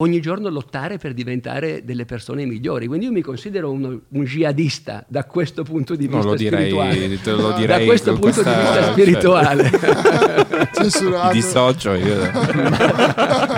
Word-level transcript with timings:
ogni 0.00 0.20
giorno 0.20 0.48
lottare 0.48 0.96
per 0.96 1.12
diventare 1.12 1.82
delle 1.84 2.04
persone 2.04 2.44
migliori. 2.44 2.86
Quindi 2.86 3.06
io 3.06 3.12
mi 3.12 3.20
considero 3.20 3.72
uno, 3.72 4.00
un 4.08 4.24
jihadista 4.24 5.04
da 5.08 5.24
questo 5.24 5.64
punto 5.64 5.96
di 5.96 6.06
vista 6.06 6.18
Non 6.18 6.26
lo 6.26 6.34
direi, 6.36 6.70
spirituale. 6.70 7.20
te 7.20 7.32
lo 7.32 7.52
direi 7.52 7.78
da 7.80 7.84
questo 7.84 8.12
punto 8.12 8.42
questa- 8.42 8.52
di 8.52 8.60
vista 8.60 8.82
cioè- 8.82 8.92
spirituale. 8.92 9.70
Censurato. 10.72 11.32
Dissocio 11.32 11.92
io. 11.94 12.30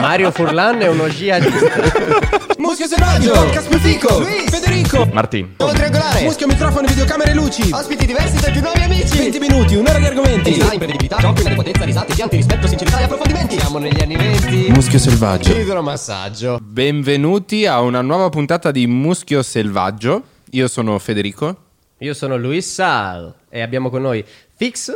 Mario 0.00 0.30
Furlan 0.30 0.80
è 0.80 0.88
uno 0.88 1.08
jihadista. 1.08 2.48
Muschio 2.70 2.86
selvaggio, 2.86 3.32
podcast 3.32 3.68
più 3.68 3.78
fico, 3.80 4.22
Federico, 4.22 5.04
Martin. 5.12 5.54
Gol 5.56 5.72
triangolare, 5.72 6.22
muschio 6.22 6.46
microfono, 6.46 6.86
videocamere 6.86 7.32
e 7.32 7.34
luci, 7.34 7.68
Ospiti 7.72 8.06
diversi 8.06 8.36
tra 8.36 8.52
più 8.52 8.60
nuovi 8.60 8.80
amici 8.82 9.18
20 9.18 9.38
minuti, 9.40 9.74
un'ora 9.74 9.98
di 9.98 10.04
argomenti. 10.04 10.50
Verità, 10.50 10.72
imprevedibilità, 10.74 11.16
giochi, 11.16 11.52
potenza, 11.52 11.84
risate, 11.84 12.14
pianti, 12.14 12.36
rispetto, 12.36 12.68
sincerità 12.68 13.00
e 13.00 13.02
approfondimenti 13.02 13.58
Siamo 13.58 13.78
negli 13.78 14.00
anni 14.00 14.16
20. 14.16 14.70
Muschio 14.70 15.00
selvaggio. 15.00 15.52
Idromassaggio. 15.52 16.60
Benvenuti 16.62 17.66
a 17.66 17.80
una 17.80 18.02
nuova 18.02 18.28
puntata 18.28 18.70
di 18.70 18.86
Muschio 18.86 19.42
Selvaggio. 19.42 20.22
Io 20.50 20.68
sono 20.68 20.96
Federico. 21.00 21.56
Io 21.98 22.14
sono 22.14 22.36
Luis 22.36 22.72
Sal 22.72 23.34
e 23.48 23.62
abbiamo 23.62 23.90
con 23.90 24.02
noi 24.02 24.24
Fix 24.60 24.92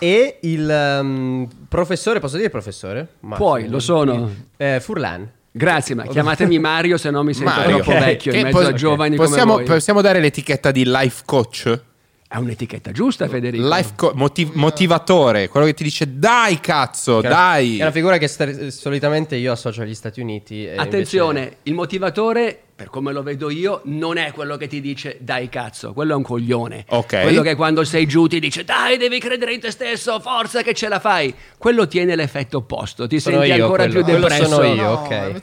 e 0.00 0.38
il 0.40 0.68
ehm, 0.68 1.48
professore, 1.68 2.18
posso 2.18 2.36
dire 2.36 2.50
professore? 2.50 3.06
Ma- 3.20 3.36
Puoi, 3.36 3.68
lo 3.68 3.78
sono. 3.78 4.28
Eh, 4.56 4.80
Furlan. 4.80 5.30
Grazie, 5.52 5.94
ma 5.94 6.04
chiamatemi 6.04 6.58
Mario 6.58 6.96
se 6.96 7.10
no 7.10 7.22
mi 7.22 7.32
sento 7.32 7.50
Mario. 7.54 7.76
troppo 7.76 7.92
Ok, 7.92 7.98
vecchio 8.04 8.32
in 8.32 8.38
che 8.38 8.42
mezzo 8.46 8.58
pos- 8.58 8.66
a 8.66 8.72
giovani 8.72 9.14
possiamo, 9.14 9.52
come 9.52 9.64
voi. 9.64 9.72
possiamo 9.74 10.00
dare 10.00 10.18
l'etichetta 10.18 10.72
di 10.72 10.82
life 10.84 11.22
coach? 11.24 11.80
È 12.26 12.36
un'etichetta 12.38 12.90
giusta, 12.90 13.28
Federico. 13.28 13.68
Life 13.68 13.92
co- 13.94 14.12
motiv- 14.16 14.54
motivatore, 14.54 15.46
quello 15.48 15.66
che 15.66 15.74
ti 15.74 15.84
dice 15.84 16.18
dai 16.18 16.58
cazzo, 16.58 17.20
Che 17.20 17.28
dai. 17.28 17.78
È 17.78 17.82
una 17.82 17.92
figura 17.92 18.16
che 18.18 18.26
sta- 18.26 18.68
solitamente 18.70 19.36
io 19.36 19.52
associo 19.52 19.82
agli 19.82 19.94
Stati 19.94 20.20
Uniti. 20.20 20.66
e 20.66 20.74
Attenzione, 20.76 21.38
invece- 21.40 21.56
il 21.64 21.74
motivatore, 21.74 22.62
per 22.74 22.88
come 22.90 23.12
lo 23.12 23.22
vedo 23.22 23.50
io, 23.50 23.80
non 23.84 24.16
è 24.16 24.32
quello 24.32 24.56
che 24.56 24.66
ti 24.66 24.80
dice 24.80 25.18
dai 25.20 25.48
cazzo, 25.48 25.92
quello 25.92 26.12
è 26.12 26.16
un 26.16 26.22
coglione. 26.22 26.84
Ok. 26.88 27.20
Quello 27.22 27.42
che 27.42 27.54
quando 27.54 27.84
sei 27.84 28.06
giù 28.06 28.26
ti 28.26 28.40
dice 28.40 28.64
dai, 28.64 28.96
devi 28.96 29.18
credere 29.20 29.52
in 29.54 29.60
te 29.60 29.70
stesso, 29.70 30.18
forza 30.20 30.62
che 30.62 30.74
ce 30.74 30.88
la 30.88 30.98
fai. 30.98 31.32
Quello 31.58 31.86
tiene 31.86 32.16
l'effetto 32.16 32.58
opposto, 32.58 33.06
ti 33.06 33.20
Sono 33.20 33.36
senti 33.42 33.52
ancora 33.60 33.84
quello. 33.84 33.92
più 34.02 34.02
Quello 34.12 34.28
depresso. 34.28 34.44
sono 34.50 34.64
io. 34.64 34.82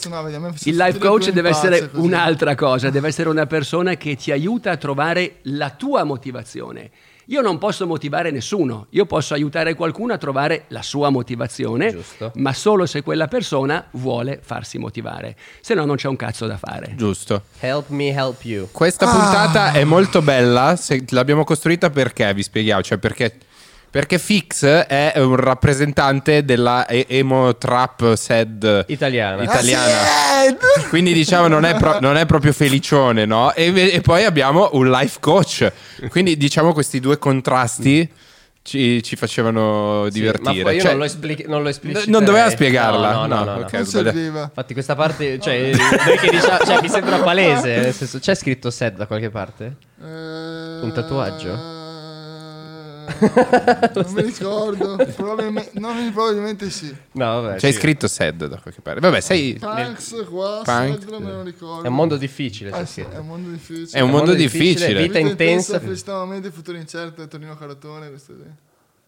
No, 0.09 0.49
Il 0.63 0.75
life 0.75 0.97
coach 0.97 1.29
deve 1.29 1.49
essere 1.49 1.89
così. 1.89 2.05
un'altra 2.05 2.55
cosa, 2.55 2.89
deve 2.89 3.07
essere 3.07 3.29
una 3.29 3.45
persona 3.45 3.95
che 3.95 4.15
ti 4.15 4.31
aiuta 4.31 4.71
a 4.71 4.77
trovare 4.77 5.35
la 5.43 5.69
tua 5.69 6.03
motivazione. 6.03 6.89
Io 7.29 7.41
non 7.41 7.59
posso 7.59 7.85
motivare 7.85 8.31
nessuno, 8.31 8.87
io 8.89 9.05
posso 9.05 9.35
aiutare 9.35 9.75
qualcuno 9.75 10.13
a 10.13 10.17
trovare 10.17 10.63
la 10.69 10.81
sua 10.81 11.09
motivazione, 11.11 11.91
Giusto. 11.91 12.31
ma 12.37 12.53
solo 12.53 12.87
se 12.87 13.03
quella 13.03 13.27
persona 13.27 13.85
vuole 13.91 14.39
farsi 14.41 14.79
motivare, 14.79 15.35
se 15.61 15.75
no 15.75 15.85
non 15.85 15.95
c'è 15.95 16.07
un 16.07 16.15
cazzo 16.15 16.47
da 16.47 16.57
fare. 16.57 16.93
Giusto. 16.95 17.43
Help 17.59 17.89
me 17.89 18.07
help 18.09 18.43
you. 18.45 18.67
Questa 18.71 19.07
Ah. 19.07 19.11
puntata 19.11 19.71
è 19.73 19.83
molto 19.83 20.23
bella. 20.23 20.75
se- 20.75 21.05
l'abbiamo 21.09 21.43
costruita 21.43 21.89
perché? 21.91 22.33
Vi 22.33 22.41
spieghiamo. 22.41 22.81
Cioè, 22.81 22.97
perché, 22.97 23.37
perché 23.91 24.19
Fix 24.19 24.65
è 24.65 25.13
un 25.17 25.35
rappresentante 25.35 26.45
della 26.45 26.85
e- 26.85 27.05
emo 27.09 27.55
trap 27.57 28.13
sad 28.15 28.85
Italiana. 28.87 29.41
italiana. 29.43 29.99
Ah, 30.01 30.55
sì, 30.79 30.87
Quindi 30.89 31.13
diciamo 31.13 31.47
non 31.47 31.65
è, 31.65 31.75
pro- 31.75 31.99
non 31.99 32.15
è 32.17 32.25
proprio 32.25 32.53
felicione, 32.53 33.25
no? 33.25 33.53
E, 33.53 33.91
e 33.93 34.01
poi 34.01 34.25
abbiamo 34.25 34.69
un 34.73 34.89
life 34.89 35.17
coach. 35.19 35.71
Quindi 36.09 36.37
diciamo 36.37 36.71
questi 36.73 36.99
due 36.99 37.17
contrasti 37.17 38.07
ci, 38.61 39.01
ci 39.01 39.15
facevano 39.15 40.03
Sì, 40.05 40.19
divertire. 40.19 40.53
ma 40.57 40.61
poi 40.61 40.75
io 40.75 40.81
Cioè, 40.81 40.89
non 40.91 40.99
lo, 40.99 41.05
espli- 41.05 41.45
non 41.47 41.63
lo 41.63 41.71
non 42.07 42.23
doveva 42.23 42.49
spiegarla? 42.51 43.11
No, 43.11 43.25
no, 43.25 43.35
no. 43.35 43.43
no, 43.43 43.43
no. 43.45 43.59
ok, 43.61 43.73
Non 43.73 43.85
sbagliato. 43.85 44.11
serviva. 44.17 44.41
Infatti 44.43 44.73
questa 44.73 44.95
parte, 44.95 45.39
cioè, 45.39 45.71
diciamo- 45.71 46.65
cioè, 46.65 46.79
mi 46.81 46.89
sembra 46.89 47.17
palese, 47.19 47.79
nel 47.79 47.93
senso, 47.93 48.19
c'è 48.19 48.35
scritto 48.35 48.69
sad 48.69 48.95
da 48.97 49.07
qualche 49.07 49.29
parte? 49.31 49.75
Eh, 49.99 50.05
Un 50.05 50.91
tatuaggio? 50.93 51.78
Non 53.19 54.13
mi 54.13 54.21
ricordo. 54.21 54.95
Probabilmente, 55.15 55.71
no, 55.79 55.93
probabilmente 56.13 56.69
sì. 56.69 56.95
No, 57.13 57.41
vabbè. 57.41 57.59
C'hai 57.59 57.71
sì. 57.73 57.79
scritto 57.79 58.07
sad 58.07 58.45
da 58.47 58.59
qualche 58.59 58.81
parte. 58.81 58.99
Vabbè, 58.99 59.19
sei... 59.19 59.57
Punks 59.59 60.25
qua, 60.29 60.61
Punk. 60.63 61.01
Sad, 61.01 61.09
me 61.19 61.31
lo 61.31 61.43
ricordo. 61.43 61.83
È 61.83 61.87
un 61.87 61.95
mondo 61.95 62.17
difficile, 62.17 62.71
Eh 62.77 62.85
sì, 62.85 63.01
è 63.01 63.17
un 63.17 63.27
mondo 63.27 63.49
difficile. 63.49 63.99
È 63.99 64.01
un 64.01 64.09
mondo 64.09 64.33
difficile. 64.33 65.01
Vita 65.01 65.19
intensa. 65.19 65.79
Felicità 65.79 66.13
momenti, 66.13 66.49
futuro 66.49 66.77
incerto, 66.77 67.27
Torino 67.27 67.55
Caratone, 67.57 68.09
questa 68.09 68.33
è 68.33 68.35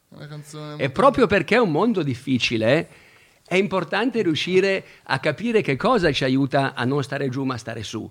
una 0.10 0.28
canzone. 0.28 0.82
E 0.82 0.90
proprio 0.90 1.28
perché 1.28 1.56
è 1.56 1.60
un 1.60 1.72
mondo 1.72 2.04
difficile, 2.04 2.88
è 3.46 3.56
importante 3.56 4.22
riuscire 4.22 4.84
a 5.04 5.20
capire 5.20 5.62
che 5.62 5.76
cosa 5.76 6.12
ci 6.12 6.24
aiuta 6.24 6.74
a 6.74 6.84
non 6.86 7.04
stare 7.04 7.30
giù 7.30 7.44
ma 7.44 7.58
stare 7.58 7.84
su. 7.84 8.10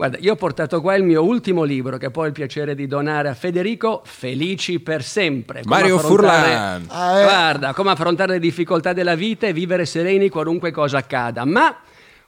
Guarda, 0.00 0.16
io 0.18 0.32
ho 0.32 0.36
portato 0.36 0.80
qua 0.80 0.94
il 0.94 1.04
mio 1.04 1.22
ultimo 1.22 1.62
libro 1.62 1.98
che 1.98 2.10
poi 2.10 2.24
ho 2.24 2.26
il 2.28 2.32
piacere 2.32 2.74
di 2.74 2.86
donare 2.86 3.28
a 3.28 3.34
Federico, 3.34 4.00
Felici 4.02 4.80
per 4.80 5.02
sempre. 5.02 5.60
Come 5.60 5.76
Mario 5.76 5.96
affrontare- 5.96 6.48
Furlan. 6.48 6.86
Ah, 6.88 7.18
eh. 7.18 7.22
Guarda, 7.24 7.74
come 7.74 7.90
affrontare 7.90 8.32
le 8.32 8.38
difficoltà 8.38 8.94
della 8.94 9.14
vita 9.14 9.46
e 9.46 9.52
vivere 9.52 9.84
sereni 9.84 10.30
qualunque 10.30 10.70
cosa 10.70 10.96
accada. 10.96 11.44
Ma 11.44 11.80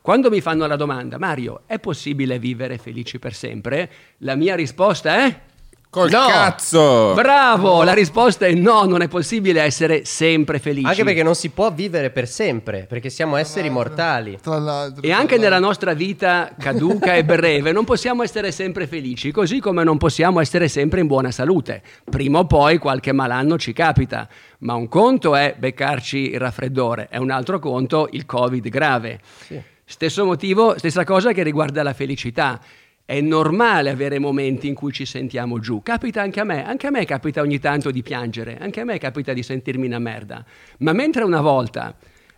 quando 0.03 0.29
mi 0.29 0.43
fanno 0.43 0.67
la 0.67 0.77
domanda, 0.77 1.17
Mario, 1.17 1.63
è 1.65 1.79
possibile 1.79 2.39
vivere 2.39 2.77
felici 2.77 3.19
per 3.19 3.33
sempre? 3.33 3.91
La 4.19 4.35
mia 4.35 4.55
risposta 4.55 5.25
è... 5.25 5.41
Col 5.93 6.09
no. 6.09 6.27
cazzo! 6.27 7.13
Bravo! 7.13 7.83
La 7.83 7.93
risposta 7.93 8.47
è 8.47 8.55
no, 8.55 8.85
non 8.85 9.03
è 9.03 9.09
possibile 9.09 9.61
essere 9.61 10.07
sempre 10.07 10.59
felici. 10.59 10.87
Anche 10.87 11.05
perché 11.05 11.23
non 11.23 11.35
si 11.35 11.51
può 11.51 11.71
vivere 11.71 12.09
per 12.09 12.27
sempre, 12.27 12.87
perché 12.89 13.11
siamo 13.11 13.37
esseri 13.37 13.69
mortali. 13.69 14.39
Tra 14.41 14.59
l'altro. 14.59 15.03
E 15.03 15.09
tra 15.09 15.19
anche 15.19 15.37
nella 15.37 15.59
nostra 15.59 15.93
vita 15.93 16.55
caduca 16.59 17.13
e 17.13 17.27
breve 17.27 17.73
non 17.73 17.85
possiamo 17.85 18.23
essere 18.23 18.53
sempre 18.53 18.87
felici, 18.87 19.33
così 19.33 19.61
come 19.61 19.85
non 19.85 19.99
possiamo 19.99 20.41
essere 20.41 20.67
sempre 20.67 21.01
in 21.03 21.09
buona 21.09 21.31
salute. 21.31 21.83
Prima 22.09 22.39
o 22.39 22.47
poi 22.47 22.79
qualche 22.79 23.13
malanno 23.13 23.59
ci 23.59 23.75
capita, 23.75 24.27
ma 24.61 24.73
un 24.73 24.89
conto 24.89 25.37
è 25.37 25.55
beccarci 25.59 26.31
il 26.31 26.39
raffreddore, 26.39 27.09
è 27.11 27.19
un 27.19 27.31
altro 27.31 27.59
conto 27.59 28.09
il 28.13 28.25
Covid 28.25 28.67
grave. 28.71 29.21
Stesso 29.85 30.25
motivo, 30.25 30.79
stessa 30.79 31.05
cosa 31.05 31.33
che 31.33 31.43
riguarda 31.43 31.83
la 31.83 31.93
felicità. 31.93 32.59
È 33.13 33.21
normale 33.21 33.91
avere 33.91 34.19
momenti 34.19 34.69
in 34.69 34.75
cui 34.75 34.91
ci 34.91 35.05
sentiamo 35.05 35.59
giù. 35.59 35.83
Capita 35.83 36.23
anche 36.23 36.41
a 36.41 36.45
me, 36.45 36.65
anche 36.65 36.87
a 36.87 36.91
me 36.91 37.05
capita 37.05 37.43
ogni 37.43 37.59
tanto 37.59 37.91
di 37.91 38.01
piangere, 38.01 38.57
anche 38.59 38.81
a 38.81 38.85
me 38.85 38.97
capita 38.97 39.35
di 39.35 39.43
sentirmi 39.43 39.85
una 39.85 39.99
merda. 39.99 40.43
Ma 40.79 40.95
mentre 40.95 41.23
una 41.23 41.43
volta 41.43 41.95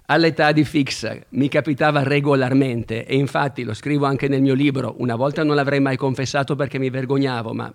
all'età 0.07 0.51
di 0.51 0.65
Fix 0.65 1.17
mi 1.29 1.47
capitava 1.47 2.03
regolarmente 2.03 3.07
e 3.07 3.15
infatti 3.15 3.62
lo 3.62 3.73
scrivo 3.73 4.07
anche 4.07 4.27
nel 4.27 4.43
mio 4.43 4.55
libro, 4.55 4.97
una 4.99 5.15
volta 5.15 5.45
non 5.45 5.55
l'avrei 5.55 5.79
mai 5.79 5.97
confessato 5.97 6.57
perché 6.57 6.81
mi 6.81 6.91
vergognavo, 6.91 7.55
ma 7.55 7.73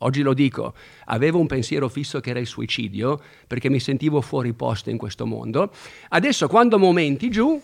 oggi 0.00 0.20
lo 0.20 0.34
dico, 0.34 0.74
avevo 1.06 1.38
un 1.38 1.46
pensiero 1.46 1.88
fisso 1.88 2.20
che 2.20 2.28
era 2.28 2.38
il 2.38 2.46
suicidio 2.46 3.18
perché 3.46 3.70
mi 3.70 3.80
sentivo 3.80 4.20
fuori 4.20 4.52
posto 4.52 4.90
in 4.90 4.98
questo 4.98 5.24
mondo. 5.24 5.72
Adesso 6.10 6.48
quando 6.48 6.78
momenti 6.78 7.30
giù, 7.30 7.58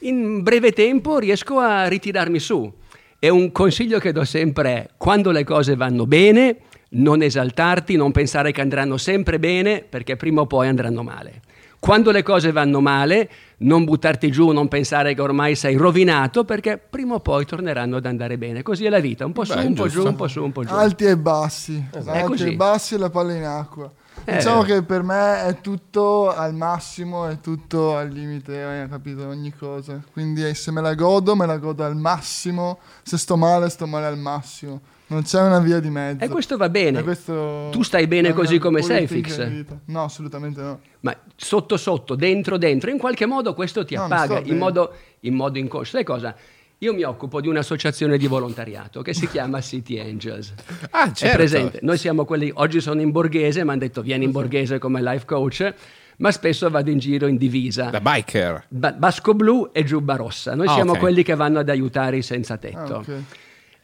in 0.00 0.42
breve 0.42 0.72
tempo 0.72 1.18
riesco 1.18 1.60
a 1.60 1.88
ritirarmi 1.88 2.38
su. 2.38 2.82
E 3.24 3.30
un 3.30 3.52
consiglio 3.52 3.98
che 4.00 4.12
do 4.12 4.22
sempre 4.22 4.70
è, 4.74 4.88
quando 4.98 5.30
le 5.30 5.44
cose 5.44 5.76
vanno 5.76 6.06
bene, 6.06 6.58
non 6.90 7.22
esaltarti, 7.22 7.96
non 7.96 8.12
pensare 8.12 8.52
che 8.52 8.60
andranno 8.60 8.98
sempre 8.98 9.38
bene, 9.38 9.82
perché 9.82 10.16
prima 10.16 10.42
o 10.42 10.46
poi 10.46 10.68
andranno 10.68 11.02
male. 11.02 11.40
Quando 11.78 12.10
le 12.10 12.22
cose 12.22 12.52
vanno 12.52 12.82
male, 12.82 13.30
non 13.60 13.84
buttarti 13.84 14.30
giù, 14.30 14.50
non 14.50 14.68
pensare 14.68 15.14
che 15.14 15.22
ormai 15.22 15.54
sei 15.54 15.76
rovinato, 15.76 16.44
perché 16.44 16.76
prima 16.76 17.14
o 17.14 17.20
poi 17.20 17.46
torneranno 17.46 17.96
ad 17.96 18.04
andare 18.04 18.36
bene. 18.36 18.62
Così 18.62 18.84
è 18.84 18.90
la 18.90 19.00
vita, 19.00 19.24
un 19.24 19.32
po' 19.32 19.46
su, 19.46 19.54
Beh, 19.54 19.64
un 19.64 19.72
po' 19.72 19.88
giù, 19.88 20.04
un 20.04 20.16
po' 20.16 20.28
su, 20.28 20.44
un 20.44 20.52
po' 20.52 20.62
giù. 20.62 20.74
Alti 20.74 21.04
e 21.06 21.16
bassi. 21.16 21.82
È 21.90 22.02
Alti 22.04 22.48
e 22.48 22.56
bassi 22.56 22.94
e 22.94 22.98
la 22.98 23.08
palla 23.08 23.34
in 23.34 23.44
acqua. 23.44 23.90
Eh. 24.24 24.36
Diciamo 24.36 24.62
che 24.62 24.82
per 24.82 25.02
me 25.02 25.44
è 25.44 25.60
tutto 25.60 26.32
al 26.32 26.54
massimo, 26.54 27.26
è 27.26 27.40
tutto 27.40 27.96
al 27.96 28.08
limite, 28.08 28.62
hai 28.62 28.88
capito 28.88 29.26
ogni 29.26 29.52
cosa. 29.52 30.00
Quindi 30.12 30.46
eh, 30.46 30.54
se 30.54 30.70
me 30.70 30.80
la 30.80 30.94
godo, 30.94 31.36
me 31.36 31.46
la 31.46 31.58
godo 31.58 31.84
al 31.84 31.96
massimo. 31.96 32.78
Se 33.02 33.18
sto 33.18 33.36
male, 33.36 33.68
sto 33.68 33.86
male 33.86 34.06
al 34.06 34.16
massimo. 34.18 34.80
Non 35.06 35.22
c'è 35.22 35.42
una 35.42 35.58
via 35.58 35.80
di 35.80 35.90
mezzo. 35.90 36.24
E 36.24 36.28
questo 36.28 36.56
va 36.56 36.70
bene. 36.70 37.02
Questo 37.02 37.68
Tu 37.70 37.82
stai 37.82 38.06
bene 38.06 38.32
così 38.32 38.58
come 38.58 38.80
sei, 38.80 39.06
Fix? 39.06 39.46
No, 39.86 40.04
assolutamente 40.04 40.62
no. 40.62 40.80
Ma 41.00 41.14
sotto 41.36 41.76
sotto, 41.76 42.14
dentro 42.14 42.56
dentro, 42.56 42.90
in 42.90 42.98
qualche 42.98 43.26
modo 43.26 43.52
questo 43.52 43.84
ti 43.84 43.94
No, 43.94 44.04
appaga, 44.04 44.40
in 44.42 44.56
modo, 44.56 44.94
in 45.20 45.34
modo 45.34 45.58
inconscio. 45.58 45.96
Sai 45.96 46.04
cosa? 46.04 46.34
Io 46.78 46.92
mi 46.92 47.02
occupo 47.02 47.40
di 47.40 47.48
un'associazione 47.48 48.18
di 48.18 48.26
volontariato 48.26 49.00
che 49.00 49.14
si 49.14 49.26
chiama 49.28 49.60
City 49.60 49.98
Angels. 49.98 50.52
Ah, 50.90 51.08
È 51.08 51.12
certo. 51.12 51.36
presente? 51.36 51.78
Noi 51.82 51.96
siamo 51.96 52.24
quelli, 52.24 52.50
oggi 52.54 52.80
sono 52.80 53.00
in 53.00 53.10
borghese, 53.10 53.64
mi 53.64 53.70
hanno 53.70 53.78
detto 53.78 54.02
vieni 54.02 54.24
in 54.24 54.32
borghese 54.32 54.78
come 54.78 55.00
life 55.02 55.24
coach, 55.24 55.72
ma 56.18 56.30
spesso 56.30 56.68
vado 56.68 56.90
in 56.90 56.98
giro 56.98 57.26
in 57.26 57.36
divisa. 57.38 57.84
Da 57.90 58.00
biker. 58.00 58.66
Ba- 58.68 58.92
basco 58.92 59.34
blu 59.34 59.70
e 59.72 59.82
giubba 59.84 60.16
rossa. 60.16 60.54
Noi 60.54 60.66
Ah, 60.66 60.72
siamo 60.74 60.92
ok. 60.92 60.98
quelli 60.98 61.22
che 61.22 61.34
vanno 61.34 61.60
ad 61.60 61.68
aiutare 61.70 62.18
i 62.18 62.22
senza 62.22 62.56
tetto. 62.58 62.94
Ah, 62.96 62.98
ok. 62.98 63.12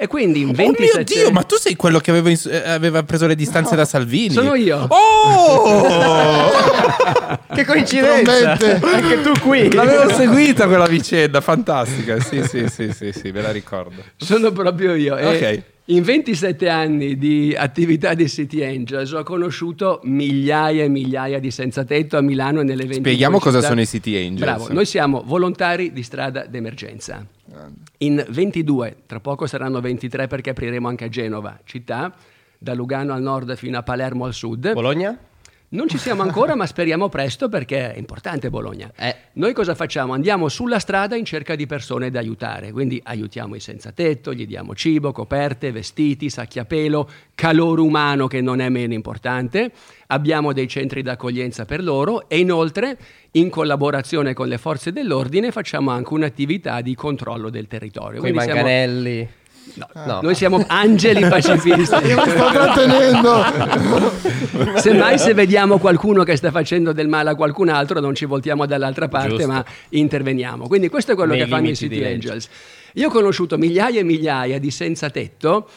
E 0.02 0.06
quindi 0.06 0.41
in 0.41 0.49
Oh 0.49 0.52
27 0.52 0.94
mio 0.97 1.05
Dio, 1.05 1.31
ma 1.31 1.43
tu 1.43 1.56
sei 1.56 1.76
quello 1.76 1.99
che 1.99 2.11
aveva, 2.11 2.31
ins- 2.31 2.47
eh, 2.47 2.70
aveva 2.70 3.02
preso 3.02 3.26
le 3.26 3.35
distanze 3.35 3.76
da 3.76 3.85
Salvini? 3.85 4.31
sono 4.32 4.55
io. 4.55 4.87
Oh! 4.88 6.49
Che 7.52 7.64
coincidenza! 7.67 8.56
Promette. 8.56 8.81
Anche 8.82 9.20
tu 9.20 9.32
qui. 9.41 9.70
L'avevo 9.70 10.08
seguita 10.14 10.67
quella 10.69 10.87
vicenda, 10.87 11.43
fantastica. 11.43 12.19
Sì, 12.19 12.43
sì, 12.44 12.67
sì, 12.69 12.91
sì, 12.94 13.12
sì, 13.12 13.31
me 13.31 13.43
la 13.43 13.50
ricordo. 13.50 14.02
Sono 14.17 14.52
proprio 14.52 14.94
io. 14.94 15.19
E 15.19 15.26
Ok. 15.26 15.62
In 15.91 16.02
27 16.02 16.69
anni 16.70 17.19
di 17.19 17.55
attività 17.55 18.14
di 18.14 18.26
City 18.26 18.62
Angels 18.64 19.12
ho 19.12 19.23
conosciuto 19.23 20.00
migliaia 20.05 20.85
e 20.85 20.88
migliaia 20.88 21.38
di 21.41 21.50
senza 21.50 21.85
tetto 21.85 22.17
a 22.17 22.23
Milano 22.23 22.61
e 22.61 22.64
nelle 22.64 22.85
20 22.85 23.00
Spieghiamo 23.00 23.38
cosa 23.38 23.61
sono 23.61 23.82
i 23.82 23.87
City 23.87 24.17
Angels. 24.17 24.41
Bravo, 24.41 24.73
noi 24.73 24.87
siamo 24.87 25.23
volontari 25.26 25.93
di 25.93 26.02
strada 26.02 26.47
d'emergenza. 26.47 27.26
In 28.02 28.25
22, 28.26 29.02
tra 29.05 29.20
poco 29.20 29.47
saranno 29.47 29.79
23 29.79 30.26
perché 30.26 30.50
apriremo 30.50 30.88
anche 30.88 31.05
a 31.05 31.08
Genova, 31.11 31.61
città, 31.64 32.14
da 32.58 32.73
Lugano 32.73 33.12
al 33.12 33.20
nord 33.20 33.55
fino 33.56 33.76
a 33.76 33.82
Palermo 33.82 34.25
al 34.25 34.32
sud. 34.32 34.73
Bologna? 34.73 35.19
Non 35.73 35.87
ci 35.87 35.99
siamo 35.99 36.23
ancora, 36.23 36.57
ma 36.57 36.67
speriamo 36.67 37.09
presto 37.09 37.49
perché 37.49 37.95
è 37.95 37.97
importante 37.97 38.51
Bologna. 38.51 38.91
Eh. 38.97 39.15
Noi 39.35 39.53
cosa 39.53 39.77
facciamo? 39.77 40.15
Andiamo 40.15 40.49
sulla 40.49 40.81
strada 40.81 41.15
in 41.15 41.25
cerca 41.25 41.55
di 41.55 41.67
persone 41.67 42.11
da 42.11 42.19
aiutare, 42.19 42.73
quindi 42.73 43.01
aiutiamo 43.01 43.55
i 43.55 43.61
senza 43.61 43.93
tetto, 43.93 44.35
gli 44.35 44.49
diamo 44.49 44.75
cibo, 44.75 45.13
coperte, 45.13 45.71
vestiti, 45.71 46.29
sacchi 46.29 46.59
a 46.59 46.65
pelo, 46.65 47.09
calore 47.37 47.83
umano 47.83 48.27
che 48.27 48.41
non 48.41 48.61
è 48.61 48.69
meno 48.69 48.95
importante, 48.95 49.71
abbiamo 50.09 50.53
dei 50.53 50.67
centri 50.67 51.03
d'accoglienza 51.03 51.65
per 51.67 51.85
loro 51.85 52.29
e 52.29 52.41
inoltre 52.41 52.99
in 53.33 53.49
collaborazione 53.49 54.35
con 54.35 54.49
le 54.49 54.59
forze 54.59 54.91
dell'ordine 54.91 55.53
facciamo 55.53 55.93
anche 55.93 56.13
un'attività 56.15 56.81
di 56.81 56.97
controllo 56.97 57.49
del 57.49 57.69
territorio. 57.69 58.19
Con 58.19 58.29
i 58.29 58.33
Quindi 58.33 58.41
siamo- 58.41 58.61
manganelli? 58.63 59.29
No, 59.75 59.87
No. 60.07 60.21
Noi 60.23 60.35
siamo 60.35 60.65
angeli 60.67 61.27
pacifisti. 61.29 61.95
Io 62.07 62.17
mi 62.23 62.31
sto 62.31 62.51
trattenendo. 62.51 63.43
Semmai 64.77 65.19
se 65.19 65.35
vediamo 65.35 65.79
qualcuno 65.79 66.23
che 66.23 66.37
sta 66.37 66.51
facendo 66.51 66.93
del 66.93 67.09
male 67.09 67.31
a 67.31 67.35
qualcun 67.35 67.69
altro 67.69 68.01
non 68.01 68.15
ci 68.15 68.25
voltiamo 68.25 68.67
dall'altra 68.67 69.09
parte 69.09 69.31
Giusto. 69.31 69.47
ma 69.47 69.65
interveniamo. 69.91 70.67
Quindi 70.67 70.89
questo 70.89 71.13
è 71.13 71.15
quello 71.15 71.33
Nei 71.33 71.43
che 71.43 71.49
fanno 71.49 71.69
i 71.69 71.77
City. 71.77 72.05
Angels. 72.05 72.49
Io 72.95 73.09
ho 73.09 73.11
conosciuto 73.11 73.57
migliaia 73.57 74.01
e 74.01 74.05
migliaia 74.05 74.59
di 74.59 74.71
senza 74.71 75.11
tetto, 75.11 75.69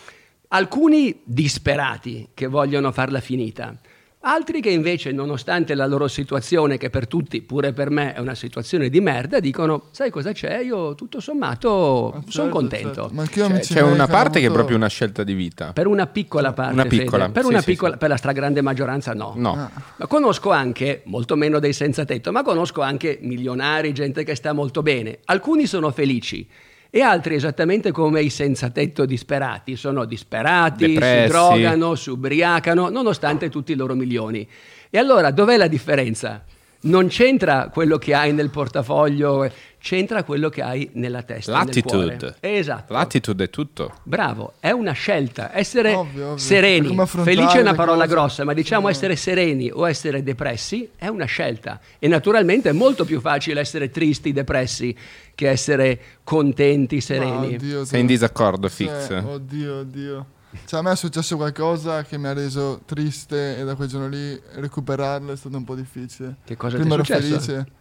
alcuni 0.49 1.21
disperati 1.23 2.29
che 2.33 2.47
vogliono 2.47 2.91
farla 2.91 3.19
finita. 3.19 3.75
Altri 4.25 4.61
che 4.61 4.69
invece, 4.69 5.11
nonostante 5.11 5.75
la 5.75 5.85
loro 5.85 6.07
situazione, 6.07 6.77
che 6.77 6.89
per 6.89 7.07
tutti, 7.07 7.41
pure 7.41 7.73
per 7.73 7.89
me, 7.89 8.13
è 8.13 8.19
una 8.19 8.35
situazione 8.35 8.87
di 8.87 9.01
merda, 9.01 9.41
dicono: 9.41 9.87
Sai 9.91 10.11
cosa 10.11 10.31
c'è? 10.31 10.59
Io 10.59 10.95
tutto 10.95 11.19
sommato 11.19 12.11
Ma 12.13 12.21
sono 12.21 12.29
certo, 12.29 12.49
contento. 12.49 12.93
certo. 12.93 13.09
Ma 13.11 13.21
anch'io 13.23 13.47
C'è, 13.59 13.81
una 13.81 14.07
parte 14.07 14.15
hanno 14.15 14.31
che 14.31 14.39
è 14.39 14.43
avuto- 14.43 14.53
proprio 14.53 14.77
una 14.77 14.87
scelta 14.87 15.25
di 15.25 15.33
vita. 15.33 15.73
Per 15.73 15.87
una 15.87 16.07
piccola 16.07 16.53
parte, 16.53 16.73
Una 16.73 16.85
piccola, 16.85 17.23
Fede. 17.23 17.33
per, 17.33 17.43
sì, 17.43 17.49
una 17.49 17.59
sì, 17.59 17.65
piccola- 17.65 17.91
sì. 17.91 17.97
per 17.97 18.09
la 18.09 18.15
stragrande 18.17 18.61
maggioranza 18.61 19.13
no. 19.13 19.33
No. 19.35 19.69
Ma 19.97 20.07
conosco 20.07 20.51
anche, 20.51 21.01
molto 21.05 21.35
meno 21.35 21.59
dei 21.59 21.73
senza 21.73 22.05
tetto, 22.05 22.31
ma 22.31 22.43
conosco 22.43 22.79
anche 22.81 23.17
milionari, 23.21 23.91
gente 23.93 24.23
che 24.23 24.35
sta 24.35 24.53
molto 24.53 24.81
bene. 24.81 25.19
Alcuni 25.25 25.65
sono 25.65 25.91
felici 25.91 26.47
e 26.95 27.01
altri, 27.01 27.33
esattamente 27.33 27.91
come 27.91 28.21
i 28.21 28.29
senza 28.29 28.69
tetto 28.69 29.05
disperati, 29.05 29.75
sono 29.75 30.05
disperati, 30.05 30.93
Depressi. 30.93 31.23
si 31.23 31.27
drogano, 31.27 31.95
si 31.95 32.11
ubriacano, 32.11 32.89
nonostante 32.89 33.49
tutti 33.49 33.71
i 33.71 33.75
loro 33.75 33.95
milioni. 33.95 34.47
E 34.91 34.97
allora 34.99 35.31
dov'è 35.31 35.57
la 35.57 35.65
differenza? 35.65 36.43
Non 36.83 37.07
c'entra 37.07 37.69
quello 37.71 37.97
che 37.97 38.13
hai 38.13 38.33
nel 38.33 38.49
portafoglio, 38.49 39.49
c'entra 39.79 40.23
quello 40.23 40.49
che 40.49 40.61
hai 40.61 40.89
nella 40.93 41.23
testa. 41.23 41.51
nel 41.57 41.65
L'attitude. 41.65 42.17
cuore. 42.17 42.35
Esatto. 42.41 42.91
L'attitude 42.93 43.43
è 43.45 43.49
tutto. 43.49 43.93
Bravo, 44.03 44.53
è 44.59 44.71
una 44.71 44.91
scelta. 44.91 45.55
Essere 45.57 45.93
Ovvio, 45.93 46.23
ovvio. 46.31 46.37
Sereni, 46.37 46.95
felice 47.05 47.59
è 47.59 47.61
una 47.61 47.73
parola 47.73 48.03
cose. 48.03 48.13
grossa, 48.13 48.43
ma 48.43 48.53
diciamo 48.53 48.87
Sì. 48.87 48.91
essere 48.93 49.15
sereni 49.15 49.71
o 49.73 49.87
essere 49.87 50.23
depressi 50.23 50.89
è 50.97 51.07
una 51.07 51.25
scelta. 51.25 51.79
E 51.99 52.07
naturalmente 52.09 52.69
è 52.69 52.73
molto 52.73 53.05
più 53.05 53.21
facile 53.21 53.61
essere 53.61 53.89
tristi, 53.89 54.33
depressi, 54.33 54.93
che 55.35 55.49
essere 55.49 55.99
contenti, 56.25 56.99
sereni. 56.99 57.55
oddio, 57.55 57.85
Sei 57.85 58.01
in 58.01 58.07
disaccordo, 58.07 58.67
Fix? 58.67 59.09
oddio, 59.25 59.77
oddio. 59.79 60.25
Cioè, 60.65 60.79
a 60.79 60.83
me 60.83 60.91
è 60.91 60.95
successo 60.95 61.35
qualcosa 61.35 62.03
che 62.03 62.17
mi 62.17 62.27
ha 62.27 62.33
reso 62.33 62.81
triste 62.85 63.57
e 63.57 63.63
da 63.63 63.75
quel 63.75 63.87
giorno 63.87 64.07
lì 64.07 64.39
recuperarlo 64.53 65.31
è 65.31 65.35
stato 65.35 65.57
un 65.57 65.63
po' 65.63 65.75
difficile. 65.75 66.37
Che 66.43 66.55
cosa 66.55 66.77
Prima 66.77 66.95
ti 66.95 66.95
è 66.95 66.95
ero 66.95 67.03
successo? 67.03 67.39
felice, 67.39 67.71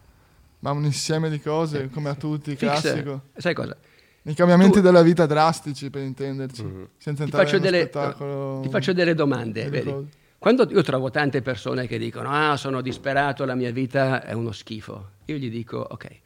ma 0.60 0.70
un 0.72 0.84
insieme 0.84 1.30
di 1.30 1.40
cose, 1.40 1.88
come 1.90 2.08
a 2.10 2.14
tutti, 2.14 2.56
Fix, 2.56 2.80
classico. 2.80 3.22
sai 3.36 3.54
cosa? 3.54 3.76
I 4.24 4.34
cambiamenti 4.34 4.76
Tu- 4.76 4.82
della 4.82 5.02
vita 5.02 5.26
drastici, 5.26 5.90
per 5.90 6.02
intenderci. 6.02 6.62
Senza 6.96 7.24
Ti 7.24 7.30
entrare 7.30 7.44
faccio, 7.44 7.56
nello 7.58 7.70
delle, 7.70 7.78
spettacolo. 7.80 8.60
ti 8.62 8.68
faccio 8.68 8.92
delle 8.92 9.14
domande. 9.14 9.68
vedi? 9.68 10.20
Quando 10.38 10.68
io 10.70 10.82
trovo 10.82 11.10
tante 11.10 11.42
persone 11.42 11.86
che 11.86 11.98
dicono: 11.98 12.30
Ah, 12.30 12.56
sono 12.56 12.80
disperato, 12.80 13.44
la 13.44 13.54
mia 13.54 13.72
vita 13.72 14.22
è 14.24 14.32
uno 14.32 14.52
schifo. 14.52 15.10
Io 15.26 15.36
gli 15.36 15.50
dico: 15.50 15.78
Ok, 15.78 16.20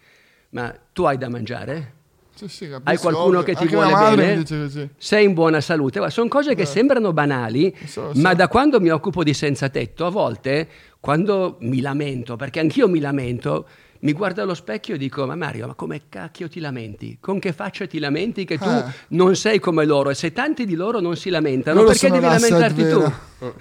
ma 0.50 0.75
tu 0.92 1.04
hai 1.04 1.16
da 1.19 1.28
mangiare? 1.28 1.94
Sì, 2.37 2.49
sì, 2.49 2.69
capisco, 2.69 2.91
Hai 2.91 2.99
qualcuno 2.99 3.38
ovvio. 3.38 3.43
che 3.43 3.55
ti 3.55 3.62
Anche 3.62 3.75
vuole 3.77 4.15
bene? 4.17 4.91
Sei 4.99 5.25
in 5.25 5.33
buona 5.35 5.61
salute. 5.61 6.09
Sono 6.11 6.29
cose 6.29 6.55
che 6.55 6.67
sembrano 6.67 7.12
banali, 7.12 7.75
So, 7.87 8.11
ma 8.17 8.31
so. 8.31 8.37
da 8.37 8.49
quando 8.49 8.81
mi 8.81 8.91
occupo 8.91 9.25
di 9.25 9.33
senza 9.33 9.69
tetto, 9.71 10.05
a 10.05 10.11
volte, 10.11 10.69
quando 11.00 11.56
mi 11.61 11.81
lamento, 11.81 12.37
perché 12.37 12.61
anch'io 12.61 12.88
mi 12.88 12.99
lamento, 13.00 13.67
mi 14.00 14.12
guardo 14.12 14.43
allo 14.43 14.53
specchio 14.55 14.97
e 14.97 14.99
dico: 14.99 15.25
Ma 15.25 15.35
Mario, 15.35 15.67
ma 15.69 15.75
come 15.75 16.03
cacchio 16.11 16.47
ti 16.49 16.61
lamenti? 16.61 17.17
Con 17.19 17.38
che 17.38 17.53
faccia 17.55 17.87
ti 17.87 17.99
lamenti 17.99 18.44
che 18.44 18.59
tu 18.59 18.69
Eh. 18.69 18.85
non 19.09 19.35
sei 19.35 19.59
come 19.59 19.87
loro? 19.87 20.11
E 20.11 20.15
se 20.15 20.33
tanti 20.33 20.67
di 20.67 20.75
loro 20.75 21.00
non 21.00 21.17
si 21.17 21.31
lamentano, 21.31 21.81
Loro 21.81 21.88
perché 21.93 22.11
devi 22.11 22.25
lamentarti 22.27 22.83
tu? 22.88 22.99
vera. 22.99 23.21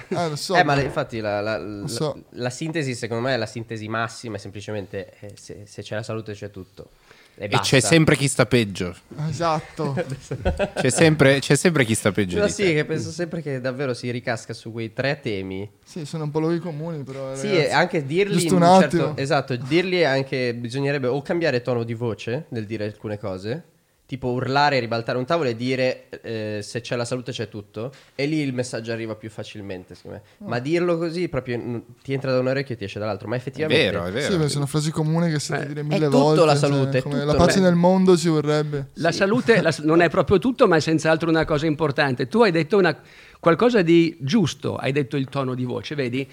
Eh, 0.10 0.30
lo 0.30 0.36
so. 0.36 0.56
Eh, 0.56 0.64
ma 0.64 0.80
infatti 0.82 1.20
la, 1.22 1.40
la- 1.40 1.58
la- 1.58 1.88
so. 1.88 2.24
la 2.32 2.50
sintesi, 2.50 2.94
secondo 2.94 3.24
me, 3.24 3.34
è 3.36 3.38
la 3.38 3.46
sintesi 3.46 3.88
massima, 3.88 4.36
è 4.36 4.40
semplicemente 4.40 5.14
eh, 5.22 5.32
se, 5.36 5.64
se 5.66 5.82
c'è 5.82 5.96
la 5.96 6.04
salute 6.04 6.34
c'è 6.34 6.52
tutto. 6.52 6.90
E, 7.38 7.50
E 7.52 7.60
c'è 7.60 7.82
sempre 7.82 8.16
chi 8.16 8.28
sta 8.30 8.46
peggio. 8.46 8.96
Esatto. 9.28 9.94
C'è 10.76 10.90
sempre, 10.90 11.40
c'è 11.40 11.56
sempre 11.56 11.84
chi 11.84 11.94
sta 11.94 12.12
peggio. 12.12 12.40
No, 12.40 12.46
di 12.46 12.52
sì, 12.52 12.64
te. 12.64 12.74
che 12.76 12.86
penso 12.86 13.12
sempre 13.12 13.42
che 13.42 13.60
davvero 13.60 13.94
si 13.94 14.10
ricasca 14.12 14.54
su 14.54 14.72
quei 14.72 14.94
tre 14.94 15.20
temi. 15.22 15.70
sì, 15.84 16.06
sono 16.06 16.24
un 16.26 16.32
po' 16.32 16.40
luoghi 16.40 16.60
comuni, 16.60 17.04
però. 17.04 17.36
Sì, 17.36 17.48
ragazzi. 17.50 17.66
e 17.68 17.72
anche 17.72 18.06
dirli 18.06 18.34
Giusto 18.40 18.56
un 18.56 18.64
attimo. 18.64 19.04
certo, 19.04 19.22
esatto, 19.22 19.56
dirli 19.56 20.06
anche 20.06 20.54
bisognerebbe 20.54 21.08
o 21.08 21.22
cambiare 21.22 21.62
tono 21.62 21.84
di 21.84 21.94
voce 21.94 22.46
nel 22.50 22.66
dire 22.66 22.86
alcune 22.86 23.18
cose, 23.18 23.64
tipo 24.08 24.28
urlare, 24.30 24.78
ribaltare 24.80 25.18
un 25.18 25.26
tavolo 25.26 25.50
e 25.50 25.56
dire 25.56 26.10
eh, 26.22 26.60
se 26.62 26.82
c'è 26.82 26.96
la 26.96 27.06
salute 27.06 27.32
c'è 27.32 27.50
tutto, 27.50 27.92
e 28.14 28.28
lì 28.28 28.38
il 28.40 28.54
messaggio 28.54 28.92
arriva 28.92 29.16
più 29.16 29.32
facilmente, 29.32 29.96
secondo 29.96 30.18
me. 30.18 30.46
Mm. 30.46 30.50
Ma 30.50 30.60
dirlo 30.60 30.98
così 31.00 31.28
proprio 31.28 31.58
mm, 31.58 31.78
ti 32.04 32.14
entra 32.14 32.32
da 32.32 32.40
un 32.40 32.48
orecchio 32.48 32.76
e 32.76 32.78
ti 32.78 32.84
esce 32.84 33.00
dall'altro, 33.00 33.28
ma 33.28 33.34
È 33.34 33.38
effettivamente 33.40 33.84
vero, 33.84 34.06
è 34.06 34.12
vero. 34.12 34.44
Sì, 34.44 34.50
sono 34.50 34.68
frasi 34.68 34.92
comuni 34.92 35.32
che 35.32 35.40
senti 35.40 35.64
Eh, 35.64 35.68
dire 35.70 35.80
è 35.80 35.84
mille 35.84 36.06
tutto 36.06 36.18
volte. 36.20 36.46
la 36.46 36.52
cioè, 36.56 36.70
salute, 36.70 36.98
è 37.00 37.02
come 37.02 37.16
tutto. 37.16 37.26
la 37.26 37.36
pace 37.36 37.60
Beh. 37.60 37.66
nel 37.66 37.76
mondo 37.76 38.16
ci 38.16 38.28
vorrebbe. 38.30 38.90
La 38.94 39.12
salute 39.12 39.62
la- 39.62 39.76
non 39.82 40.02
è 40.02 40.10
proprio 40.10 40.38
tutto, 40.38 40.68
ma 40.68 40.76
è 40.76 40.80
senz'altro 40.80 41.28
una 41.28 41.46
cosa 41.46 41.66
importante. 41.66 42.28
Tu 42.28 42.42
hai 42.44 42.52
detto 42.52 42.78
una- 42.78 42.96
qualcosa 43.40 43.82
di 43.82 44.16
giusto, 44.20 44.76
hai 44.76 44.92
detto 44.92 45.18
il 45.18 45.30
tono 45.30 45.56
di 45.56 45.64
voce, 45.66 45.96
vedi? 45.96 46.30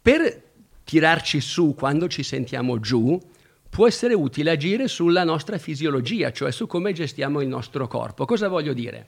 Per 0.00 0.42
tirarci 0.84 1.40
su 1.40 1.74
quando 1.76 2.08
ci 2.08 2.22
sentiamo 2.22 2.80
giù, 2.80 3.20
può 3.74 3.86
essere 3.86 4.12
utile 4.12 4.50
agire 4.50 4.86
sulla 4.86 5.24
nostra 5.24 5.56
fisiologia, 5.56 6.30
cioè 6.30 6.52
su 6.52 6.66
come 6.66 6.92
gestiamo 6.92 7.40
il 7.40 7.48
nostro 7.48 7.88
corpo. 7.88 8.26
Cosa 8.26 8.46
voglio 8.46 8.74
dire? 8.74 9.06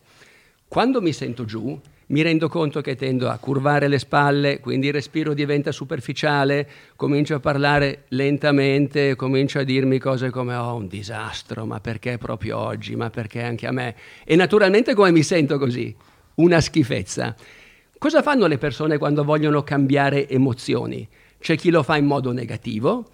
Quando 0.67 1.03
mi 1.03 1.13
sento 1.13 1.45
giù, 1.45 1.79
mi 2.07 2.23
rendo 2.23 2.49
conto 2.49 2.81
che 2.81 2.97
tendo 2.97 3.29
a 3.29 3.37
curvare 3.37 3.89
le 3.89 3.99
spalle, 3.99 4.61
quindi 4.61 4.87
il 4.87 4.95
respiro 4.95 5.35
diventa 5.35 5.71
superficiale, 5.71 6.67
comincio 6.97 7.35
a 7.35 7.41
parlare 7.41 8.05
lentamente, 8.09 9.17
comincio 9.17 9.59
a 9.59 9.65
dirmi 9.65 9.99
cose 9.99 10.31
come 10.31 10.55
oh 10.55 10.77
un 10.77 10.87
disastro, 10.87 11.67
ma 11.67 11.79
perché 11.81 12.17
proprio 12.17 12.57
oggi, 12.57 12.97
ma 12.97 13.11
perché 13.11 13.43
anche 13.43 13.67
a 13.67 13.71
me? 13.71 13.95
E 14.25 14.35
naturalmente 14.35 14.95
come 14.95 15.11
mi 15.11 15.23
sento 15.23 15.59
così? 15.59 15.95
Una 16.37 16.63
schifezza. 16.63 17.37
Cosa 17.99 18.23
fanno 18.23 18.47
le 18.47 18.57
persone 18.57 18.97
quando 18.97 19.25
vogliono 19.25 19.63
cambiare 19.63 20.27
emozioni? 20.27 21.07
C'è 21.39 21.55
chi 21.55 21.69
lo 21.69 21.83
fa 21.83 21.99
in 21.99 22.07
modo 22.07 22.33
negativo, 22.33 23.11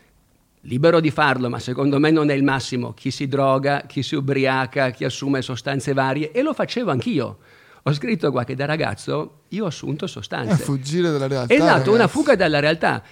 libero 0.63 1.01
di 1.01 1.11
farlo, 1.11 1.49
ma 1.49 1.59
secondo 1.59 1.99
me 1.99 2.11
non 2.11 2.31
è 2.31 2.35
il 2.35 2.43
massimo. 2.43 2.93
Chi 2.93 3.11
si 3.11 3.29
droga, 3.29 3.85
chi 3.87 4.03
si 4.03 4.15
ubriaca, 4.15 4.91
chi 4.91 5.05
assume 5.05 5.43
sostanze 5.43 5.93
varie, 5.93 6.33
e 6.33 6.43
lo 6.43 6.53
facevo 6.53 6.91
anch'io. 6.91 7.39
Ho 7.85 7.93
scritto 7.95 8.31
qua 8.31 8.45
che 8.45 8.55
da 8.55 8.67
ragazzo 8.67 9.41
io 9.49 9.65
ho 9.65 9.69
assunto 9.69 10.05
È 10.05 10.09
sostanze. 10.09 10.63
fuggire 10.63 11.11
dalla 11.11 11.27
realtà. 11.27 11.55
Esatto, 11.55 11.89
una 11.91 12.01
ragazzi. 12.01 12.13
fuga 12.19 12.37
dalla 12.37 12.61
realtà. 12.61 13.03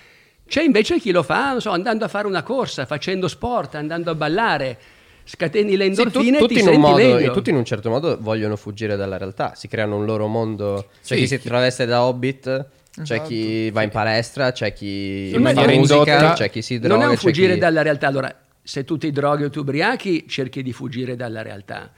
C'è 0.46 0.62
invece 0.62 0.98
chi 0.98 1.10
lo 1.10 1.22
fa, 1.22 1.52
non 1.52 1.60
so, 1.60 1.70
andando 1.70 2.04
a 2.04 2.08
fare 2.08 2.26
una 2.26 2.42
corsa, 2.42 2.86
facendo 2.86 3.28
sport, 3.28 3.74
andando 3.74 4.10
a 4.10 4.14
ballare, 4.14 4.78
scateni 5.24 5.76
le 5.76 5.84
Sì, 5.86 6.02
tu- 6.02 6.06
endorfine 6.08 6.36
e 6.36 6.40
tutti, 6.40 6.54
ti 6.54 6.60
in 6.60 6.66
un 6.66 6.72
senti 6.72 6.86
modo, 6.90 6.96
meglio. 7.14 7.30
e 7.30 7.34
tutti 7.34 7.50
in 7.50 7.56
un 7.56 7.64
certo 7.64 7.90
modo 7.90 8.16
vogliono 8.20 8.56
fuggire 8.56 8.96
dalla 8.96 9.18
realtà, 9.18 9.54
si 9.54 9.68
creano 9.68 9.96
un 9.96 10.04
loro 10.06 10.26
mondo. 10.26 10.86
C'è 11.02 11.14
Sì, 11.14 11.16
chi 11.16 11.26
si 11.28 11.40
traveste 11.40 11.84
da 11.86 12.02
hobbit, 12.02 12.66
c'è 13.02 13.14
Esatto. 13.14 13.28
chi 13.28 13.70
va 13.70 13.82
in 13.82 13.90
palestra, 13.90 14.52
c'è 14.52 14.72
chi 14.72 15.26
In 15.28 15.34
fa 15.34 15.40
maniera 15.40 15.72
musica, 15.72 15.96
indotta. 16.14 16.32
c'è 16.34 16.50
chi 16.50 16.62
si 16.62 16.78
droga. 16.78 16.94
non 16.94 17.02
è 17.04 17.06
un 17.08 17.14
c'è 17.14 17.20
fuggire 17.20 17.54
chi- 17.54 17.58
dalla 17.58 17.82
realtà. 17.82 18.06
Allora, 18.06 18.40
se 18.62 18.84
tu 18.84 18.96
ti 18.98 19.10
droghi 19.10 19.44
o 19.44 19.50
ti 19.50 19.58
ubriachi, 19.58 20.26
cerchi 20.28 20.62
di 20.62 20.72
fuggire 20.72 21.16
dalla 21.16 21.42
realtà. 21.42 21.90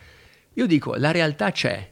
Io 0.54 0.66
dico, 0.66 0.95
la 0.97 1.11
realtà 1.11 1.50
c'è. 1.52 1.90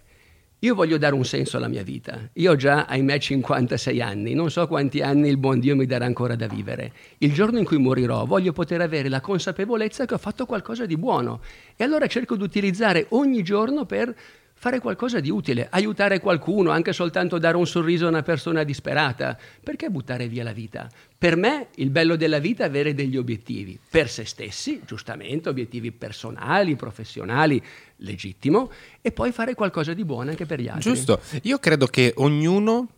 Io 0.62 0.75
voglio 0.75 0.99
dare 0.99 1.15
un 1.15 1.25
senso 1.25 1.57
alla 1.57 1.69
mia 1.69 1.85
vita. 1.85 2.19
Io 2.33 2.50
ho 2.50 2.57
già, 2.57 2.85
ahimè, 2.87 3.19
56 3.19 4.00
anni, 4.03 4.35
non 4.35 4.50
so 4.50 4.67
quanti 4.67 5.00
anni 5.00 5.29
il 5.29 5.37
buon 5.37 5.61
Dio 5.61 5.77
mi 5.77 5.87
darà 5.87 6.05
ancora 6.05 6.35
da 6.35 6.49
vivere. 6.49 6.93
Il 7.19 7.33
giorno 7.33 7.59
in 7.59 7.65
cui 7.65 7.79
morirò 7.79 8.25
voglio 8.25 8.53
poter 8.53 8.81
avere 8.81 9.09
la 9.09 9.21
consapevolezza 9.21 10.05
che 10.05 10.15
ho 10.15 10.19
fatto 10.19 10.47
qualcosa 10.47 10.85
di 10.85 10.97
buono 10.97 11.41
e 11.77 11.85
allora 11.85 12.09
cerco 12.09 12.35
di 12.35 12.43
utilizzare 12.43 13.07
ogni 13.11 13.45
giorno 13.45 13.85
per 13.87 14.12
fare 14.61 14.81
qualcosa 14.81 15.21
di 15.21 15.31
utile, 15.31 15.69
aiutare 15.71 16.19
qualcuno, 16.19 16.71
anche 16.71 16.93
soltanto 16.93 17.38
dare 17.38 17.57
un 17.57 17.67
sorriso 17.67 18.07
a 18.07 18.09
una 18.09 18.23
persona 18.23 18.65
disperata. 18.65 19.38
Perché 19.62 19.88
buttare 19.88 20.27
via 20.27 20.43
la 20.43 20.53
vita? 20.53 20.88
Per 21.17 21.37
me 21.37 21.69
il 21.77 21.91
bello 21.91 22.17
della 22.17 22.41
vita 22.41 22.65
è 22.65 22.67
avere 22.67 22.93
degli 22.93 23.17
obiettivi, 23.17 23.79
per 23.88 24.11
se 24.11 24.25
stessi, 24.25 24.81
giustamente, 24.85 25.49
obiettivi 25.49 25.93
personali, 25.93 26.75
professionali, 26.75 27.62
legittimo, 27.99 28.71
e 29.00 29.12
poi 29.12 29.31
fare 29.31 29.55
qualcosa 29.55 29.95
di 29.95 30.05
buono 30.05 30.31
anche 30.31 30.45
per 30.45 30.61
gli 30.61 30.69
altri. 30.69 30.93
Giusto. 30.93 31.21
Io 31.43 31.59
credo 31.59 31.87
che 31.87 32.12
ognuno 32.17 32.88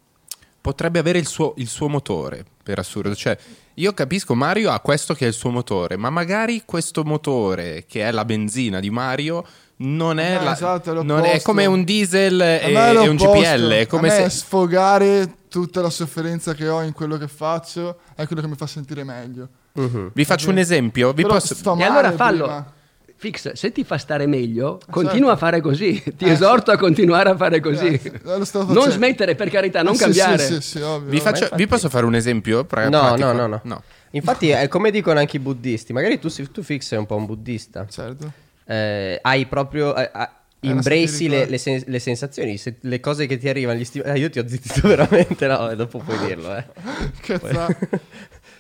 potrebbe 0.62 0.99
avere 0.99 1.19
il 1.19 1.26
suo, 1.26 1.52
il 1.59 1.69
suo 1.69 1.88
motore, 1.88 2.45
per 2.62 2.79
assurdo. 2.79 3.14
Cioè, 3.14 3.37
io 3.75 3.93
capisco 3.93 4.35
Mario 4.35 4.71
ha 4.71 4.81
questo 4.81 5.12
che 5.12 5.26
è 5.26 5.29
il 5.29 5.35
suo 5.35 5.50
motore, 5.50 5.97
ma 5.97 6.09
magari 6.09 6.62
questo 6.64 7.05
motore, 7.05 7.85
che 7.87 8.02
è 8.02 8.11
la 8.11 8.25
benzina 8.25 8.81
di 8.81 8.90
Mario, 8.90 9.47
non 9.83 10.19
è, 10.19 10.37
No, 10.39 10.45
la- 10.45 10.53
esatto, 10.53 11.01
è 11.01 11.03
non 11.03 11.25
è 11.25 11.41
come 11.43 11.65
un 11.67 11.85
diesel 11.85 12.41
e, 12.41 12.61
e 12.73 12.99
un. 13.09 13.17
GPL. 13.17 13.69
È 13.71 13.87
come 13.87 14.11
se... 14.11 14.29
sfogare 14.31 15.35
tutta 15.49 15.81
la 15.81 15.91
sofferenza 15.91 16.55
che 16.55 16.69
ho 16.69 16.83
in 16.83 16.93
quello 16.93 17.17
che 17.17 17.29
faccio 17.29 17.99
è 18.15 18.27
quello 18.27 18.43
che 18.43 18.49
mi 18.49 18.57
fa 18.57 18.67
sentire 18.67 19.05
meglio. 19.05 19.49
Vi 19.73 20.25
faccio 20.25 20.51
un 20.51 20.59
esempio. 20.59 21.13
Vi 21.13 21.23
posso... 21.23 21.55
sto 21.55 21.77
E 21.79 21.85
allora 21.85 22.13
fallo. 22.13 22.45
prima. 22.45 22.73
Fix, 23.17 23.53
se 23.53 23.71
ti 23.71 23.85
fa 23.85 23.99
stare 23.99 24.27
meglio, 24.27 24.81
continua 24.91 25.31
certo. 25.31 25.31
a 25.33 25.37
fare 25.37 25.61
così. 25.61 26.03
Ti 26.17 26.25
Eh, 26.25 26.31
esorto 26.31 26.71
a 26.71 26.79
continuare 26.79 27.29
a 27.29 27.37
fare 27.37 27.61
così. 27.61 27.89
Eh, 28.03 28.21
lo 28.23 28.45
sto 28.47 28.65
non 28.73 28.91
smettere, 28.91 29.35
per 29.35 29.51
carità, 29.51 29.83
non 29.83 29.93
Eh, 29.93 29.99
cambiare. 29.99 30.39
Sì, 30.39 30.55
sì, 30.55 30.61
sì, 30.63 30.81
ovvio. 30.81 31.11
Vi, 31.11 31.21
faccio- 31.21 31.43
infatti- 31.45 31.63
vi 31.63 31.67
posso 31.69 31.91
fare 31.91 32.07
un 32.07 32.15
esempio? 32.15 32.65
pra- 32.65 32.89
No, 32.89 32.99
pratico? 33.01 33.33
no, 33.33 33.47
no, 33.47 33.61
no. 33.63 33.83
Infatti 34.13 34.49
è 34.49 34.69
come 34.69 34.91
dicono 34.91 35.19
anche 35.19 35.37
i 35.37 35.41
buddisti. 35.41 35.93
Magari 35.93 36.19
tu, 36.19 36.29
tu 36.51 36.63
fix 36.63 36.87
sei 36.87 36.99
un 36.99 37.05
po' 37.05 37.17
un 37.17 37.27
buddista. 37.27 37.87
Certo. 37.91 38.33
Eh, 38.71 39.19
hai 39.23 39.47
proprio... 39.47 39.97
eh, 39.97 40.09
ah, 40.12 40.35
una 40.62 40.73
Imbracci 40.75 41.29
le, 41.29 41.47
le 41.47 41.59
sen- 41.59 41.83
le 41.87 41.99
sensazioni, 41.99 42.57
se- 42.59 42.77
le 42.81 43.00
cose 43.00 43.27
che 43.27 43.39
ti 43.39 43.49
arrivano, 43.49 43.79
gli 43.79 43.85
sti- 43.85 44.00
eh, 44.00 44.19
io 44.19 44.29
ti 44.31 44.39
ho 44.39 44.47
zittito 44.47 44.87
veramente, 44.87 45.47
no, 45.47 45.75
dopo 45.75 45.99
puoi 45.99 46.19
dirlo, 46.19 46.55
eh. 46.55 46.65
Cazzo. 47.21 47.67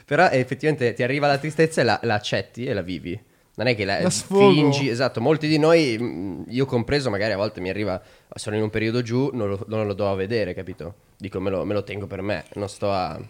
Però 0.06 0.28
effettivamente 0.30 0.94
ti 0.94 1.02
arriva 1.04 1.26
la 1.28 1.38
tristezza 1.38 1.82
e 1.82 1.84
la, 1.84 2.00
la 2.02 2.14
accetti 2.14 2.64
e 2.64 2.72
la 2.72 2.80
vivi. 2.80 3.20
Non 3.54 3.66
è 3.66 3.76
che 3.76 3.84
la, 3.84 4.00
La 4.00 4.10
fingi, 4.10 4.88
esatto, 4.88 5.20
molti 5.20 5.46
di 5.46 5.58
noi, 5.58 5.98
mh, 5.98 6.44
io 6.48 6.64
compreso, 6.64 7.10
magari 7.10 7.32
a 7.32 7.36
volte 7.36 7.60
mi 7.60 7.68
arriva, 7.68 8.00
sono 8.34 8.56
in 8.56 8.62
un 8.62 8.70
periodo 8.70 9.02
giù, 9.02 9.30
non 9.34 9.50
lo, 9.50 9.64
non 9.68 9.86
lo 9.86 9.92
do 9.92 10.10
a 10.10 10.14
vedere, 10.14 10.54
capito? 10.54 10.94
Dico 11.18 11.38
me 11.38 11.50
lo, 11.50 11.64
me 11.64 11.74
lo 11.74 11.84
tengo 11.84 12.06
per 12.06 12.22
me, 12.22 12.44
non 12.54 12.68
sto 12.68 12.90
a 12.90 13.20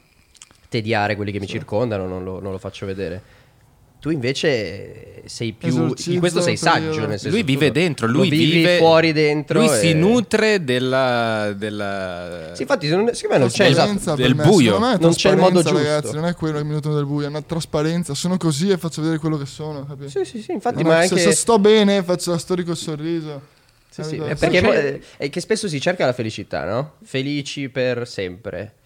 tediare 0.69 1.17
quelli 1.17 1.33
che 1.33 1.41
mi 1.41 1.49
circondano, 1.49 2.07
non 2.07 2.23
lo, 2.23 2.41
non 2.41 2.53
lo 2.53 2.59
faccio 2.59 2.87
vedere. 2.87 3.21
Tu 4.01 4.09
invece 4.11 5.23
sei 5.27 5.53
più... 5.53 5.69
Esorcizzo 5.69 6.11
In 6.13 6.19
questo 6.21 6.41
sei 6.41 6.57
saggio, 6.57 7.01
nel 7.07 7.19
senso 7.19 7.29
Lui 7.29 7.43
vive 7.43 7.71
dentro, 7.71 8.07
lui 8.07 8.31
vive 8.31 8.79
fuori 8.79 9.13
dentro. 9.13 9.61
Lui 9.61 9.69
e- 9.69 9.77
si 9.79 9.93
nutre 9.93 10.65
della, 10.65 11.53
della- 11.55 12.53
Sì, 12.55 12.63
infatti, 12.63 12.89
secondo 12.89 13.13
secondo 13.13 13.35
me 13.35 13.41
non 13.41 13.51
c'è 13.51 13.65
Trasparenza 13.67 14.01
esatto. 14.15 14.23
del 14.23 14.35
me. 14.35 14.45
buio. 14.45 14.79
Me 14.81 14.97
Non 14.99 15.13
c'è 15.13 15.31
il 15.31 15.37
modo 15.37 15.61
giusto. 15.63 15.77
Ragazzi, 15.77 16.15
non 16.15 16.25
è 16.25 16.35
quello 16.35 16.59
il 16.59 16.65
minuto 16.65 16.95
del 16.95 17.05
buio, 17.05 17.27
è 17.27 17.29
una 17.29 17.43
trasparenza. 17.43 18.15
Sono 18.15 18.39
così 18.39 18.71
e 18.71 18.79
faccio 18.79 19.03
vedere 19.03 19.19
quello 19.21 19.37
che 19.37 19.47
sono, 19.47 19.85
capito? 19.85 20.09
Sì, 20.09 20.25
sì, 20.25 20.41
sì, 20.41 20.53
infatti, 20.53 20.83
Non 20.83 20.93
ma 20.93 20.99
anche... 21.01 21.19
se 21.19 21.33
sto 21.33 21.59
bene, 21.59 22.03
faccio 22.03 22.31
la 22.31 22.39
storia 22.39 22.65
col 22.65 22.77
sorriso. 22.79 23.59
Sì, 23.91 24.03
sì, 24.03 24.17
è 24.17 24.35
perché 24.37 24.61
c'è- 24.63 24.99
è 25.19 25.29
che 25.29 25.41
spesso 25.41 25.69
si 25.69 25.79
cerca 25.81 26.07
la 26.07 26.13
felicità, 26.15 26.65
no? 26.65 26.93
Felici 27.05 27.69
per 27.69 28.09
sempre. 28.09 28.77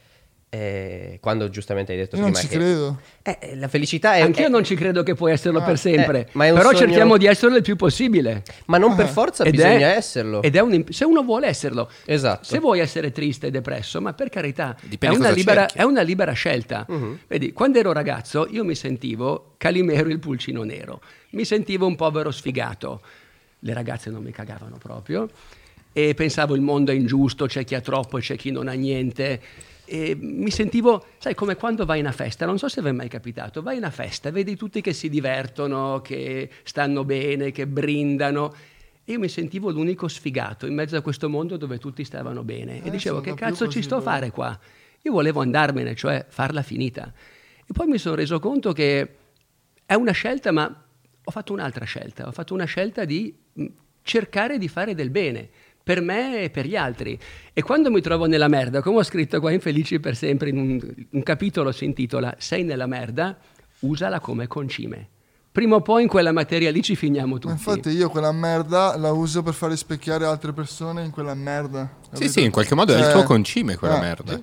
Eh, 0.55 1.19
quando 1.21 1.49
giustamente 1.51 1.91
hai 1.91 1.99
detto 1.99 2.15
Io 2.15 2.23
non 2.23 2.31
prima 2.31 2.45
ci 2.47 2.49
che 2.53 2.59
credo. 2.63 3.01
Eh, 3.23 3.57
la 3.57 3.67
felicità 3.67 4.15
è, 4.15 4.21
Anch'io 4.21 4.47
è- 4.47 4.49
non 4.49 4.63
ci 4.63 4.77
credo 4.77 5.03
che 5.03 5.15
puoi 5.15 5.33
esserlo 5.33 5.61
per 5.63 5.77
sempre. 5.79 6.21
eh, 6.21 6.27
ma 6.33 6.47
è 6.47 6.51
un 6.51 6.57
però 6.59 6.69
sogno- 6.69 6.79
cerchiamo 6.87 7.17
di 7.17 7.27
esserlo 7.27 7.57
il 7.57 7.63
più 7.63 7.75
possibile. 7.75 8.43
ma 8.67 8.79
non 8.79 8.95
per 8.95 9.07
Ah. 9.07 9.09
forza 9.09 9.43
Ed 9.43 9.51
bisogna 9.51 9.93
è- 9.93 9.97
esserlo. 9.97 10.43
Ed 10.43 10.55
è 10.55 10.61
un 10.61 10.73
imp- 10.75 10.91
se 10.91 11.05
uno 11.05 11.23
vuole 11.25 11.49
esserlo. 11.49 11.91
Esatto. 12.05 12.45
Se 12.45 12.61
vuoi 12.61 12.79
essere 12.79 13.11
triste 13.11 13.49
e 13.49 13.51
depresso, 13.51 14.01
ma 14.01 14.13
per 14.13 14.29
carità, 14.29 14.77
è 14.81 14.87
Dipende 14.87 15.17
una, 15.17 15.31
libera, 15.31 15.67
è 15.67 15.83
una 15.83 16.03
libera 16.03 16.33
scelta. 16.33 16.87
Mhm. 16.89 17.19
Vedi, 17.27 17.53
quando 17.53 17.81
ero 17.81 17.93
ragazzo 17.93 18.47
io 18.49 18.65
mi 18.65 18.77
sentivo 18.77 19.55
Calimero 19.57 20.09
il 20.09 20.21
pulcino 20.21 20.63
nero. 20.63 21.01
Mi 21.31 21.45
sentivo 21.45 21.87
un 21.87 21.97
povero 21.97 22.31
sfigato. 22.31 23.01
Le 23.59 23.73
ragazze 23.73 24.09
non 24.11 24.23
mi 24.23 24.31
cagavano 24.31 24.77
proprio. 24.79 25.29
E 25.93 26.15
pensavo 26.15 26.55
il 26.55 26.61
mondo 26.61 26.93
è 26.93 26.95
ingiusto, 26.95 27.47
c'è 27.47 27.65
chi 27.65 27.75
ha 27.75 27.81
troppo 27.81 28.19
e 28.19 28.21
c'è 28.21 28.37
chi 28.37 28.51
non 28.53 28.69
ha 28.69 28.73
niente. 28.73 29.41
E 29.87 30.17
mi 30.19 30.50
sentivo, 30.50 31.07
sai, 31.19 31.35
come 31.35 31.57
quando 31.57 31.85
vai 31.85 31.99
in 31.99 32.05
una 32.05 32.14
festa, 32.14 32.47
non 32.47 32.59
so 32.59 32.69
se 32.69 32.81
vi 32.81 32.88
è 32.88 32.93
mai 32.93 33.09
capitato, 33.09 33.61
vai 33.62 33.75
in 33.76 33.83
una 33.83 33.91
festa, 33.91 34.31
vedi 34.31 34.57
tutti 34.57 34.81
che 34.81 34.93
si 34.93 35.09
divertono, 35.09 36.00
che 36.03 36.49
stanno 36.62 37.05
bene, 37.05 37.50
che 37.53 37.67
brindano. 37.67 38.55
E 39.05 39.12
io 39.12 39.19
mi 39.19 39.29
sentivo 39.29 39.71
l'unico 39.71 40.09
sfigato 40.09 40.67
in 40.67 40.75
mezzo 40.75 40.97
a 40.97 41.03
questo 41.03 41.29
mondo 41.29 41.59
dove 41.59 41.79
tutti 41.79 42.03
stavano 42.05 42.43
bene. 42.43 42.83
e 42.83 42.87
Eh, 42.87 42.91
dicevo, 42.91 43.21
sono 43.23 43.35
che 43.35 43.38
cazzo 43.38 43.69
ci 43.69 43.83
sto 43.83 43.97
a 43.97 43.99
boh." 43.99 44.05
fare 44.05 44.31
qua? 44.31 44.59
Io 45.03 45.12
volevo 45.12 45.43
andarmene, 45.43 45.95
cioè 45.95 46.25
farla 46.29 46.62
finita. 46.62 47.12
E 47.67 47.73
poi 47.73 47.87
mi 47.87 47.99
sono 47.99 48.14
reso 48.14 48.38
conto 48.41 48.73
che 48.73 49.17
è 49.85 49.93
una 49.95 50.12
scelta, 50.12 50.50
ma 50.50 50.83
ho 51.23 51.31
fatto 51.31 51.53
un'altra 51.53 51.85
scelta. 51.85 52.26
Ho 52.26 52.33
fatto 52.33 52.55
una 52.55 52.64
scelta 52.64 53.05
di 53.05 53.35
cercare 54.03 54.57
di 54.59 54.69
fare 54.69 54.95
del 54.95 55.11
bene 55.11 55.49
per 55.85 56.00
me 56.00 56.41
e 56.43 56.50
per 56.50 56.67
gli 56.67 56.75
altri. 56.76 57.17
E 57.53 57.62
quando 57.62 57.91
mi 57.91 58.00
trovo 58.00 58.25
nella 58.26 58.49
merda, 58.49 58.81
come 58.81 58.99
ho 58.99 59.03
scritto 59.05 59.38
qua 59.38 59.53
in 59.53 59.61
Felici 59.61 60.00
per 60.00 60.17
sempre, 60.17 60.49
in 60.49 60.57
un, 60.59 60.95
un 61.11 61.23
capitolo 61.23 61.71
si 61.73 61.85
intitola 61.85 62.35
Sei 62.38 62.64
nella 62.64 62.87
merda, 62.87 63.37
usala 63.81 64.19
come 64.19 64.47
concime. 64.47 65.09
Prima 65.53 65.76
o 65.76 65.83
poi 65.83 66.03
in 66.03 66.09
quella 66.09 66.33
materia 66.33 66.71
lì 66.73 66.83
ci 66.83 66.97
finiamo 66.97 67.38
tutti. 67.38 67.53
Infatti 67.53 67.91
io 67.91 68.09
quella 68.09 68.33
merda 68.33 68.97
la 68.97 69.12
uso 69.12 69.43
per 69.45 69.53
far 69.55 69.71
rispecchiare 69.71 70.25
altre 70.25 70.53
persone 70.53 71.05
in 71.05 71.11
quella 71.12 71.35
merda. 71.35 71.88
Sì, 72.00 72.09
capito? 72.11 72.31
sì, 72.33 72.43
in 72.43 72.50
qualche 72.50 72.75
modo 72.75 72.93
è 72.93 72.97
il 72.99 73.03
Cioè, 73.05 73.12
tuo 73.12 73.23
concime 73.23 73.76
quella 73.76 73.99
eh, 73.99 74.00
merda. 74.00 74.33
sì. 74.35 74.43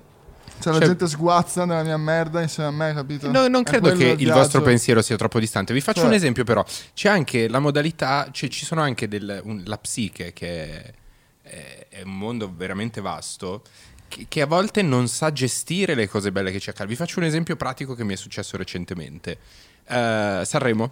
Cioè, 0.61 0.73
la 0.73 0.77
Cioè- 0.79 0.87
gente 0.89 1.07
sguazza 1.07 1.65
nella 1.65 1.83
mia 1.83 1.97
merda 1.97 2.39
insieme 2.41 2.69
a 2.69 2.71
me, 2.71 2.93
capito? 2.93 3.29
No, 3.31 3.47
non 3.47 3.61
È 3.61 3.63
credo 3.65 3.89
che 3.93 4.09
il 4.09 4.21
il 4.21 4.27
vostro 4.27 4.59
viaggio. 4.59 4.61
pensiero 4.61 5.01
sia 5.01 5.17
troppo 5.17 5.39
distante. 5.39 5.73
Vi 5.73 5.81
faccio 5.81 6.01
Cioè- 6.01 6.07
un 6.09 6.13
esempio, 6.13 6.43
però. 6.45 6.63
C'è 6.93 7.09
anche 7.09 7.49
la 7.49 7.59
modalità, 7.59 8.29
cioè 8.31 8.47
ci 8.47 8.63
sono 8.63 8.79
anche 8.81 9.07
del, 9.09 9.41
un- 9.43 9.63
la 9.65 9.77
psiche, 9.79 10.31
che 10.33 10.47
è, 10.47 10.93
è- 11.51 11.87
è 11.89 12.01
un 12.03 12.17
mondo 12.17 12.51
veramente 12.55 13.01
vasto, 13.01 13.61
che, 14.27 14.41
a 14.41 14.45
volte 14.45 14.81
non 14.81 15.07
sa 15.07 15.31
gestire 15.31 15.93
le 15.95 16.07
cose 16.07 16.31
belle 16.31 16.51
che 16.51 16.59
ci 16.59 16.69
accadono. 16.69 16.89
Vi 16.91 16.95
faccio 16.97 17.19
un 17.19 17.25
esempio 17.25 17.55
pratico 17.55 17.93
che 17.95 18.03
mi 18.03 18.13
è 18.13 18.17
successo 18.17 18.57
recentemente. 18.57 19.37
Eh, 19.87 20.41
Sanremo. 20.45 20.91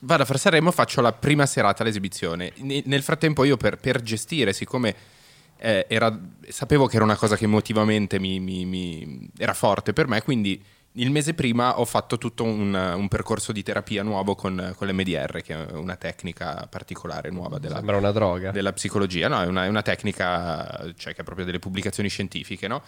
Vado 0.00 0.22
a 0.22 0.26
fare 0.26 0.38
Sanremo, 0.38 0.70
faccio 0.70 1.00
la 1.00 1.12
prima 1.12 1.44
serata 1.46 1.82
all'esibizione. 1.82 2.52
Ne- 2.58 2.82
nel 2.86 3.02
frattempo 3.02 3.42
io 3.44 3.56
per, 3.56 3.78
per 3.78 4.00
gestire, 4.02 4.52
siccome 4.52 4.94
eh, 5.62 5.86
era- 5.88 6.16
sapevo 6.48 6.86
che 6.86 6.96
era 6.96 7.04
una 7.04 7.16
cosa 7.16 7.36
che 7.36 7.44
emotivamente 7.44 8.18
mi, 8.20 8.38
mi- 8.40 8.64
mi- 8.64 9.28
era 9.36 9.52
forte 9.52 9.92
per 9.92 10.06
me, 10.06 10.22
quindi 10.22 10.62
il 10.94 11.10
mese 11.10 11.34
prima 11.34 11.78
ho 11.78 11.84
fatto 11.84 12.18
tutto 12.18 12.42
un, 12.42 12.74
un 12.74 13.08
percorso 13.08 13.52
di 13.52 13.62
terapia 13.62 14.02
nuovo 14.02 14.34
con, 14.34 14.74
con 14.76 14.88
l'MDR, 14.88 15.40
che 15.40 15.54
è 15.54 15.72
una 15.72 15.96
tecnica 15.96 16.66
particolare 16.68 17.30
nuova 17.30 17.58
della, 17.58 17.80
della 18.50 18.72
psicologia, 18.72 19.28
no? 19.28 19.40
È 19.40 19.46
una, 19.46 19.66
è 19.66 19.68
una 19.68 19.82
tecnica, 19.82 20.92
cioè 20.96 21.14
che 21.14 21.20
ha 21.20 21.24
proprio 21.24 21.46
delle 21.46 21.60
pubblicazioni 21.60 22.08
scientifiche, 22.08 22.66
no? 22.66 22.82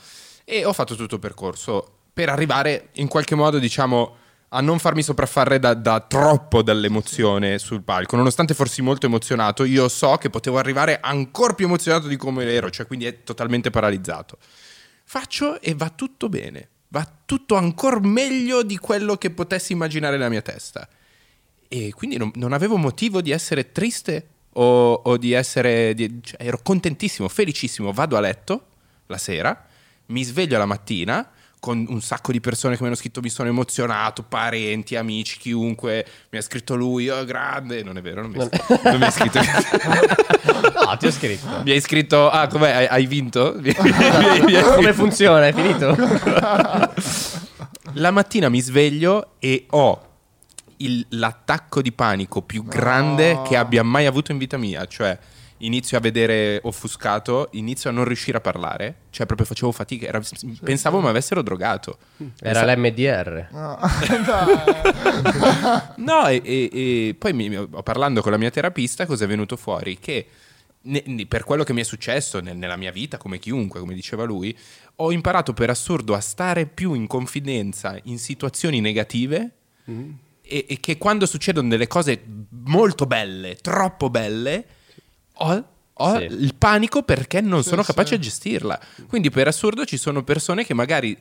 E 0.44 0.64
ho 0.64 0.72
fatto 0.72 0.96
tutto 0.96 1.14
il 1.14 1.20
percorso 1.20 1.98
per 2.12 2.28
arrivare 2.28 2.88
in 2.94 3.06
qualche 3.06 3.36
modo, 3.36 3.58
diciamo, 3.60 4.16
a 4.48 4.60
non 4.60 4.78
farmi 4.78 5.02
sopraffare 5.02 5.58
da, 5.58 5.74
da 5.74 6.00
troppo 6.00 6.62
dall'emozione 6.62 7.58
sul 7.58 7.82
palco. 7.82 8.16
Nonostante 8.16 8.52
fossi 8.52 8.82
molto 8.82 9.06
emozionato, 9.06 9.64
io 9.64 9.88
so 9.88 10.16
che 10.16 10.28
potevo 10.28 10.58
arrivare 10.58 10.98
ancora 11.00 11.54
più 11.54 11.66
emozionato 11.66 12.08
di 12.08 12.16
come 12.16 12.44
ero, 12.44 12.68
cioè 12.68 12.86
quindi 12.86 13.06
è 13.06 13.22
totalmente 13.22 13.70
paralizzato. 13.70 14.38
Faccio 15.04 15.60
e 15.60 15.74
va 15.74 15.88
tutto 15.90 16.28
bene, 16.28 16.68
va 16.92 17.10
tutto 17.24 17.56
ancora 17.56 17.98
meglio 18.00 18.62
di 18.62 18.76
quello 18.76 19.16
che 19.16 19.30
potessi 19.30 19.72
immaginare 19.72 20.16
nella 20.16 20.28
mia 20.28 20.42
testa. 20.42 20.86
E 21.66 21.90
quindi 21.94 22.18
non, 22.18 22.30
non 22.34 22.52
avevo 22.52 22.76
motivo 22.76 23.22
di 23.22 23.30
essere 23.30 23.72
triste 23.72 24.28
o, 24.52 24.92
o 24.92 25.16
di 25.16 25.32
essere... 25.32 25.94
di- 25.94 26.20
cioè, 26.22 26.44
ero 26.44 26.60
contentissimo, 26.62 27.28
felicissimo. 27.28 27.92
Vado 27.92 28.18
a 28.18 28.20
letto 28.20 28.66
la 29.06 29.16
sera, 29.16 29.66
mi 30.06 30.22
sveglio 30.22 30.58
la 30.58 30.66
mattina 30.66 31.30
con 31.62 31.86
un 31.88 32.00
sacco 32.00 32.32
di 32.32 32.40
persone 32.40 32.74
che 32.74 32.80
mi 32.80 32.88
hanno 32.88 32.96
scritto 32.96 33.20
mi 33.20 33.28
sono 33.28 33.48
emozionato, 33.48 34.24
parenti, 34.24 34.96
amici, 34.96 35.38
chiunque. 35.38 36.04
Mi 36.30 36.38
ha 36.38 36.42
scritto 36.42 36.74
lui, 36.74 37.08
oh 37.08 37.24
grande. 37.24 37.84
Non 37.84 37.96
è 37.96 38.00
vero, 38.02 38.20
non 38.22 38.32
mi 38.32 38.38
ha, 39.04 39.10
scritto. 39.12 39.38
No, 40.84 40.96
ti 40.96 41.06
ho 41.06 41.12
scritto. 41.12 41.46
mi 41.64 41.70
hai 41.70 41.80
scritto, 41.80 42.28
ah 42.28 42.48
com'è, 42.48 42.70
hai, 42.72 42.86
hai 42.86 43.06
vinto? 43.06 43.54
Mi- 43.60 43.72
mi- 43.80 44.40
mi 44.44 44.54
hai 44.56 44.74
Come 44.74 44.92
funziona? 44.92 45.46
È 45.46 45.52
finito? 45.54 45.96
La 47.94 48.10
mattina 48.10 48.48
mi 48.48 48.60
sveglio 48.60 49.34
e 49.38 49.66
ho 49.70 50.08
il- 50.78 51.06
l'attacco 51.10 51.80
di 51.80 51.92
panico 51.92 52.42
più 52.42 52.64
grande 52.64 53.40
che 53.46 53.56
abbia 53.56 53.84
mai 53.84 54.06
avuto 54.06 54.32
in 54.32 54.38
vita 54.38 54.56
mia. 54.56 54.84
Cioè, 54.86 55.16
inizio 55.64 55.96
a 55.96 56.00
vedere 56.00 56.60
offuscato, 56.62 57.48
inizio 57.52 57.90
a 57.90 57.92
non 57.92 58.04
riuscire 58.04 58.36
a 58.38 58.40
parlare, 58.40 58.94
cioè 59.10 59.26
proprio 59.26 59.46
facevo 59.46 59.72
fatica, 59.72 60.06
era- 60.06 60.20
pensavo 60.62 61.00
mi 61.00 61.08
avessero 61.08 61.42
drogato. 61.42 61.98
Era 62.40 62.64
l'MDR. 62.74 63.48
No. 63.50 63.78
No, 65.96 66.26
e, 66.28 66.40
e- 66.44 66.70
e 66.72 67.14
poi 67.18 67.32
mi- 67.32 67.68
parlando 67.82 68.22
con 68.22 68.32
la 68.32 68.38
mia 68.38 68.50
terapista, 68.50 69.06
cosa 69.06 69.24
è 69.24 69.28
venuto 69.28 69.56
fuori? 69.56 69.98
Che 69.98 70.26
ne- 70.82 71.02
ne- 71.06 71.26
per 71.26 71.44
quello 71.44 71.62
che 71.64 71.72
mi 71.72 71.80
è 71.80 71.84
successo 71.84 72.40
nel- 72.40 72.56
nella 72.56 72.76
mia 72.76 72.90
vita, 72.90 73.16
come 73.18 73.38
chiunque, 73.38 73.80
come 73.80 73.94
diceva 73.94 74.24
lui, 74.24 74.56
ho 74.96 75.12
imparato 75.12 75.52
per 75.52 75.70
assurdo 75.70 76.14
a 76.14 76.20
stare 76.20 76.66
più 76.66 76.94
in 76.94 77.06
confidenza 77.06 77.98
in 78.04 78.18
situazioni 78.18 78.80
negative 78.80 79.50
e, 80.42 80.66
e 80.68 80.80
che 80.80 80.98
quando 80.98 81.26
succedono 81.26 81.68
delle 81.68 81.86
cose 81.86 82.22
molto 82.66 83.06
belle, 83.06 83.56
troppo 83.56 84.10
belle, 84.10 84.64
ho, 85.42 85.64
ho 85.92 86.18
Sì. 86.18 86.24
il 86.24 86.54
panico 86.56 87.02
perché 87.02 87.40
non 87.40 87.62
Sì, 87.62 87.70
sono 87.70 87.82
sì. 87.82 87.88
capace 87.88 88.14
a 88.14 88.18
gestirla. 88.18 88.78
Quindi 89.08 89.30
per 89.30 89.48
assurdo 89.48 89.84
ci 89.84 89.96
sono 89.96 90.22
persone 90.24 90.64
che 90.64 90.74
magari 90.74 91.16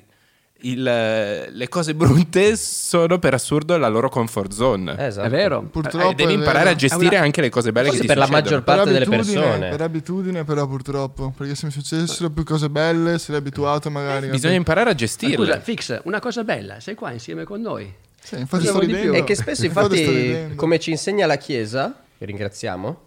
il- 0.63 0.83
le 0.83 1.67
cose 1.69 1.95
brutte 1.95 2.55
sono 2.55 3.17
per 3.17 3.33
assurdo 3.33 3.77
la 3.77 3.87
loro 3.87 4.09
comfort 4.09 4.51
zone. 4.53 4.95
Esatto. 5.07 5.25
È 5.25 5.29
vero. 5.29 5.63
Purtroppo 5.63 6.11
Eh, 6.11 6.13
devi 6.13 6.33
è 6.33 6.35
imparare 6.35 6.65
vero. 6.65 6.75
a 6.75 6.75
gestire 6.75 7.15
una- 7.15 7.25
anche 7.25 7.41
le 7.41 7.49
cose 7.49 7.71
belle 7.71 7.87
Forse 7.87 8.01
che 8.01 8.07
ti 8.07 8.13
per 8.13 8.23
la 8.23 8.29
maggior 8.31 8.63
parte 8.63 8.91
delle 8.91 9.05
persone. 9.05 9.69
Per 9.69 9.81
abitudine, 9.81 10.43
però 10.43 10.67
purtroppo. 10.67 11.33
Perché 11.35 11.55
se 11.55 11.65
mi 11.65 11.71
successero 11.71 12.29
più 12.29 12.43
cose 12.43 12.69
belle, 12.69 13.17
sarei 13.17 13.39
abituato 13.41 13.89
magari. 13.89 14.27
Bisogna 14.29 14.53
imparare 14.53 14.89
a 14.89 14.93
Ma 14.93 14.97
gestirle. 14.99 15.35
Scusa, 15.45 15.59
Fix, 15.61 15.99
una 16.03 16.19
cosa 16.19 16.43
bella, 16.43 16.79
sei 16.79 16.93
qua 16.93 17.11
insieme 17.11 17.43
con 17.43 17.59
noi. 17.59 17.91
Sì, 18.21 18.37
infatti 18.37 18.67
sto 18.67 18.77
di 18.81 18.85
più. 18.85 18.95
ridendo. 18.95 19.17
E 19.17 19.23
che 19.23 19.33
spesso 19.35 19.65
Infatti 19.65 19.99
infatti, 19.99 20.55
come 20.55 20.77
ci 20.77 20.91
insegna 20.91 21.25
la 21.25 21.37
Chiesa, 21.37 22.03
che 22.19 22.25
ringraziamo, 22.25 23.01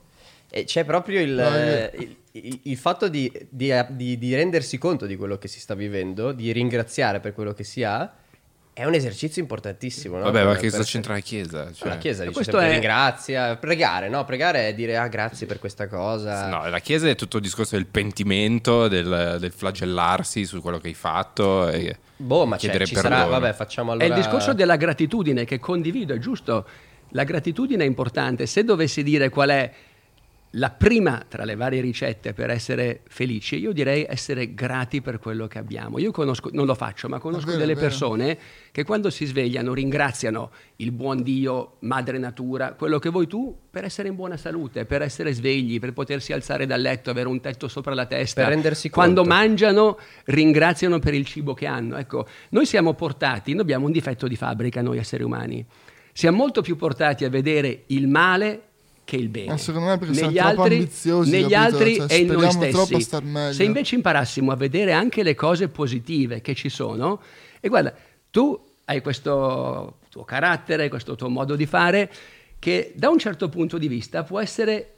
e 0.57 0.63
c'è 0.65 0.85
proprio 0.85 1.21
il, 1.21 1.37
eh, 1.37 1.91
il- 1.99 2.17
il- 2.33 2.61
il 2.63 2.77
fatto 2.77 3.09
di, 3.09 3.31
di- 3.49 3.73
di- 3.89 4.17
di 4.19 4.35
rendersi 4.37 4.79
conto 4.79 5.05
di 5.05 5.17
quello 5.17 5.37
che 5.37 5.49
si 5.49 5.59
sta 5.59 5.75
vivendo, 5.75 6.31
di 6.31 6.53
ringraziare 6.53 7.19
per 7.19 7.33
quello 7.35 7.53
che 7.53 7.65
si 7.65 7.83
ha, 7.83 8.09
è 8.73 8.85
un 8.85 8.95
esercizio 8.95 9.43
importantissimo. 9.43 10.17
no? 10.19 10.23
Vabbè, 10.25 10.45
ma 10.45 10.55
che 10.55 10.67
cosa 10.67 10.79
per- 10.79 10.87
c'entra 10.87 11.15
la 11.15 11.19
Chiesa? 11.21 11.73
Cioè- 11.73 11.89
La 11.89 11.99
Chiesa 11.99 12.23
dice 12.23 12.35
questo 12.35 12.53
sempre 12.53 12.69
è- 12.71 12.73
ringrazia, 12.73 13.57
pregare, 13.57 14.09
no? 14.09 14.25
Pregare 14.25 14.69
è 14.69 14.75
dire 14.75 14.97
ah 14.97 15.09
grazie 15.09 15.47
per 15.49 15.59
questa 15.59 15.89
cosa. 15.89 16.47
No, 16.49 16.69
la 16.69 16.79
Chiesa 16.79 17.09
è 17.09 17.17
tutto 17.17 17.39
il 17.39 17.43
discorso 17.43 17.75
del 17.75 17.87
pentimento, 17.87 18.87
del, 18.87 19.39
del 19.41 19.53
flagellarsi 19.53 20.45
su 20.45 20.61
quello 20.61 20.79
che 20.79 20.87
hai 20.89 20.95
fatto. 20.95 21.69
E 21.69 21.97
Boh, 22.17 22.47
ma 22.47 22.55
c'è, 22.55 22.61
chiedere 22.63 22.87
ci 22.87 22.95
perdono. 22.95 23.17
sarà, 23.17 23.29
vabbè, 23.29 23.53
facciamo 23.55 23.91
allora... 23.91 24.07
È 24.07 24.09
il 24.09 24.15
discorso 24.15 24.53
della 24.53 24.77
gratitudine 24.77 25.45
che 25.45 25.59
condivido, 25.59 26.15
è 26.15 26.19
giusto. 26.19 26.65
La 27.11 27.25
gratitudine 27.25 27.83
è 27.83 27.87
importante. 27.87 28.47
Se 28.47 28.63
dovessi 28.65 29.03
dire 29.03 29.29
qual 29.31 29.51
è 29.51 29.73
la 30.57 30.71
prima 30.71 31.25
tra 31.27 31.45
le 31.45 31.57
varie 31.57 31.81
ricette 31.81 32.33
per 32.33 32.51
essere 32.51 33.01
felici, 33.09 33.57
io 33.59 33.73
direi 33.73 34.07
essere 34.09 34.55
grati 34.55 35.01
per 35.01 35.19
quello 35.19 35.47
che 35.47 35.59
abbiamo. 35.59 35.99
Io 35.99 36.13
conosco, 36.13 36.51
non 36.53 36.67
lo 36.67 36.75
faccio, 36.75 37.09
ma 37.09 37.19
conosco 37.19 37.47
vero, 37.47 37.59
delle 37.59 37.75
persone 37.75 38.39
che 38.71 38.85
quando 38.85 39.11
si 39.11 39.25
svegliano 39.25 39.75
ringraziano 39.75 40.51
il 40.77 40.93
buon 40.93 41.23
Dio, 41.23 41.77
madre 41.81 42.19
natura, 42.19 42.75
quello 42.75 42.99
che 42.99 43.11
vuoi 43.11 43.27
tu, 43.27 43.57
per 43.69 43.85
essere 43.85 44.09
in 44.09 44.15
buona 44.15 44.37
salute, 44.37 44.85
per 44.85 45.03
essere 45.03 45.33
svegli, 45.33 45.81
per 45.81 45.93
potersi 45.93 46.33
alzare 46.33 46.67
dal 46.67 46.81
letto, 46.81 47.11
avere 47.11 47.29
un 47.29 47.41
tetto 47.41 47.67
sopra 47.67 47.95
la 47.95 48.07
testa. 48.07 48.43
Per 48.43 48.53
rendersi 48.53 48.91
Quando 48.91 49.23
conto. 49.23 49.35
mangiano, 49.35 49.99
ringraziano 50.27 51.01
per 51.01 51.15
il 51.15 51.25
cibo 51.25 51.55
che 51.55 51.67
hanno. 51.67 51.97
Ecco, 51.97 52.27
noi 52.51 52.67
siamo 52.67 52.95
portati, 52.95 53.53
noi 53.53 53.63
abbiamo 53.63 53.87
un 53.87 53.93
difetto 53.93 54.29
di 54.29 54.37
fabbrica, 54.37 54.83
noi 54.83 54.99
esseri 54.99 55.25
umani. 55.25 55.65
Siamo 56.13 56.37
molto 56.37 56.63
più 56.63 56.77
portati 56.77 57.25
a 57.25 57.29
vedere 57.29 57.83
il 57.87 58.07
male 58.07 58.69
che 59.15 59.23
il 59.23 59.29
bene. 59.29 59.49
Ma 59.49 59.57
secondo 59.57 59.89
me 59.89 59.99
perché 59.99 60.21
negli 60.21 60.37
troppo 60.37 60.63
altri, 60.63 60.75
ambiziosi, 60.77 61.31
negli 61.31 61.51
capito? 61.51 61.77
altri 61.77 61.95
Cioè, 61.97 62.07
e 62.13 62.17
in 62.19 62.27
noi 62.27 62.71
troppo 62.71 63.01
stessi. 63.01 63.55
Se 63.55 63.65
invece 63.65 63.95
imparassimo 63.95 64.53
a 64.53 64.57
vedere 64.57 64.93
anche 64.93 65.23
le 65.23 65.35
cose 65.35 65.69
positive 65.69 66.41
che 66.41 66.55
ci 66.55 66.69
sono, 66.69 67.21
e 67.61 67.69
guarda, 67.69 67.95
tu 68.31 68.59
hai 68.87 69.01
questo 69.01 69.99
tuo 70.11 70.25
carattere, 70.25 70.89
questo 70.89 71.15
tuo 71.15 71.29
modo 71.29 71.57
di 71.57 71.67
fare, 71.67 72.11
che 72.59 72.93
da 72.95 73.09
un 73.09 73.19
certo 73.19 73.49
punto 73.49 73.79
di 73.79 73.89
vista 73.89 74.23
può 74.23 74.41
essere 74.41 74.91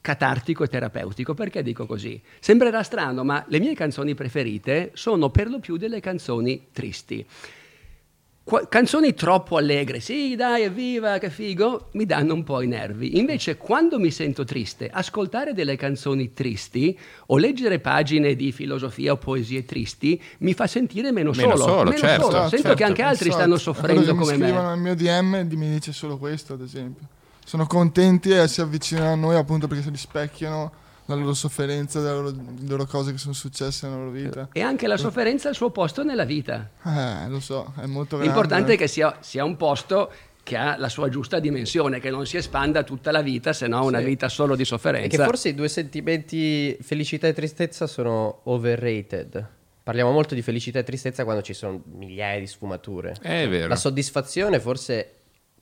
catartico 0.00 0.62
e 0.62 0.68
terapeutico. 0.68 1.34
Perché 1.34 1.62
dico 1.62 1.86
così? 1.86 2.20
Sembrerà 2.38 2.82
strano, 2.82 3.24
ma 3.24 3.44
le 3.48 3.58
mie 3.58 3.74
canzoni 3.74 4.14
preferite 4.14 4.90
sono 4.94 5.30
per 5.30 5.48
lo 5.48 5.58
più 5.58 5.76
delle 5.76 6.00
canzoni 6.00 6.68
tristi. 6.72 7.26
Qua- 8.46 8.68
canzoni 8.68 9.12
troppo 9.12 9.56
allegre, 9.56 9.98
sì 9.98 10.36
dai 10.36 10.62
evviva 10.62 11.18
che 11.18 11.30
figo, 11.30 11.88
mi 11.94 12.06
danno 12.06 12.32
un 12.32 12.44
po' 12.44 12.62
i 12.62 12.68
nervi. 12.68 13.18
Invece 13.18 13.56
quando 13.56 13.98
mi 13.98 14.12
sento 14.12 14.44
triste, 14.44 14.88
ascoltare 14.88 15.52
delle 15.52 15.74
canzoni 15.74 16.32
tristi 16.32 16.96
o 17.26 17.38
leggere 17.38 17.80
pagine 17.80 18.36
di 18.36 18.52
filosofia 18.52 19.10
o 19.10 19.16
poesie 19.16 19.64
tristi 19.64 20.22
mi 20.38 20.54
fa 20.54 20.68
sentire 20.68 21.10
meno, 21.10 21.32
Meno 21.34 21.56
solo, 21.56 21.92
certo. 21.92 22.30
solo. 22.30 22.38
Sento 22.42 22.56
certo, 22.56 22.74
che 22.74 22.84
anche 22.84 23.02
altri 23.02 23.30
esatto. 23.30 23.42
stanno 23.42 23.58
soffrendo 23.58 24.14
come 24.14 24.34
mi 24.34 24.38
me. 24.38 24.44
scrivono 24.46 24.70
al 24.70 24.78
mio 24.78 24.94
DM 24.94 25.34
e 25.34 25.44
mi 25.56 25.68
dice 25.68 25.92
solo 25.92 26.16
questo, 26.16 26.52
ad 26.52 26.60
esempio. 26.60 27.04
Sono 27.44 27.66
contenti 27.66 28.30
e 28.30 28.46
si 28.46 28.60
avvicinano 28.60 29.10
a 29.10 29.16
noi 29.16 29.34
appunto 29.34 29.66
perché 29.66 29.82
si 29.82 29.90
rispecchiano 29.90 30.70
la 31.06 31.14
loro 31.14 31.34
sofferenza, 31.34 32.00
le 32.00 32.10
loro, 32.10 32.30
le 32.30 32.66
loro 32.68 32.84
cose 32.86 33.12
che 33.12 33.18
sono 33.18 33.32
successe 33.34 33.86
nella 33.86 33.98
loro 33.98 34.10
vita. 34.10 34.48
E 34.52 34.60
anche 34.60 34.86
la 34.86 34.96
sofferenza 34.96 35.46
ha 35.48 35.50
il 35.50 35.56
suo 35.56 35.70
posto 35.70 36.02
nella 36.04 36.24
vita. 36.24 36.68
Eh, 36.84 37.28
lo 37.28 37.40
so, 37.40 37.72
è 37.80 37.86
molto 37.86 38.16
grande. 38.16 38.24
L'importante 38.32 38.72
è 38.74 38.76
che 38.76 38.86
sia, 38.88 39.16
sia 39.20 39.44
un 39.44 39.56
posto 39.56 40.10
che 40.42 40.56
ha 40.56 40.76
la 40.78 40.88
sua 40.88 41.08
giusta 41.08 41.40
dimensione, 41.40 41.98
che 41.98 42.08
non 42.10 42.24
si 42.24 42.36
espanda 42.36 42.84
tutta 42.84 43.10
la 43.10 43.20
vita, 43.22 43.52
se 43.52 43.66
no 43.66 43.84
una 43.84 43.98
Sì. 43.98 44.04
vita 44.04 44.28
solo 44.28 44.54
di 44.54 44.62
E 44.62 44.64
sofferenza. 44.64 45.16
che 45.16 45.24
forse 45.24 45.48
i 45.48 45.54
due 45.54 45.68
sentimenti 45.68 46.76
felicità 46.80 47.26
e 47.26 47.32
tristezza 47.32 47.86
sono 47.88 48.40
overrated. 48.44 49.48
Parliamo 49.82 50.10
molto 50.12 50.34
di 50.34 50.42
felicità 50.42 50.78
e 50.80 50.82
tristezza 50.84 51.24
quando 51.24 51.42
ci 51.42 51.52
sono 51.54 51.82
migliaia 51.96 52.38
di 52.40 52.46
sfumature. 52.46 53.14
È 53.20 53.48
vero. 53.48 53.68
La 53.68 53.76
soddisfazione 53.76 54.58
forse 54.60 55.12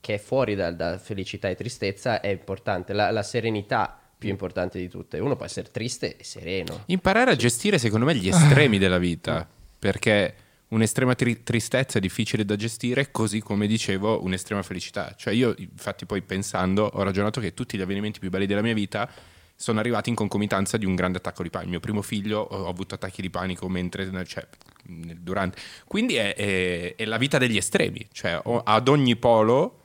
che 0.01 0.15
è 0.15 0.19
fuori 0.19 0.55
da, 0.55 0.71
da 0.71 0.99
felicità 0.99 1.49
e 1.49 1.55
tristezza 1.55 2.21
è 2.21 2.29
importante, 2.29 2.93
la, 2.93 3.11
la 3.11 3.23
serenità 3.23 3.99
più 4.17 4.29
importante 4.29 4.79
di 4.79 4.89
tutte. 4.89 5.19
Uno 5.19 5.37
può 5.37 5.45
essere 5.45 5.71
triste 5.71 6.17
e 6.17 6.25
sereno. 6.25 6.85
Imparare 6.87 7.31
a 7.33 7.37
gestire, 7.37 7.79
secondo 7.79 8.07
me, 8.07 8.15
gli 8.15 8.29
estremi 8.33 8.79
della 8.79 8.99
vita. 8.99 9.47
Perché 9.79 10.35
un'estrema 10.69 11.15
tri- 11.15 11.43
tristezza 11.43 11.99
è 11.99 12.01
difficile 12.01 12.45
da 12.45 12.57
gestire, 12.57 13.11
così 13.11 13.41
come 13.41 13.67
dicevo, 13.67 14.23
un'estrema 14.25 14.63
felicità. 14.63 15.15
Cioè, 15.17 15.35
io, 15.35 15.55
infatti, 15.59 16.07
poi 16.07 16.23
pensando, 16.23 16.85
ho 16.93 17.03
ragionato 17.03 17.41
che 17.41 17.55
tutti 17.55 17.77
gli 17.77 17.81
avvenimenti 17.83 18.19
più 18.19 18.31
belli 18.31 18.47
della 18.47 18.63
mia 18.63 18.75
vita 18.75 19.09
sono 19.57 19.79
arrivati 19.79 20.09
in 20.09 20.17
concomitanza 20.17 20.77
di 20.77 20.85
un 20.85 20.95
grande 20.97 21.19
attacco 21.19 21.43
di 21.43 21.51
panico. 21.51 21.67
Il 21.67 21.77
mio 21.77 21.81
primo 21.81 22.03
figlio 22.03 22.41
ho 22.41 22.67
avuto 22.67 22.95
attacchi 22.97 23.23
di 23.23 23.31
panico 23.31 23.69
mentre, 23.69 24.11
cioè, 24.27 24.47
durante. 24.85 25.59
Quindi 25.87 26.15
è, 26.17 26.35
è- 26.35 26.95
è 26.97 27.05
la 27.05 27.19
vita 27.19 27.39
degli 27.39 27.57
estremi. 27.57 28.07
Cioè, 28.11 28.41
ad 28.65 28.89
ogni 28.89 29.17
polo 29.17 29.81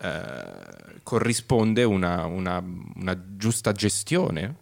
eh, 0.00 1.00
corrisponde 1.02 1.84
una, 1.84 2.26
una- 2.26 2.62
una 2.96 3.22
giusta 3.36 3.72
gestione. 3.72 4.54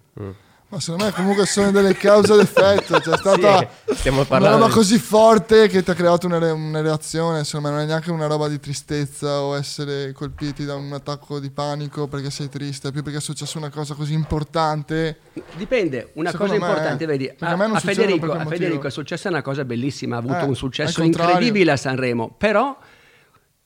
Ma 0.67 0.81
secondo 0.81 1.05
me 1.05 1.13
comunque 1.13 1.47
sono 1.47 1.71
delle 1.71 1.95
cause 1.95 2.33
ed 2.35 2.41
effetto. 2.41 2.99
C'è 2.99 3.17
stata 3.17 3.69
Sì, 3.95 4.09
una 4.09 4.51
roba 4.51 4.69
così 4.69 4.99
forte 4.99 5.69
che 5.69 5.85
ti 5.85 5.91
ha 5.91 5.95
creato 5.95 6.27
una, 6.27 6.39
re- 6.39 6.51
una 6.51 6.81
reazione. 6.81 7.39
Insomma, 7.41 7.71
non 7.71 7.81
è 7.81 7.85
neanche 7.85 8.11
una 8.11 8.27
roba 8.27 8.49
di 8.49 8.59
tristezza 8.59 9.41
o 9.43 9.55
essere 9.57 10.11
colpiti 10.13 10.65
da 10.65 10.75
un 10.75 10.93
attacco 10.93 11.39
di 11.39 11.51
panico 11.51 12.09
perché 12.09 12.31
sei 12.31 12.49
triste, 12.49 12.89
è 12.89 12.93
più 12.93 13.03
perché 13.05 13.19
è 13.19 13.23
successa 13.23 13.57
una 13.59 13.71
cosa 13.71 13.95
così 13.95 14.15
importante. 14.15 15.19
Dipende, 15.57 16.11
una 16.15 16.31
Secondo 16.31 16.55
cosa 16.55 16.65
me, 16.65 16.71
importante, 16.71 17.07
vedi, 17.07 17.29
a, 17.29 17.47
a 17.51 17.57
me 17.57 17.67
non 17.67 17.77
a 17.77 17.81
succedono 17.81 18.07
Federico, 18.09 18.33
a. 18.33 18.45
Federico 18.47 18.87
è 18.89 18.91
successa 18.91 19.29
una 19.29 19.43
cosa 19.43 19.65
bellissima, 19.65 20.17
ha 20.17 20.19
avuto 20.19 20.39
Eh, 20.39 20.45
un 20.45 20.57
successo 20.57 21.03
incredibile 21.03 21.71
a 21.73 21.77
Sanremo, 21.77 22.35
però 22.37 22.77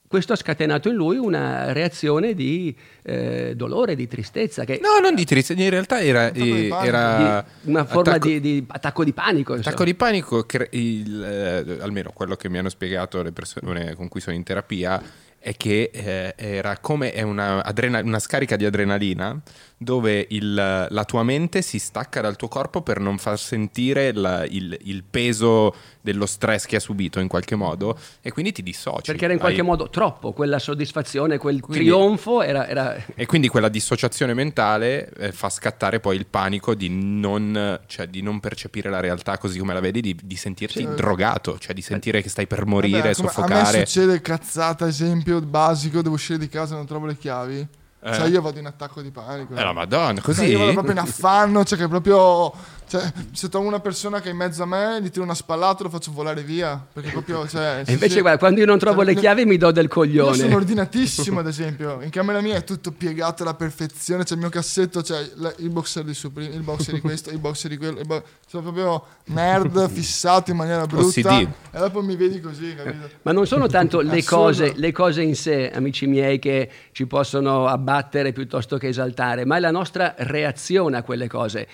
questo 0.09 0.33
ha 0.33 0.37
scatenato 0.37 0.89
in 0.89 0.95
lui 0.95 1.17
una 1.19 1.73
reazione 1.73 2.35
di 2.35 2.75
eh, 3.03 3.53
dolore, 3.55 3.95
di 3.95 4.07
tristezza, 4.09 4.65
che 4.65 4.81
No, 4.83 4.99
non 5.01 5.15
di 5.15 5.25
tristezza, 5.25 5.63
in 5.63 5.71
realtà 5.71 6.01
era, 6.01 6.31
panico. 6.31 6.81
era 6.81 7.45
di 7.61 7.71
una 7.71 7.85
forma 7.85 8.13
attacco- 8.13 8.27
di, 8.29 8.41
di 8.41 8.65
attacco 8.67 9.05
di 9.05 9.13
panico. 9.13 9.53
insomma. 9.55 9.61
Attacco 9.75 9.85
di 9.85 9.95
panico, 9.95 10.43
cre- 10.45 10.69
il, 10.73 11.23
eh, 11.23 11.77
almeno 11.83 12.11
quello 12.13 12.37
che 12.37 12.49
mi 12.49 12.59
hanno 12.59 12.71
spiegato 12.71 13.23
le 13.23 13.33
persone 13.33 13.95
con 13.95 14.09
cui 14.09 14.21
sono 14.21 14.35
in 14.35 14.43
terapia, 14.43 15.01
è 15.41 15.55
che 15.57 15.91
eh, 15.93 16.33
era 16.37 16.79
come 16.79 17.13
è 17.13 17.23
una, 17.23 17.63
adrena- 17.63 18.01
una 18.01 18.19
scarica 18.19 18.57
di 18.57 18.65
adrenalina 18.65 19.41
dove 19.81 20.27
il- 20.31 20.55
la 20.89 21.05
tua 21.05 21.23
mente 21.23 21.63
si 21.63 21.79
stacca 21.79 22.21
dal 22.21 22.35
tuo 22.35 22.49
corpo 22.49 22.83
per 22.83 22.99
non 22.99 23.17
far 23.17 23.39
sentire 23.39 24.13
la- 24.13 24.45
il, 24.45 24.77
il 24.83 25.05
peso 25.09 25.73
dello 26.01 26.27
stress 26.27 26.65
che 26.67 26.77
ha 26.77 26.81
subito 26.81 27.21
in 27.21 27.29
qualche 27.29 27.55
modo 27.55 27.97
e 28.21 28.33
quindi 28.33 28.51
ti 28.51 28.63
dissoci. 28.65 29.03
Perché 29.11 29.25
era 29.25 29.33
in 29.35 29.39
qualche 29.39 29.61
Hai- 29.61 29.67
modo 29.67 29.89
troppo, 29.89 30.33
quella 30.33 30.59
soddisfazione, 30.59 31.39
quel 31.39 31.61
Quindi- 31.61 31.85
trionfo 31.85 32.43
era... 32.43 32.67
era- 32.67 32.97
E 33.15 33.27
quindi 33.27 33.47
quella 33.49 33.69
dissociazione 33.69 34.35
mentale 34.35 35.11
eh, 35.11 35.31
fa 35.33 35.49
scattare 35.49 36.01
poi 36.01 36.17
il 36.17 36.27
panico 36.27 36.75
di 36.75 36.89
non, 36.91 37.79
cioè, 37.87 38.09
di 38.09 38.21
non 38.21 38.41
percepire 38.41 38.91
la 38.91 39.01
realtà 39.01 39.39
così 39.39 39.59
come 39.61 39.75
la 39.75 39.81
vedi, 39.81 40.01
di, 40.01 40.17
di 40.21 40.37
sentirti 40.37 40.81
Sì. 40.81 40.89
drogato, 40.97 41.57
cioè 41.59 41.73
di 41.73 41.83
sentire 41.83 42.21
che 42.21 42.29
stai 42.29 42.47
per 42.49 42.67
morire, 42.67 43.01
Vabbè, 43.01 43.15
come- 43.15 43.29
A 43.29 43.33
soffocare. 43.33 43.79
me 43.79 43.87
succede 43.87 44.21
cazzata, 44.21 44.87
esempio 44.89 45.41
basico, 45.41 46.03
devo 46.03 46.15
uscire 46.17 46.39
di 46.39 46.49
casa 46.49 46.75
e 46.75 46.79
non 46.79 46.87
trovo 46.87 47.07
le 47.07 47.17
chiavi. 47.17 47.69
Cioè 48.01 48.29
io 48.29 48.41
vado 48.41 48.59
in 48.59 48.67
attacco 48.67 49.03
di 49.03 49.11
panico. 49.11 49.55
Eh, 49.55 49.63
la 49.63 49.73
madonna, 49.73 50.15
Cioè, 50.15 50.23
così? 50.23 50.45
io 50.47 50.59
vado 50.59 50.73
proprio 50.73 50.93
in 50.93 50.99
affanno, 51.01 51.65
cioè 51.65 51.79
che 51.79 51.89
proprio... 51.89 52.53
Cioè, 52.89 53.13
se 53.33 53.49
trovo 53.49 53.67
una 53.67 53.81
persona 53.81 54.21
che 54.21 54.29
è 54.29 54.31
in 54.33 54.39
mezzo 54.39 54.63
a 54.63 54.67
me, 54.67 54.99
gli 55.03 55.11
tiro 55.11 55.25
una 55.25 55.35
spallata 55.35 55.81
e 55.81 55.83
lo 55.85 55.91
faccio 55.91 56.11
volare 56.13 56.43
via. 56.43 56.83
Perché 56.93 57.11
proprio, 57.11 57.47
cioè... 57.49 57.83
E 57.87 57.93
invece, 57.93 58.15
sì. 58.17 58.21
guarda, 58.21 58.39
quando 58.39 58.61
io 58.61 58.67
non 58.67 58.79
trovo 58.79 59.03
le 59.03 59.13
Cioè, 59.13 59.21
chiavi 59.21 59.45
mi 59.45 59.57
do 59.59 59.71
del 59.71 59.85
Io 59.85 59.91
coglione. 59.91 60.37
sono 60.37 60.57
ordinatissimo, 60.57 61.41
ad 61.41 61.47
esempio. 61.47 62.01
In 62.03 62.11
camera 62.11 62.41
mia 62.41 62.57
è 62.57 62.65
tutto 62.65 62.93
piegato 62.93 63.43
alla 63.43 63.55
perfezione. 63.55 64.25
C'è 64.25 64.35
il 64.35 64.41
mio 64.41 64.49
cassetto, 64.49 65.03
c'è 65.03 65.31
la- 65.35 65.53
il 65.59 65.69
boxer 65.71 66.05
di 66.05 66.15
Supreme, 66.15 66.55
il 66.55 66.63
boxer 66.63 66.95
di 66.95 67.01
questo, 67.01 67.31
il 67.31 67.39
boxer 67.39 67.71
di 67.71 67.77
quello. 67.77 68.01
bo- 68.03 68.23
sono 68.47 68.63
proprio 68.63 69.05
nerd 69.27 69.89
fissato 69.93 70.51
in 70.51 70.57
maniera 70.57 70.87
brutta. 70.87 71.29
OCD. 71.35 71.49
E 71.73 71.79
dopo 71.79 72.03
mi 72.03 72.17
vedi 72.17 72.41
così, 72.41 72.75
capito? 72.75 73.11
Ma 73.23 73.33
non 73.33 73.47
sono 73.47 73.67
tanto 73.67 74.01
le 74.01 74.25
cose, 74.25 74.73
le 74.77 74.93
cose 74.93 75.23
in 75.23 75.37
sé, 75.37 75.71
amici 75.71 76.07
miei, 76.07 76.39
che 76.39 76.71
ci 76.93 77.07
possono 77.07 77.67
abbattere 77.67 78.33
piuttosto 78.33 78.79
che 78.79 78.89
esaltare, 78.89 79.45
ma 79.45 79.57
è 79.57 79.61
la 79.61 79.71
nostra 79.71 80.15
reazione 80.19 80.97
a 80.97 81.03
quelle 81.03 81.29
cose. 81.29 81.69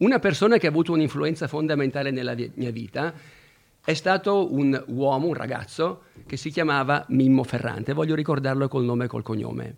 Una 0.00 0.18
persona 0.18 0.56
che 0.56 0.66
ha 0.66 0.70
avuto 0.70 0.92
un'influenza 0.92 1.46
fondamentale 1.46 2.10
nella 2.10 2.34
mia 2.54 2.70
vita 2.70 3.12
è 3.84 3.92
stato 3.92 4.50
un 4.54 4.82
uomo, 4.86 5.26
un 5.26 5.34
ragazzo, 5.34 6.04
che 6.24 6.38
si 6.38 6.50
chiamava 6.50 7.04
Mimmo 7.08 7.44
Ferrante, 7.44 7.92
voglio 7.92 8.14
ricordarlo 8.14 8.66
col 8.66 8.84
nome 8.84 9.04
e 9.04 9.08
col 9.08 9.22
cognome. 9.22 9.76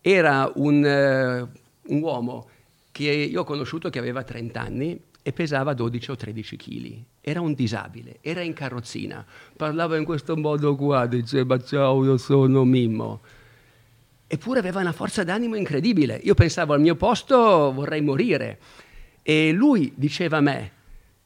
Era 0.00 0.50
un, 0.54 0.82
eh, 0.82 1.40
un 1.88 2.02
uomo 2.02 2.48
che 2.90 3.10
io 3.10 3.42
ho 3.42 3.44
conosciuto 3.44 3.90
che 3.90 3.98
aveva 3.98 4.22
30 4.22 4.58
anni 4.58 4.98
e 5.22 5.32
pesava 5.34 5.74
12 5.74 6.10
o 6.10 6.16
13 6.16 6.56
kg. 6.56 7.02
Era 7.20 7.42
un 7.42 7.52
disabile, 7.52 8.16
era 8.22 8.40
in 8.40 8.54
carrozzina, 8.54 9.22
parlava 9.54 9.98
in 9.98 10.04
questo 10.04 10.38
modo 10.38 10.74
qua, 10.74 11.04
diceva 11.04 11.62
ciao, 11.62 12.02
io 12.02 12.16
sono 12.16 12.64
Mimmo. 12.64 13.20
Eppure 14.26 14.58
aveva 14.58 14.80
una 14.80 14.92
forza 14.92 15.22
d'animo 15.22 15.56
incredibile. 15.56 16.18
Io 16.22 16.32
pensavo 16.32 16.72
al 16.72 16.80
mio 16.80 16.94
posto 16.94 17.36
vorrei 17.74 18.00
morire. 18.00 18.58
E 19.22 19.52
lui 19.52 19.92
diceva 19.94 20.38
a 20.38 20.40
me, 20.40 20.70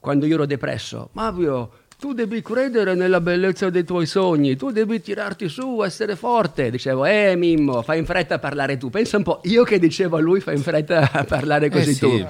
quando 0.00 0.26
io 0.26 0.34
ero 0.34 0.46
depresso, 0.46 1.10
Mario, 1.12 1.70
tu 1.98 2.12
devi 2.12 2.42
credere 2.42 2.94
nella 2.94 3.20
bellezza 3.20 3.70
dei 3.70 3.84
tuoi 3.84 4.04
sogni, 4.04 4.56
tu 4.56 4.70
devi 4.70 5.00
tirarti 5.00 5.48
su, 5.48 5.82
essere 5.82 6.16
forte. 6.16 6.70
Dicevo, 6.70 7.06
eh 7.06 7.34
Mimmo, 7.36 7.82
fai 7.82 7.98
in 7.98 8.04
fretta 8.04 8.34
a 8.34 8.38
parlare 8.38 8.76
tu. 8.76 8.90
Pensa 8.90 9.16
un 9.16 9.22
po', 9.22 9.40
io 9.44 9.64
che 9.64 9.78
dicevo 9.78 10.16
a 10.16 10.20
lui, 10.20 10.40
fai 10.40 10.56
in 10.56 10.62
fretta 10.62 11.10
a 11.10 11.24
parlare 11.24 11.70
così 11.70 11.94
sì. 11.94 12.00
tu. 12.00 12.26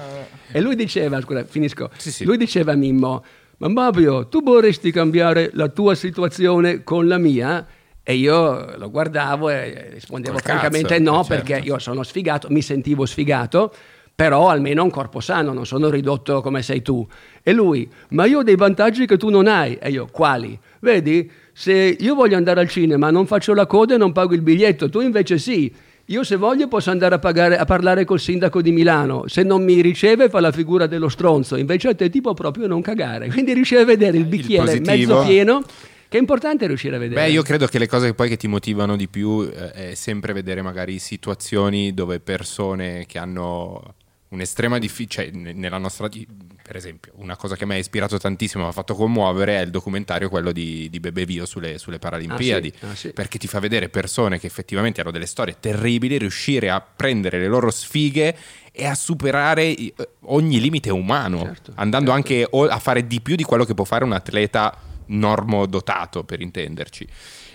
E 0.51 0.61
lui 0.61 0.75
diceva, 0.75 1.19
scusa, 1.19 1.43
finisco. 1.43 1.89
Sì, 1.97 2.11
sì. 2.11 2.23
Lui 2.23 2.37
diceva 2.37 2.71
a 2.71 2.75
Mimmo, 2.75 3.23
ma 3.57 3.67
Mario, 3.67 4.27
tu 4.27 4.41
vorresti 4.41 4.91
cambiare 4.91 5.49
la 5.53 5.67
tua 5.67 5.95
situazione 5.95 6.83
con 6.83 7.07
la 7.07 7.17
mia? 7.17 7.65
E 8.07 8.15
io 8.15 8.77
lo 8.77 8.91
guardavo 8.91 9.49
e 9.49 9.89
rispondevo 9.89 10.33
Col 10.35 10.43
francamente 10.43 10.97
cazzo, 10.97 11.11
no, 11.11 11.23
certo. 11.23 11.27
perché 11.27 11.65
io 11.65 11.79
sono 11.79 12.03
sfigato, 12.03 12.47
mi 12.51 12.61
sentivo 12.61 13.05
sfigato, 13.05 13.73
però 14.15 14.47
almeno 14.47 14.81
ho 14.81 14.85
un 14.85 14.91
corpo 14.91 15.19
sano, 15.19 15.51
non 15.51 15.65
sono 15.65 15.89
ridotto 15.89 16.41
come 16.41 16.61
sei 16.61 16.81
tu. 16.81 17.05
E 17.43 17.51
lui, 17.51 17.87
ma 18.09 18.25
io 18.25 18.39
ho 18.39 18.43
dei 18.43 18.55
vantaggi 18.55 19.05
che 19.05 19.17
tu 19.17 19.29
non 19.29 19.45
hai. 19.45 19.75
E 19.75 19.89
io, 19.89 20.07
quali? 20.09 20.57
Vedi, 20.79 21.29
se 21.51 21.97
io 21.99 22.15
voglio 22.15 22.37
andare 22.37 22.61
al 22.61 22.69
cinema, 22.69 23.11
non 23.11 23.27
faccio 23.27 23.53
la 23.53 23.65
coda 23.65 23.95
e 23.95 23.97
non 23.97 24.13
pago 24.13 24.33
il 24.33 24.41
biglietto, 24.41 24.89
tu 24.89 25.01
invece 25.01 25.37
sì. 25.37 25.73
Io 26.09 26.23
se 26.23 26.35
voglio 26.35 26.67
posso 26.67 26.91
andare 26.91 27.15
a, 27.15 27.19
pagare- 27.19 27.57
a 27.57 27.65
parlare 27.65 28.05
col 28.05 28.19
sindaco 28.19 28.61
di 28.61 28.71
Milano, 28.71 29.27
se 29.27 29.41
non 29.41 29.63
mi 29.63 29.81
riceve 29.81 30.29
fa 30.29 30.39
la 30.39 30.51
figura 30.51 30.85
dello 30.85 31.09
stronzo, 31.09 31.55
invece 31.55 31.89
a 31.89 31.95
te 31.95 32.09
ti 32.09 32.21
può 32.21 32.33
proprio 32.33 32.67
non 32.67 32.81
cagare. 32.81 33.27
Quindi 33.27 33.53
riesci 33.53 33.75
a 33.75 33.83
vedere 33.83 34.17
il 34.17 34.25
bicchiere 34.25 34.65
positivo. 34.79 35.15
mezzo 35.15 35.27
pieno, 35.27 35.63
che 36.07 36.17
è 36.17 36.19
importante 36.19 36.67
riuscire 36.67 36.95
a 36.95 36.99
vedere. 36.99 37.21
Beh, 37.21 37.31
io 37.31 37.41
credo 37.41 37.65
che 37.65 37.79
le 37.79 37.87
cose 37.87 38.05
che 38.05 38.13
poi 38.13 38.29
che 38.29 38.37
ti 38.37 38.47
motivano 38.47 38.95
di 38.95 39.07
più 39.07 39.41
eh, 39.41 39.71
è 39.71 39.93
sempre 39.95 40.31
vedere 40.31 40.61
magari 40.61 40.99
situazioni 40.99 41.93
dove 41.93 42.19
persone 42.19 43.05
che 43.07 43.17
hanno 43.17 43.94
un'estrema 44.35 44.77
difficoltà, 44.77 45.23
cioè 45.23 45.31
ne- 45.33 45.53
nella 45.53 45.77
nostra, 45.77 46.07
per 46.07 46.75
esempio, 46.75 47.13
una 47.15 47.35
cosa 47.35 47.55
che 47.55 47.65
mi 47.65 47.73
ha 47.73 47.77
ispirato 47.77 48.17
tantissimo, 48.17 48.63
mi 48.63 48.69
ha 48.69 48.73
fatto 48.73 48.93
commuovere 48.95 49.57
è 49.57 49.61
il 49.61 49.71
documentario 49.71 50.29
quello 50.29 50.51
di, 50.51 50.87
di 50.89 50.99
Bebe 50.99 51.25
Vio 51.25 51.45
sulle, 51.45 51.77
sulle 51.77 51.99
Paralimpiadi, 51.99 52.71
Ah, 52.75 52.77
sì, 52.79 52.85
ah, 52.85 52.95
sì. 52.95 53.09
perché 53.13 53.37
ti 53.37 53.47
fa 53.47 53.59
vedere 53.59 53.89
persone 53.89 54.39
che 54.39 54.47
effettivamente 54.47 55.01
hanno 55.01 55.11
delle 55.11 55.25
storie 55.25 55.57
terribili, 55.59 56.17
riuscire 56.17 56.69
a 56.69 56.79
prendere 56.81 57.39
le 57.39 57.47
loro 57.47 57.71
sfighe 57.71 58.35
e 58.71 58.85
a 58.85 58.93
superare 58.95 59.65
i- 59.65 59.93
ogni 60.25 60.59
limite 60.59 60.89
umano, 60.91 61.39
Certo, 61.41 61.71
andando 61.75 62.11
anche 62.11 62.45
o- 62.49 62.65
a 62.67 62.79
fare 62.79 63.07
di 63.07 63.21
più 63.21 63.35
di 63.35 63.43
quello 63.43 63.63
che 63.65 63.73
può 63.73 63.85
fare 63.85 64.03
un 64.03 64.11
atleta 64.13 64.77
normodotato, 65.07 66.23
per 66.23 66.41
intenderci. 66.41 67.07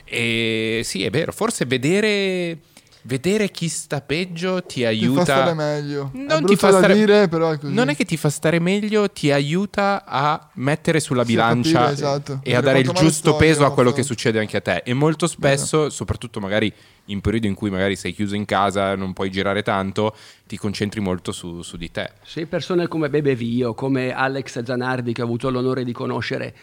E 0.04 0.80
sì, 0.84 1.04
è 1.04 1.10
vero, 1.10 1.30
forse 1.32 1.66
vedere, 1.66 2.58
vedere 3.02 3.50
chi 3.50 3.68
sta 3.68 4.00
peggio 4.00 4.62
ti 4.62 4.74
Ti 4.80 4.84
aiuta... 4.84 5.24
fa 5.24 5.32
stare 5.32 5.54
meglio. 5.54 6.10
Non 6.14 6.42
è 6.44 6.46
ti 6.46 6.56
fa 6.56 6.68
stare... 6.70 6.94
dire, 6.94 7.28
però 7.28 7.50
è 7.50 7.58
così. 7.58 7.72
Non 7.72 7.88
è 7.88 7.96
che 7.96 8.04
ti 8.04 8.16
fa 8.16 8.28
stare 8.30 8.58
meglio, 8.58 9.10
ti 9.10 9.30
aiuta 9.30 10.04
a 10.04 10.50
mettere 10.54 11.00
sulla 11.00 11.24
Sì, 11.24 11.30
a 11.30 11.34
bilancia 11.34 11.78
capire, 11.78 11.92
esatto. 11.92 12.32
e 12.32 12.36
a 12.36 12.60
Perché 12.60 12.60
dare 12.62 12.78
il 12.80 12.86
giusto 12.90 13.10
sto 13.30 13.36
peso 13.36 13.64
a 13.64 13.72
quello 13.72 13.92
che 13.92 14.02
succede 14.02 14.38
anche 14.38 14.56
a 14.56 14.60
te. 14.60 14.82
E 14.84 14.92
molto 14.94 15.26
spesso, 15.26 15.88
soprattutto 15.90 16.40
magari 16.40 16.72
in 17.06 17.20
periodi 17.20 17.46
in 17.46 17.54
cui 17.54 17.70
magari 17.70 17.96
sei 17.96 18.12
chiuso 18.12 18.34
in 18.36 18.44
casa, 18.44 18.94
non 18.94 19.12
puoi 19.12 19.30
girare 19.30 19.62
tanto, 19.62 20.14
ti 20.46 20.56
concentri 20.56 21.00
molto 21.00 21.32
su, 21.32 21.62
su 21.62 21.76
di 21.76 21.90
te. 21.90 22.10
Sì, 22.22 22.46
persone 22.46 22.86
come 22.86 23.08
Bebe 23.10 23.34
Vio, 23.34 23.74
come 23.74 24.12
Alex 24.12 24.62
Zanardi 24.62 25.12
che 25.12 25.22
ho 25.22 25.24
avuto 25.24 25.50
l'onore 25.50 25.84
di 25.84 25.92
conoscere, 25.92 26.54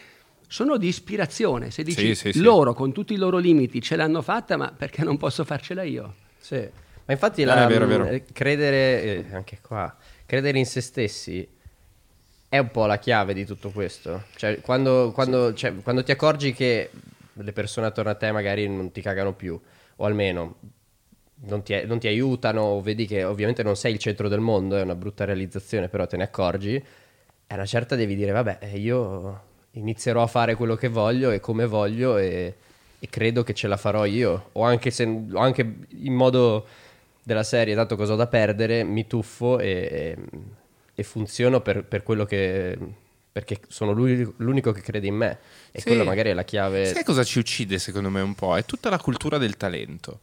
sono 0.46 0.78
di 0.78 0.88
ispirazione. 0.88 1.70
Se 1.70 1.82
dici 1.82 2.06
Sì, 2.08 2.14
sì, 2.14 2.32
sì. 2.32 2.40
loro 2.40 2.72
con 2.72 2.92
tutti 2.92 3.12
i 3.12 3.16
loro 3.16 3.36
limiti 3.36 3.82
ce 3.82 3.96
l'hanno 3.96 4.22
fatta, 4.22 4.56
ma 4.56 4.72
perché 4.74 5.04
non 5.04 5.18
posso 5.18 5.44
farcela 5.44 5.82
io? 5.82 6.14
Sì, 6.48 6.56
ma 7.04 7.12
infatti 7.12 7.42
Eh, 7.42 7.44
la- 7.44 7.64
è 7.64 7.66
vero, 7.66 7.84
è 7.84 7.88
vero. 7.88 8.06
eh, 8.06 8.24
credere, 8.32 9.02
eh, 9.02 9.24
anche 9.34 9.58
qua, 9.60 9.94
credere 10.24 10.56
in 10.56 10.64
se 10.64 10.80
stessi 10.80 11.46
è 12.48 12.56
un 12.56 12.70
po' 12.70 12.86
la 12.86 12.98
chiave 12.98 13.34
di 13.34 13.44
tutto 13.44 13.68
questo. 13.68 14.22
Cioè, 14.34 14.62
quando, 14.62 15.12
quando- 15.12 15.52
cioè, 15.52 15.74
quando 15.82 16.02
ti 16.02 16.10
accorgi 16.10 16.54
che 16.54 16.90
le 17.34 17.52
persone 17.52 17.86
attorno 17.86 18.10
a 18.12 18.14
te 18.14 18.32
magari 18.32 18.66
non 18.66 18.90
ti 18.92 19.02
cagano 19.02 19.34
più, 19.34 19.60
o 19.96 20.04
almeno 20.06 20.56
non 21.40 21.62
ti, 21.62 21.84
non 21.84 21.98
ti 21.98 22.06
aiutano, 22.06 22.62
o 22.62 22.80
vedi 22.80 23.06
che 23.06 23.24
ovviamente 23.24 23.62
non 23.62 23.76
sei 23.76 23.92
il 23.92 23.98
centro 23.98 24.28
del 24.28 24.40
mondo, 24.40 24.78
è 24.78 24.80
una 24.80 24.94
brutta 24.94 25.26
realizzazione, 25.26 25.88
però 25.90 26.06
te 26.06 26.16
ne 26.16 26.22
accorgi, 26.24 26.82
a 27.48 27.54
una 27.56 27.66
certa 27.66 27.94
devi 27.94 28.14
dire, 28.16 28.32
vabbè, 28.32 28.56
eh, 28.62 28.78
io 28.78 29.42
inizierò 29.72 30.22
a 30.22 30.26
fare 30.26 30.54
quello 30.54 30.76
che 30.76 30.88
voglio 30.88 31.30
e 31.30 31.40
come 31.40 31.66
voglio 31.66 32.16
e, 32.16 32.54
e 32.98 33.08
credo 33.08 33.42
che 33.44 33.54
ce 33.54 33.68
la 33.68 33.76
farò 33.76 34.04
io, 34.04 34.50
o 34.52 34.62
anche, 34.64 34.90
se, 34.90 35.04
o 35.04 35.38
anche 35.38 35.74
in 36.00 36.14
modo 36.14 36.66
della 37.22 37.42
serie, 37.44 37.74
tanto 37.74 37.96
cosa 37.96 38.14
ho 38.14 38.16
da 38.16 38.26
perdere, 38.26 38.82
mi 38.84 39.06
tuffo 39.06 39.58
e, 39.58 39.68
e- 39.68 40.16
e 40.94 41.02
funziono 41.04 41.60
per, 41.60 41.84
per 41.84 42.02
quello 42.02 42.24
che... 42.24 42.76
perché 43.30 43.60
sono 43.68 43.92
l'unico, 43.92 44.34
l'unico 44.38 44.72
che 44.72 44.80
crede 44.80 45.06
in 45.06 45.14
me 45.14 45.38
e 45.70 45.80
Sì. 45.80 45.86
quello 45.86 46.02
magari 46.04 46.30
è 46.30 46.32
la 46.32 46.42
chiave... 46.42 46.86
Sai 46.86 47.04
cosa 47.04 47.22
ci 47.22 47.38
uccide 47.38 47.78
secondo 47.78 48.10
me 48.10 48.20
un 48.20 48.34
po'? 48.34 48.56
È 48.56 48.64
tutta 48.64 48.90
la 48.90 48.98
cultura 48.98 49.38
del 49.38 49.56
talento. 49.56 50.20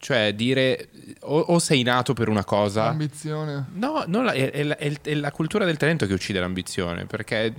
Cioè 0.00 0.32
dire 0.34 0.88
o, 1.20 1.38
o 1.38 1.58
sei 1.60 1.82
nato 1.82 2.14
per 2.14 2.28
una 2.28 2.44
cosa... 2.44 2.86
Ambizione. 2.86 3.66
No, 3.74 4.02
non 4.08 4.24
la- 4.24 4.32
è, 4.32 4.50
è 4.50 4.62
la- 4.64 4.76
è 4.76 4.92
è 5.02 5.14
la 5.14 5.30
cultura 5.30 5.64
del 5.64 5.76
talento 5.76 6.06
che 6.06 6.12
uccide 6.14 6.40
l'ambizione, 6.40 7.04
perché 7.06 7.52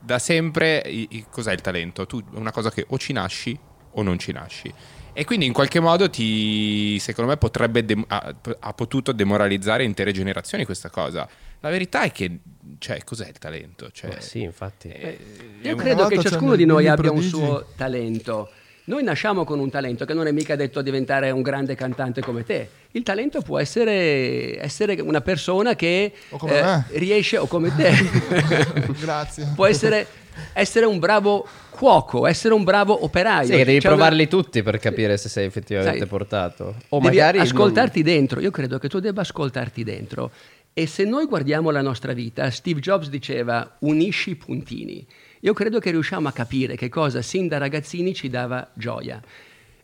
da 0.00 0.18
sempre 0.18 0.82
i- 0.86 1.06
i- 1.10 1.26
cos'è 1.30 1.52
il 1.52 1.60
talento? 1.60 2.06
Tu 2.06 2.18
è 2.20 2.36
una 2.36 2.50
cosa 2.52 2.70
che 2.72 2.84
o 2.88 2.98
ci 2.98 3.12
nasci 3.12 3.56
o 3.92 4.02
non 4.02 4.18
ci 4.18 4.32
nasci. 4.32 4.72
E 5.14 5.24
quindi 5.24 5.44
in 5.44 5.52
qualche 5.52 5.78
modo 5.78 6.08
ti, 6.08 6.98
secondo 6.98 7.30
me, 7.32 7.36
potrebbe 7.36 7.84
dem- 7.84 8.04
ha, 8.08 8.34
ha 8.60 8.72
potuto 8.72 9.12
demoralizzare 9.12 9.84
intere 9.84 10.10
generazioni 10.12 10.64
questa 10.64 10.88
cosa. 10.88 11.28
La 11.60 11.68
verità 11.68 12.00
è 12.02 12.10
che, 12.12 12.38
cioè, 12.78 13.04
cos'è 13.04 13.28
il 13.28 13.38
talento? 13.38 13.90
Cioè, 13.92 14.14
Ma 14.14 14.20
sì, 14.20 14.40
infatti. 14.40 14.88
è- 14.88 15.00
è 15.00 15.18
Io 15.68 15.72
un- 15.74 15.78
credo 15.78 16.06
che 16.06 16.18
ciascuno 16.18 16.56
di 16.56 16.64
noi 16.64 16.88
abbia 16.88 17.10
un 17.10 17.18
prodigi. 17.18 17.28
suo 17.36 17.66
talento. 17.76 18.50
Noi 18.84 19.04
nasciamo 19.04 19.44
con 19.44 19.60
un 19.60 19.70
talento 19.70 20.04
che 20.04 20.12
non 20.14 20.26
è 20.26 20.32
mica 20.32 20.56
detto 20.56 20.80
a 20.80 20.82
diventare 20.82 21.30
un 21.30 21.42
grande 21.42 21.74
cantante 21.76 22.20
come 22.20 22.42
te. 22.42 22.68
Il 22.92 23.02
talento 23.04 23.40
può 23.42 23.58
essere, 23.60 24.60
essere 24.60 25.00
una 25.00 25.20
persona 25.20 25.76
che 25.76 26.12
O 26.30 26.36
come 26.38 26.60
me. 26.60 26.86
riesce, 26.92 27.36
o 27.36 27.46
come 27.46 27.72
te, 27.76 27.92
Grazie. 28.98 29.52
può 29.54 29.66
essere, 29.66 30.06
essere 30.52 30.86
un 30.86 30.98
bravo 30.98 31.46
cuoco, 31.70 32.26
essere 32.26 32.54
un 32.54 32.64
bravo 32.64 33.04
operaio. 33.04 33.46
Sì, 33.46 33.52
che 33.56 33.64
devi 33.64 33.78
C'è 33.80 33.88
una- 33.88 33.96
provarli 33.96 34.28
tutti 34.28 34.62
per 34.62 34.78
capire 34.78 35.16
se 35.16 35.28
sei 35.28 35.46
effettivamente 35.46 35.98
Sai, 35.98 36.06
portato. 36.08 36.74
O 36.90 37.00
magari 37.00 37.38
non- 37.38 37.46
ascoltarti 37.46 38.02
dentro. 38.02 38.40
Io 38.40 38.50
credo 38.50 38.78
che 38.78 38.88
tu 38.88 38.98
debba 39.00 39.20
ascoltarti 39.22 39.82
dentro. 39.84 40.30
E 40.74 40.86
se 40.86 41.04
noi 41.04 41.26
guardiamo 41.26 41.70
la 41.70 41.82
nostra 41.82 42.12
vita, 42.14 42.50
Steve 42.50 42.80
Jobs 42.80 43.08
diceva 43.10 43.76
unisci 43.80 44.30
i 44.30 44.36
puntini. 44.36 45.06
Io 45.40 45.52
credo 45.52 45.78
che 45.80 45.90
riusciamo 45.90 46.28
a 46.28 46.32
capire 46.32 46.76
che 46.76 46.88
cosa 46.88 47.20
sin 47.20 47.46
da 47.48 47.58
ragazzini 47.58 48.14
ci 48.14 48.28
dava 48.30 48.66
gioia. 48.74 49.20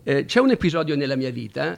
Eh, 0.02 0.24
c'è 0.24 0.40
un 0.40 0.50
episodio 0.50 0.96
nella 0.96 1.16
mia 1.16 1.30
vita 1.30 1.76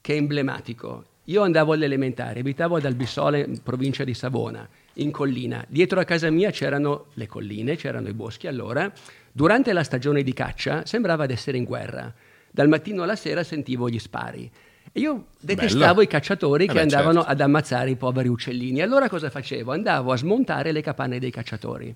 che 0.00 0.14
è 0.14 0.16
emblematico. 0.16 1.04
Io 1.24 1.42
andavo 1.42 1.72
alle 1.72 1.84
elementari, 1.86 2.38
abitavo 2.40 2.76
ad 2.76 2.84
Albisole, 2.84 3.40
in 3.40 3.60
provincia 3.62 4.04
di 4.04 4.14
Savona, 4.14 4.66
in 4.96 5.10
collina. 5.10 5.64
Dietro 5.68 6.00
a 6.00 6.04
casa 6.04 6.30
mia 6.30 6.50
c'erano 6.50 7.06
le 7.14 7.26
colline, 7.26 7.76
c'erano 7.76 8.08
i 8.08 8.12
boschi 8.12 8.46
allora. 8.46 8.90
Durante 9.32 9.72
la 9.72 9.82
stagione 9.82 10.22
di 10.22 10.32
caccia 10.32 10.84
sembrava 10.86 11.26
di 11.26 11.32
essere 11.32 11.58
in 11.58 11.64
guerra. 11.64 12.12
Dal 12.50 12.68
mattino 12.68 13.02
alla 13.02 13.16
sera 13.16 13.42
sentivo 13.42 13.88
gli 13.88 13.98
spari. 13.98 14.50
E 14.92 15.00
io 15.00 15.26
detestavo 15.38 15.94
Bello. 15.94 16.00
i 16.02 16.06
cacciatori 16.06 16.64
Eh 16.64 16.68
che 16.68 16.74
beh, 16.74 16.80
andavano 16.80 17.18
certo. 17.18 17.30
ad 17.30 17.40
ammazzare 17.40 17.90
i 17.90 17.96
poveri 17.96 18.28
uccellini. 18.28 18.80
Allora 18.80 19.08
cosa 19.08 19.28
facevo? 19.28 19.72
Andavo 19.72 20.12
a 20.12 20.16
smontare 20.16 20.72
le 20.72 20.80
capanne 20.80 21.18
dei 21.18 21.30
cacciatori. 21.30 21.94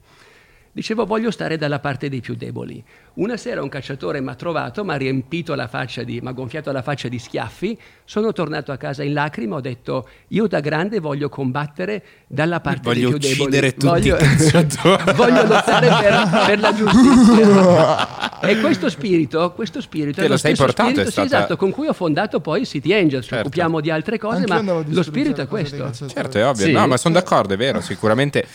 Dicevo 0.73 1.05
voglio 1.05 1.33
stare 1.33 1.57
dalla 1.57 1.81
parte 1.81 2.09
dei 2.09 2.21
più 2.21 2.37
deboli. 2.37 2.83
Una 3.15 3.37
sera 3.37 3.61
un 3.61 3.69
cacciatore 3.69 4.21
mi 4.21 4.29
ha 4.29 4.37
trovato, 4.37 4.85
mi 4.85 4.93
ha 4.93 4.97
riempito 4.97 5.57
la 5.57 5.67
faccia 5.67 6.05
di, 6.05 6.21
mi 6.21 6.29
ha 6.29 6.33
gonfiato 6.33 6.71
la 6.71 6.81
faccia 6.83 7.09
di 7.09 7.19
schiaffi. 7.19 7.77
Sono 8.05 8.33
tornato 8.33 8.71
a 8.71 8.77
casa 8.77 9.03
in 9.03 9.13
lacrime, 9.13 9.57
ho 9.57 9.61
detto 9.61 10.09
io 10.29 10.47
da 10.47 10.61
grande 10.61 11.01
voglio 11.01 11.29
combattere 11.29 12.03
dalla 12.29 12.61
parte 12.61 12.83
Voglio 12.85 13.11
dei 13.11 13.19
più 13.19 13.29
deboli. 13.29 13.41
uccidere 13.49 13.73
tutti 13.73 13.87
voglio, 13.87 14.17
i 14.17 14.19
cacciatori. 14.19 15.03
voglio 15.17 15.47
lottare 15.47 15.89
per, 15.89 16.45
per 16.47 16.61
la 16.61 16.73
giustizia. 16.73 18.41
e 18.41 18.61
questo 18.61 18.89
spirito, 18.89 19.53
questo 19.53 19.81
spirito 19.81 20.21
Te 20.21 20.21
è 20.21 20.29
lo 20.29 20.35
lo 20.35 20.37
sei 20.39 20.55
stesso 20.55 20.65
portato, 20.67 20.89
spirito 20.91 21.09
è 21.09 21.13
sì, 21.13 21.27
stata- 21.27 21.37
esatto, 21.39 21.57
con 21.57 21.71
cui 21.73 21.89
ho 21.89 21.93
fondato 21.93 22.41
poi 22.41 22.65
City 22.65 22.93
Angels. 22.93 23.25
Ci 23.25 23.31
Certo. 23.31 23.47
occupiamo 23.49 23.81
di 23.81 23.91
altre 23.91 24.19
cose, 24.19 24.45
Anch'io 24.47 24.63
ma 24.63 24.85
lo 24.87 25.03
spirito 25.03 25.41
è 25.41 25.49
questo. 25.49 25.91
Certo, 26.07 26.39
è 26.39 26.47
ovvio. 26.47 26.67
Sì. 26.67 26.71
No, 26.73 26.87
ma 26.87 26.97
sono 26.97 27.15
d'accordo, 27.15 27.55
è 27.55 27.57
vero, 27.57 27.81
sicuramente. 27.81 28.47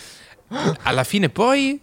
Alla 0.84 1.04
fine 1.04 1.30
poi 1.30 1.80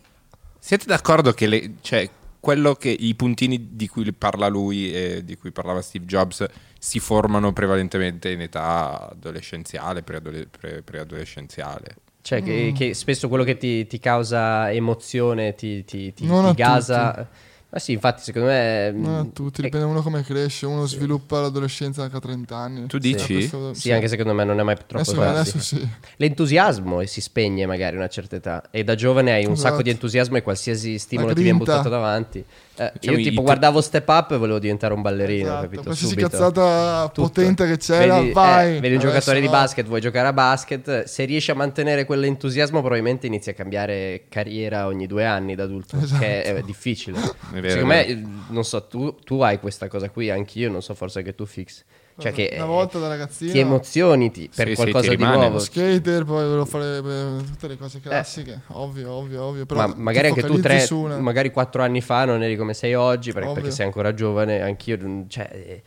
siete 0.64 0.84
d'accordo 0.86 1.32
che 1.32 1.48
le- 1.48 1.72
cioè, 1.80 2.08
quello 2.38 2.74
che 2.74 2.88
i 2.88 3.14
puntini 3.16 3.70
di 3.72 3.88
cui 3.88 4.12
parla 4.12 4.46
lui 4.46 4.92
e 4.94 5.24
di 5.24 5.36
cui 5.36 5.50
parlava 5.50 5.82
Steve 5.82 6.04
Jobs 6.04 6.46
si 6.78 7.00
formano 7.00 7.52
prevalentemente 7.52 8.30
in 8.30 8.40
età 8.42 9.10
adolescenziale, 9.10 10.02
preadole- 10.02 10.46
pre- 10.46 10.82
preadolescenziale. 10.82 11.96
Cioè, 12.22 12.40
Mm. 12.40 12.44
che, 12.44 12.72
che 12.76 12.94
spesso 12.94 13.28
quello 13.28 13.42
che 13.42 13.56
ti, 13.56 13.86
ti 13.88 13.98
causa 13.98 14.72
emozione, 14.72 15.56
ti, 15.56 15.84
ti, 15.84 16.12
ti, 16.14 16.24
gasa. 16.54 17.28
Ma 17.72 17.78
sì, 17.78 17.92
infatti, 17.92 18.22
secondo 18.22 18.48
me. 18.48 18.90
Non 18.94 19.14
a 19.14 19.24
mm, 19.24 19.28
tutti, 19.32 19.62
è- 19.62 19.64
dipende 19.64 19.86
uno 19.86 20.02
come 20.02 20.22
cresce, 20.22 20.66
uno 20.66 20.84
sviluppa 20.84 21.40
l'adolescenza 21.40 22.02
anche 22.02 22.16
a 22.16 22.20
30 22.20 22.54
anni. 22.54 22.86
Tu 22.86 22.98
dici? 22.98 23.32
Eh, 23.32 23.48
questo- 23.48 23.72
Sì, 23.72 23.90
anche 23.92 24.08
secondo 24.08 24.34
me 24.34 24.44
non 24.44 24.60
è 24.60 24.62
mai 24.62 24.76
troppo 24.76 24.96
adesso, 25.10 25.14
tardi. 25.16 25.38
adesso 25.38 25.58
sì. 25.58 25.88
L'entusiasmo 26.16 27.04
si 27.06 27.20
spegne 27.22 27.64
magari 27.64 27.96
a 27.96 27.98
una 27.98 28.08
certa 28.08 28.36
età 28.36 28.62
e 28.70 28.84
da 28.84 28.94
giovane 28.94 29.32
hai 29.32 29.46
un 29.46 29.52
Esatto. 29.52 29.68
sacco 29.70 29.82
di 29.82 29.88
entusiasmo 29.88 30.36
e 30.36 30.42
qualsiasi 30.42 30.98
stimolo 30.98 31.32
ti 31.32 31.42
viene 31.42 31.56
buttato 31.58 31.88
davanti. 31.88 32.44
Eh, 32.74 32.90
Diciamo, 32.98 33.18
io 33.18 33.24
tipo 33.24 33.42
guardavo 33.42 33.82
Step 33.82 34.08
Up 34.08 34.30
e 34.30 34.36
volevo 34.38 34.58
diventare 34.58 34.94
un 34.94 35.02
ballerino, 35.02 35.48
Esatto, 35.48 35.62
capito? 35.62 35.82
qualsiasi 35.82 36.12
Subito. 36.14 36.28
cazzata 36.30 37.06
Tutto. 37.12 37.22
potente 37.28 37.66
che 37.66 37.76
c'era, 37.76 38.16
vedi, 38.16 38.30
eh, 38.30 38.32
vai. 38.32 38.80
vedi 38.80 38.94
un 38.94 39.00
giocatore 39.00 39.40
di 39.40 39.46
no. 39.46 39.52
basket, 39.52 39.86
vuoi 39.86 40.00
giocare 40.00 40.28
a 40.28 40.32
basket, 40.32 41.02
se 41.04 41.24
riesci 41.26 41.50
a 41.50 41.54
mantenere 41.54 42.06
quell'entusiasmo 42.06 42.80
probabilmente 42.80 43.26
inizi 43.26 43.50
a 43.50 43.54
cambiare 43.54 44.24
carriera 44.30 44.86
ogni 44.86 45.06
due 45.06 45.26
anni 45.26 45.54
da 45.54 45.64
adulto, 45.64 45.98
che 46.18 46.42
è 46.44 46.62
difficile. 46.62 47.18
vero, 47.50 47.68
Secondo 47.68 47.92
è 47.92 47.96
me, 47.96 48.06
eh, 48.06 48.22
non 48.48 48.64
so, 48.64 48.86
tu, 48.86 49.16
tu 49.22 49.40
hai 49.40 49.60
questa 49.60 49.88
cosa 49.88 50.08
qui, 50.08 50.30
anch'io, 50.30 50.70
non 50.70 50.80
so, 50.80 50.94
forse 50.94 51.18
anche 51.18 51.34
tu 51.34 51.44
fix. 51.44 51.84
Cioè 52.18 52.32
che 52.32 52.50
Una 52.54 52.64
eh, 52.64 52.66
volta 52.66 52.98
da 52.98 53.08
ragazzino 53.08 53.52
ti 53.52 53.58
emozioni 53.58 54.30
ti- 54.30 54.50
per 54.54 54.68
Sì, 54.68 54.74
sì, 54.74 54.80
qualcosa 54.80 55.10
ti 55.10 55.16
di 55.16 55.22
rimane. 55.22 55.36
nuovo. 55.48 55.58
Skater, 55.58 56.24
poi 56.24 56.44
volevo 56.44 56.64
fare 56.66 56.98
eh, 56.98 57.44
tutte 57.46 57.68
le 57.68 57.76
cose 57.78 58.00
classiche, 58.00 58.60
ovvio, 58.68 59.10
ovvio, 59.12 59.42
ovvio. 59.42 59.66
Però 59.66 59.80
Ma 59.86 59.94
magari 59.96 60.28
anche 60.28 60.42
tu 60.42 60.58
tre, 60.60 60.86
una- 60.90 61.18
magari 61.18 61.50
quattro 61.50 61.82
anni 61.82 62.00
fa 62.02 62.24
non 62.26 62.42
eri 62.42 62.56
come 62.56 62.74
sei 62.74 62.94
oggi 62.94 63.32
perché, 63.32 63.52
perché 63.52 63.70
sei 63.70 63.86
ancora 63.86 64.12
giovane, 64.14 64.60
anch'io, 64.60 64.98
mm, 65.00 65.22
cioè, 65.28 65.48
eh, 65.52 65.82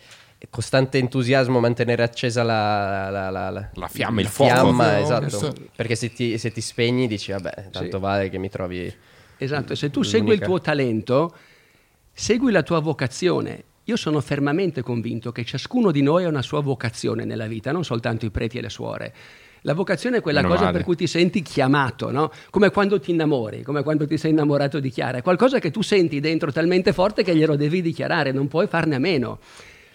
costante 0.50 0.98
entusiasmo, 0.98 1.60
mantenere 1.60 2.04
accesa 2.04 2.44
la, 2.44 3.10
la, 3.10 3.30
la- 3.30 3.50
la- 3.52 3.70
La 3.74 3.88
fiamma, 3.88 4.20
il 4.20 4.26
la 4.26 4.32
fuoco. 4.32 4.52
fiamma, 4.54 5.00
esatto. 5.00 5.38
ovvio, 5.38 5.52
sì. 5.56 5.70
Perché 5.76 5.96
se 5.96 6.12
ti, 6.12 6.38
se 6.38 6.52
ti 6.52 6.62
spegni 6.62 7.08
dici, 7.08 7.32
vabbè, 7.32 7.70
tanto 7.72 7.98
Sì. 7.98 8.02
vale 8.04 8.30
che 8.30 8.38
mi 8.38 8.50
trovi... 8.50 8.94
Esatto, 9.38 9.76
se 9.76 9.90
tu 9.92 10.02
segui 10.02 10.34
il 10.34 10.40
L'unica. 10.40 10.46
tuo 10.46 10.60
talento, 10.62 11.36
segui 12.12 12.52
la 12.52 12.64
tua 12.64 12.80
vocazione. 12.80 13.64
Io 13.88 13.96
sono 13.98 14.20
fermamente 14.20 14.82
convinto 14.82 15.32
che 15.32 15.46
ciascuno 15.46 15.92
di 15.92 16.02
noi 16.02 16.24
ha 16.24 16.28
una 16.28 16.42
sua 16.42 16.60
vocazione 16.60 17.24
nella 17.24 17.46
vita, 17.46 17.72
non 17.72 17.84
soltanto 17.84 18.26
i 18.26 18.32
preti 18.32 18.58
e 18.58 18.62
le 18.62 18.70
suore. 18.70 19.14
La 19.62 19.74
vocazione 19.74 20.18
è 20.18 20.22
quella 20.22 20.42
Meno 20.42 20.54
cosa 20.54 20.66
male. 20.66 20.78
per 20.78 20.86
cui 20.86 20.96
ti 20.96 21.06
senti 21.06 21.44
chiamato, 21.44 22.10
no? 22.10 22.32
Come 22.50 22.72
quando 22.72 23.00
ti 23.00 23.12
innamori, 23.12 23.62
come 23.62 23.84
quando 23.84 24.08
ti 24.08 24.18
sei 24.18 24.32
innamorato 24.32 24.80
di 24.80 24.90
Chiara. 24.90 25.20
È 25.20 25.22
qualcosa 25.22 25.60
che 25.60 25.70
tu 25.70 25.84
senti 25.84 26.20
dentro 26.20 26.52
talmente 26.52 26.94
forte 26.94 27.24
che 27.24 27.36
glielo 27.36 27.56
devi 27.56 27.84
dichiarare, 27.84 28.32
non 28.32 28.48
puoi 28.48 28.66
farne 28.68 28.96
a 28.96 29.00
meno. 29.00 29.40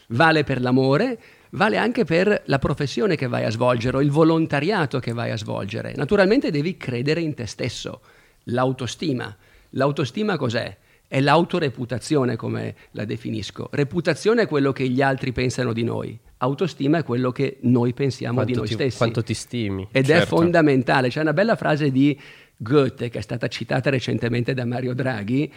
Vale 0.09 0.45
per 0.45 0.61
l'amore, 0.61 1.19
vale 1.51 1.77
anche 1.77 2.05
per 2.05 2.43
la 2.47 2.59
professione 2.59 3.17
che 3.17 3.27
vai 3.27 3.45
a 3.45 3.51
svolgere 3.51 3.97
o 3.97 4.03
il 4.03 4.11
volontariato 4.13 5.01
che 5.01 5.13
vai 5.13 5.33
a 5.33 5.37
svolgere. 5.37 5.95
Naturalmente 5.97 6.51
devi 6.53 6.77
credere 6.77 7.21
in 7.21 7.35
te 7.35 7.47
stesso, 7.47 8.01
l'autostima. 8.45 9.37
L'autostima 9.71 10.37
cos'è? 10.37 10.77
È 11.13 11.19
l'autoreputazione, 11.19 12.37
come 12.37 12.77
la 12.93 13.05
definisco. 13.05 13.69
Reputazione 13.73 14.43
è 14.43 14.47
quello 14.47 14.71
che 14.71 14.89
gli 14.89 15.03
altri 15.03 15.33
pensano 15.33 15.73
di 15.73 15.83
noi. 15.83 16.17
Autostima 16.37 16.99
è 16.99 17.03
quello 17.03 17.33
che 17.33 17.57
noi 17.63 17.93
pensiamo 17.95 18.45
di 18.45 18.53
Quanto 18.53 18.59
noi 18.61 18.69
ti, 18.69 18.75
stessi. 18.75 18.97
quanto 18.97 19.23
ti 19.25 19.35
stimi. 19.35 19.89
Ed 19.91 20.05
è 20.09 20.19
Certo. 20.19 20.37
fondamentale. 20.37 21.09
C'è 21.09 21.21
una 21.21 21.33
bella 21.33 21.57
frase 21.57 21.91
di 21.91 22.17
Goethe 22.57 23.09
che 23.09 23.19
è 23.19 23.23
stata 23.23 23.49
citata 23.49 23.91
recentemente 23.91 24.55
da 24.55 24.65
Mario 24.65 24.95
Draghi 24.95 25.53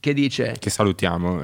che 0.00 0.12
dice 0.12 0.56
Che 0.58 0.68
salutiamo. 0.68 1.42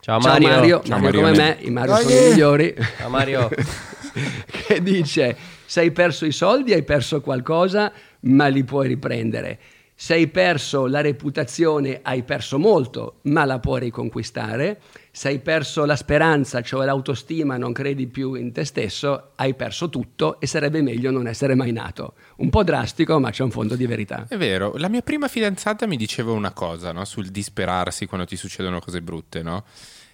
Ciao 0.00 0.20
Ciao 0.20 0.32
Mario. 0.32 0.48
Mario, 0.48 0.82
Ciao 0.84 0.98
Mario 0.98 1.20
Mario, 1.22 1.36
come 1.38 1.48
me- 1.48 1.56
me, 1.58 1.66
i 1.66 1.70
Mario 1.70 1.92
Dai. 1.94 2.02
sono 2.04 2.14
i 2.14 2.28
migliori. 2.28 2.74
Ciao 2.98 3.08
Mario. 3.08 3.48
che 4.66 4.82
dice: 4.82 5.36
Se 5.64 5.80
hai 5.80 5.90
perso 5.90 6.26
i 6.26 6.32
soldi, 6.32 6.74
hai 6.74 6.82
perso 6.82 7.22
qualcosa, 7.22 7.90
ma 8.20 8.46
li 8.48 8.62
puoi 8.62 8.88
riprendere. 8.88 9.58
Se 10.02 10.14
hai 10.14 10.28
perso 10.28 10.86
la 10.86 11.02
reputazione, 11.02 12.00
hai 12.02 12.22
perso 12.22 12.58
molto, 12.58 13.18
ma 13.24 13.44
la 13.44 13.58
puoi 13.58 13.80
riconquistare. 13.80 14.80
Se 15.10 15.28
hai 15.28 15.40
perso 15.40 15.84
la 15.84 15.94
speranza, 15.94 16.62
cioè 16.62 16.86
l'autostima, 16.86 17.58
non 17.58 17.74
credi 17.74 18.06
più 18.06 18.32
in 18.32 18.50
te 18.50 18.64
stesso, 18.64 19.32
hai 19.34 19.52
perso 19.52 19.90
tutto 19.90 20.40
e 20.40 20.46
sarebbe 20.46 20.80
meglio 20.80 21.10
non 21.10 21.26
essere 21.26 21.54
mai 21.54 21.72
nato. 21.72 22.14
Un 22.36 22.48
po' 22.48 22.64
drastico, 22.64 23.20
ma 23.20 23.30
c'è 23.30 23.42
un 23.42 23.50
fondo 23.50 23.76
di 23.76 23.84
verità. 23.84 24.24
È 24.26 24.38
vero, 24.38 24.72
la 24.76 24.88
mia 24.88 25.02
prima 25.02 25.28
fidanzata 25.28 25.86
mi 25.86 25.98
diceva 25.98 26.32
una 26.32 26.52
cosa, 26.52 26.92
no? 26.92 27.04
Sul 27.04 27.28
disperarsi 27.28 28.06
quando 28.06 28.26
ti 28.26 28.36
succedono 28.36 28.80
cose 28.80 29.02
brutte, 29.02 29.42
no? 29.42 29.64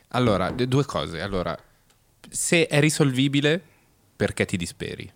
Allora, 0.09 0.51
due 0.51 0.85
cose. 0.85 1.21
Allora, 1.21 1.57
se 2.29 2.67
è 2.67 2.81
risolvibile, 2.81 3.63
perché 4.17 4.47
ti 4.47 4.57
disperi? 4.57 5.09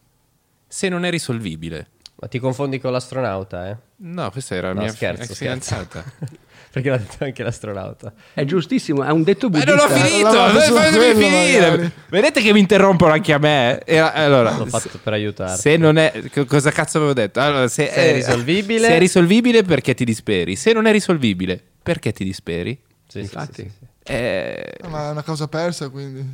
Se 0.68 0.88
non 0.88 1.04
è 1.04 1.10
risolvibile, 1.10 1.88
Ma 2.20 2.28
ti 2.28 2.38
confondi 2.38 2.78
con 2.78 2.92
l'astronauta, 2.92 3.70
eh? 3.70 3.76
no, 3.96 4.30
questa 4.30 4.54
era 4.54 4.68
la 4.68 4.74
No, 4.74 4.80
mia 4.82 4.90
scherzo, 4.90 5.22
scherzo. 5.22 5.34
fidanzata. 5.42 6.04
Perché 6.70 6.90
l'ha 6.90 6.98
detto 6.98 7.24
anche 7.24 7.42
l'astronauta. 7.42 8.12
È 8.32 8.44
giustissimo, 8.44 9.02
è 9.02 9.10
un 9.10 9.22
detto 9.24 9.48
Ma 9.48 9.58
buddista. 9.58 9.74
non 9.74 9.90
ho 9.90 9.96
finito, 10.04 10.32
Lavorato 10.32 10.60
su 10.60 10.72
fatemi 10.74 10.96
quello, 10.98 11.18
finire. 11.18 11.70
magari. 11.70 11.92
Vedete 12.10 12.40
che 12.42 12.52
mi 12.52 12.60
interrompono 12.60 13.12
anche 13.12 13.32
a 13.32 13.38
me? 13.38 13.80
E, 13.84 13.96
allora, 13.98 14.54
L'ho 14.56 14.66
fatto 14.66 15.00
per 15.02 15.14
aiutarti. 15.14 15.60
Se 15.62 15.76
non 15.76 15.96
è. 15.96 16.12
co- 16.32 16.44
Cosa 16.44 16.70
cazzo 16.70 16.98
avevo 16.98 17.12
detto? 17.14 17.40
Allora, 17.40 17.66
se, 17.66 17.86
Se 17.86 17.92
è 17.92 18.12
risolvibile- 18.12 18.86
Se 18.86 18.94
è 18.94 18.98
risolvibile, 18.98 19.62
perché 19.64 19.94
ti 19.94 20.04
disperi? 20.04 20.54
Se 20.54 20.72
non 20.72 20.86
è 20.86 20.92
risolvibile, 20.92 21.60
perché 21.82 22.12
ti 22.12 22.22
disperi? 22.22 22.78
Sì, 23.08 23.18
Infatti. 23.20 23.62
sì, 23.62 23.68
sì, 23.68 23.70
sì. 23.80 23.86
Eh, 24.12 24.74
Eh, 24.82 24.88
Ma 24.88 25.08
è 25.08 25.10
una 25.10 25.22
cosa 25.24 25.48
persa, 25.48 25.88
quindi. 25.88 26.24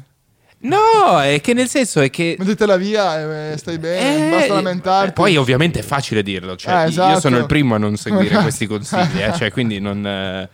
No, 0.69 1.21
è 1.21 1.41
che 1.41 1.53
nel 1.55 1.69
senso 1.69 2.01
è 2.01 2.11
che. 2.11 2.37
Mettitela 2.39 2.77
via 2.77 3.53
e 3.53 3.57
stai 3.57 3.79
bene, 3.79 4.27
Eh, 4.27 4.31
basta 4.31 4.55
lamentarti. 4.55 5.13
Poi 5.13 5.37
ovviamente 5.37 5.81
è 5.81 5.83
facile 5.83 6.23
dirlo, 6.23 6.57
cioè, 6.57 6.75
Eh, 6.75 6.83
io 6.83 6.89
esatto. 6.89 7.21
sono 7.21 7.39
il 7.39 7.47
primo 7.47 7.75
a 7.75 7.79
non 7.79 7.97
seguire 7.97 8.37
questi 8.43 8.67
consigli, 8.67 9.21
eh, 9.21 9.33
cioè, 9.37 9.51
quindi 9.51 9.79
non... 9.81 10.49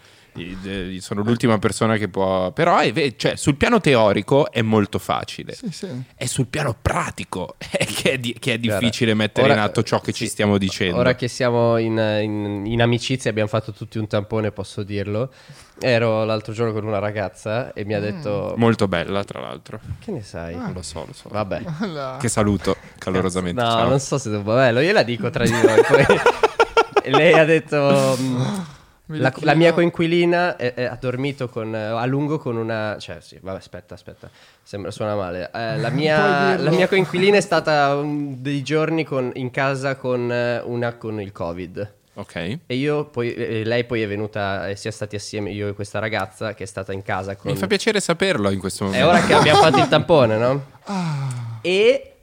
sono 1.00 1.22
l'ultima 1.22 1.58
persona 1.58 1.96
che 1.96 2.08
può... 2.08 2.50
Però 2.52 2.78
è 2.78 2.92
ve- 2.92 3.14
cioè, 3.16 3.36
sul 3.36 3.56
piano 3.56 3.80
teorico 3.80 4.50
è 4.50 4.62
molto 4.62 4.98
facile. 4.98 5.52
Sì, 5.54 5.70
sì. 5.70 5.88
È 6.14 6.26
sul 6.26 6.46
piano 6.46 6.76
pratico 6.80 7.56
che 7.58 8.12
è, 8.12 8.18
di- 8.18 8.36
che 8.38 8.54
è 8.54 8.58
Guarda, 8.58 8.78
difficile 8.78 9.14
mettere 9.14 9.46
ora- 9.46 9.54
in 9.54 9.60
atto 9.60 9.82
ciò 9.82 10.00
che 10.00 10.12
ci 10.12 10.26
stiamo 10.26 10.58
dicendo. 10.58 10.96
Ora 10.98 11.14
che 11.14 11.28
siamo 11.28 11.76
in, 11.76 11.96
in- 12.22 12.64
in 12.66 12.80
amicizia, 12.82 13.30
abbiamo 13.30 13.48
fatto 13.48 13.72
tutti 13.72 13.98
un 13.98 14.06
tampone, 14.06 14.50
posso 14.52 14.82
dirlo. 14.82 15.30
Ero 15.84 16.24
l'altro 16.24 16.52
giorno 16.52 16.72
con 16.72 16.84
una 16.84 16.98
ragazza 17.00 17.72
e 17.72 17.84
mi 17.84 17.94
ha 17.94 17.98
detto: 18.00 18.54
Molto 18.56 18.86
bella, 18.86 19.24
tra 19.24 19.40
l'altro. 19.40 19.80
Che 19.98 20.12
ne 20.12 20.22
sai? 20.22 20.56
Lo 20.72 20.82
so, 20.82 21.04
lo 21.06 21.12
so. 21.12 21.28
Vabbè. 21.28 21.62
La- 21.92 22.18
Che 22.20 22.28
saluto 22.28 22.76
calorosamente. 22.98 23.60
No, 23.60 23.68
ciao. 23.68 23.88
non 23.88 23.98
so 23.98 24.16
se 24.18 24.30
devo. 24.30 24.52
Vabbè, 24.52 24.72
lo- 24.72 24.80
io 24.80 24.92
la 24.92 25.02
dico 25.02 25.28
tra 25.30 25.42
di 25.44 25.50
noi. 25.50 25.62
poi- 25.82 26.06
lei 27.10 27.32
ha 27.32 27.44
detto. 27.44 28.16
La, 29.18 29.32
la 29.40 29.54
mia 29.54 29.72
coinquilina 29.72 30.56
è- 30.56 30.74
è- 30.74 30.84
ha 30.84 30.96
dormito 31.00 31.48
con, 31.48 31.74
a 31.74 32.04
lungo 32.06 32.38
con 32.38 32.56
una. 32.56 32.96
Cioè, 32.98 33.18
sì, 33.20 33.38
vabbè, 33.40 33.56
aspetta, 33.58 33.94
aspetta. 33.94 34.30
Sembra, 34.62 34.90
suona 34.90 35.14
male. 35.14 35.50
Eh, 35.52 35.78
la, 35.78 35.88
mia, 35.90 36.56
la 36.56 36.70
mia 36.70 36.88
coinquilina 36.88 37.36
è 37.36 37.40
stata 37.40 37.94
un- 37.96 38.40
dei 38.42 38.62
giorni 38.62 39.04
con- 39.04 39.30
in 39.34 39.50
casa 39.50 39.96
con 39.96 40.30
eh, 40.30 40.60
una 40.64 40.94
con 40.94 41.20
il 41.20 41.32
Covid. 41.32 41.92
Ok. 42.14 42.34
E 42.66 42.74
io 42.74 43.06
poi, 43.06 43.62
lei 43.64 43.84
poi 43.84 44.02
è 44.02 44.06
venuta, 44.06 44.68
e 44.68 44.76
siamo 44.76 44.94
stati 44.94 45.16
assieme 45.16 45.50
io 45.50 45.68
e 45.68 45.72
questa 45.72 45.98
ragazza 45.98 46.52
che 46.52 46.64
è 46.64 46.66
stata 46.66 46.92
in 46.92 47.00
casa 47.02 47.36
con... 47.36 47.50
Mi 47.50 47.56
fa 47.56 47.66
piacere 47.66 48.00
saperlo 48.00 48.50
in 48.50 48.58
questo 48.58 48.84
È 48.84 48.86
momento. 48.88 49.08
ora 49.08 49.20
che 49.24 49.32
abbiamo 49.32 49.60
fatto 49.62 49.78
il 49.78 49.88
tampone, 49.88 50.36
no? 50.36 50.64
Ah. 50.84 51.58
E 51.62 52.16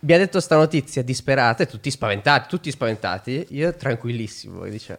mi 0.00 0.12
ha 0.12 0.18
detto 0.18 0.38
sta 0.38 0.54
notizia 0.56 1.02
disperata, 1.02 1.64
e 1.64 1.66
tutti 1.66 1.90
spaventati, 1.90 2.48
tutti 2.48 2.70
spaventati. 2.70 3.46
Io 3.50 3.74
tranquillissimo, 3.74 4.64
e 4.64 4.70
dice... 4.70 4.98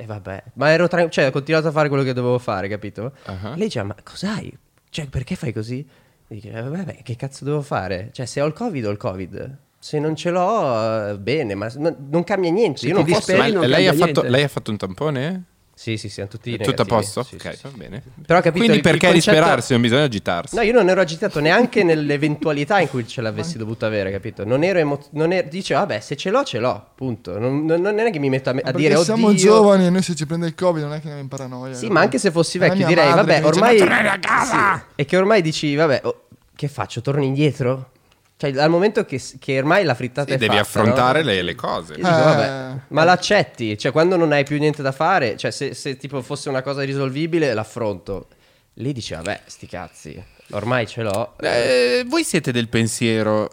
E 0.00 0.06
vabbè, 0.06 0.44
ma 0.54 0.70
ero 0.70 0.88
tranquillo, 0.88 1.12
cioè 1.12 1.26
ho 1.26 1.30
continuato 1.30 1.68
a 1.68 1.72
fare 1.72 1.88
quello 1.88 2.02
che 2.02 2.14
dovevo 2.14 2.38
fare, 2.38 2.68
capito? 2.68 3.12
Ah. 3.26 3.50
Lei 3.50 3.64
dice, 3.64 3.82
ma 3.82 3.94
cos'hai? 4.02 4.50
Cioè, 4.88 5.08
perché 5.08 5.36
fai 5.36 5.52
così? 5.52 5.86
Dici, 6.26 6.48
eh, 6.48 6.62
vabbè, 6.62 7.02
che 7.02 7.16
cazzo 7.16 7.44
devo 7.44 7.60
fare? 7.60 8.08
Cioè, 8.12 8.24
se 8.24 8.40
ho 8.40 8.46
il 8.46 8.54
Covid, 8.54 8.86
ho 8.86 8.90
il 8.90 8.96
Covid. 8.96 9.58
Se 9.78 9.98
non 9.98 10.16
ce 10.16 10.30
l'ho, 10.30 11.10
eh, 11.10 11.18
bene, 11.18 11.54
ma 11.54 11.70
no- 11.76 11.96
non 12.08 12.24
cambia 12.24 12.50
niente. 12.50 12.86
Io 12.86 12.94
non 12.94 13.04
posso... 13.04 13.18
disperi, 13.18 13.52
non 13.52 13.68
lei, 13.68 13.88
ha 13.88 13.92
fatto, 13.92 14.04
niente. 14.04 14.28
lei 14.30 14.42
ha 14.42 14.48
fatto 14.48 14.70
un 14.70 14.76
tampone? 14.78 15.44
Sì, 15.80 15.96
sì, 15.96 16.10
siamo 16.10 16.28
tutti 16.28 16.52
È 16.52 16.58
tutto 16.58 16.82
a 16.82 16.84
negativi. 16.84 16.88
posto? 16.94 17.22
Sì, 17.22 17.34
ok, 17.36 17.40
sì, 17.52 17.56
sì. 17.56 17.62
va 17.62 17.70
bene. 17.74 18.02
Però 18.26 18.38
capito 18.40 18.50
Quindi 18.64 18.72
il- 18.72 18.74
il 18.74 18.80
perché 18.82 19.06
concetto- 19.06 19.30
disperarsi? 19.30 19.72
Non 19.72 19.80
bisogna 19.80 20.02
agitarsi. 20.02 20.54
No, 20.54 20.60
io 20.60 20.72
non 20.74 20.90
ero 20.90 21.00
agitato 21.00 21.40
neanche 21.40 21.82
nell'eventualità 21.84 22.80
in 22.80 22.90
cui 22.90 23.08
ce 23.08 23.22
l'avessi 23.22 23.56
dovuto 23.56 23.86
avere, 23.86 24.10
capito? 24.10 24.44
Non 24.44 24.62
ero 24.62 24.78
emo- 24.78 25.00
non 25.12 25.32
ero- 25.32 25.48
dicevo, 25.48 25.80
vabbè, 25.80 26.00
se 26.00 26.16
ce 26.16 26.28
l'ho, 26.28 26.44
ce 26.44 26.58
l'ho, 26.58 26.88
punto. 26.94 27.38
Non, 27.38 27.64
non- 27.64 27.80
non 27.80 27.98
è 27.98 28.10
che 28.10 28.18
mi 28.18 28.28
metto 28.28 28.50
a, 28.50 28.52
me- 28.52 28.60
a 28.60 28.72
dire, 28.72 28.92
oddio... 28.92 29.04
siamo 29.04 29.32
giovani 29.32 29.86
e 29.86 29.88
noi 29.90 30.02
se 30.02 30.14
ci 30.14 30.26
prende 30.26 30.48
il 30.48 30.54
covid 30.54 30.82
non 30.82 30.90
è 30.92 30.96
che 30.96 31.04
andiamo 31.04 31.20
in 31.22 31.28
paranoia. 31.28 31.72
Sì, 31.72 31.86
ma 31.88 32.00
anche 32.00 32.18
se 32.18 32.30
fossi 32.30 32.58
vecchio 32.58 32.86
direi, 32.86 33.08
madre 33.08 33.22
vabbè, 33.22 33.36
dice, 33.36 33.46
ormai... 33.48 33.72
"Ma 33.72 33.78
tornare 33.86 34.08
a 34.10 34.18
casa!" 34.18 34.76
Sì, 34.76 34.82
E 34.96 35.04
che 35.06 35.16
ormai 35.16 35.40
dici, 35.40 35.74
vabbè, 35.74 36.00
oh, 36.04 36.24
che 36.54 36.68
faccio? 36.68 37.00
Torno 37.00 37.22
indietro? 37.24 37.92
Cioè, 38.40 38.52
dal 38.52 38.70
momento 38.70 39.04
che, 39.04 39.20
che 39.38 39.58
ormai 39.58 39.84
la 39.84 39.94
frittata 39.94 40.28
Sì, 40.28 40.34
è 40.36 40.38
devi 40.38 40.56
fatta, 40.56 40.62
affrontare 40.66 41.18
no? 41.20 41.26
le, 41.26 41.42
le 41.42 41.54
cose. 41.54 41.94
Dico, 41.96 42.08
Eh. 42.08 42.10
vabbè, 42.10 42.74
ma 42.88 43.04
l'accetti, 43.04 43.76
cioè 43.76 43.92
quando 43.92 44.16
non 44.16 44.32
hai 44.32 44.44
più 44.44 44.58
niente 44.58 44.80
da 44.80 44.92
fare, 44.92 45.36
cioè 45.36 45.50
se, 45.50 45.74
se 45.74 45.98
tipo 45.98 46.22
fosse 46.22 46.48
una 46.48 46.62
cosa 46.62 46.80
risolvibile 46.82 47.52
l'affronto. 47.52 48.28
Lì 48.74 48.94
dice, 48.94 49.16
vabbè, 49.16 49.42
sti 49.44 49.66
cazzi, 49.66 50.24
ormai 50.52 50.86
ce 50.86 51.02
l'ho. 51.02 51.34
Eh, 51.38 52.02
voi 52.08 52.24
siete 52.24 52.50
del 52.50 52.68
pensiero 52.68 53.50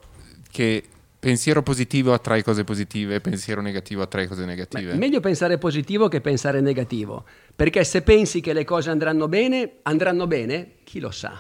che 0.50 0.82
pensiero 1.19 1.62
positivo 1.63 2.13
attrae 2.13 2.41
cose 2.41 2.63
positive, 2.63 3.19
pensiero 3.19 3.60
negativo 3.60 4.04
attrae 4.04 4.26
cose 4.26 4.45
negative? 4.45 4.91
Beh, 4.93 4.97
meglio 4.97 5.19
pensare 5.19 5.58
positivo 5.58 6.08
che 6.08 6.21
pensare 6.21 6.62
negativo, 6.62 7.26
perché 7.54 7.84
se 7.84 8.04
pensi 8.04 8.39
che 8.39 8.54
le 8.54 8.63
cose 8.63 8.89
andranno 8.89 9.28
bene, 9.28 9.80
andranno 9.82 10.28
bene, 10.28 10.76
chi 10.86 11.02
lo 11.02 11.12
sa. 11.12 11.38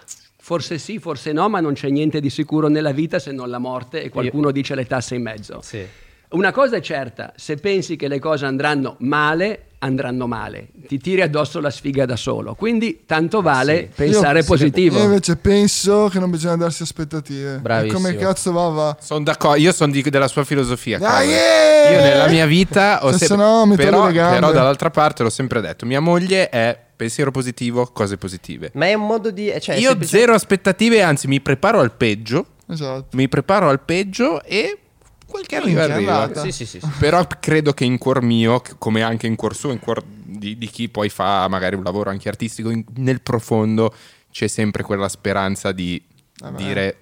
Forse 0.47 0.77
sì, 0.77 0.97
forse 0.97 1.33
no, 1.33 1.49
ma 1.49 1.59
non 1.59 1.73
c'è 1.73 1.89
niente 1.89 2.21
di 2.21 2.29
sicuro 2.29 2.69
nella 2.69 2.93
vita 2.93 3.19
se 3.19 3.33
non 3.33 3.49
la 3.49 3.57
morte 3.57 4.01
e 4.01 4.07
qualcuno 4.09 4.49
dice 4.51 4.75
le 4.75 4.85
tasse 4.87 5.15
in 5.15 5.21
mezzo. 5.21 5.59
Sì. 5.61 5.85
Una 6.29 6.53
cosa 6.53 6.77
è 6.77 6.79
certa, 6.79 7.33
se 7.35 7.55
pensi 7.57 7.97
che 7.97 8.07
le 8.07 8.19
cose 8.19 8.45
andranno 8.45 8.95
male, 8.99 9.63
andranno 9.79 10.25
male. 10.25 10.69
Ti 10.87 10.97
tiri 10.99 11.21
addosso 11.21 11.59
la 11.59 11.69
sfiga 11.69 12.05
da 12.05 12.15
solo. 12.15 12.55
Quindi 12.55 13.01
tanto 13.05 13.41
vale 13.41 13.89
pensare 13.93 14.39
Io- 14.39 14.45
positivo. 14.45 14.97
Io 14.99 15.03
invece 15.03 15.35
penso 15.35 16.07
che 16.09 16.17
non 16.19 16.29
bisogna 16.29 16.55
darsi 16.55 16.81
aspettative. 16.83 17.57
Bravissimo. 17.57 17.99
E 17.99 18.01
come 18.13 18.15
cazzo 18.15 18.53
va 18.53 18.67
va. 18.69 18.97
Sono 19.01 19.23
d'accordo, 19.25 19.59
io 19.59 19.73
sono 19.73 19.91
della 19.91 20.29
sua 20.29 20.45
filosofia. 20.45 20.97
Cavolo. 20.97 21.29
eh! 21.29 21.91
Io 21.93 21.99
nella 21.99 22.27
mia 22.29 22.45
vita 22.45 23.03
ho 23.05 23.11
Se 23.11 23.25
sempre- 23.25 23.45
no 23.45 23.65
mi 23.65 23.75
però, 23.75 24.09
però 24.09 24.53
dall'altra 24.53 24.89
parte 24.91 25.23
l'ho 25.23 25.29
sempre 25.29 25.59
detto, 25.59 25.85
mia 25.85 25.99
moglie 25.99 26.47
è 26.47 26.85
pensiero 26.97 27.31
positivo, 27.31 27.85
cose 27.93 28.17
positive. 28.17 28.71
Ma 28.73 28.87
è 28.87 28.93
un 28.95 29.05
modo 29.05 29.31
di... 29.31 29.53
Cioè, 29.59 29.75
io 29.75 29.89
semplice- 29.91 30.17
zero 30.17 30.33
aspettative, 30.33 31.01
anzi 31.01 31.27
mi 31.27 31.39
preparo 31.39 31.79
al 31.79 31.93
peggio, 31.93 32.45
Esatto. 32.67 33.15
mi 33.15 33.29
preparo 33.29 33.69
al 33.69 33.79
peggio 33.79 34.43
e 34.43 34.77
quel 35.25 35.45
che 35.45 35.55
arriva 35.55 35.83
arriva. 35.83 36.29
Sì, 36.41 36.51
sì, 36.51 36.65
sì. 36.65 36.79
sì. 36.81 36.89
Però 36.99 37.25
credo 37.39 37.71
che 37.73 37.85
in 37.85 37.97
cuor 37.97 38.21
mio, 38.21 38.61
come 38.77 39.03
anche 39.03 39.27
in 39.27 39.35
cuor 39.35 39.55
suo, 39.55 39.71
in 39.71 39.79
cuor 39.79 40.03
di, 40.05 40.57
di 40.57 40.67
chi 40.67 40.89
poi 40.89 41.07
fa 41.09 41.47
magari 41.47 41.75
un 41.75 41.83
lavoro 41.83 42.09
anche 42.09 42.27
artistico, 42.27 42.69
in- 42.69 42.83
nel 42.95 43.21
profondo 43.21 43.93
c'è 44.31 44.47
sempre 44.47 44.83
quella 44.83 45.07
speranza 45.07 45.71
di 45.71 46.01
Vabbè. 46.39 46.57
dire 46.63 46.97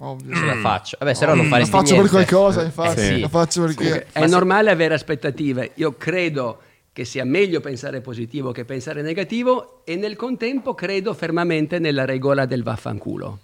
Ovvio. 0.00 0.34
Ce 0.34 0.44
la 0.44 0.56
faccio. 0.56 0.96
Vabbè, 0.98 1.14
se 1.14 1.24
no 1.26 1.34
non 1.34 1.44
La 1.44 1.50
faresti 1.50 1.70
faccio 1.70 1.92
niente. 1.92 2.10
per 2.10 2.26
qualcosa, 2.26 2.62
infatti. 2.64 3.00
Eh, 3.00 3.04
sì. 3.04 3.20
La 3.20 3.28
faccio 3.28 3.60
perché... 3.62 4.06
È 4.10 4.26
normale 4.26 4.70
avere 4.72 4.94
aspettative. 4.94 5.70
Io 5.74 5.96
credo 5.96 6.60
che 6.94 7.04
sia 7.04 7.24
meglio 7.24 7.58
pensare 7.58 8.00
positivo 8.00 8.52
che 8.52 8.64
pensare 8.64 9.02
negativo 9.02 9.82
e 9.84 9.96
nel 9.96 10.14
contempo 10.14 10.76
credo 10.76 11.12
fermamente 11.12 11.80
nella 11.80 12.04
regola 12.04 12.46
del 12.46 12.62
vaffanculo. 12.62 13.38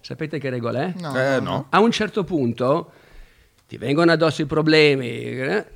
Sapete 0.00 0.38
che 0.38 0.48
regola 0.48 0.84
è? 0.84 0.94
No, 0.98 1.20
eh, 1.20 1.38
no. 1.40 1.66
A 1.68 1.80
un 1.80 1.90
certo 1.90 2.24
punto 2.24 2.90
ti 3.68 3.76
vengono 3.76 4.12
addosso 4.12 4.40
i 4.40 4.46
problemi, 4.46 5.08
eh, 5.10 5.66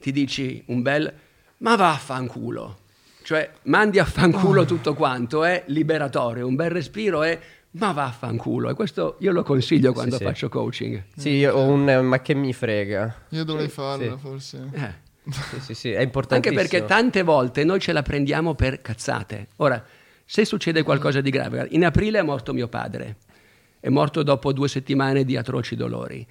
ti 0.00 0.10
dici 0.10 0.62
un 0.68 0.80
bel 0.80 1.12
ma 1.58 1.76
vaffanculo. 1.76 2.78
Cioè 3.24 3.50
mandi 3.64 3.98
a 3.98 4.06
fanculo 4.06 4.64
tutto 4.64 4.94
quanto, 4.94 5.44
è 5.44 5.64
liberatorio, 5.66 6.46
un 6.46 6.54
bel 6.54 6.70
respiro 6.70 7.22
è 7.22 7.38
ma 7.72 7.92
vaffanculo. 7.92 8.70
E 8.70 8.74
questo 8.74 9.16
io 9.18 9.32
lo 9.32 9.42
consiglio 9.42 9.92
quando 9.92 10.16
sì. 10.16 10.24
faccio 10.24 10.48
coaching. 10.48 11.02
Sì, 11.14 11.28
io 11.32 11.54
ho 11.54 11.66
un... 11.66 11.90
eh, 11.90 12.00
Ma 12.00 12.22
che 12.22 12.32
mi 12.32 12.54
frega. 12.54 13.26
Io 13.28 13.44
dovrei 13.44 13.68
farlo, 13.68 14.14
Sì. 14.14 14.18
forse. 14.18 14.68
Eh. 14.72 15.08
Sì, 15.28 15.60
sì, 15.60 15.74
sì, 15.74 15.88
è 15.90 15.94
Anche 15.94 16.02
importantissimo. 16.04 16.60
perché 16.60 16.84
tante 16.86 17.22
volte 17.22 17.64
noi 17.64 17.78
ce 17.80 17.92
la 17.92 18.02
prendiamo 18.02 18.54
per 18.54 18.80
cazzate. 18.80 19.48
Ora, 19.56 19.84
se 20.24 20.44
succede 20.44 20.82
qualcosa 20.82 21.20
di 21.20 21.30
grave, 21.30 21.66
in 21.70 21.84
aprile 21.84 22.18
è 22.18 22.22
morto 22.22 22.52
mio 22.52 22.68
padre, 22.68 23.16
è 23.80 23.88
morto 23.88 24.22
dopo 24.22 24.52
due 24.52 24.68
settimane 24.68 25.24
di 25.24 25.36
atroci 25.36 25.76
dolori. 25.76 26.26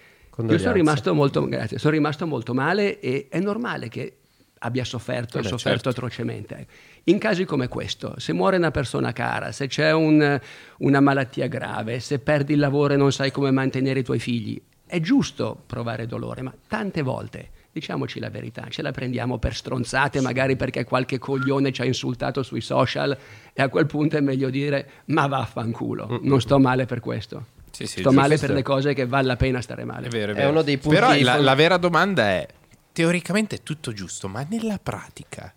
Io 0.47 0.58
sono 0.58 0.71
rimasto 0.73 1.13
molto, 1.13 1.45
grazie, 1.47 1.78
sono 1.78 1.93
rimasto 1.93 2.25
molto 2.25 2.54
male 2.54 2.99
e 2.99 3.28
è 3.30 3.39
normale 3.39 3.89
che 3.89 4.13
abbia 4.60 4.84
sofferto 4.86 5.38
e 5.38 5.41
Vabbè, 5.41 5.49
sofferto 5.49 5.84
certo. 5.84 5.89
atrocemente. 5.89 6.67
In 7.06 7.17
casi 7.17 7.43
come 7.45 7.67
questo, 7.67 8.15
se 8.19 8.32
muore 8.34 8.56
una 8.58 8.71
persona 8.71 9.12
cara, 9.13 9.52
se 9.52 9.67
c'è 9.67 9.91
un- 9.91 10.39
una 10.80 10.99
malattia 11.02 11.47
grave, 11.47 11.99
se 11.99 12.19
perdi 12.19 12.54
il 12.54 12.60
lavoro 12.60 12.93
e 12.93 12.97
non 12.97 13.12
sai 13.12 13.32
come 13.32 13.52
mantenere 13.52 13.99
i 13.99 14.04
tuoi 14.04 14.19
figli, 14.19 14.62
è 14.86 14.99
giusto 15.02 15.62
provare 15.65 16.08
dolore, 16.08 16.41
ma 16.41 16.54
tante 16.67 17.02
volte, 17.02 17.49
diciamoci 17.71 18.19
la 18.19 18.29
verità, 18.29 18.65
ce 18.69 18.82
la 18.82 18.91
prendiamo 18.91 19.38
per 19.38 19.55
stronzate, 19.55 20.21
magari 20.21 20.55
perché 20.55 20.84
qualche 20.84 21.17
coglione 21.19 21.71
ci 21.71 21.82
ha 21.82 21.86
insultato 21.86 22.43
sui 22.43 22.62
social 22.62 23.17
e 23.53 23.62
a 23.62 23.69
quel 23.69 23.86
punto 23.86 24.17
è 24.17 24.21
meglio 24.21 24.49
dire 24.49 24.89
ma 25.05 25.27
vaffanculo, 25.27 26.19
non 26.23 26.41
sto 26.41 26.60
male 26.60 26.86
per 26.86 26.99
questo. 26.99 27.45
Sì, 27.71 27.86
sì, 27.86 27.91
sto 27.99 28.01
giusto. 28.10 28.19
male 28.19 28.38
per 28.38 28.49
le 28.49 28.63
cose 28.63 28.93
che 28.93 29.05
vale 29.05 29.27
la 29.27 29.36
pena 29.36 29.62
stare 29.62 29.84
male. 29.86 30.08
È 30.08 30.10
vero, 30.10 30.32
è 30.32 30.36
È 30.36 30.38
vero. 30.38 30.49
uno 30.49 30.62
dei 30.63 30.77
punti 30.79 30.97
Però 30.99 31.13
la, 31.21 31.38
la 31.38 31.53
vera 31.55 31.77
domanda 31.77 32.23
è: 32.27 32.47
teoricamente 32.91 33.58
è 33.58 33.63
tutto 33.63 33.93
giusto, 33.93 34.27
ma 34.27 34.45
nella 34.49 34.79
pratica? 34.82 35.53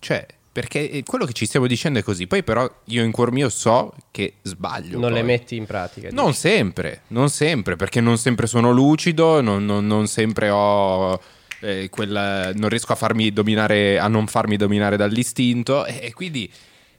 Cioè, 0.00 0.26
perché 0.58 0.90
eh, 0.90 1.02
quello 1.04 1.24
che 1.24 1.32
ci 1.34 1.46
stiamo 1.46 1.68
dicendo 1.68 2.00
è 2.00 2.02
così, 2.02 2.26
poi 2.26 2.42
però 2.42 2.68
io 2.86 3.04
in 3.04 3.12
cuor 3.12 3.30
mio 3.30 3.48
so 3.48 3.94
che 4.10 4.34
sbaglio. 4.42 4.98
Non 4.98 5.12
le 5.12 5.20
poi. 5.20 5.28
metti 5.28 5.54
in 5.54 5.66
pratica. 5.66 6.08
Non 6.10 6.34
sempre, 6.34 7.02
non 7.08 7.28
sempre, 7.30 7.76
perché 7.76 8.00
non 8.00 8.18
sempre 8.18 8.48
sono 8.48 8.72
lucido, 8.72 9.40
non, 9.40 9.64
non- 9.64 9.86
non 9.86 10.08
sempre 10.08 10.50
ho. 10.50 11.20
eh, 11.60 11.88
quella- 11.90 12.52
non 12.54 12.68
riesco 12.68 12.92
a 12.92 12.96
farmi 12.96 13.32
dominare, 13.32 13.98
a 14.00 14.08
non 14.08 14.26
farmi 14.26 14.56
dominare 14.56 14.96
dall'istinto, 14.96 15.84
e, 15.86 15.98
e 16.02 16.12
quindi 16.12 16.50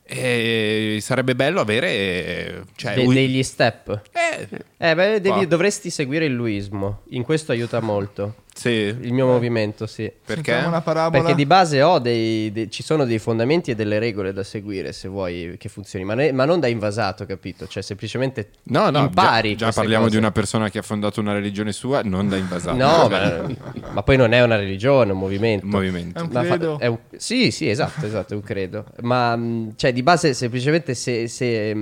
eh, 0.03 0.97
sarebbe 1.01 1.35
bello 1.35 1.59
avere. 1.59 2.63
cioè, 2.75 2.95
De- 2.95 3.05
degli 3.07 3.43
step. 3.43 4.01
eh, 4.11 4.47
Eh, 4.77 4.95
beh, 4.95 5.19
devi- 5.21 5.47
dovresti 5.47 5.89
seguire 5.89 6.25
il 6.25 6.33
luismo. 6.33 7.01
In 7.09 7.23
questo 7.23 7.51
aiuta 7.51 7.79
molto. 7.81 8.35
Sì, 8.59 8.69
Il 8.69 9.13
mio 9.13 9.25
movimento, 9.25 9.85
sì. 9.87 10.03
perché? 10.03 10.51
Sentiamo 10.51 10.67
una 10.67 10.81
parabola. 10.81 11.21
Perché 11.21 11.35
di 11.35 11.45
base 11.45 11.81
ho 11.81 11.97
dei, 11.99 12.51
dei- 12.51 12.69
ci 12.69 12.83
sono 12.83 13.05
dei 13.05 13.17
fondamenti 13.19 13.71
e 13.71 13.75
delle 13.75 13.99
regole 13.99 14.33
da 14.33 14.43
seguire 14.43 14.91
se 14.91 15.07
vuoi 15.07 15.55
che 15.57 15.69
funzioni, 15.69 16.03
ma, 16.03 16.13
ne- 16.13 16.31
ma 16.33 16.43
non 16.45 16.59
da 16.59 16.67
invasato, 16.67 17.25
capito? 17.25 17.67
Cioè 17.67 17.81
semplicemente 17.81 18.49
No, 18.63 18.89
no, 18.89 18.99
impari. 18.99 19.55
già, 19.55 19.67
già 19.67 19.71
parliamo 19.71 20.03
cose. 20.03 20.15
di 20.15 20.21
una 20.21 20.31
persona 20.31 20.69
che 20.69 20.79
ha 20.79 20.81
fondato 20.81 21.19
una 21.21 21.31
religione 21.33 21.71
sua, 21.71 22.01
non 22.03 22.27
da 22.27 22.35
invasato. 22.35 22.75
No, 22.75 23.07
Cioè, 23.09 23.41
ma, 23.41 23.91
ma 23.93 24.03
poi 24.03 24.17
non 24.17 24.33
è 24.33 24.41
una 24.43 24.57
religione, 24.57 25.09
è 25.11 25.13
un 25.13 25.19
movimento. 25.19 25.65
un 25.65 25.71
movimento. 25.71 26.19
È 26.19 26.21
un 26.21 26.29
Ma 26.31 26.43
fa- 26.43 26.57
credo. 26.57 26.79
è 26.79 26.87
un- 26.87 26.97
sì, 27.15 27.51
sì, 27.51 27.69
esatto, 27.69 28.05
esatto, 28.05 28.33
è 28.33 28.35
un 28.35 28.43
credo. 28.43 28.85
Ma 29.01 29.39
cioè, 29.75 29.93
di 29.93 30.03
base, 30.03 30.33
semplicemente 30.33 30.93
se, 30.95 31.27
se, 31.27 31.73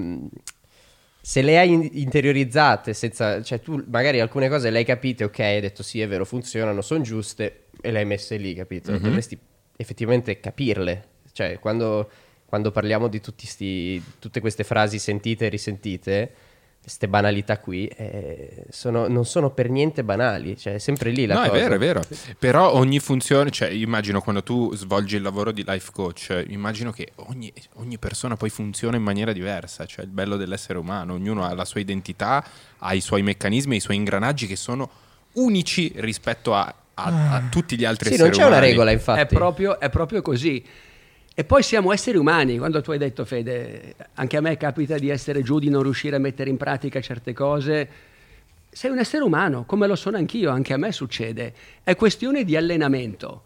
se 1.27 1.41
le 1.41 1.59
hai 1.59 1.73
in- 1.73 1.89
interiorizzate, 1.91 2.93
senza, 2.93 3.41
cioè 3.41 3.59
tu 3.59 3.83
magari 3.89 4.21
alcune 4.21 4.47
cose 4.47 4.69
le 4.69 4.77
hai 4.77 4.85
capite, 4.85 5.25
ok, 5.25 5.39
hai 5.39 5.59
detto 5.59 5.83
sì, 5.83 5.99
è 5.99 6.07
vero, 6.07 6.23
funzionano, 6.23 6.79
sono 6.81 7.01
giuste, 7.01 7.65
e 7.81 7.91
le 7.91 7.99
hai 7.99 8.05
messe 8.05 8.37
lì, 8.37 8.53
capito? 8.53 8.93
Mhm. 8.93 8.99
Dovresti 8.99 9.37
effettivamente 9.75 10.39
capirle. 10.39 11.03
Cioè, 11.33 11.59
quando, 11.59 12.09
quando 12.45 12.71
parliamo 12.71 13.09
di 13.09 13.19
tutti 13.19 13.45
sti, 13.45 14.01
tutte 14.19 14.39
queste 14.39 14.63
frasi 14.63 14.99
sentite 14.99 15.47
e 15.47 15.49
risentite, 15.49 16.31
queste 16.87 17.09
banalità 17.09 17.59
qui, 17.59 17.85
eh, 17.87 18.63
sono- 18.69 19.09
non 19.09 19.25
sono 19.25 19.49
per 19.49 19.69
niente 19.69 20.05
banali, 20.05 20.57
cioè 20.57 20.75
è 20.75 20.77
sempre 20.77 21.09
lì 21.09 21.25
la 21.25 21.33
No, 21.33 21.41
è 21.43 21.49
cosa. 21.49 21.59
vero, 21.59 21.75
è 21.75 21.77
vero. 21.77 22.01
Però 22.39 22.71
ogni 22.75 22.99
funzione, 22.99 23.51
cioè 23.51 23.67
immagino 23.67 24.21
quando 24.21 24.41
tu 24.41 24.73
svolgi 24.73 25.17
il 25.17 25.21
lavoro 25.21 25.51
di 25.51 25.65
life 25.67 25.91
coach, 25.91 26.45
immagino 26.47 26.91
che 26.93 27.09
ogni, 27.15 27.51
ogni 27.73 27.97
persona 27.97 28.37
poi 28.37 28.49
funziona 28.49 28.95
in 28.95 29.03
maniera 29.03 29.33
diversa, 29.33 29.85
cioè 29.85 30.05
il 30.05 30.11
bello 30.11 30.37
dell'essere 30.37 30.79
umano, 30.79 31.11
ognuno 31.15 31.43
ha 31.43 31.53
la 31.53 31.65
sua 31.65 31.81
identità, 31.81 32.41
ha 32.77 32.93
i 32.93 33.01
suoi 33.01 33.21
meccanismi, 33.21 33.75
i 33.75 33.81
suoi 33.81 33.97
ingranaggi 33.97 34.47
che 34.47 34.55
sono 34.55 34.89
unici 35.33 35.91
rispetto 35.97 36.55
a, 36.55 36.73
a- 36.93 37.33
a 37.35 37.41
tutti 37.49 37.77
gli 37.77 37.83
altri 37.83 38.07
Sì, 38.07 38.13
esseri 38.13 38.29
non 38.29 38.39
c'è 38.39 38.45
una 38.45 38.55
umani. 38.55 38.71
regola, 38.71 38.91
infatti. 38.91 39.19
È 39.19 39.25
proprio, 39.25 39.77
è 39.77 39.89
proprio 39.89 40.21
così. 40.21 40.63
E 41.39 41.43
poi 41.43 41.61
siamo 41.61 41.93
esseri 41.93 42.17
umani, 42.17 42.57
quando 42.57 42.81
tu 42.81 42.89
hai 42.89 42.97
detto 42.97 43.23
Fede, 43.23 43.93
anche 44.15 44.37
a 44.37 44.41
me 44.41 44.57
capita 44.57 44.97
di 44.97 45.09
essere 45.09 45.43
giù, 45.43 45.59
di 45.59 45.69
non 45.69 45.83
riuscire 45.83 46.15
a 46.15 46.19
mettere 46.19 46.49
in 46.49 46.57
pratica 46.57 46.99
certe 46.99 47.31
cose. 47.33 47.87
Sei 48.71 48.89
un 48.89 48.97
essere 48.97 49.23
umano, 49.23 49.63
come 49.65 49.85
lo 49.85 49.95
sono 49.95 50.17
anch'io, 50.17 50.49
anche 50.49 50.73
a 50.73 50.77
me 50.77 50.91
succede. 50.91 51.53
È 51.83 51.95
questione 51.95 52.43
di 52.43 52.55
allenamento. 52.55 53.43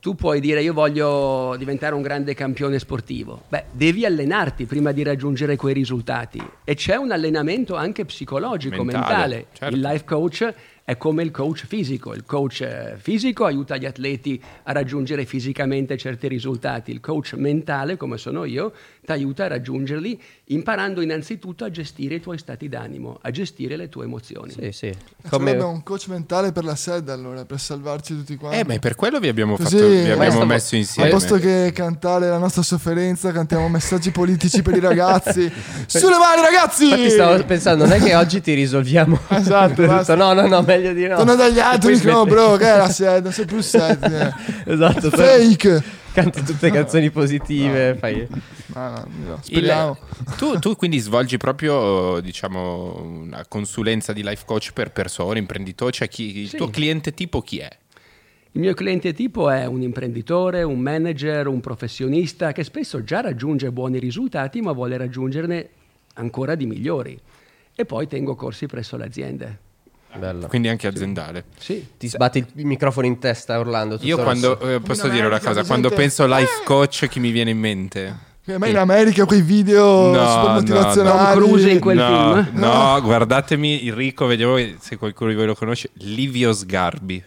tu 0.00 0.14
puoi 0.14 0.40
dire 0.40 0.62
io 0.62 0.72
voglio 0.72 1.54
diventare 1.58 1.94
un 1.94 2.00
grande 2.00 2.32
campione 2.32 2.78
sportivo. 2.78 3.42
Beh, 3.48 3.64
devi 3.72 4.06
allenarti 4.06 4.64
prima 4.64 4.92
di 4.92 5.02
raggiungere 5.02 5.56
quei 5.56 5.74
risultati 5.74 6.40
e 6.64 6.74
c'è 6.76 6.94
un 6.96 7.10
allenamento 7.10 7.74
anche 7.74 8.06
psicologico, 8.06 8.84
Mentale, 8.84 9.06
mentale. 9.08 9.46
certo. 9.52 9.74
Il 9.74 9.82
life 9.82 10.04
coach 10.06 10.54
è 10.88 10.96
come 10.96 11.22
il 11.22 11.30
coach 11.30 11.66
fisico. 11.66 12.14
Il 12.14 12.24
coach 12.24 12.62
eh, 12.62 12.94
fisico 12.96 13.44
aiuta 13.44 13.76
gli 13.76 13.84
atleti 13.84 14.42
a 14.62 14.72
raggiungere 14.72 15.26
fisicamente 15.26 15.98
certi 15.98 16.28
risultati. 16.28 16.90
Il 16.90 17.00
coach 17.00 17.34
mentale, 17.34 17.98
come 17.98 18.16
sono 18.16 18.46
io, 18.46 18.72
ti 19.04 19.12
aiuta 19.12 19.44
a 19.44 19.48
raggiungerli 19.48 20.18
imparando 20.44 21.02
innanzitutto 21.02 21.66
a 21.66 21.70
gestire 21.70 22.14
i 22.14 22.20
tuoi 22.20 22.38
stati 22.38 22.70
d'animo, 22.70 23.18
a 23.20 23.30
gestire 23.30 23.76
le 23.76 23.90
tue 23.90 24.04
emozioni. 24.04 24.52
Sì, 24.52 24.72
sì. 24.72 24.94
Come... 25.28 25.56
Come... 25.58 25.62
un 25.62 25.82
coach 25.82 26.06
mentale 26.08 26.52
per 26.52 26.64
la 26.64 26.74
SED 26.74 27.10
allora, 27.10 27.44
per 27.44 27.60
salvarci 27.60 28.16
tutti 28.16 28.36
quanti. 28.36 28.58
Eh, 28.58 28.64
ma 28.64 28.72
è 28.72 28.78
per 28.78 28.94
quello 28.94 29.20
vi 29.20 29.28
abbiamo, 29.28 29.56
Così- 29.56 29.76
fatto, 29.76 29.88
vi 29.90 30.10
abbiamo 30.10 30.46
messo 30.46 30.74
Al 30.74 30.80
insieme. 30.80 31.10
posto 31.10 31.36
che 31.36 31.70
cantare 31.74 32.30
la 32.30 32.38
nostra 32.38 32.62
sofferenza, 32.62 33.30
cantiamo 33.30 33.68
messaggi 33.68 34.10
politici 34.10 34.62
per 34.62 34.74
i 34.74 34.80
ragazzi. 34.80 35.52
Sulle 35.86 36.16
mani, 36.16 36.40
ragazzi! 36.40 36.84
Infatti 36.84 37.10
stavo 37.10 37.44
pensando, 37.44 37.84
non 37.84 37.92
è 37.92 38.00
che 38.00 38.14
oggi 38.14 38.40
ti 38.40 38.54
risolviamo 38.54 39.20
Esatto. 39.28 39.96
No, 40.18 40.32
no, 40.32 40.46
no, 40.46 40.62
meglio 40.78 40.92
di 40.92 41.06
no. 41.06 41.16
Altri, 41.16 41.92
E 41.92 41.96
dicono, 41.96 42.24
bro, 42.24 42.56
che 42.56 42.66
è 42.72 42.76
la 42.76 42.88
SED? 42.88 43.22
Non 43.24 43.32
sei 43.32 43.44
più 43.46 43.60
SED. 43.60 44.02
eh. 44.04 44.32
Esatto, 44.72 45.10
Fake! 45.10 45.82
canti 46.12 46.42
tutte 46.42 46.70
canzoni 46.70 47.10
positive, 47.10 47.94
fai... 47.96 48.26
Ma 48.74 48.88
no, 48.90 49.06
no, 49.26 49.34
Il- 49.34 49.40
speriamo. 49.44 49.96
tu, 50.36 50.58
tu 50.58 50.74
quindi 50.76 50.98
svolgi 50.98 51.36
proprio 51.36 52.18
diciamo 52.20 53.00
una 53.02 53.44
consulenza 53.46 54.12
di 54.12 54.22
life 54.24 54.42
coach 54.44 54.72
per 54.72 54.90
persone, 54.90 55.38
imprenditori, 55.38 55.92
cioè 55.92 56.08
chi, 56.08 56.38
il 56.40 56.48
Sì. 56.48 56.56
tuo 56.56 56.68
cliente 56.70 57.14
tipo 57.14 57.40
chi 57.40 57.58
è? 57.58 57.70
Il 58.52 58.60
mio 58.62 58.74
cliente 58.74 59.12
tipo 59.12 59.48
è 59.48 59.64
un 59.66 59.82
imprenditore, 59.82 60.64
un 60.64 60.80
manager, 60.80 61.46
un 61.46 61.60
professionista 61.60 62.50
che 62.52 62.64
spesso 62.64 63.04
già 63.04 63.20
raggiunge 63.20 63.70
buoni 63.70 63.98
risultati 64.00 64.60
ma 64.60 64.72
vuole 64.72 64.96
raggiungerne 64.96 65.68
ancora 66.14 66.56
di 66.56 66.66
migliori. 66.66 67.16
E 67.76 67.84
poi 67.84 68.08
tengo 68.08 68.34
corsi 68.34 68.66
presso 68.66 68.96
le 68.96 69.04
aziende. 69.04 69.58
Bello. 70.16 70.46
Quindi 70.46 70.68
anche 70.68 70.86
aziendale. 70.86 71.44
Sì. 71.58 71.86
Ti 71.98 72.08
sbatti 72.08 72.44
il 72.54 72.64
microfono 72.66 73.06
in 73.06 73.18
testa 73.18 73.58
Orlando. 73.58 73.96
tutto 73.96 74.06
Io 74.08 74.18
quando 74.22 74.54
rosso. 74.54 74.74
eh, 74.74 74.80
posso 74.80 75.08
dire 75.08 75.26
una 75.26 75.38
cosa, 75.40 75.64
quando 75.64 75.90
penso 75.90 76.26
life 76.26 76.62
coach 76.64 77.06
chi 77.08 77.20
mi 77.20 77.30
viene 77.30 77.50
in 77.50 77.58
mente? 77.58 78.26
Eh, 78.46 78.56
Ma 78.58 78.66
in 78.66 78.78
America 78.78 79.26
quei 79.26 79.42
video 79.42 80.10
No, 80.10 80.26
super 80.26 80.46
no, 80.48 80.52
motivazionali. 80.54 81.38
Tom 81.38 81.44
Cruise 81.48 81.70
in 81.70 81.78
quel 81.80 81.96
no, 81.98 82.42
film? 82.44 82.58
no, 82.58 83.00
guardatemi 83.02 83.86
Enrico, 83.86 84.24
vediamo 84.26 84.56
se 84.80 84.96
qualcuno 84.96 85.28
di 85.30 85.36
voi 85.36 85.44
lo 85.46 85.54
conosce, 85.54 85.90
Livio 85.98 86.52
Sgarbi. 86.54 87.22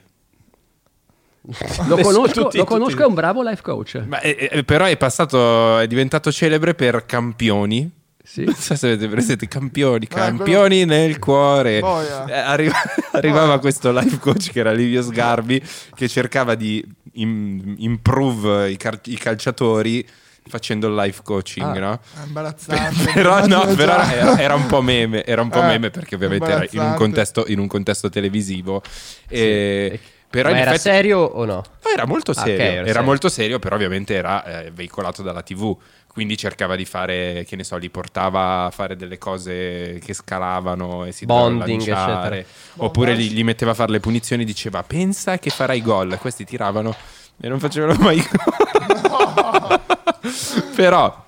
Lo 1.88 1.97
conosco, 2.01 2.43
tutti- 2.43 2.57
lo 2.57 2.63
conosco, 2.65 2.89
tutti- 2.91 3.03
è 3.03 3.05
un 3.05 3.13
bravo 3.13 3.41
life 3.47 3.61
coach. 3.61 4.03
Ma, 4.07 4.19
eh, 4.19 4.49
eh, 4.51 4.63
però 4.63 4.86
è 4.86 4.97
passato, 4.97 5.77
è 5.77 5.88
diventato 5.88 6.32
celebre 6.32 6.73
per 6.73 7.05
campioni. 7.05 7.89
Sì. 8.32 8.45
Non 8.45 8.55
so 8.55 8.75
se 8.75 8.88
avete 8.88 9.09
presente 9.09 9.47
campioni, 9.49 10.07
quello- 10.07 10.23
campioni 10.38 10.86
nel 10.86 11.19
cuore. 11.19 11.79
Boia. 11.82 12.25
Eh, 12.27 12.34
arriva- 12.34 12.82
arrivava 13.11 13.59
questo 13.59 13.91
life 13.91 14.19
coach 14.19 14.51
che 14.51 14.59
era 14.61 14.71
Livio 14.71 15.01
Sgarbi 15.01 15.61
che 15.93 16.07
cercava 16.07 16.55
di 16.55 16.82
im- 17.13 17.75
improve 17.79 18.71
i, 18.71 18.77
car- 18.77 19.01
i 19.07 19.17
calciatori 19.17 20.07
facendo 20.47 20.88
il 20.88 20.95
life 20.95 21.21
coaching, 21.23 21.75
Ah. 21.75 21.79
no? 21.79 21.99
Imbarazzante. 22.25 23.11
però 23.13 23.45
no, 23.47 23.65
però 23.75 23.99
era, 24.01 24.39
era 24.39 24.55
un 24.55 24.65
po' 24.65 24.82
meme, 24.82 25.25
era 25.25 25.41
un 25.41 25.49
po' 25.49 25.61
Eh, 25.61 25.65
meme 25.67 25.89
perché 25.89 26.15
ovviamente 26.15 26.49
era 26.49 26.65
in 26.71 26.79
un 26.79 26.93
contesto, 26.95 27.43
in 27.47 27.59
un 27.59 27.67
contesto 27.67 28.09
televisivo. 28.09 28.82
E- 29.27 29.99
Però 30.32 30.47
Ma 30.47 30.55
in 30.55 30.61
era 30.61 30.71
effetti- 30.73 30.89
serio 30.95 31.19
o 31.19 31.43
no? 31.43 31.55
No, 31.55 31.89
era 31.93 32.05
molto 32.05 32.32
Ah, 32.32 32.39
ok, 32.39 32.43
serio, 32.45 32.61
era 32.63 32.71
era, 32.75 32.86
serio. 32.86 33.01
molto 33.03 33.27
serio, 33.27 33.59
però 33.59 33.75
ovviamente 33.75 34.13
era 34.13 34.45
eh, 34.63 34.71
veicolato 34.71 35.21
dalla 35.23 35.41
TV, 35.41 35.75
quindi 36.12 36.36
cercava 36.36 36.76
di 36.76 36.84
fare, 36.84 37.45
che 37.47 37.55
ne 37.55 37.64
so, 37.64 37.78
li 37.78 37.89
portava 37.89 38.66
a 38.66 38.70
fare 38.70 38.97
delle 38.97 39.18
cose 39.18 39.97
che 40.03 40.14
scalavano 40.14 41.05
e 41.05 41.14
si 41.14 41.26
dovevano 41.26 41.59
Bonding, 41.59 41.88
lanciare, 41.88 42.39
eccetera. 42.39 42.86
oppure 42.86 43.16
gli, 43.16 43.32
gli 43.32 43.43
metteva 43.45 43.72
a 43.72 43.74
fare 43.74 43.91
le 43.91 44.01
punizioni, 44.01 44.43
diceva 44.43 44.84
pensa 44.84 45.39
che 45.39 45.49
farai 45.49 45.82
gol, 45.82 46.18
questi 46.20 46.43
tiravano 46.43 46.93
e 47.39 47.47
non 47.47 47.59
facevano 47.59 47.97
mai 47.99 48.22
gol. 48.22 49.80
però 50.76 51.24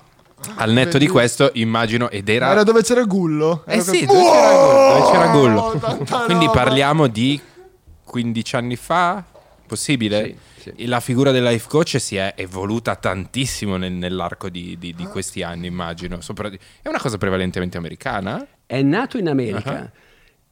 al 0.56 0.70
netto 0.72 0.98
di 0.98 1.08
questo 1.08 1.50
immagino 1.54 2.10
ed 2.10 2.28
era... 2.28 2.50
Era 2.50 2.62
dove 2.62 2.82
c'era 2.82 3.04
Gullo? 3.04 3.64
Eh 3.66 3.80
sì, 3.80 4.04
dove 4.04 4.20
c'era 4.20 5.28
Gullo, 5.28 5.70
dove 5.70 5.78
c'era 5.78 5.94
Gullo. 5.94 6.24
Quindi 6.26 6.50
parliamo 6.52 7.06
di 7.06 7.40
15 8.04 8.56
anni 8.56 8.76
fa, 8.76 9.24
possibile? 9.66 10.24
Sì, 10.24 10.36
sì. 10.76 10.86
La 10.86 11.00
figura 11.00 11.30
del 11.30 11.42
life 11.42 11.68
coach 11.68 12.00
si 12.00 12.16
è 12.16 12.32
evoluta 12.36 12.94
tantissimo 12.96 13.76
nel- 13.76 13.92
nell'arco 13.92 14.48
di, 14.48 14.76
di- 14.78 14.94
di 14.94 15.04
questi 15.04 15.42
anni, 15.42 15.66
immagino. 15.66 16.20
Sopra- 16.20 16.48
è 16.48 16.88
una 16.88 16.98
cosa 17.00 17.18
prevalentemente 17.18 17.76
americana? 17.76 18.46
È 18.66 18.80
nato 18.82 19.18
in 19.18 19.28
America. 19.28 19.80
Ah. 19.80 19.90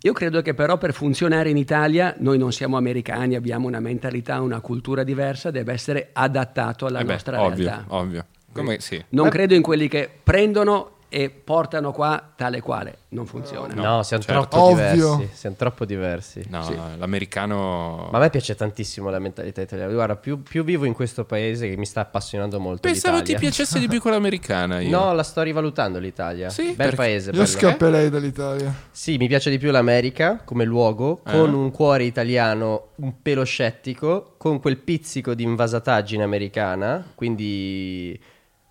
Io 0.04 0.12
credo 0.12 0.42
che 0.42 0.52
però 0.52 0.78
per 0.78 0.92
funzionare 0.92 1.48
in 1.50 1.56
Italia, 1.56 2.14
noi 2.18 2.36
non 2.36 2.50
siamo 2.52 2.76
americani, 2.76 3.36
abbiamo 3.36 3.68
una 3.68 3.78
mentalità, 3.78 4.40
una 4.40 4.60
cultura 4.60 5.04
diversa, 5.04 5.52
deve 5.52 5.72
essere 5.72 6.10
adattato 6.12 6.86
alla 6.86 6.98
Eh 7.00 7.04
beh, 7.04 7.12
nostra 7.12 7.40
ovvio, 7.40 7.64
realtà. 7.66 7.84
ovvio. 7.94 8.26
Come, 8.52 8.80
sì. 8.80 9.02
Non 9.10 9.28
credo 9.28 9.54
in 9.54 9.62
quelli 9.62 9.86
che 9.88 10.10
prendono 10.22 10.96
e 11.14 11.28
portano 11.28 11.92
qua 11.92 12.32
tale 12.34 12.62
quale. 12.62 12.96
Non 13.08 13.26
funziona. 13.26 13.74
No, 13.74 14.02
siamo 14.02 14.22
certo. 14.22 14.48
troppo 14.48 14.58
Ovvio. 14.70 15.16
diversi. 15.16 15.28
Siamo 15.36 15.56
troppo 15.56 15.84
diversi. 15.84 16.42
No, 16.48 16.62
Sì. 16.62 16.74
l'americano... 16.96 18.08
Ma 18.10 18.16
a 18.16 18.20
me 18.22 18.30
piace 18.30 18.54
tantissimo 18.54 19.10
la 19.10 19.18
mentalità 19.18 19.60
italiana. 19.60 19.92
Guarda, 19.92 20.16
più, 20.16 20.42
più 20.42 20.64
vivo 20.64 20.86
in 20.86 20.94
questo 20.94 21.24
paese 21.26 21.68
che 21.68 21.76
mi 21.76 21.84
sta 21.84 22.00
appassionando 22.00 22.58
molto. 22.58 22.80
Pensavo 22.88 23.16
ti 23.18 23.32
l'Italia. 23.32 23.40
piacesse 23.50 23.78
di 23.78 23.88
più 23.88 24.00
quella 24.00 24.16
americana 24.16 24.80
io. 24.80 24.88
No, 24.98 25.12
la 25.12 25.22
sto 25.22 25.42
rivalutando 25.42 25.98
l'Italia. 25.98 26.48
Sì? 26.48 26.68
Bel 26.68 26.76
Perché? 26.76 26.96
paese. 26.96 27.26
Io 27.26 27.32
bello. 27.36 27.46
scapperei 27.46 28.08
dall'Italia. 28.08 28.74
Sì, 28.90 29.18
mi 29.18 29.28
piace 29.28 29.50
di 29.50 29.58
più 29.58 29.70
l'America 29.70 30.40
come 30.44 30.64
luogo, 30.64 31.20
Eh. 31.26 31.32
con 31.32 31.52
un 31.52 31.70
cuore 31.70 32.04
italiano 32.04 32.86
un 32.96 33.20
pelo 33.20 33.44
scettico, 33.44 34.34
con 34.38 34.58
quel 34.60 34.78
pizzico 34.78 35.34
di 35.34 35.42
invasataggine 35.42 36.22
americana, 36.22 37.04
quindi 37.14 38.18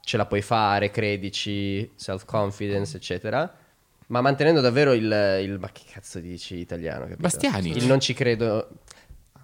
ce 0.04 0.18
la 0.18 0.26
puoi 0.26 0.42
fare, 0.42 0.90
credici, 0.92 1.90
self-confidence, 1.96 2.98
eccetera. 2.98 3.56
Ma 4.08 4.20
mantenendo 4.22 4.60
davvero 4.60 4.92
il, 4.94 5.04
il- 5.42 5.58
ma 5.60 5.70
che 5.72 5.84
cazzo 5.90 6.20
dici 6.20 6.56
italiano? 6.58 7.02
capito? 7.02 7.22
Bastiani. 7.22 7.76
Il 7.78 7.86
non 7.86 8.00
ci 8.00 8.14
credo. 8.14 8.70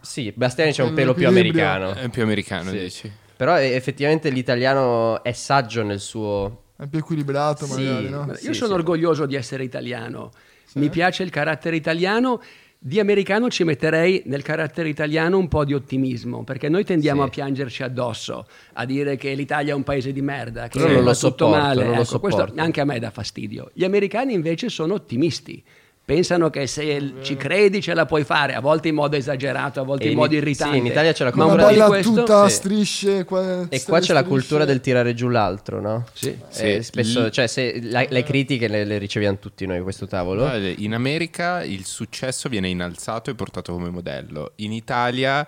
Sì, 0.01 0.31
Bastiani 0.35 0.71
c'è 0.71 0.83
un 0.83 0.93
Quello 0.93 1.13
pelo 1.13 1.17
più 1.17 1.27
americano. 1.27 1.93
È 1.93 2.09
più 2.09 2.23
americano, 2.23 2.71
Sì. 2.71 2.77
dici? 2.79 3.11
Però 3.37 3.57
eh, 3.59 3.73
effettivamente 3.73 4.29
l'italiano 4.29 5.23
è 5.23 5.31
saggio 5.31 5.83
nel 5.83 5.99
suo... 5.99 6.63
È 6.77 6.85
più 6.87 6.99
equilibrato 6.99 7.65
Sì. 7.65 7.81
magari, 7.83 8.09
no? 8.09 8.25
Io 8.27 8.35
Sì, 8.35 8.53
sono 8.53 8.73
sì. 8.73 8.79
orgoglioso 8.79 9.25
di 9.25 9.35
essere 9.35 9.63
italiano, 9.63 10.31
mi 10.73 10.89
piace 10.89 11.23
il 11.23 11.29
carattere 11.29 11.75
italiano. 11.75 12.41
Di 12.79 12.99
americano 12.99 13.49
ci 13.49 13.63
metterei 13.63 14.21
nel 14.25 14.43
carattere 14.43 14.87
italiano 14.87 15.37
un 15.39 15.47
po' 15.47 15.65
di 15.65 15.73
ottimismo, 15.73 16.43
perché 16.43 16.69
noi 16.69 16.83
tendiamo 16.83 17.23
Sì. 17.23 17.27
a 17.27 17.31
piangerci 17.31 17.83
addosso, 17.83 18.45
a 18.73 18.85
dire 18.85 19.15
che 19.17 19.33
l'Italia 19.33 19.73
è 19.73 19.75
un 19.75 19.83
paese 19.83 20.11
di 20.13 20.21
merda, 20.21 20.67
che 20.67 20.77
Io 20.77 20.85
non 20.85 20.93
lo 20.97 20.99
tutto 20.99 21.13
sopporto, 21.15 21.49
male. 21.49 21.83
non 21.85 21.95
Ecco, 21.95 22.19
questo 22.19 22.47
anche 22.55 22.79
a 22.79 22.85
me 22.85 22.99
dà 22.99 23.09
fastidio. 23.09 23.71
Gli 23.73 23.83
americani 23.83 24.33
invece 24.33 24.69
sono 24.69 24.93
ottimisti. 24.93 25.63
Pensano 26.07 26.49
che 26.49 26.67
se 26.67 27.15
ci 27.21 27.35
credi 27.35 27.81
ce 27.81 27.93
la 27.93 28.05
puoi 28.05 28.23
fare, 28.23 28.53
a 28.53 28.61
volte 28.61 28.87
in 28.87 28.95
modo 28.95 29.17
esagerato, 29.17 29.81
a 29.81 29.83
volte 29.83 30.05
E 30.05 30.11
in 30.11 30.15
modo 30.15 30.29
sì, 30.31 30.37
irritante. 30.37 30.77
in 30.77 30.85
Italia 30.85 31.11
c'è 31.11 31.25
la 31.25 31.31
Ma 31.33 31.43
un 31.43 31.51
Una 31.51 31.63
po' 31.63 31.69
di 31.69 31.75
balla 31.75 31.87
questo- 31.89 32.13
tutta 32.13 32.41
a 32.43 32.47
sì. 32.47 32.55
strisce. 32.55 33.23
qua- 33.25 33.65
E 33.67 33.83
qua 33.83 33.99
c'è 33.99 34.13
la 34.13 34.23
cultura 34.23 34.63
del 34.63 34.79
tirare 34.79 35.13
giù 35.13 35.27
l'altro, 35.27 35.81
no? 35.81 36.05
Sì. 36.13 36.29
Eh, 36.29 36.37
Sì. 36.77 36.83
spesso, 36.83 37.23
Lì- 37.25 37.31
cioè, 37.33 37.47
se 37.47 37.81
la- 37.83 38.05
le 38.07 38.23
critiche 38.23 38.69
le, 38.69 38.85
le 38.85 38.97
riceviamo 38.99 39.37
tutti 39.37 39.65
noi 39.65 39.79
a 39.79 39.83
questo 39.83 40.07
tavolo. 40.07 40.49
In 40.77 40.93
America 40.93 41.61
il 41.61 41.83
successo 41.85 42.47
viene 42.47 42.69
innalzato 42.69 43.29
e 43.29 43.35
portato 43.35 43.73
come 43.73 43.89
modello. 43.89 44.53
In 44.55 44.71
Italia 44.71 45.45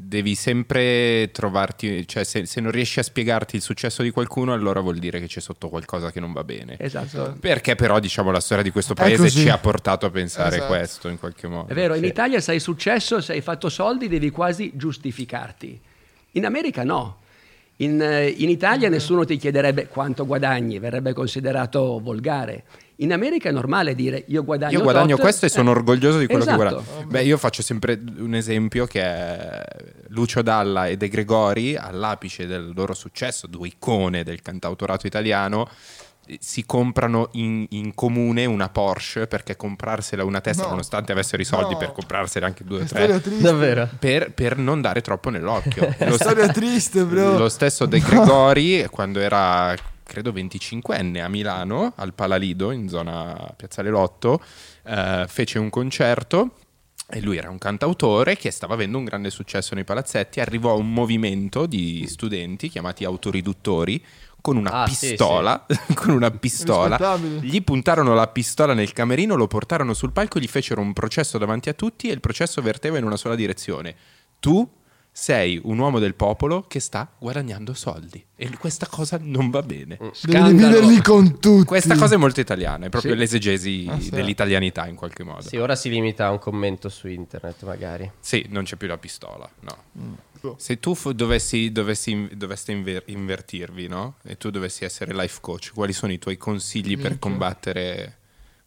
devi 0.00 0.34
sempre 0.34 1.30
trovarti, 1.32 2.06
cioè 2.06 2.24
se, 2.24 2.46
se 2.46 2.60
non 2.60 2.70
riesci 2.70 3.00
a 3.00 3.02
spiegarti 3.02 3.56
il 3.56 3.62
successo 3.62 4.02
di 4.02 4.10
qualcuno, 4.10 4.52
allora 4.52 4.80
vuol 4.80 4.98
dire 4.98 5.18
che 5.20 5.26
c'è 5.26 5.40
sotto 5.40 5.68
qualcosa 5.68 6.12
che 6.12 6.20
non 6.20 6.32
va 6.32 6.44
bene. 6.44 6.76
Esatto. 6.78 7.36
Perché 7.40 7.74
però 7.74 7.98
diciamo 7.98 8.30
la 8.30 8.40
storia 8.40 8.62
di 8.62 8.70
questo 8.70 8.92
È 8.92 8.96
paese 8.96 9.28
ci 9.30 9.48
ha 9.48 9.58
portato 9.58 10.06
a 10.06 10.10
pensare 10.10 10.56
Esatto. 10.56 10.72
questo 10.72 11.08
in 11.08 11.18
qualche 11.18 11.48
modo. 11.48 11.68
È 11.70 11.74
vero, 11.74 11.94
in 11.94 12.02
Sì. 12.02 12.08
Italia 12.08 12.40
se 12.40 12.52
hai 12.52 12.60
successo, 12.60 13.20
se 13.20 13.32
hai 13.32 13.40
fatto 13.40 13.68
soldi, 13.68 14.08
devi 14.08 14.30
quasi 14.30 14.72
giustificarti. 14.74 15.80
In 16.32 16.44
America 16.44 16.84
no. 16.84 17.18
In, 17.80 18.00
eh, 18.00 18.28
in 18.28 18.48
Italia 18.48 18.88
nessuno 18.88 19.24
ti 19.24 19.36
chiederebbe 19.36 19.88
quanto 19.88 20.26
guadagni, 20.26 20.78
verrebbe 20.78 21.12
considerato 21.12 22.00
volgare. 22.00 22.64
In 23.00 23.12
America 23.12 23.48
è 23.48 23.52
normale 23.52 23.94
dire 23.94 24.24
io 24.26 24.42
guadagno 24.44 24.78
Io 24.78 24.82
guadagno 24.82 25.14
tot, 25.14 25.20
questo 25.20 25.46
e 25.46 25.48
sono 25.48 25.70
eh, 25.70 25.74
orgoglioso 25.74 26.18
di 26.18 26.26
quello 26.26 26.42
esatto. 26.42 26.58
che 26.58 26.68
guadagno. 26.70 27.06
Beh, 27.06 27.22
io 27.22 27.36
faccio 27.36 27.62
sempre 27.62 28.00
un 28.18 28.34
esempio 28.34 28.86
che 28.86 29.00
è 29.00 29.62
Lucio 30.08 30.42
Dalla 30.42 30.88
e 30.88 30.96
De 30.96 31.08
Gregori 31.08 31.76
all'apice 31.76 32.46
del 32.46 32.72
loro 32.74 32.94
successo, 32.94 33.46
due 33.46 33.68
icone 33.68 34.24
del 34.24 34.42
cantautorato 34.42 35.06
italiano. 35.06 35.68
si 36.40 36.66
comprano 36.66 37.28
in, 37.32 37.64
in 37.70 37.94
comune 37.94 38.44
una 38.44 38.68
Porsche 38.68 39.26
perché 39.28 39.56
comprarsela 39.56 40.24
una 40.24 40.40
testa 40.42 40.64
No. 40.64 40.70
nonostante 40.70 41.12
avessero 41.12 41.40
i 41.40 41.44
soldi 41.44 41.72
No. 41.74 41.78
per 41.78 41.92
comprarsela 41.92 42.46
anche 42.46 42.64
due 42.64 42.82
o 42.82 42.84
tre. 42.84 43.22
Davvero? 43.38 43.88
per, 43.98 44.32
per 44.32 44.58
non 44.58 44.80
dare 44.80 45.00
troppo 45.02 45.30
nell'occhio. 45.30 45.94
Lo, 46.04 46.16
storia 46.16 46.48
triste, 46.48 47.04
bro. 47.04 47.38
lo 47.38 47.48
stesso 47.48 47.86
De 47.86 48.00
Gregori, 48.00 48.86
quando 48.90 49.20
era 49.20 49.72
credo 50.08 50.32
25enne 50.32 51.20
a 51.22 51.28
Milano, 51.28 51.92
al 51.96 52.14
Palalido, 52.14 52.70
in 52.70 52.88
zona 52.88 53.52
Piazzale 53.54 53.90
Lotto, 53.90 54.40
eh, 54.84 55.26
fece 55.28 55.58
un 55.58 55.68
concerto. 55.68 56.54
E 57.10 57.20
lui 57.20 57.36
era 57.36 57.48
un 57.48 57.58
cantautore 57.58 58.36
che 58.36 58.50
stava 58.50 58.74
avendo 58.74 58.98
un 58.98 59.04
grande 59.04 59.30
successo 59.30 59.74
nei 59.74 59.84
palazzetti. 59.84 60.40
Arrivò 60.40 60.76
un 60.76 60.92
movimento 60.92 61.66
di 61.66 62.06
studenti 62.06 62.68
chiamati 62.68 63.04
autoriduttori 63.04 64.02
con 64.42 64.56
una 64.56 64.70
Ah, 64.82 64.86
sì, 64.88 65.08
pistola. 65.10 65.66
con 65.94 66.10
una 66.10 66.30
pistola. 66.30 67.16
Gli 67.40 67.62
puntarono 67.62 68.14
la 68.14 68.26
pistola 68.28 68.74
nel 68.74 68.92
camerino, 68.92 69.36
lo 69.36 69.46
portarono 69.46 69.94
sul 69.94 70.12
palco, 70.12 70.38
gli 70.38 70.46
fecero 70.46 70.80
un 70.80 70.92
processo 70.92 71.38
davanti 71.38 71.68
a 71.68 71.74
tutti 71.74 72.08
e 72.08 72.12
il 72.12 72.20
processo 72.20 72.60
verteva 72.62 72.98
in 72.98 73.04
una 73.04 73.16
sola 73.16 73.34
direzione. 73.34 73.94
Tu 74.40 74.68
sei 75.20 75.60
un 75.64 75.78
uomo 75.78 75.98
del 75.98 76.14
popolo 76.14 76.62
che 76.68 76.78
sta 76.78 77.10
guadagnando 77.18 77.74
soldi 77.74 78.24
e 78.36 78.48
questa 78.56 78.86
cosa 78.86 79.18
non 79.20 79.50
va 79.50 79.62
bene. 79.62 79.96
Devi 79.98 80.10
Scandalo. 80.14 80.50
dividerli 80.52 81.02
con 81.02 81.40
tutti. 81.40 81.64
Questa 81.64 81.96
cosa 81.96 82.14
è 82.14 82.16
molto 82.18 82.38
italiana, 82.38 82.86
è 82.86 82.88
proprio 82.88 83.12
Sì. 83.14 83.18
l'esegesi 83.18 83.86
Ah, 83.90 83.98
sì. 83.98 84.10
dell'italianità 84.10 84.86
in 84.86 84.94
qualche 84.94 85.24
modo. 85.24 85.42
Sì, 85.42 85.56
ora 85.56 85.74
si 85.74 85.88
limita 85.90 86.26
a 86.26 86.30
un 86.30 86.38
commento 86.38 86.88
su 86.88 87.08
internet, 87.08 87.64
magari. 87.64 88.08
Sì, 88.20 88.46
non 88.50 88.62
c'è 88.62 88.76
più 88.76 88.86
la 88.86 88.96
pistola, 88.96 89.50
no. 89.60 89.76
Boh. 90.40 90.54
Se 90.56 90.78
tu 90.78 90.94
fu- 90.94 91.10
dovessi, 91.12 91.72
dovessi 91.72 92.28
doveste 92.34 92.70
inver- 92.70 93.08
invertirvi, 93.08 93.88
no? 93.88 94.14
E 94.22 94.36
tu 94.36 94.50
dovessi 94.50 94.84
essere 94.84 95.12
life 95.12 95.38
coach, 95.40 95.72
quali 95.74 95.92
sono 95.92 96.12
i 96.12 96.18
tuoi 96.20 96.36
consigli 96.36 96.94
per 96.94 97.10
Minchia. 97.10 97.18
combattere 97.18 98.18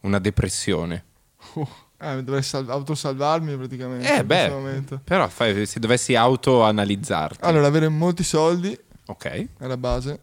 una 0.01 0.19
depressione? 0.19 1.05
Uh, 1.53 1.65
eh, 2.01 2.23
dovrei 2.23 2.41
sal- 2.43 2.69
autosalvarmi 2.69 3.55
praticamente. 3.55 4.15
Eh 4.17 4.23
beh, 4.25 4.49
momento. 4.49 4.99
però 5.03 5.27
fai- 5.29 5.65
se 5.65 5.79
dovessi 5.79 6.15
autoanalizzarti, 6.15 7.37
Allora, 7.41 7.67
avere 7.67 7.87
molti 7.89 8.23
soldi 8.23 8.77
ok? 9.05 9.25
è 9.59 9.67
la 9.67 9.77
base. 9.77 10.19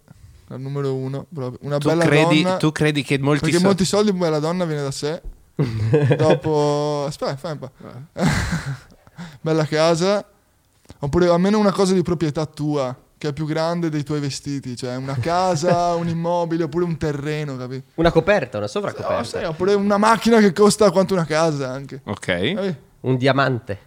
Il 0.50 0.60
numero 0.60 0.94
uno. 0.94 1.26
proprio. 1.32 1.58
Una 1.66 1.78
Tu 1.78 1.88
bella 1.88 2.04
credi, 2.04 2.42
donna. 2.42 2.56
tu 2.56 2.72
credi 2.72 3.02
che 3.02 3.18
molti 3.18 3.40
perché 3.42 3.58
so- 3.58 3.64
molti 3.64 3.84
soldi, 3.84 4.12
poi 4.14 4.30
la 4.30 4.38
donna 4.38 4.64
viene 4.64 4.82
da 4.82 4.90
sé. 4.90 5.20
Dopo, 6.16 7.04
aspetta, 7.06 7.36
fai 7.36 7.52
un 7.52 7.58
po'. 7.58 7.70
Bella 9.40 9.64
casa. 9.66 10.24
Oppure 11.00 11.28
almeno 11.28 11.58
una 11.58 11.72
cosa 11.72 11.92
di 11.92 12.02
proprietà 12.02 12.46
tua, 12.46 12.96
che 13.18 13.28
è 13.28 13.32
più 13.32 13.44
grande 13.44 13.90
dei 13.90 14.04
tuoi 14.04 14.20
vestiti. 14.20 14.76
Cioè 14.76 14.96
una 14.96 15.16
casa, 15.18 15.94
un 15.96 16.08
immobile, 16.08 16.62
oppure 16.64 16.84
un 16.84 16.96
terreno, 16.96 17.56
capito? 17.56 17.90
Una 17.96 18.10
coperta, 18.12 18.56
una 18.56 18.66
Oh, 18.66 18.70
sovracoperta. 18.70 19.24
sai, 19.24 19.44
oppure 19.44 19.74
una 19.74 19.98
macchina 19.98 20.38
che 20.40 20.52
costa 20.52 20.90
quanto 20.90 21.14
una 21.14 21.26
casa 21.26 21.70
anche. 21.70 22.00
Ok. 22.04 22.28
Eh, 22.28 22.76
Un 23.00 23.16
diamante. 23.16 23.78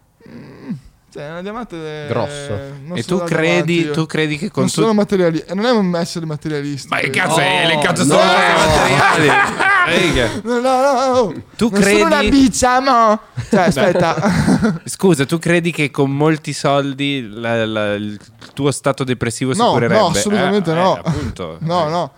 Cioè, 1.13 1.29
una 1.29 1.41
diamante 1.41 2.05
Grosso. 2.07 2.57
non 2.85 2.97
E 2.97 3.03
sono 3.03 3.19
tu 3.19 3.25
credi, 3.25 3.91
tu 3.91 4.05
credi 4.05 4.37
che 4.37 4.49
con 4.49 4.63
non 4.63 4.71
tu... 4.71 4.79
sono 4.81 4.93
materialista. 4.93 5.53
Non 5.53 5.65
è 5.65 5.71
un 5.71 5.93
essere 5.97 6.25
materialista. 6.25 6.87
Ma 6.95 7.01
che 7.01 7.09
quello. 7.09 7.25
cazzo 7.27 7.39
hai 7.41 7.63
elencato 7.65 8.03
no. 8.05 8.13
solo 8.13 8.21
i 8.23 8.95
materiali? 8.95 9.59
No, 10.43 10.59
no, 10.59 10.81
no. 11.13 11.33
Tu 11.57 11.67
non 11.69 11.81
credi- 11.81 11.97
sono 11.99 12.05
una 12.15 12.23
biccia, 12.29 12.79
mo. 12.79 13.19
Cioè, 13.49 13.59
aspetta. 13.61 14.15
Scusa, 14.85 15.25
tu 15.25 15.37
credi 15.37 15.71
che 15.71 15.91
con 15.91 16.15
molti 16.15 16.53
soldi 16.53 17.27
la- 17.29 17.65
la- 17.65 17.93
il 17.95 18.17
tuo 18.53 18.71
stato 18.71 19.03
depressivo 19.03 19.53
si 19.53 19.59
No, 19.59 19.71
curerebbe? 19.71 19.99
no, 19.99 20.07
assolutamente 20.07 20.71
Eh, 20.71 20.75
no. 20.75 20.95
eh, 20.97 21.01
appunto. 21.03 21.57
No, 21.65 21.87
Eh. 21.87 21.89
no. 21.89 22.11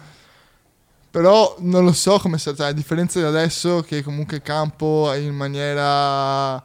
Però 1.10 1.56
non 1.60 1.84
lo 1.86 1.94
so 1.94 2.20
come 2.20 2.38
sia, 2.38 2.54
cioè, 2.54 2.68
a 2.68 2.72
differenza 2.74 3.20
di 3.20 3.26
adesso 3.26 3.82
che 3.88 4.04
comunque 4.04 4.42
campo 4.42 5.12
in 5.14 5.34
maniera 5.34 6.62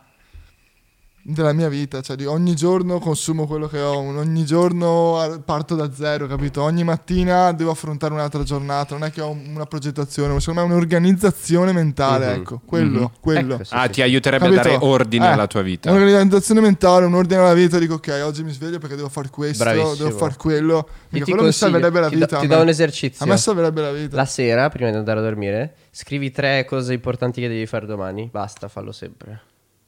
della 1.30 1.52
mia 1.52 1.68
vita, 1.68 2.00
cioè 2.00 2.16
di 2.16 2.24
ogni 2.24 2.54
giorno 2.54 2.98
consumo 2.98 3.46
quello 3.46 3.68
che 3.68 3.78
ho, 3.80 3.98
ogni 3.98 4.44
giorno 4.46 5.42
parto 5.44 5.74
da 5.74 5.92
zero, 5.92 6.26
capito? 6.26 6.62
Ogni 6.62 6.84
mattina 6.84 7.52
devo 7.52 7.70
affrontare 7.70 8.14
un'altra 8.14 8.42
giornata, 8.42 8.94
non 8.96 9.06
è 9.06 9.10
che 9.10 9.20
ho 9.20 9.30
una 9.30 9.66
progettazione, 9.66 10.38
secondo 10.40 10.60
me 10.62 10.66
è 10.66 10.70
un'organizzazione 10.70 11.72
mentale, 11.72 12.26
Mhm. 12.28 12.40
ecco, 12.40 12.60
quello, 12.64 13.12
quello. 13.20 13.54
Ecco, 13.56 13.64
sì, 13.64 13.74
Ah, 13.74 13.84
sì. 13.84 13.90
ti 13.90 14.02
aiuterebbe 14.02 14.44
Capito? 14.44 14.60
a 14.60 14.64
dare 14.64 14.78
ordine 14.84 15.26
Eh, 15.26 15.32
alla 15.32 15.46
tua 15.46 15.60
vita. 15.62 15.90
Un'organizzazione 15.90 16.60
mentale, 16.60 17.04
un 17.04 17.14
ordine 17.14 17.40
alla 17.40 17.54
vita, 17.54 17.78
dico 17.78 17.94
ok, 17.94 18.20
oggi 18.24 18.42
mi 18.42 18.52
sveglio 18.52 18.78
perché 18.78 18.96
devo 18.96 19.10
fare 19.10 19.28
questo, 19.28 19.64
Bravissimo. 19.64 19.94
devo 19.94 20.16
fare 20.16 20.34
quello. 20.38 20.88
Mica, 21.10 21.24
ti 21.26 21.30
quello 21.30 21.46
mi 21.46 21.52
salverebbe 21.52 22.00
la 22.00 22.08
ti 22.08 22.14
vita. 22.14 22.26
do- 22.26 22.36
a 22.36 22.40
ti 22.40 22.46
do 22.46 22.58
un 22.60 22.68
esercizio. 22.68 23.24
A 23.24 23.28
me 23.28 23.36
salverebbe 23.36 23.80
la 23.82 23.92
vita. 23.92 24.16
La 24.16 24.24
sera, 24.24 24.68
prima 24.70 24.90
di 24.90 24.96
andare 24.96 25.18
a 25.20 25.22
dormire, 25.22 25.74
scrivi 25.90 26.30
tre 26.30 26.64
cose 26.64 26.94
importanti 26.94 27.40
che 27.42 27.48
devi 27.48 27.66
fare 27.66 27.84
domani. 27.86 28.28
Basta, 28.32 28.68
fallo 28.68 28.92
sempre. 28.92 29.42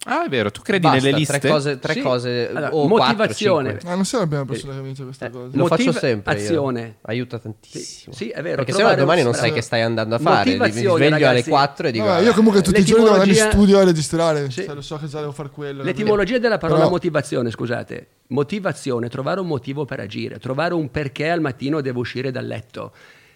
Ah, 0.06 0.24
è 0.24 0.28
vero, 0.30 0.50
tu 0.50 0.62
credi 0.62 0.80
Basta, 0.88 0.96
nelle 1.04 1.16
liste? 1.18 1.38
Tre 1.38 1.50
cose, 1.50 1.78
tre 1.78 1.92
Sì. 1.92 2.00
cose 2.00 2.48
Allora, 2.48 2.74
o 2.74 2.88
motivazione. 2.88 3.70
quattro. 3.72 3.88
Ma 3.90 3.94
non 3.96 4.04
sei 4.06 4.20
la 4.20 4.26
prima 4.26 4.44
persona 4.46 4.72
che 4.74 4.80
mi 4.80 4.88
dice 4.88 5.02
questa 5.04 5.26
Eh, 5.26 5.30
cosa. 5.30 5.48
lo 5.52 5.66
faccio 5.66 5.92
sempre. 5.92 6.34
io. 6.34 6.40
azione. 6.40 6.96
Aiuta 7.02 7.38
tantissimo. 7.38 8.14
Sì, 8.14 8.24
sì, 8.24 8.30
è 8.30 8.40
vero, 8.40 8.56
Perché 8.56 8.72
se 8.72 8.82
no 8.82 8.94
domani 8.94 9.22
non 9.22 9.34
sai 9.34 9.52
che 9.52 9.60
stai 9.60 9.82
andando 9.82 10.14
a 10.14 10.18
fare. 10.18 10.56
Mi 10.56 10.70
sveglio 10.70 10.94
alle 10.94 11.08
ragazzi. 11.10 11.50
4 11.50 11.88
e 11.88 11.90
dico. 11.92 12.04
No, 12.06 12.12
"Ah, 12.12 12.20
io 12.20 12.32
comunque 12.32 12.62
tutti 12.62 12.80
i 12.80 12.84
giorni 12.84 13.04
devo 13.04 13.14
andare 13.16 13.30
in 13.38 13.50
studio 13.50 13.78
a 13.78 13.84
registrare. 13.84 14.50
Sì. 14.50 14.64
Cioè, 14.64 14.74
lo 14.74 14.80
so 14.80 14.96
che 14.96 15.06
già 15.06 15.20
devo 15.20 15.32
fare 15.32 15.50
quello. 15.50 15.82
L'etimologia 15.82 16.38
della 16.38 16.56
parola 16.56 16.78
Però- 16.78 16.90
motivazione, 16.92 17.50
scusate. 17.50 18.06
Motivazione, 18.28 19.08
trovare 19.10 19.40
un 19.40 19.48
motivo 19.48 19.84
per 19.84 20.00
agire, 20.00 20.38
trovare 20.38 20.72
un 20.72 20.90
perché 20.90 21.28
al 21.28 21.40
mattino 21.42 21.82
devo 21.82 22.00
uscire 22.00 22.30
dal 22.30 22.46
letto. 22.46 22.92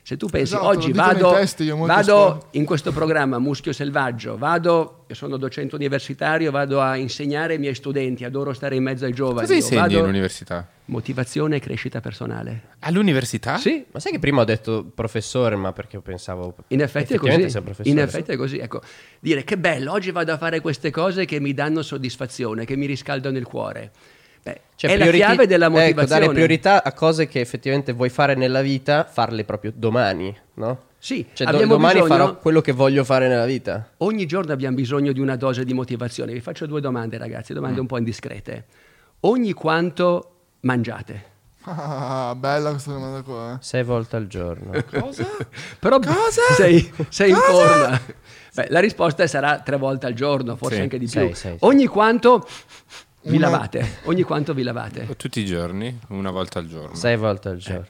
Se 0.06 0.18
tu 0.18 0.26
pensi 0.26 0.52
Esatto, 0.52 0.66
oggi 0.66 0.92
vado, 0.92 1.32
testi 1.32 1.66
vado 1.70 2.48
in 2.50 2.66
questo 2.66 2.92
programma 2.92 3.38
Muschio 3.38 3.72
Selvaggio, 3.72 4.36
vado, 4.36 5.06
io 5.08 5.14
sono 5.14 5.38
docente 5.38 5.74
universitario, 5.74 6.50
vado 6.50 6.82
a 6.82 6.96
insegnare 6.96 7.54
ai 7.54 7.58
miei 7.58 7.74
studenti, 7.74 8.22
adoro 8.22 8.52
stare 8.52 8.76
in 8.76 8.82
mezzo 8.82 9.06
ai 9.06 9.14
giovani. 9.14 9.40
Cosa 9.40 9.54
insegni 9.54 9.80
vado- 9.80 10.00
all'università? 10.00 10.68
Motivazione 10.86 11.56
e 11.56 11.60
crescita 11.60 12.02
personale. 12.02 12.64
All'università? 12.80 13.56
Sì, 13.56 13.82
Ma 13.92 13.98
sai 13.98 14.12
che 14.12 14.18
prima 14.18 14.42
ho 14.42 14.44
detto 14.44 14.84
professore, 14.94 15.56
ma 15.56 15.72
perché 15.72 15.98
pensavo. 16.00 16.54
In 16.68 16.82
effetti 16.82 17.14
è 17.14 17.16
così. 17.16 17.58
In 17.84 17.98
effetti 17.98 18.32
è 18.32 18.36
così. 18.36 18.58
Ecco, 18.58 18.82
dire 19.20 19.42
che 19.42 19.56
bello, 19.56 19.90
oggi 19.90 20.10
vado 20.10 20.34
a 20.34 20.36
fare 20.36 20.60
queste 20.60 20.90
cose 20.90 21.24
che 21.24 21.40
mi 21.40 21.54
danno 21.54 21.80
soddisfazione, 21.80 22.66
che 22.66 22.76
mi 22.76 22.84
riscaldano 22.84 23.38
il 23.38 23.46
cuore. 23.46 23.90
Beh, 24.44 24.60
Cioè, 24.76 24.90
è 24.90 24.94
prioriti- 24.96 25.18
la 25.20 25.26
chiave 25.26 25.46
della 25.46 25.66
ecco, 25.66 25.74
motivazione. 25.78 26.20
dare 26.20 26.32
priorità 26.32 26.84
a 26.84 26.92
cose 26.92 27.26
che 27.26 27.40
effettivamente 27.40 27.92
vuoi 27.92 28.10
fare 28.10 28.34
nella 28.34 28.60
vita, 28.60 29.04
farle 29.04 29.42
proprio 29.44 29.72
domani, 29.74 30.36
no? 30.54 30.78
Sì, 30.98 31.26
Cioè, 31.32 31.46
do- 31.50 31.66
domani 31.66 32.00
bisogno- 32.00 32.06
farò 32.14 32.38
quello 32.38 32.60
che 32.60 32.72
voglio 32.72 33.04
fare 33.04 33.26
nella 33.28 33.44
vita. 33.46 33.90
Ogni 33.98 34.26
giorno 34.26 34.52
abbiamo 34.52 34.76
bisogno 34.76 35.12
di 35.12 35.20
una 35.20 35.36
dose 35.36 35.64
di 35.64 35.72
motivazione. 35.74 36.32
Vi 36.32 36.40
faccio 36.40 36.66
due 36.66 36.80
domande, 36.80 37.16
ragazzi, 37.18 37.52
Mm. 37.52 37.56
domande 37.56 37.80
un 37.80 37.86
po' 37.86 37.98
indiscrete. 37.98 38.64
Ogni 39.20 39.52
quanto 39.52 40.30
mangiate? 40.60 41.32
Ah, 41.64 42.34
bella 42.36 42.70
questa 42.70 42.92
domanda 42.92 43.22
qua. 43.22 43.54
eh. 43.54 43.56
Sei 43.60 43.82
volte 43.82 44.16
al 44.16 44.26
giorno. 44.26 44.72
Però 45.80 45.98
sei, 46.56 46.92
sei 47.08 47.30
in 47.30 47.36
forma. 47.36 48.00
Beh, 48.54 48.66
la 48.70 48.80
risposta 48.80 49.26
sarà 49.26 49.60
tre 49.60 49.76
volte 49.78 50.06
al 50.06 50.12
giorno, 50.14 50.56
forse 50.56 50.76
Sì. 50.76 50.80
anche 50.82 50.98
di 50.98 51.08
Sei, 51.08 51.26
più. 51.28 51.34
sei, 51.34 51.52
sì. 51.52 51.58
Ogni 51.64 51.86
quanto 51.86 52.46
vi 53.24 53.36
Una- 53.36 53.48
lavate? 53.50 53.98
Ogni 54.04 54.22
quanto 54.22 54.54
vi 54.54 54.62
lavate? 54.62 55.06
Tutti 55.16 55.40
i 55.40 55.44
giorni, 55.44 55.98
una 56.08 56.30
volta 56.30 56.58
al 56.58 56.66
giorno. 56.66 56.94
Sei 56.94 57.16
volte 57.16 57.48
al 57.48 57.56
giorno. 57.58 57.86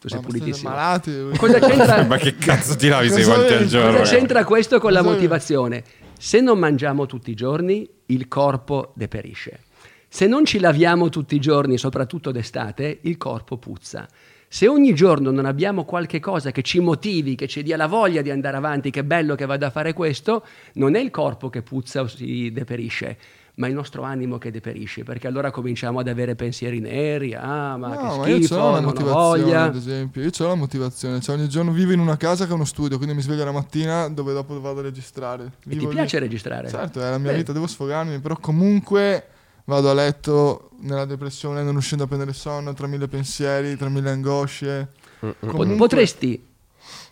Tu 0.00 0.08
sei 0.08 0.18
Ma 0.20 0.26
pulitissimo. 0.26 0.68
malati. 0.70 1.12
Cosa 1.36 1.58
c'entra? 1.64 2.04
Ma 2.04 2.16
che 2.16 2.34
cazzo 2.36 2.74
ti 2.76 2.88
lavi 2.88 3.08
sei 3.08 3.24
volte 3.24 3.54
al 3.56 3.66
giorno? 3.66 3.98
Cosa 3.98 4.16
c'entra 4.16 4.44
questo 4.44 4.80
con 4.80 4.92
la 4.92 5.02
motivazione? 5.02 5.84
Se 6.18 6.40
non 6.40 6.58
mangiamo 6.58 7.06
tutti 7.06 7.30
i 7.30 7.34
giorni, 7.34 7.88
il 8.06 8.26
corpo 8.28 8.92
deperisce. 8.96 9.60
Se 10.08 10.26
non 10.26 10.44
ci 10.44 10.58
laviamo 10.58 11.08
tutti 11.08 11.34
i 11.36 11.40
giorni, 11.40 11.78
soprattutto 11.78 12.30
d'estate, 12.32 12.98
il 13.02 13.16
corpo 13.16 13.56
puzza. 13.58 14.06
Se 14.46 14.68
ogni 14.68 14.94
giorno 14.94 15.30
non 15.30 15.46
abbiamo 15.46 15.84
qualche 15.84 16.20
cosa 16.20 16.50
che 16.50 16.60
ci 16.62 16.80
motivi, 16.80 17.34
che 17.36 17.48
ci 17.48 17.62
dia 17.62 17.76
la 17.78 17.86
voglia 17.86 18.20
di 18.20 18.30
andare 18.30 18.56
avanti, 18.58 18.90
che 18.90 19.02
bello 19.04 19.34
che 19.34 19.46
vada 19.46 19.68
a 19.68 19.70
fare 19.70 19.94
questo, 19.94 20.44
non 20.74 20.94
è 20.94 21.00
il 21.00 21.10
corpo 21.10 21.48
che 21.48 21.62
puzza 21.62 22.02
o 22.02 22.06
si 22.06 22.50
deperisce, 22.52 23.16
ma 23.62 23.68
il 23.68 23.74
nostro 23.74 24.02
animo 24.02 24.38
che 24.38 24.50
deperisce, 24.50 25.04
perché 25.04 25.28
allora 25.28 25.52
cominciamo 25.52 26.00
ad 26.00 26.08
avere 26.08 26.34
pensieri 26.34 26.80
neri, 26.80 27.32
ah 27.34 27.76
ma 27.76 27.88
No, 27.88 27.94
che 27.94 28.02
ma 28.18 28.26
io 28.28 28.34
schifo, 28.36 28.46
ce 28.48 28.54
l'ho 28.54 28.60
una 28.68 28.80
non 28.80 28.84
ho 28.84 28.86
motivazione, 28.88 29.42
voglia. 29.42 29.62
ad 29.62 29.76
esempio. 29.76 30.22
Io 30.22 30.30
l'ho 30.36 30.46
la 30.48 30.54
motivazione. 30.56 31.20
Cioè, 31.20 31.36
ogni 31.36 31.48
giorno 31.48 31.70
vivo 31.70 31.92
in 31.92 32.00
una 32.00 32.16
casa 32.16 32.44
che 32.46 32.50
è 32.50 32.54
uno 32.54 32.64
studio, 32.64 32.96
quindi 32.96 33.14
mi 33.14 33.22
sveglio 33.22 33.44
la 33.44 33.52
mattina 33.52 34.08
dove 34.08 34.32
dopo 34.32 34.60
vado 34.60 34.80
a 34.80 34.82
registrare. 34.82 35.44
E 35.44 35.50
Vivo 35.64 35.82
ti 35.82 35.88
lì. 35.88 35.94
piace 35.94 36.18
registrare? 36.18 36.68
Certo, 36.68 37.00
è 37.00 37.10
la 37.10 37.18
mia 37.18 37.30
Beh. 37.30 37.36
vita, 37.36 37.52
devo 37.52 37.66
sfogarmi, 37.68 38.18
però 38.18 38.36
comunque 38.38 39.26
vado 39.66 39.90
a 39.90 39.94
letto 39.94 40.70
nella 40.80 41.04
depressione, 41.04 41.62
non 41.62 41.72
riuscendo 41.72 42.02
a 42.04 42.06
prendere 42.08 42.32
sonno, 42.32 42.72
tra 42.74 42.88
mille 42.88 43.06
pensieri, 43.06 43.76
tra 43.76 43.88
mille 43.88 44.10
angosce. 44.10 44.88
Po- 45.20 45.34
Comunque- 45.38 45.76
Potresti, 45.76 46.44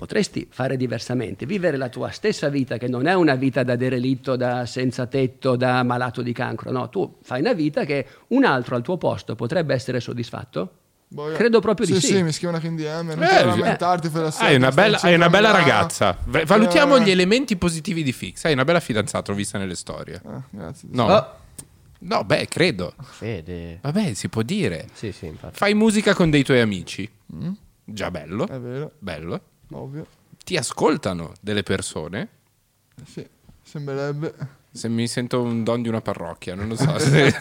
potresti 0.00 0.46
fare 0.50 0.78
diversamente, 0.78 1.44
vivere 1.44 1.76
la 1.76 1.90
tua 1.90 2.08
stessa 2.10 2.48
vita, 2.48 2.78
che 2.78 2.88
non 2.88 3.06
è 3.06 3.12
una 3.12 3.34
vita 3.34 3.62
da 3.62 3.76
derelitto, 3.76 4.34
da 4.34 4.64
senza 4.64 5.04
tetto, 5.04 5.56
da 5.56 5.82
malato 5.82 6.22
di 6.22 6.32
cancro. 6.32 6.70
No, 6.70 6.88
tu 6.88 7.18
fai 7.20 7.40
una 7.40 7.52
vita 7.52 7.84
che 7.84 8.06
un 8.28 8.44
altro 8.46 8.76
al 8.76 8.82
tuo 8.82 8.96
posto 8.96 9.34
potrebbe 9.34 9.74
essere 9.74 10.00
soddisfatto. 10.00 10.72
Boia. 11.08 11.36
Credo 11.36 11.60
proprio 11.60 11.84
di 11.84 11.96
sì. 11.96 12.00
sì. 12.00 12.06
Sì, 12.14 12.22
mi 12.22 12.32
scrivono 12.32 12.56
anche 12.56 12.68
in 12.68 12.76
DM. 12.76 13.08
Non 13.14 13.22
Eh, 13.24 13.26
devi 13.28 13.40
eh. 13.40 13.44
lamentarti 13.58 14.08
per 14.08 14.22
la 14.22 14.26
Hai 14.28 14.32
sera, 14.32 14.56
una 14.56 14.70
stai 14.70 14.84
bella, 14.84 15.00
hai 15.02 15.14
una 15.14 15.28
bella 15.28 15.50
ragazza. 15.50 16.16
V- 16.24 16.44
Valutiamo 16.46 16.96
Eh. 16.96 17.02
gli 17.02 17.10
elementi 17.10 17.56
positivi 17.56 18.02
di 18.02 18.12
Fix. 18.12 18.44
Hai 18.46 18.54
una 18.54 18.64
bella 18.64 18.80
fidanzata, 18.80 19.30
l'ho 19.32 19.36
vista 19.36 19.58
nelle 19.58 19.74
storie. 19.74 20.18
Ah, 20.24 20.40
grazie. 20.48 20.88
No, 20.92 21.04
Oh, 21.12 21.26
no, 21.98 22.24
beh, 22.24 22.48
credo. 22.48 22.94
Fede. 23.02 23.80
Vabbè, 23.82 24.14
si 24.14 24.30
può 24.30 24.40
dire. 24.40 24.86
Sì, 24.94 25.12
sì, 25.12 25.26
infatti. 25.26 25.56
Fai 25.58 25.74
musica 25.74 26.14
con 26.14 26.30
dei 26.30 26.42
tuoi 26.42 26.60
amici. 26.60 27.06
Già 27.84 28.10
bello. 28.10 28.46
È 28.46 28.58
vero, 28.58 28.92
Bello. 28.98 29.40
Ovvio. 29.78 30.06
Ti 30.44 30.56
ascoltano 30.56 31.32
delle 31.40 31.62
persone. 31.62 32.28
Eh, 32.96 33.02
Sì, 33.06 33.26
sembrerebbe. 33.62 34.34
Se 34.72 34.88
mi 34.88 35.08
sento 35.08 35.40
un 35.42 35.64
don 35.64 35.82
di 35.82 35.88
una 35.88 36.00
parrocchia, 36.00 36.54
non 36.54 36.68
lo 36.68 36.76
so. 36.76 36.96
se- 37.00 37.34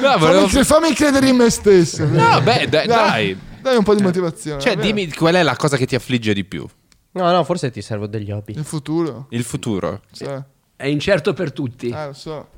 no, 0.00 0.18
volevo- 0.18 0.48
Fammi, 0.48 0.64
fammi 0.64 0.94
credere 0.94 1.28
in 1.28 1.36
me 1.36 1.50
stesso. 1.50 2.06
No, 2.06 2.40
beh, 2.40 2.68
dai, 2.68 2.86
dai. 2.86 3.38
Dai 3.60 3.76
un 3.76 3.82
po' 3.84 3.94
di 3.94 4.02
motivazione. 4.02 4.60
Cioè, 4.60 4.76
dimmi 4.76 5.12
qual 5.12 5.34
è 5.34 5.42
la 5.42 5.56
cosa 5.56 5.76
che 5.76 5.86
ti 5.86 5.94
affligge 5.94 6.32
di 6.32 6.44
più. 6.44 6.66
No, 7.12 7.30
no, 7.30 7.42
forse 7.44 7.70
ti 7.70 7.82
servo 7.82 8.06
degli 8.06 8.30
hobby. 8.30 8.54
Il 8.56 8.64
futuro. 8.64 9.26
Il 9.30 9.42
futuro. 9.44 10.02
Cioè, 10.12 10.40
È 10.76 10.86
incerto 10.86 11.32
per 11.34 11.52
tutti. 11.52 11.88
eh, 11.88 12.06
lo 12.06 12.12
so. 12.12 12.48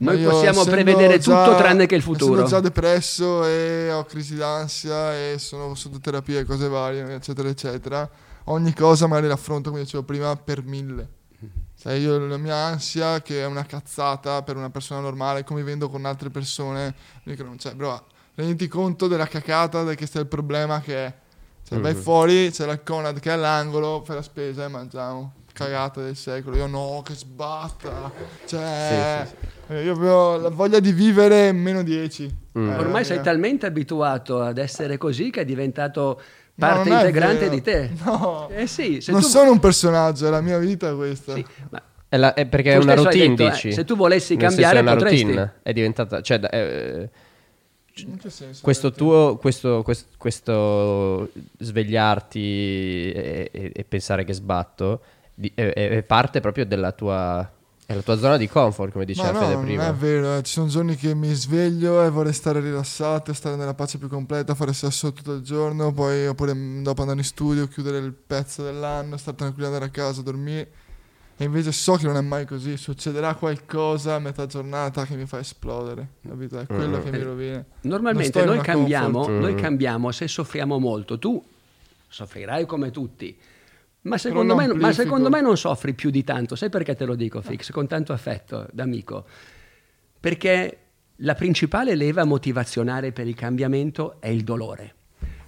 Noi 0.00 0.18
io, 0.20 0.30
possiamo 0.30 0.64
prevedere 0.64 1.18
già- 1.18 1.44
tutto 1.44 1.56
tranne 1.56 1.86
che 1.86 1.94
il 1.94 2.02
futuro. 2.02 2.34
Sono 2.36 2.46
già 2.46 2.60
depresso 2.60 3.44
e 3.44 3.92
ho 3.92 4.04
crisi 4.04 4.34
d'ansia 4.34 5.14
e 5.14 5.38
sono 5.38 5.74
sotto 5.74 6.00
terapia 6.00 6.40
e 6.40 6.44
cose 6.44 6.68
varie, 6.68 7.14
eccetera, 7.14 7.48
eccetera. 7.48 8.08
Ogni 8.44 8.72
cosa 8.72 9.06
magari 9.06 9.28
l'affronto, 9.28 9.70
come 9.70 9.82
dicevo 9.82 10.02
prima, 10.02 10.34
per 10.36 10.62
mille. 10.64 11.18
Cioè 11.78 11.94
io 11.94 12.18
la 12.18 12.36
mia 12.36 12.56
ansia, 12.56 13.22
che 13.22 13.40
è 13.40 13.46
una 13.46 13.64
cazzata 13.64 14.42
per 14.42 14.56
una 14.56 14.70
persona 14.70 15.00
normale, 15.00 15.44
convivendo 15.44 15.88
con 15.88 16.04
altre 16.04 16.28
persone, 16.28 16.94
dico 17.22 17.42
non 17.42 17.56
c'è, 17.56 17.74
bro, 17.74 18.04
renditi 18.34 18.68
conto 18.68 19.06
della 19.06 19.26
cacata, 19.26 19.82
del 19.82 19.96
che 19.96 20.06
sta 20.06 20.18
il 20.20 20.26
problema 20.26 20.80
che 20.80 21.06
è. 21.06 21.14
Cioè 21.66 21.78
vai 21.78 21.94
fuori, 21.94 22.50
c'è 22.50 22.66
la 22.66 22.78
Conad 22.80 23.18
che 23.20 23.30
è 23.30 23.32
all'angolo, 23.32 24.02
fai 24.04 24.16
la 24.16 24.22
spesa 24.22 24.64
e 24.64 24.68
mangiamo. 24.68 25.32
Cagata 25.64 26.00
del 26.00 26.16
secolo. 26.16 26.56
Io 26.56 26.66
no, 26.66 27.02
che 27.04 27.12
sbatta. 27.14 28.10
Cioè, 28.46 29.26
eh, 29.68 29.82
io 29.84 29.92
avevo 29.92 30.36
la 30.38 30.48
voglia 30.48 30.80
di 30.80 30.90
vivere 30.90 31.52
meno 31.52 31.82
10. 31.82 32.34
Mm. 32.58 32.70
Eh, 32.70 32.76
Ormai 32.78 33.04
sei 33.04 33.18
eh. 33.18 33.20
talmente 33.20 33.66
abituato 33.66 34.40
ad 34.40 34.56
essere 34.56 34.96
così 34.96 35.28
che 35.30 35.42
è 35.42 35.44
diventato 35.44 36.20
No, 36.54 36.66
parte 36.66 36.88
non 36.88 36.98
è 36.98 37.00
integrante 37.02 37.48
vero. 37.50 37.54
di 37.54 37.60
te. 37.62 37.90
No. 38.04 38.48
Eh 38.48 38.66
sì, 38.66 39.02
se 39.02 39.12
non 39.12 39.20
tu... 39.20 39.26
sono 39.28 39.50
un 39.50 39.58
personaggio, 39.58 40.26
è 40.28 40.30
la 40.30 40.40
mia 40.40 40.56
vita 40.58 40.94
questa. 40.94 41.34
sì, 41.34 41.44
ma 41.68 41.82
È, 42.08 42.16
la- 42.16 42.32
è 42.32 42.46
perché 42.46 42.72
è 42.72 42.76
Tu 42.78 42.82
una 42.82 42.92
stesso 42.92 43.08
hai 43.08 43.14
routine, 43.16 43.34
detto, 43.36 43.48
eh, 43.48 43.52
dici? 43.52 43.72
se 43.74 43.84
tu 43.84 43.96
volessi 43.96 44.36
Nel 44.36 44.46
cambiare, 44.48 44.78
è 44.78 44.80
una 44.80 44.92
potresti. 44.94 45.22
routine. 45.22 45.52
È 45.62 45.72
diventata... 45.74 46.22
Cioè, 46.22 46.40
eh, 46.50 47.10
In 47.96 48.16
che 48.18 48.30
senso? 48.30 48.60
questo 48.62 48.92
tuo... 48.92 49.36
Questo, 49.36 49.82
questo, 49.82 50.06
questo 50.16 51.30
svegliarti 51.58 53.12
e, 53.14 53.50
e- 53.52 53.72
e 53.74 53.84
pensare 53.84 54.24
che 54.24 54.32
sbatto 54.32 55.00
di- 55.40 55.52
è, 55.54 55.72
è- 55.72 55.88
è 55.90 56.02
parte 56.02 56.40
proprio 56.40 56.66
della 56.66 56.92
tua... 56.92 57.50
È 57.90 57.94
la 57.94 58.02
tua 58.02 58.16
zona 58.18 58.36
di 58.36 58.46
comfort, 58.48 58.92
come 58.92 59.04
Ma 59.04 59.10
diceva 59.10 59.32
no, 59.32 59.40
Fede 59.40 59.54
non 59.54 59.64
prima. 59.64 59.88
è 59.88 59.92
vero, 59.94 60.36
eh. 60.36 60.42
ci 60.44 60.52
sono 60.52 60.68
giorni 60.68 60.94
che 60.94 61.12
mi 61.12 61.32
sveglio 61.34 62.04
e 62.04 62.08
vorrei 62.10 62.32
stare 62.32 62.60
rilassato, 62.60 63.32
stare 63.32 63.56
nella 63.56 63.74
pace 63.74 63.98
più 63.98 64.06
completa, 64.08 64.54
fare 64.54 64.72
sesso 64.72 65.12
tutto 65.12 65.32
il 65.34 65.42
giorno, 65.42 65.92
poi 65.92 66.28
oppure 66.28 66.54
mm, 66.54 66.84
dopo 66.84 67.00
andare 67.00 67.18
in 67.18 67.24
studio, 67.24 67.66
chiudere 67.66 67.98
il 67.98 68.12
pezzo 68.12 68.62
dell'anno, 68.62 69.16
stare 69.16 69.36
tranquillo, 69.36 69.66
andare 69.66 69.86
a 69.86 69.88
casa, 69.88 70.22
dormire. 70.22 70.70
E 71.36 71.42
invece 71.42 71.72
so 71.72 71.94
che 71.94 72.06
non 72.06 72.16
è 72.16 72.20
mai 72.20 72.46
così, 72.46 72.76
succederà 72.76 73.34
qualcosa 73.34 74.14
a 74.14 74.18
metà 74.20 74.46
giornata 74.46 75.04
che 75.04 75.16
mi 75.16 75.26
fa 75.26 75.40
esplodere, 75.40 76.06
capito? 76.28 76.60
È 76.60 76.66
quello 76.66 76.98
Mm. 76.98 77.02
che 77.02 77.10
mi 77.10 77.22
rovina. 77.22 77.54
Non 77.54 77.64
Normalmente 77.80 78.44
noi 78.44 78.60
cambiamo, 78.60 79.26
noi 79.26 79.56
cambiamo 79.56 80.12
se 80.12 80.28
soffriamo 80.28 80.78
molto. 80.78 81.18
Tu 81.18 81.42
soffrirai 82.06 82.66
come 82.66 82.92
tutti. 82.92 83.36
Ma 84.02 84.16
secondo, 84.16 84.54
me, 84.54 84.72
ma 84.72 84.92
secondo 84.92 85.28
me 85.28 85.40
non 85.42 85.56
soffri 85.56 85.92
più 85.92 86.10
di 86.10 86.24
tanto. 86.24 86.56
Sai 86.56 86.70
perché 86.70 86.94
te 86.94 87.04
lo 87.04 87.14
dico, 87.14 87.42
Fix? 87.42 87.70
Con 87.70 87.86
tanto 87.86 88.12
affetto, 88.12 88.66
d'amico. 88.72 89.26
Perché 90.18 90.78
la 91.16 91.34
principale 91.34 91.94
leva 91.94 92.24
motivazionale 92.24 93.12
per 93.12 93.26
il 93.26 93.34
cambiamento 93.34 94.16
è 94.20 94.28
il 94.28 94.42
dolore. 94.42 94.94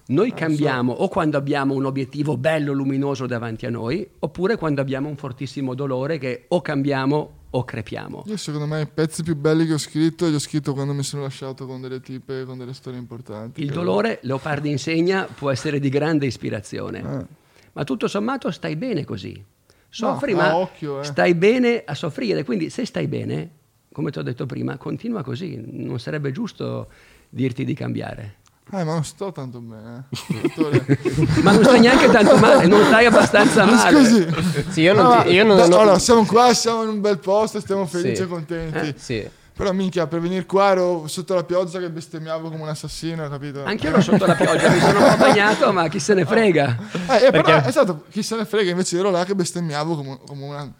Noi 0.04 0.34
cambiamo 0.34 0.92
o 0.92 1.08
quando 1.08 1.38
abbiamo 1.38 1.74
un 1.74 1.86
obiettivo 1.86 2.36
bello, 2.36 2.72
luminoso 2.72 3.26
davanti 3.26 3.64
a 3.64 3.70
noi, 3.70 4.06
oppure 4.18 4.56
quando 4.56 4.80
abbiamo 4.82 5.08
un 5.08 5.16
fortissimo 5.16 5.74
dolore 5.74 6.18
che 6.18 6.44
o 6.48 6.60
cambiamo 6.60 7.30
o 7.48 7.64
crepiamo. 7.64 8.24
Io 8.26 8.36
secondo 8.36 8.66
me 8.66 8.82
i 8.82 8.86
pezzi 8.86 9.22
più 9.22 9.36
belli 9.36 9.64
che 9.64 9.74
ho 9.74 9.78
scritto 9.78 10.26
li 10.26 10.34
ho 10.34 10.38
scritto 10.38 10.74
quando 10.74 10.92
mi 10.92 11.02
sono 11.02 11.22
lasciato 11.22 11.66
con 11.66 11.80
delle 11.80 12.00
tipe, 12.00 12.44
con 12.44 12.58
delle 12.58 12.74
storie 12.74 12.98
importanti. 12.98 13.62
Il 13.62 13.70
dolore, 13.70 14.18
Leopardi 14.22 14.70
insegna, 14.70 15.24
può 15.24 15.50
essere 15.50 15.78
di 15.78 15.88
grande 15.88 16.26
ispirazione. 16.26 16.98
Eh. 16.98 17.40
Ma 17.72 17.84
tutto 17.84 18.06
sommato 18.08 18.50
stai 18.50 18.76
bene 18.76 19.04
così. 19.04 19.42
Soffri, 19.88 20.32
No, 20.32 20.38
ma 20.38 20.56
occhio, 20.56 21.00
eh. 21.00 21.04
stai 21.04 21.34
bene 21.34 21.82
a 21.84 21.94
soffrire. 21.94 22.44
Quindi 22.44 22.70
se 22.70 22.84
stai 22.86 23.06
bene, 23.08 23.50
come 23.92 24.10
ti 24.10 24.18
ho 24.18 24.22
detto 24.22 24.46
prima, 24.46 24.76
continua 24.76 25.22
così. 25.22 25.62
Non 25.66 25.98
sarebbe 25.98 26.32
giusto 26.32 26.88
dirti 27.28 27.64
di 27.64 27.74
cambiare. 27.74 28.36
Eh, 28.72 28.84
ma 28.84 28.92
non 28.94 29.04
sto 29.04 29.32
tanto 29.32 29.60
bene. 29.60 30.06
eh. 30.10 31.40
Ma 31.42 31.52
non 31.52 31.62
stai 31.64 31.80
neanche 31.80 32.08
tanto 32.10 32.36
male, 32.38 32.66
non 32.66 32.84
stai 32.86 33.04
abbastanza 33.06 33.64
Ma 33.66 33.72
male. 33.74 33.96
scusi. 34.04 34.26
Sì, 34.70 34.80
io 34.82 34.94
non, 34.94 35.04
No, 35.16 35.22
ti- 35.24 35.30
io 35.30 35.44
non, 35.44 35.56
da- 35.56 35.66
non- 35.68 35.80
allora, 35.80 35.98
siamo 35.98 36.24
qua, 36.24 36.54
siamo 36.54 36.82
in 36.84 36.88
un 36.88 37.00
bel 37.00 37.18
posto, 37.18 37.60
stiamo 37.60 37.84
felici 37.86 38.16
Sì. 38.16 38.22
e 38.22 38.26
contenti. 38.26 38.94
Sì. 38.96 39.28
Però 39.54 39.70
minchia, 39.72 40.06
per 40.06 40.20
venire 40.20 40.46
qua 40.46 40.70
ero 40.70 41.06
sotto 41.08 41.34
la 41.34 41.44
pioggia 41.44 41.78
che 41.78 41.90
bestemmiavo 41.90 42.50
come 42.50 42.62
un 42.62 42.68
assassino, 42.68 43.28
capito? 43.28 43.62
Anche 43.64 43.86
io 43.86 43.92
ero 43.92 44.00
sotto 44.00 44.24
la 44.24 44.34
pioggia, 44.34 44.70
mi 44.70 44.80
sono 44.80 44.98
bagnato, 45.18 45.72
ma 45.72 45.88
chi 45.88 45.98
se 46.00 46.14
ne 46.14 46.24
frega. 46.24 46.78
Eh, 47.08 47.26
eh, 47.26 47.30
però, 47.30 47.42
Perché- 47.42 47.68
esatto, 47.68 48.04
chi 48.10 48.22
se 48.22 48.36
ne 48.36 48.44
frega, 48.46 48.70
invece 48.70 48.98
ero 48.98 49.10
là 49.10 49.24
che 49.24 49.34
bestemmiavo 49.34 49.94
come, 49.94 50.18
come 50.26 50.44
una, 50.46 50.72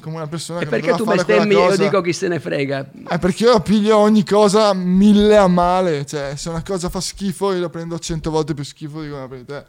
come 0.00 0.16
una 0.16 0.26
persona 0.26 0.60
E 0.60 0.64
che 0.64 0.70
perché 0.70 0.94
tu 0.94 1.04
bestemmi 1.04 1.54
e 1.54 1.58
io 1.58 1.76
dico 1.76 2.00
chi 2.00 2.14
se 2.14 2.28
ne 2.28 2.40
frega? 2.40 2.90
Eh, 3.10 3.18
perché 3.18 3.44
io 3.44 3.60
piglio 3.60 3.98
ogni 3.98 4.24
cosa 4.24 4.72
mille 4.72 5.36
a 5.36 5.46
male. 5.46 6.06
Cioè, 6.06 6.32
se 6.34 6.48
una 6.48 6.62
cosa 6.62 6.88
fa 6.88 7.00
schifo, 7.00 7.52
io 7.52 7.60
la 7.60 7.68
prendo 7.68 7.98
cento 7.98 8.30
volte 8.30 8.54
più 8.54 8.64
schifo 8.64 9.02
di 9.02 9.08
come 9.10 9.20
la 9.20 9.28
prendi 9.28 9.44
te. 9.46 9.64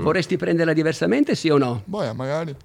Vorresti 0.00 0.38
prenderla 0.38 0.72
diversamente, 0.72 1.34
sì 1.34 1.50
o 1.50 1.58
no? 1.58 1.82
Boia, 1.84 2.14
magari. 2.14 2.56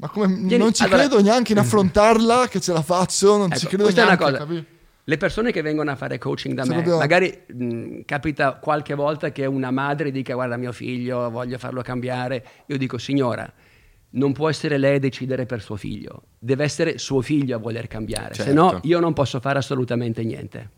Ma 0.00 0.08
come 0.08 0.26
Vieni, 0.28 0.56
non 0.58 0.72
ci 0.72 0.82
allora- 0.84 0.98
credo 1.06 1.20
neanche 1.20 1.52
in 1.52 1.58
affrontarla, 1.58 2.46
che 2.48 2.60
ce 2.60 2.72
la 2.72 2.82
faccio, 2.82 3.36
non 3.36 3.50
ci 3.50 3.58
Ecco, 3.58 3.68
credo 3.68 3.82
questa 3.84 4.00
è 4.02 4.04
una 4.04 4.14
neanche, 4.14 4.32
cosa. 4.38 4.44
capì? 4.46 4.64
Le 5.04 5.16
persone 5.16 5.50
che 5.52 5.62
vengono 5.62 5.90
a 5.90 5.96
fare 5.96 6.18
coaching 6.18 6.54
da 6.54 6.62
Se 6.62 6.68
me, 6.68 6.74
proprio- 6.76 6.98
magari 6.98 7.36
mh, 7.46 8.00
capita 8.04 8.54
qualche 8.54 8.94
volta 8.94 9.32
che 9.32 9.46
una 9.46 9.70
madre 9.70 10.10
dica 10.12 10.34
guarda 10.34 10.56
mio 10.56 10.70
figlio, 10.72 11.30
voglio 11.30 11.58
farlo 11.58 11.82
cambiare. 11.82 12.44
Io 12.66 12.76
dico 12.78 12.98
signora, 12.98 13.50
non 14.10 14.32
può 14.32 14.48
essere 14.48 14.78
lei 14.78 14.96
a 14.96 14.98
decidere 15.00 15.46
per 15.46 15.62
suo 15.62 15.76
figlio, 15.76 16.22
deve 16.38 16.62
essere 16.64 16.98
suo 16.98 17.20
figlio 17.20 17.56
a 17.56 17.58
voler 17.58 17.88
cambiare, 17.88 18.34
se 18.34 18.44
Certo. 18.44 18.60
no 18.60 18.80
io 18.84 19.00
non 19.00 19.12
posso 19.14 19.40
fare 19.40 19.58
assolutamente 19.58 20.22
niente. 20.22 20.70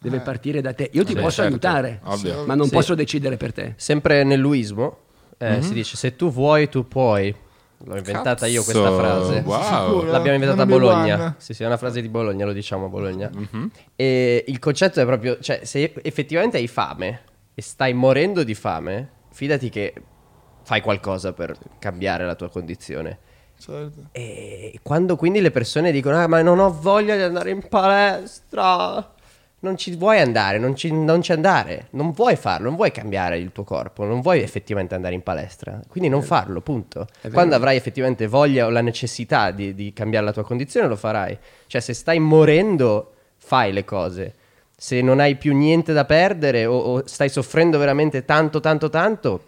Deve 0.00 0.16
Eh. 0.16 0.20
partire 0.20 0.60
da 0.60 0.72
te. 0.72 0.90
Io 0.92 1.04
ti 1.04 1.12
Sì, 1.14 1.20
posso 1.20 1.42
certo, 1.42 1.50
aiutare, 1.52 2.00
ovvio. 2.04 2.44
ma 2.46 2.54
non 2.54 2.66
Sì. 2.66 2.72
posso 2.72 2.94
decidere 2.94 3.36
per 3.36 3.52
te. 3.52 3.74
Sempre 3.76 4.24
nel 4.24 4.40
luismo 4.40 4.98
Mhm. 5.38 5.52
eh, 5.52 5.62
si 5.62 5.72
dice 5.74 5.96
se 5.96 6.16
tu 6.16 6.30
vuoi 6.32 6.68
tu 6.68 6.86
puoi. 6.88 7.34
L'ho 7.84 7.96
inventata 7.96 8.46
io 8.46 8.62
questa 8.62 8.82
Cazzo, 8.82 8.96
frase. 8.98 9.42
wow. 9.44 9.62
Sicuro? 9.62 10.10
L'abbiamo 10.10 10.34
inventata 10.34 10.62
a 10.62 10.66
Bologna. 10.66 11.34
Sì, 11.38 11.54
sì, 11.54 11.62
è 11.62 11.66
una 11.66 11.76
frase 11.76 12.00
di 12.00 12.08
Bologna, 12.08 12.44
lo 12.46 12.52
diciamo 12.52 12.86
a 12.86 12.88
Bologna. 12.88 13.30
Mhm. 13.32 13.70
E 13.94 14.44
il 14.46 14.58
concetto 14.58 15.00
è 15.00 15.04
proprio, 15.04 15.38
cioè, 15.40 15.64
se 15.64 15.92
effettivamente 16.02 16.56
hai 16.56 16.66
fame 16.66 17.20
e 17.54 17.62
stai 17.62 17.92
morendo 17.92 18.42
di 18.42 18.54
fame, 18.54 19.10
fidati 19.30 19.68
che 19.68 19.94
fai 20.62 20.80
qualcosa 20.80 21.32
per 21.32 21.56
cambiare 21.78 22.24
la 22.24 22.34
tua 22.34 22.48
condizione. 22.48 23.18
Certo. 23.58 24.08
E 24.12 24.78
quando 24.82 25.16
quindi 25.16 25.40
le 25.40 25.50
persone 25.50 25.92
dicono, 25.92 26.18
ah, 26.18 26.26
ma 26.26 26.42
non 26.42 26.58
ho 26.58 26.70
voglia 26.70 27.16
di 27.16 27.22
andare 27.22 27.50
in 27.50 27.66
palestra, 27.68 29.14
non 29.58 29.76
ci 29.76 29.94
vuoi 29.96 30.20
andare, 30.20 30.58
non 30.58 30.76
ci, 30.76 30.92
non 30.92 31.22
ci 31.22 31.32
andare, 31.32 31.88
non 31.90 32.12
vuoi 32.12 32.36
farlo, 32.36 32.66
non 32.66 32.76
vuoi 32.76 32.90
cambiare 32.92 33.38
il 33.38 33.52
tuo 33.52 33.64
corpo, 33.64 34.04
non 34.04 34.20
vuoi 34.20 34.42
effettivamente 34.42 34.94
andare 34.94 35.14
in 35.14 35.22
palestra, 35.22 35.80
quindi 35.88 36.10
non 36.10 36.22
farlo, 36.22 36.60
punto. 36.60 37.06
Quando 37.32 37.54
avrai 37.54 37.76
effettivamente 37.76 38.26
voglia 38.26 38.66
o 38.66 38.70
la 38.70 38.82
necessità 38.82 39.50
di, 39.50 39.74
di 39.74 39.92
cambiare 39.92 40.26
la 40.26 40.32
tua 40.32 40.44
condizione, 40.44 40.86
lo 40.86 40.96
farai. 40.96 41.36
Cioè, 41.66 41.80
se 41.80 41.94
stai 41.94 42.18
morendo, 42.18 43.12
fai 43.38 43.72
le 43.72 43.84
cose. 43.84 44.34
Se 44.76 45.00
non 45.00 45.20
hai 45.20 45.36
più 45.36 45.56
niente 45.56 45.94
da 45.94 46.04
perdere 46.04 46.66
o, 46.66 46.76
o 46.76 47.06
stai 47.06 47.30
soffrendo 47.30 47.78
veramente 47.78 48.26
tanto, 48.26 48.60
tanto, 48.60 48.90
tanto, 48.90 49.44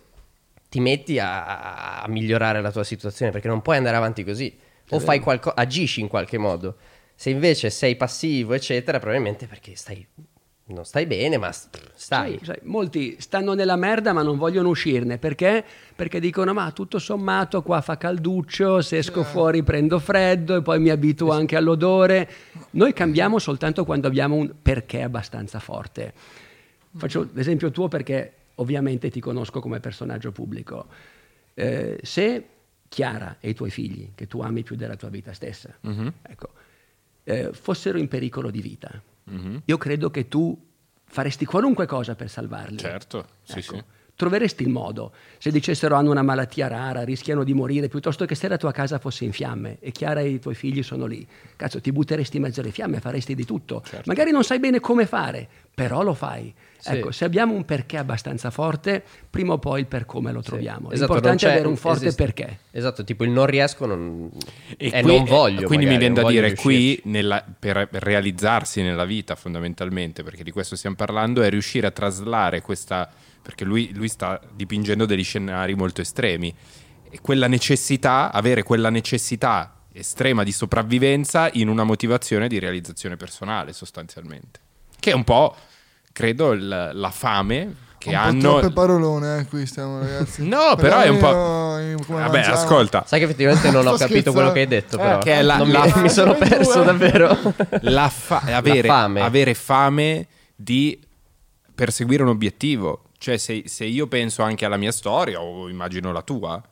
ti 0.71 0.81
metti 0.81 1.19
a, 1.19 2.01
a 2.03 2.09
migliorare 2.09 2.63
la 2.63 2.73
tua 2.73 2.85
situazione 2.85 3.31
perché 3.31 3.49
non 3.49 3.61
puoi 3.61 3.77
andare 3.77 3.97
avanti 3.97 4.25
così. 4.25 4.57
O 4.91 5.01
fai 5.01 5.21
qualcosa, 5.21 5.55
agisci 5.55 6.01
in 6.01 6.09
qualche 6.09 6.39
modo. 6.39 6.77
Se 7.21 7.31
invece 7.31 7.69
sei 7.71 7.97
passivo, 7.97 8.55
eccetera, 8.55 9.01
probabilmente 9.01 9.49
perché 9.49 9.75
stai 9.75 10.07
non 10.67 10.85
stai 10.85 11.05
bene, 11.07 11.37
ma 11.37 11.51
stai. 11.51 12.39
Sì, 12.39 12.45
sai, 12.45 12.59
molti 12.63 13.17
stanno 13.19 13.55
nella 13.55 13.75
merda 13.75 14.13
ma 14.13 14.23
non 14.23 14.39
vogliono 14.39 14.69
uscirne 14.69 15.19
perché? 15.19 15.65
Perché 15.97 16.21
dicono 16.21 16.53
ma 16.53 16.71
tutto 16.71 17.01
sommato 17.01 17.63
qua 17.63 17.81
fa 17.81 17.97
calduccio, 17.97 18.83
se 18.83 18.99
esco 18.99 19.25
fuori 19.25 19.65
prendo 19.65 19.99
freddo 19.99 20.55
e 20.55 20.63
poi 20.63 20.79
mi 20.79 20.91
abituo 20.91 21.33
anche 21.33 21.57
all'odore. 21.57 22.31
Noi 22.71 22.93
cambiamo 22.93 23.41
soltanto 23.41 23.85
quando 23.85 24.07
abbiamo 24.07 24.37
un 24.37 24.53
perché 24.63 25.03
abbastanza 25.03 25.59
forte. 25.59 26.13
Faccio 26.95 27.31
l'esempio 27.33 27.73
tuo 27.73 27.89
perché 27.89 28.33
ovviamente 28.57 29.11
ti 29.11 29.19
conosco 29.19 29.59
come 29.59 29.81
personaggio 29.81 30.31
pubblico. 30.31 30.87
Eh, 31.55 31.99
se 32.01 32.45
Chiara 32.87 33.39
e 33.41 33.49
i 33.49 33.55
tuoi 33.55 33.71
figli, 33.71 34.13
che 34.15 34.29
tu 34.29 34.39
ami 34.39 34.63
più 34.63 34.77
della 34.77 34.95
tua 34.95 35.09
vita 35.09 35.33
stessa, 35.33 35.77
ecco, 36.23 36.51
eh, 37.29 37.53
fossero 37.53 37.99
in 37.99 38.09
pericolo 38.09 38.51
di 38.51 38.63
vita, 38.63 39.03
io 39.65 39.77
credo 39.77 40.11
che 40.11 40.29
tu 40.29 40.59
faresti 41.05 41.45
qualunque 41.45 41.85
cosa 41.85 42.15
per 42.15 42.31
salvarli. 42.31 42.79
Certo, 42.79 43.27
sì, 43.43 43.59
Ecco, 43.59 43.77
sì. 43.77 43.85
Troveresti 44.19 44.65
il 44.65 44.69
modo. 44.69 45.13
Se 45.39 45.53
dicessero 45.53 45.95
hanno 45.95 46.11
una 46.11 46.23
malattia 46.23 46.67
rara, 46.67 47.05
rischiano 47.05 47.45
di 47.45 47.55
morire, 47.55 47.87
piuttosto 47.87 48.25
che 48.25 48.35
se 48.35 48.49
la 48.49 48.57
tua 48.57 48.73
casa 48.73 48.99
fosse 48.99 49.25
in 49.25 49.31
fiamme 49.31 49.77
e 49.79 49.93
Chiara 49.93 50.19
e 50.19 50.31
i 50.31 50.41
tuoi 50.41 50.57
figli 50.57 50.83
sono 50.83 51.07
lì, 51.07 51.25
cazzo, 51.55 51.81
ti 51.81 51.93
butteresti 51.93 52.39
in 52.39 52.43
mezzo 52.43 52.61
alle 52.61 52.73
fiamme, 52.73 52.99
faresti 52.99 53.37
di 53.37 53.45
tutto. 53.45 53.81
Certo. 53.87 54.03
Magari 54.07 54.33
non 54.33 54.43
sai 54.43 54.59
bene 54.59 54.81
come 54.81 55.07
fare, 55.07 55.47
però 55.73 56.03
lo 56.03 56.15
fai. 56.15 56.53
Sì. 56.79 56.95
Ecco, 56.95 57.13
se 57.13 57.25
abbiamo 57.25 57.55
un 57.55 57.65
perché 57.65 57.97
abbastanza 57.97 58.51
forte, 58.51 59.05
prima 59.31 59.53
o 59.53 59.59
poi 59.59 59.81
il 59.81 59.87
per 59.87 60.05
come 60.05 60.33
lo 60.33 60.43
troviamo. 60.43 60.91
Esatto, 60.91 61.13
L'importante 61.13 61.47
è 61.47 61.51
avere 61.53 61.69
un 61.69 61.77
forte 61.77 62.07
esiste- 62.07 62.25
perché. 62.25 62.59
Esatto, 62.73 63.05
tipo 63.05 63.23
il 63.23 63.31
non 63.31 63.47
riesco 63.47 63.87
non... 63.87 64.29
E 64.77 64.91
eh, 64.93 65.03
qui- 65.03 65.15
non 65.17 65.25
voglio. 65.27 65.69
Quindi 65.69 65.87
magari, 65.87 66.07
mi 66.09 66.13
viene 66.13 66.15
da 66.15 66.29
dire 66.29 66.55
qui, 66.57 67.01
nella- 67.05 67.45
per 67.57 67.89
realizzarsi 67.93 68.83
nella 68.83 69.05
vita 69.05 69.37
fondamentalmente, 69.37 70.25
perché 70.25 70.43
di 70.43 70.51
questo 70.51 70.75
stiamo 70.75 70.97
parlando, 70.97 71.43
è 71.43 71.49
riuscire 71.51 71.87
a 71.87 71.93
traslare 71.93 72.63
questa, 72.63 73.09
perché 73.43 73.65
lui, 73.65 73.93
lui 73.95 74.09
sta 74.09 74.41
dipingendo 74.55 75.07
degli 75.07 75.25
scenari 75.25 75.75
molto 75.75 76.01
estremi, 76.01 76.55
e 77.11 77.19
quella 77.21 77.47
necessità, 77.47 78.31
avere 78.33 78.63
quella 78.63 78.91
necessità 78.91 79.75
estrema 79.93 80.45
di 80.45 80.53
sopravvivenza 80.53 81.49
in 81.55 81.69
una 81.69 81.83
motivazione 81.85 82.47
di 82.49 82.59
realizzazione 82.59 83.17
personale 83.17 83.73
sostanzialmente. 83.73 84.61
Che 85.01 85.11
è 85.11 85.15
un 85.15 85.25
po', 85.25 85.57
credo, 86.13 86.53
il- 86.53 86.91
la 86.93 87.11
fame 87.11 87.75
che 87.99 88.11
un 88.11 88.15
po' 88.15 88.21
hanno... 88.21 88.41
troppe 88.59 88.73
parolone, 88.73 89.39
eh, 89.41 89.47
qui 89.47 89.67
stiamo 89.67 89.99
ragazzi. 90.01 90.43
No, 90.47 90.77
però 90.77 91.01
è 91.01 91.09
un 91.09 91.19
po'... 91.19 91.33
Vabbè, 91.33 92.29
mangiamo. 92.31 92.55
ascolta, 92.55 93.05
Sai 93.07 93.19
che 93.19 93.25
effettivamente 93.25 93.71
non 93.71 93.87
ho 93.87 93.95
capito 93.97 94.33
quello 94.33 94.53
che 94.53 94.61
hai 94.61 94.67
detto, 94.69 94.99
scherzando. 94.99 95.19
però. 95.19 95.35
che 95.35 95.41
è 95.41 95.43
la- 95.43 95.57
Non 95.57 95.67
mi- 95.67 95.73
la- 95.73 95.97
mi 95.97 96.09
sono 96.11 96.35
perso 96.35 96.83
davvero. 96.83 97.37
la 97.81 98.09
fa- 98.09 98.43
avere, 98.45 98.87
fame. 98.87 99.21
avere 99.23 99.55
fame 99.55 100.27
di 100.55 101.01
perseguire 101.75 102.23
un 102.23 102.29
obiettivo. 102.29 103.03
Cioè, 103.19 103.37
se, 103.37 103.65
se 103.67 103.85
io 103.85 104.07
penso 104.07 104.43
anche 104.43 104.65
alla 104.65 104.77
mia 104.77 104.93
storia, 104.93 105.41
o 105.41 105.69
immagino 105.69 106.13
la 106.13 106.23
tua, 106.23 106.63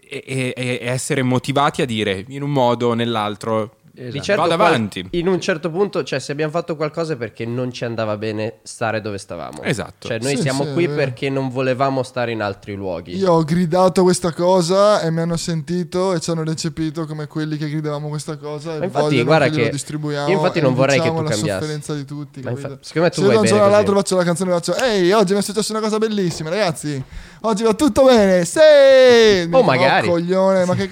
e, 0.00 0.22
e- 0.26 0.54
e 0.56 0.78
essere 0.82 1.22
motivati 1.22 1.82
a 1.82 1.86
dire 1.86 2.24
in 2.28 2.42
un 2.42 2.50
modo 2.50 2.88
o 2.88 2.94
nell'altro, 2.94 3.77
Esatto. 3.98 4.12
Di 4.12 4.22
certo 4.22 4.42
vado 4.42 4.54
qual- 4.56 4.68
avanti. 4.68 5.08
in 5.12 5.26
un 5.26 5.40
certo 5.40 5.70
punto, 5.70 6.04
cioè, 6.04 6.20
se 6.20 6.30
abbiamo 6.30 6.52
fatto 6.52 6.76
qualcosa 6.76 7.14
è 7.14 7.16
perché 7.16 7.44
non 7.44 7.72
ci 7.72 7.84
andava 7.84 8.16
bene 8.16 8.58
stare 8.62 9.00
dove 9.00 9.18
stavamo. 9.18 9.62
Esatto. 9.62 10.06
Cioè, 10.06 10.18
noi 10.20 10.36
Sì, 10.36 10.42
siamo 10.42 10.64
sì, 10.64 10.72
qui 10.72 10.88
perché 10.88 11.28
non 11.30 11.48
volevamo 11.50 12.02
stare 12.04 12.30
in 12.30 12.40
altri 12.40 12.74
luoghi. 12.74 13.16
Io 13.16 13.32
ho 13.32 13.42
gridato 13.42 14.02
questa 14.04 14.32
cosa 14.32 15.00
e 15.00 15.10
mi 15.10 15.20
hanno 15.20 15.36
sentito 15.36 16.14
e 16.14 16.20
ci 16.20 16.30
hanno 16.30 16.44
recepito 16.44 17.06
come 17.06 17.26
quelli 17.26 17.56
che 17.56 17.68
gridavamo 17.68 18.08
questa 18.08 18.36
cosa 18.36 18.76
e 18.76 18.78
Ma 18.78 18.84
infatti, 18.84 19.22
guarda 19.24 19.48
che, 19.48 19.68
distribuiamo 19.68 20.28
io 20.28 20.36
infatti 20.36 20.60
non 20.60 20.74
vorrei 20.74 20.96
che 20.96 21.02
diciamo 21.02 21.18
tu 21.18 21.24
la 21.24 21.30
cambiassi. 21.30 21.58
sofferenza 21.60 21.94
di 21.94 22.04
tutti, 22.04 22.40
Ma 22.42 22.50
infa- 22.50 22.78
secondo 22.80 23.08
me 23.08 23.10
tu 23.10 23.20
Se 23.20 23.26
io 23.26 23.32
da 23.32 23.40
un 23.40 23.60
all'altro 23.72 23.96
faccio 23.96 24.16
la 24.16 24.24
canzone 24.24 24.50
e 24.50 24.54
faccio 24.54 24.76
ehi, 24.76 25.10
oggi 25.12 25.32
mi 25.32 25.38
è 25.40 25.42
successo 25.42 25.72
una 25.72 25.80
cosa 25.80 25.98
bellissima, 25.98 26.50
ragazzi. 26.50 27.02
Oggi 27.42 27.62
va 27.64 27.74
tutto 27.74 28.04
bene. 28.04 28.44
Sì! 28.44 28.58
Oh, 28.58 29.44
dico, 29.46 29.62
magari. 29.62 30.08
coglione, 30.08 30.64
ma 30.64 30.74
che. 30.76 30.88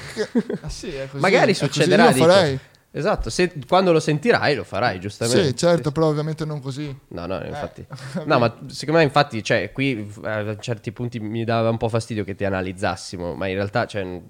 Ah, 0.63 0.69
sì, 0.69 0.89
è 0.89 1.07
così, 1.11 1.21
Magari 1.23 1.55
succederà. 1.55 2.11
Io 2.11 2.27
lo 2.27 2.35
dico. 2.43 2.75
Esatto, 2.97 3.29
se- 3.29 3.53
quando 3.69 3.93
lo 3.93 4.01
sentirai 4.01 4.55
lo 4.55 4.65
farai, 4.65 4.99
giustamente. 4.99 5.49
Sì, 5.49 5.55
certo, 5.55 5.93
però 5.93 6.07
ovviamente 6.07 6.47
non 6.47 6.61
così. 6.63 6.97
No, 7.09 7.27
no, 7.27 7.45
infatti. 7.45 7.85
No, 8.25 8.39
ma 8.39 8.59
secondo 8.69 9.01
me, 9.01 9.05
infatti, 9.05 9.45
cioè, 9.45 9.71
qui 9.71 10.11
eh, 10.25 10.29
a 10.31 10.59
certi 10.59 10.93
punti 10.93 11.21
mi 11.21 11.45
dava 11.45 11.69
un 11.69 11.77
po' 11.77 11.91
fastidio 11.91 12.25
che 12.25 12.35
ti 12.35 12.47
analizzassimo, 12.47 13.35
ma 13.35 13.49
in 13.49 13.55
realtà, 13.57 13.85
cioè, 13.85 14.21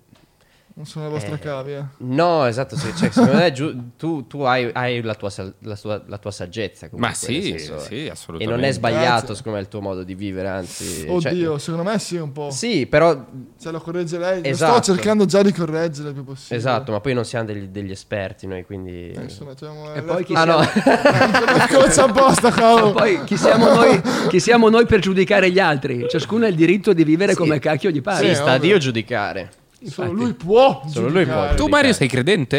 Non 0.78 0.84
sono 0.84 1.06
la 1.06 1.10
vostra 1.12 1.36
Eh. 1.36 1.38
cavia. 1.38 1.88
no, 2.00 2.44
esatto, 2.44 2.76
sì, 2.76 2.94
cioè, 2.94 3.08
secondo 3.10 3.38
me 3.38 3.50
giu- 3.50 3.96
tu, 3.96 4.26
tu 4.26 4.40
hai, 4.42 4.68
hai 4.74 5.00
la, 5.00 5.14
tua, 5.14 5.30
sal- 5.30 5.54
la, 5.60 5.74
tua, 5.74 6.02
la 6.06 6.18
tua 6.18 6.30
saggezza. 6.30 6.90
Comunque, 6.90 7.08
Ma 7.08 7.14
sì, 7.14 7.40
senso- 7.56 7.78
sì, 7.78 8.04
E 8.04 8.10
assolutamente. 8.10 8.60
non 8.60 8.68
è 8.68 8.72
sbagliato, 8.72 9.02
Grazie. 9.20 9.34
secondo 9.36 9.56
me, 9.56 9.64
il 9.64 9.70
tuo 9.70 9.80
modo 9.80 10.02
di 10.02 10.14
vivere, 10.14 10.48
anzi... 10.48 11.06
Oddio, 11.08 11.48
cioè- 11.52 11.58
secondo 11.60 11.90
me 11.90 11.98
sì, 11.98 12.16
un 12.16 12.30
po'. 12.32 12.50
sì, 12.50 12.86
però... 12.86 13.24
Se 13.56 13.70
lo 13.70 13.80
corregge 13.80 14.18
lei, 14.18 14.42
lo 14.42 14.48
Esatto. 14.50 14.82
sto 14.82 14.92
cercando 14.92 15.24
già 15.24 15.40
di 15.40 15.50
correggere 15.50 16.08
il 16.08 16.14
più 16.14 16.24
possibile. 16.24 16.58
Esatto, 16.58 16.92
ma 16.92 17.00
poi 17.00 17.14
non 17.14 17.24
siamo 17.24 17.46
degli, 17.46 17.68
degli 17.68 17.90
esperti 17.90 18.46
noi, 18.46 18.62
quindi... 18.66 19.12
Eh, 19.12 19.22
Insomma, 19.22 19.52
facciamo 19.52 19.94
E 19.94 20.02
poi 20.02 20.24
chi 20.24 20.34
Ah 20.34 20.44
no, 20.44 20.60
siamo, 21.88 22.12
apposta, 22.12 22.50
cavolo. 22.50 22.92
poi 22.92 23.24
chi 23.24 23.38
siamo 23.38 23.72
noi, 23.72 23.98
chi 24.28 24.38
siamo 24.40 24.68
noi 24.68 24.84
per 24.84 25.00
giudicare 25.00 25.50
gli 25.50 25.58
altri? 25.58 26.04
Ciascuno 26.06 26.44
ha 26.44 26.48
il 26.48 26.54
diritto 26.54 26.92
di 26.92 27.02
vivere 27.02 27.34
come 27.34 27.58
cacchio 27.60 27.88
gli 27.88 28.02
pare. 28.02 28.22
sì, 28.24 28.28
Sì, 28.28 28.34
sta 28.34 28.52
a. 28.52 28.58
Dio 28.58 28.76
giudicare. 28.76 29.50
Solo 29.88 30.12
lui 30.12 30.32
può. 30.34 30.82
Solo 30.88 31.08
lui 31.08 31.24
può. 31.24 31.54
Tu 31.54 31.66
Mario 31.68 31.92
sei 31.92 32.08
credente? 32.08 32.56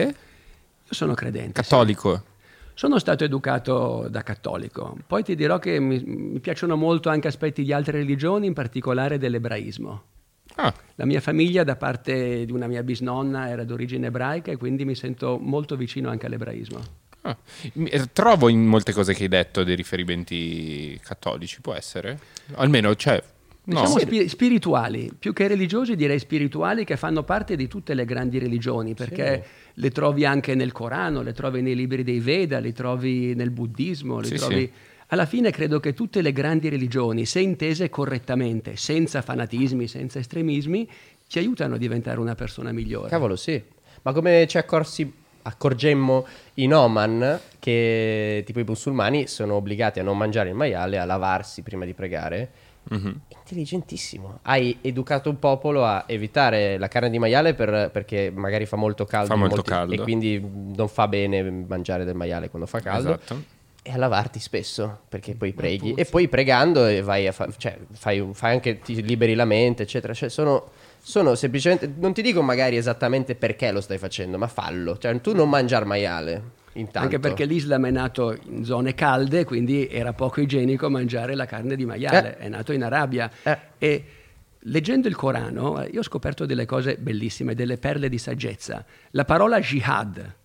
Io 0.83 0.93
sono 0.93 1.13
credente. 1.13 1.61
sì. 1.63 1.69
Cattolico? 1.69 2.23
Sono 2.73 2.99
stato 2.99 3.23
educato 3.23 4.07
da 4.09 4.21
cattolico. 4.21 4.95
Poi 5.07 5.23
ti 5.23 5.35
dirò 5.35 5.57
che 5.57 5.79
mi, 5.79 5.99
mi 6.05 6.39
piacciono 6.39 6.75
molto 6.75 7.09
anche 7.09 7.27
aspetti 7.27 7.63
di 7.63 7.73
altre 7.73 7.97
religioni, 7.97 8.45
in 8.47 8.53
particolare 8.53 9.17
dell'ebraismo. 9.17 10.03
Ah, 10.55 10.73
La 10.95 11.05
mia 11.05 11.19
famiglia, 11.19 11.63
da 11.63 11.75
parte 11.75 12.45
di 12.45 12.51
una 12.51 12.67
mia 12.67 12.83
bisnonna, 12.83 13.49
era 13.49 13.63
d'origine 13.63 14.07
ebraica 14.07 14.51
e 14.51 14.57
quindi 14.57 14.85
mi 14.85 14.95
sento 14.95 15.37
molto 15.41 15.75
vicino 15.75 16.09
anche 16.09 16.27
all'ebraismo. 16.27 16.79
ah. 17.23 17.35
Eh, 17.73 18.13
Trovo 18.13 18.47
in 18.47 18.65
molte 18.65 18.93
cose 18.93 19.13
che 19.13 19.23
hai 19.23 19.29
detto 19.29 19.63
dei 19.63 19.75
riferimenti 19.75 20.99
cattolici, 21.03 21.61
può 21.61 21.73
essere? 21.73 22.19
Almeno, 22.55 22.95
cioè... 22.95 23.21
No. 23.67 23.81
Diciamo 23.81 23.99
spi- 23.99 24.29
spirituali, 24.29 25.11
più 25.17 25.33
che 25.33 25.45
religiosi 25.45 25.97
direi 25.97 26.19
spirituali 26.19 26.85
che 26.85 26.95
fanno 26.95 27.23
parte 27.23 27.57
di 27.57 27.67
tutte 27.67 27.93
le 27.95 28.05
grandi 28.05 28.39
religioni, 28.39 28.93
perché 28.93 29.43
le 29.73 29.91
trovi 29.91 30.23
anche 30.23 30.55
nel 30.55 30.71
Corano, 30.71 31.21
le 31.21 31.33
trovi 31.33 31.61
nei 31.61 31.75
libri 31.75 32.03
dei 32.03 32.19
Veda, 32.21 32.59
le 32.59 32.71
trovi 32.71 33.35
nel 33.35 33.49
buddismo, 33.51 34.21
le 34.21 34.27
Sì, 34.27 34.35
trovi... 34.35 34.59
sì. 34.59 34.71
Alla 35.07 35.25
fine 35.25 35.51
credo 35.51 35.81
che 35.81 35.93
tutte 35.93 36.21
le 36.21 36.31
grandi 36.31 36.69
religioni, 36.69 37.25
se 37.25 37.41
intese 37.41 37.89
correttamente, 37.89 38.77
senza 38.77 39.21
fanatismi, 39.21 39.85
senza 39.87 40.19
estremismi, 40.19 40.89
ci 41.27 41.39
aiutano 41.39 41.75
a 41.75 41.77
diventare 41.77 42.21
una 42.21 42.35
persona 42.35 42.71
migliore. 42.71 43.09
Cavolo, 43.09 43.35
sì. 43.35 43.61
Ma 44.03 44.13
come 44.13 44.47
ci 44.47 44.57
accorsi, 44.57 45.11
accorgemmo 45.41 46.25
in 46.55 46.73
Oman 46.73 47.39
che 47.59 48.43
tipo 48.45 48.59
i 48.61 48.63
musulmani 48.65 49.27
sono 49.27 49.55
obbligati 49.55 49.99
a 49.99 50.03
non 50.03 50.17
mangiare 50.17 50.49
il 50.49 50.55
maiale, 50.55 50.97
a 50.97 51.03
lavarsi 51.05 51.61
prima 51.63 51.83
di 51.83 51.93
pregare? 51.93 52.51
Mhm. 52.89 53.19
Intelligentissimo. 53.29 54.39
Hai 54.43 54.77
educato 54.81 55.29
un 55.29 55.39
popolo 55.39 55.85
a 55.85 56.03
evitare 56.07 56.77
la 56.77 56.87
carne 56.87 57.09
di 57.09 57.19
maiale 57.19 57.53
per- 57.53 57.89
perché 57.91 58.31
magari 58.33 58.65
fa 58.65 58.75
molto 58.77 59.05
caldo, 59.05 59.27
Fa 59.29 59.35
molto 59.35 59.55
molti- 59.55 59.69
caldo. 59.69 59.93
e 59.93 59.97
quindi 59.99 60.39
non 60.75 60.87
fa 60.87 61.07
bene 61.07 61.41
mangiare 61.67 62.03
del 62.05 62.15
maiale 62.15 62.49
quando 62.49 62.67
fa 62.67 62.79
caldo. 62.79 63.09
Esatto. 63.15 63.55
E 63.83 63.91
a 63.91 63.97
lavarti 63.97 64.39
spesso 64.39 64.99
perché 65.07 65.33
poi 65.35 65.53
preghi 65.53 65.93
e 65.93 66.03
poi 66.03 66.27
pregando 66.27 66.85
e 66.87 67.01
vai 67.01 67.25
a 67.25 67.31
fa- 67.31 67.47
cioè, 67.57 67.77
fai, 67.93 68.27
fai 68.33 68.51
anche 68.53 68.79
ti 68.79 69.01
liberi 69.01 69.33
la 69.33 69.45
mente, 69.45 69.83
eccetera. 69.83 70.13
Cioè, 70.13 70.27
sono, 70.27 70.65
sono 71.01 71.35
semplicemente 71.35 71.89
non 71.97 72.11
ti 72.13 72.21
dico 72.21 72.41
magari 72.41 72.75
esattamente 72.75 73.35
perché 73.35 73.71
lo 73.71 73.79
stai 73.79 73.97
facendo, 73.97 74.37
ma 74.37 74.47
fallo. 74.47 74.97
Cioè, 74.97 75.21
tu 75.21 75.33
non 75.33 75.47
mangiare 75.49 75.85
maiale 75.85 76.43
intanto. 76.79 76.99
Anche 76.99 77.19
perché 77.19 77.45
l'Islam 77.45 77.85
è 77.85 77.91
nato 77.91 78.37
in 78.49 78.63
zone 78.63 78.93
calde, 78.93 79.43
quindi 79.43 79.87
era 79.87 80.13
poco 80.13 80.41
igienico 80.41 80.89
mangiare 80.89 81.35
la 81.35 81.45
carne 81.45 81.75
di 81.75 81.85
maiale. 81.85 82.37
È 82.37 82.47
nato 82.49 82.71
in 82.71 82.83
Arabia. 82.83 83.29
Eh. 83.43 83.57
E 83.77 84.05
leggendo 84.59 85.07
il 85.07 85.15
Corano, 85.15 85.81
eh, 85.81 85.89
io 85.91 85.99
ho 85.99 86.03
scoperto 86.03 86.45
delle 86.45 86.65
cose 86.65 86.97
bellissime, 86.97 87.55
delle 87.55 87.77
perle 87.77 88.09
di 88.09 88.17
saggezza. 88.17 88.85
La 89.11 89.25
parola 89.25 89.59
jihad 89.59 90.35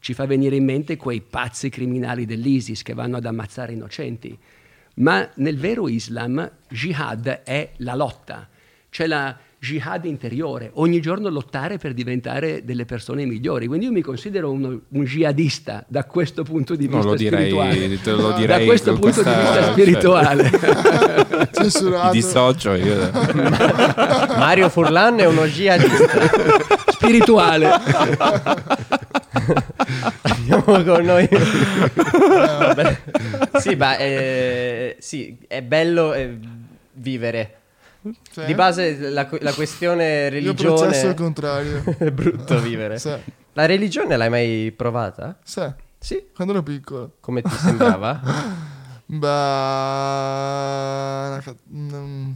ci 0.00 0.14
fa 0.14 0.26
venire 0.26 0.56
in 0.56 0.64
mente 0.64 0.96
quei 0.96 1.20
pazzi 1.20 1.68
criminali 1.68 2.26
dell'ISIS 2.26 2.82
che 2.82 2.94
vanno 2.94 3.16
ad 3.16 3.24
ammazzare 3.24 3.72
innocenti. 3.72 4.38
Ma 4.96 5.28
nel 5.34 5.58
vero 5.58 5.88
Islam, 5.88 6.50
jihad 6.68 7.42
è 7.44 7.72
la 7.78 7.94
lotta. 7.94 8.48
C'è 8.88 9.06
la 9.06 9.36
jihad 9.66 10.04
interiore, 10.04 10.70
ogni 10.74 11.00
giorno 11.00 11.28
lottare 11.28 11.78
per 11.78 11.92
diventare 11.92 12.64
delle 12.64 12.84
persone 12.84 13.24
migliori. 13.24 13.66
Quindi 13.66 13.86
io 13.86 13.92
mi 13.92 14.00
considero 14.00 14.50
uno- 14.50 14.80
un 14.88 15.04
jihadista 15.04 15.84
da 15.88 16.04
questo 16.04 16.42
punto 16.44 16.76
di 16.76 16.86
vista 16.86 17.02
lo 17.04 17.14
direi- 17.16 17.50
spirituale. 17.50 18.00
te 18.00 18.10
lo 18.12 18.28
da 18.30 18.36
direi 18.36 18.66
questo 18.66 18.92
con 18.92 19.00
punto 19.00 19.22
questa- 19.22 19.32
di 19.34 19.40
vista 19.40 19.62
cioè- 19.62 19.72
spirituale. 19.72 20.50
Censurato. 21.52 22.12
Dissocio 22.12 22.72
io. 22.74 23.10
Mario 24.38 24.68
Furlan 24.68 25.18
è 25.18 25.26
uno 25.26 25.44
jihadista. 25.46 26.08
spirituale. 26.92 27.68
Abbiamo 30.22 30.82
con 30.82 31.04
noi. 31.04 31.28
Sì, 33.60 33.74
ma 33.74 33.96
eh, 33.98 34.96
sì, 34.98 35.36
è 35.46 35.62
bello 35.62 36.12
eh, 36.14 36.38
vivere. 36.94 37.54
Sì. 38.30 38.44
Di 38.44 38.54
base 38.54 39.10
la, 39.10 39.28
la 39.40 39.52
questione 39.52 40.24
Io 40.24 40.28
religione 40.30 40.74
processo 40.76 41.06
al 41.08 41.14
contrario. 41.14 41.82
è 41.98 42.10
brutto 42.10 42.60
vivere. 42.60 42.98
Sì. 42.98 43.14
La 43.52 43.66
religione 43.66 44.16
l'hai 44.16 44.28
mai 44.30 44.72
provata? 44.76 45.38
Sì, 45.42 45.62
Sì. 45.98 46.26
quando 46.34 46.52
ero 46.54 46.62
piccolo. 46.62 47.16
Come 47.20 47.42
ti 47.42 47.50
sembrava? 47.54 48.20
Beh, 49.08 49.26
una, 51.38 51.42
mm. 51.72 52.32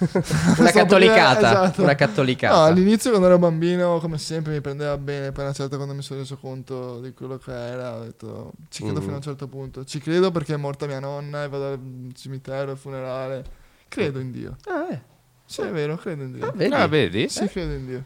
Cattolicata, 0.72 1.38
esatto. 1.38 1.82
una 1.82 1.94
cattolicata. 1.94 2.54
No, 2.56 2.62
all'inizio 2.64 3.10
quando 3.10 3.28
ero 3.28 3.38
bambino, 3.38 3.98
come 4.00 4.16
sempre, 4.18 4.52
mi 4.54 4.60
prendeva 4.62 4.96
bene. 4.96 5.32
Poi 5.32 5.44
una 5.44 5.52
certa 5.52 5.76
quando 5.76 5.94
mi 5.94 6.00
sono 6.02 6.20
reso 6.20 6.38
conto 6.38 7.00
di 7.00 7.12
quello 7.12 7.36
che 7.36 7.52
era, 7.52 7.96
ho 7.96 8.04
detto 8.04 8.52
ci 8.70 8.82
credo 8.82 9.00
Mm. 9.00 9.02
fino 9.02 9.12
a 9.12 9.16
un 9.16 9.22
certo 9.22 9.48
punto. 9.48 9.84
Ci 9.84 9.98
credo 10.00 10.30
perché 10.30 10.54
è 10.54 10.56
morta 10.56 10.86
mia 10.86 10.98
nonna 10.98 11.44
e 11.44 11.48
vado 11.48 11.66
al 11.72 11.78
cimitero, 12.14 12.70
al 12.70 12.78
funerale. 12.78 13.44
Credo 13.88 14.18
in 14.18 14.30
Dio. 14.30 14.56
Ah, 14.66 14.86
eh. 14.92 15.02
Sì, 15.46 15.60
è 15.62 15.70
vero, 15.70 15.96
credo 15.96 16.22
in 16.24 16.32
Dio. 16.32 16.46
Ah, 16.46 16.52
vedi? 16.54 16.74
Ah, 16.74 16.86
vedi? 16.86 17.28
Sì, 17.28 17.46
credo 17.48 17.72
in 17.74 17.86
Dio. 17.86 18.04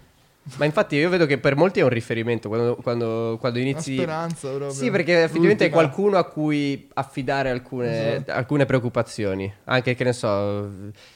Ma 0.57 0.65
infatti 0.65 0.97
io 0.97 1.11
vedo 1.11 1.27
che 1.27 1.37
per 1.37 1.57
molti 1.57 1.81
è 1.81 1.83
un 1.83 1.91
riferimento 1.91 2.49
quando, 2.49 2.77
quando, 2.77 3.37
quando 3.39 3.59
Una 3.59 3.69
inizi... 3.69 3.97
speranza 3.97 4.49
proprio. 4.49 4.71
Sì, 4.71 4.91
perché 4.91 5.25
effettivamente 5.25 5.67
è 5.67 5.69
qualcuno 5.71 6.17
a 6.17 6.25
cui 6.25 6.89
affidare 6.95 7.51
alcune, 7.51 8.13
Esatto. 8.15 8.33
alcune 8.33 8.65
preoccupazioni. 8.65 9.53
Anche 9.65 9.95
che 9.95 10.05
ne 10.05 10.15
so, 10.15 10.71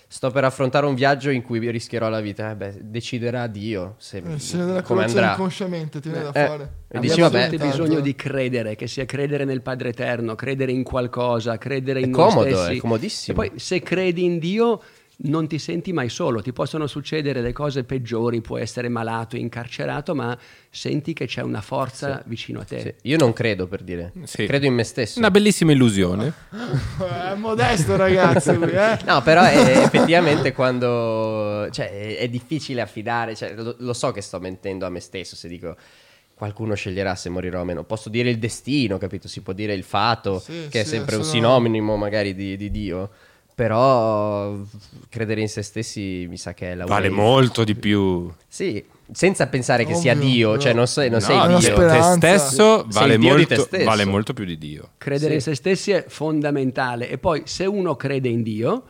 sto 0.07 0.31
per 0.31 0.45
affrontare 0.45 0.85
un 0.85 0.95
viaggio 0.95 1.31
in 1.31 1.41
cui 1.43 1.67
rischierò 1.71 2.11
la 2.11 2.21
vita. 2.21 2.51
Eh 2.51 2.57
beh, 2.57 2.75
deciderà 2.83 3.47
Dio 3.47 3.95
se, 3.97 4.19
Eh, 4.19 4.23
della 4.55 4.83
come 4.83 5.05
andrà. 5.05 5.31
inconsciamente 5.31 5.99
ti 6.01 6.11
viene 6.11 6.25
da 6.25 6.33
Eh, 6.33 6.47
fare. 6.47 6.63
e 6.89 6.99
Abbiamo 6.99 7.01
dici, 7.17 7.21
vabbè, 7.23 7.57
bisogno 7.57 8.01
di 8.01 8.15
credere, 8.15 8.77
che 8.77 8.87
sia 8.87 9.07
credere 9.07 9.47
nel 9.47 9.63
Padre 9.63 9.89
Eterno, 9.89 10.35
credere 10.35 10.73
in 10.73 10.83
qualcosa, 10.83 11.57
credere 11.57 12.01
in 12.01 12.09
È 12.09 12.09
noi 12.11 12.29
comodo, 12.29 12.55
stessi. 12.55 12.77
è 12.77 12.81
comodissimo. 12.81 13.43
E 13.43 13.49
poi 13.49 13.59
se 13.59 13.81
credi 13.81 14.25
in 14.25 14.39
Dio 14.39 14.83
non 15.25 15.47
ti 15.47 15.59
senti 15.59 15.93
mai 15.93 16.09
solo, 16.09 16.43
ti 16.43 16.53
possono 16.53 16.87
succedere 16.89 17.41
le 17.41 17.53
cose 17.53 17.85
peggiori, 17.85 18.41
puoi 18.41 18.61
essere 18.63 18.89
malato, 18.89 19.37
incarcerato, 19.37 20.15
ma 20.15 20.37
senti 20.69 21.13
che 21.13 21.27
c'è 21.27 21.43
una 21.43 21.61
forza 21.61 22.23
vicino 22.27 22.61
a 22.61 22.65
te. 22.65 22.81
Sì, 22.81 22.95
Io 23.09 23.19
non 23.19 23.33
credo 23.33 23.67
per 23.69 23.83
dire, 23.83 24.13
Sì. 24.25 24.47
credo 24.47 24.67
in 24.67 24.75
me 24.75 24.83
stesso. 24.85 25.19
Una 25.21 25.31
bellissima 25.31 25.71
illusione. 25.73 26.33
Eh, 27.01 27.33
È 27.33 27.35
modesto 27.37 27.97
ragazzo 27.97 28.53
lui, 28.55 28.73
eh. 28.73 28.99
No, 29.07 29.23
però 29.23 29.43
è- 29.45 29.83
effettivamente 29.83 30.53
quando... 30.53 31.69
Cioè, 31.71 31.91
è, 31.91 32.17
è 32.19 32.29
difficile 32.29 32.81
affidare, 32.81 33.37
cioè, 33.37 33.55
lo, 33.55 33.77
lo 33.79 33.93
so 33.93 34.11
che 34.11 34.21
sto 34.23 34.41
mentendo 34.41 34.87
a 34.87 34.91
me 34.91 35.01
stesso 35.01 35.37
se 35.37 35.49
dico 35.49 35.77
qualcuno 36.35 36.75
sceglierà 36.75 37.15
se 37.15 37.29
morirò 37.29 37.61
o 37.61 37.65
meno. 37.65 37.85
Posso 37.85 38.09
dire 38.09 38.29
il 38.29 38.39
destino, 38.39 38.99
capito? 38.99 39.29
Si 39.29 39.43
può 39.43 39.53
dire 39.53 39.75
il 39.75 39.85
fato, 39.85 40.41
Sì, 40.41 40.67
che 40.69 40.81
è 40.81 40.83
sì, 40.83 40.91
sempre 40.91 41.15
un 41.15 41.23
sinonimo 41.23 41.97
magari 41.97 42.35
di, 42.35 42.57
di 42.57 42.71
Dio. 42.73 43.11
Però 43.63 44.57
credere 45.09 45.41
in 45.41 45.49
se 45.49 45.63
stessi 45.63 46.27
mi 46.29 46.37
sa 46.37 46.53
che 46.53 46.73
è 46.73 46.75
la 46.75 46.85
Vale 46.85 47.07
way. 47.09 47.17
molto 47.17 47.63
di 47.63 47.77
più. 47.77 48.29
Sì, 48.49 48.85
senza 49.13 49.47
pensare 49.47 49.85
che 49.85 49.95
sia 49.95 50.15
Ovvio, 50.15 50.27
Dio, 50.29 50.49
però- 50.51 50.61
cioè 50.63 50.73
non 50.73 50.87
sei, 50.89 51.09
non 51.11 51.21
No, 51.21 51.25
sei 51.25 51.47
Dio. 51.47 51.57
te 51.59 51.63
speranza. 51.63 52.17
stesso 52.39 52.79
Sei 52.91 53.01
vale 53.01 53.19
Dio 53.19 53.35
di 53.37 53.47
te 53.47 53.55
molto, 53.55 53.69
stesso. 53.69 53.85
vale 53.85 54.05
molto 54.05 54.33
più 54.33 54.45
di 54.45 54.59
Dio. 54.59 54.89
Credere 54.99 55.29
Sì. 55.29 55.35
in 55.35 55.41
se 55.41 55.55
stessi 55.55 55.91
è 55.93 56.05
fondamentale 56.09 57.09
e 57.09 57.19
poi 57.19 57.43
se 57.45 57.65
uno 57.65 57.95
crede 57.95 58.29
in 58.29 58.43
Dio 58.43 58.83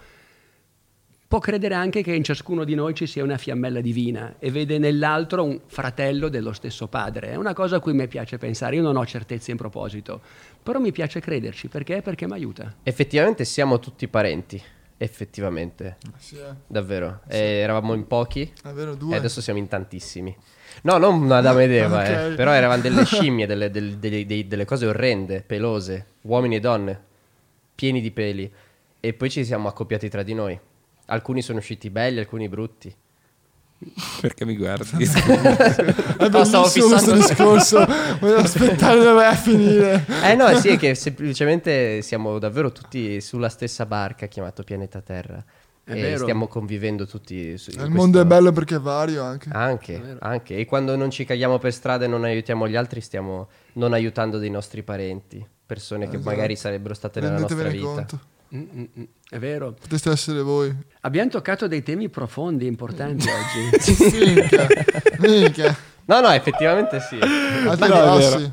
può 1.28 1.38
credere 1.38 1.74
anche 1.74 2.02
che 2.02 2.12
in 2.14 2.22
ciascuno 2.24 2.62
di 2.64 2.74
noi 2.74 2.94
ci 2.94 3.06
sia 3.06 3.24
una 3.24 3.38
fiammella 3.38 3.80
divina 3.80 4.34
e 4.38 4.50
vede 4.50 4.76
nell'altro 4.78 5.42
un 5.44 5.60
fratello 5.66 6.28
dello 6.28 6.52
stesso 6.52 6.88
padre. 6.88 7.30
È 7.30 7.36
una 7.36 7.54
cosa 7.54 7.76
a 7.76 7.80
cui 7.80 7.94
mi 7.94 8.06
piace 8.06 8.36
pensare, 8.36 8.76
io 8.76 8.82
non 8.82 8.96
ho 8.96 9.06
certezze 9.06 9.50
in 9.50 9.56
proposito, 9.56 10.20
però 10.62 10.78
mi 10.78 10.92
piace 10.92 11.20
crederci 11.20 11.68
perché? 11.68 12.02
Perché 12.02 12.26
mi 12.26 12.32
aiuta. 12.34 12.74
Effettivamente 12.82 13.44
siamo 13.44 13.78
tutti 13.78 14.06
parenti, 14.08 14.62
effettivamente, 14.96 15.96
Sì, 16.18 16.36
eh. 16.36 16.54
davvero. 16.66 17.20
E 17.28 17.38
eravamo 17.38 17.94
in 17.94 18.06
pochi 18.06 18.52
È 18.62 18.68
vero, 18.70 18.92
e 18.92 18.96
due. 18.96 19.16
adesso 19.16 19.40
siamo 19.40 19.58
in 19.58 19.68
tantissimi. 19.68 20.34
No, 20.82 20.96
non 20.98 21.30
Adamo 21.30 21.58
ed 21.60 21.70
Eva, 21.72 22.04
eh, 22.04 22.26
Ok. 22.28 22.34
però 22.34 22.52
eravamo 22.52 22.80
delle 22.80 23.04
scimmie, 23.04 23.46
delle, 23.46 23.70
del- 23.70 23.98
delle- 23.98 24.24
dei- 24.24 24.46
delle 24.48 24.64
cose 24.64 24.86
orrende, 24.86 25.42
pelose, 25.42 26.06
uomini 26.22 26.56
e 26.56 26.60
donne, 26.60 27.00
pieni 27.74 28.00
di 28.00 28.10
peli. 28.10 28.50
E 29.00 29.12
poi 29.14 29.28
ci 29.30 29.44
siamo 29.44 29.68
accoppiati 29.68 30.08
tra 30.08 30.22
di 30.22 30.32
noi. 30.34 30.58
Alcuni 31.06 31.42
sono 31.42 31.58
usciti 31.58 31.90
belli, 31.90 32.20
alcuni 32.20 32.48
brutti. 32.48 32.94
Perché 34.20 34.44
mi 34.44 34.56
guardi? 34.56 35.04
È 35.04 36.28
bellissimo 36.28 36.88
questo 36.88 37.12
discorso. 37.14 37.84
Voglio 38.20 38.36
aspettare 38.36 39.02
dove 39.02 39.24
a 39.26 39.34
finire. 39.34 40.04
Eh 40.22 40.34
no, 40.34 40.54
sì, 40.58 40.68
è 40.68 40.76
che 40.78 40.94
semplicemente 40.94 42.02
siamo 42.02 42.38
davvero 42.38 42.72
tutti 42.72 43.20
sulla 43.20 43.48
stessa 43.48 43.86
barca 43.86 44.26
chiamato 44.26 44.62
pianeta 44.62 45.00
Terra. 45.00 45.44
È 45.84 45.94
e 45.94 46.00
vero. 46.00 46.18
stiamo 46.22 46.46
convivendo 46.46 47.06
tutti 47.06 47.34
Il 47.34 47.60
questo- 47.62 47.88
mondo 47.88 48.20
è 48.20 48.24
bello 48.24 48.52
perché 48.52 48.76
è 48.76 48.80
vario 48.80 49.24
anche. 49.24 49.48
Anche, 49.52 50.16
anche. 50.20 50.56
E 50.56 50.64
quando 50.64 50.94
non 50.94 51.10
ci 51.10 51.24
caghiamo 51.24 51.58
per 51.58 51.72
strada 51.72 52.04
e 52.04 52.08
non 52.08 52.22
aiutiamo 52.22 52.68
gli 52.68 52.76
altri, 52.76 53.00
stiamo 53.00 53.48
non 53.74 53.92
aiutando 53.92 54.38
dei 54.38 54.50
nostri 54.50 54.84
parenti, 54.84 55.44
persone 55.66 56.08
che 56.08 56.16
Esatto. 56.16 56.30
magari 56.30 56.54
sarebbero 56.54 56.94
state 56.94 57.20
nella 57.20 57.38
nostra 57.38 57.56
Rendetevene 57.62 57.90
vita. 57.94 58.06
conto. 58.06 58.20
Mm, 58.54 58.80
mm, 58.80 58.84
mm, 59.00 59.02
È 59.32 59.38
vero. 59.38 59.72
Potreste 59.72 60.10
essere 60.10 60.42
voi. 60.42 60.70
Abbiamo 61.00 61.30
toccato 61.30 61.66
dei 61.66 61.82
temi 61.82 62.10
profondi, 62.10 62.66
importanti 62.66 63.26
oggi. 63.30 64.12
Minchia. 64.26 64.66
Minchia. 65.20 65.76
No, 66.04 66.20
no, 66.20 66.30
effettivamente 66.32 67.00
sì. 67.00 67.18
Altri 67.66 67.88
No. 67.88 68.52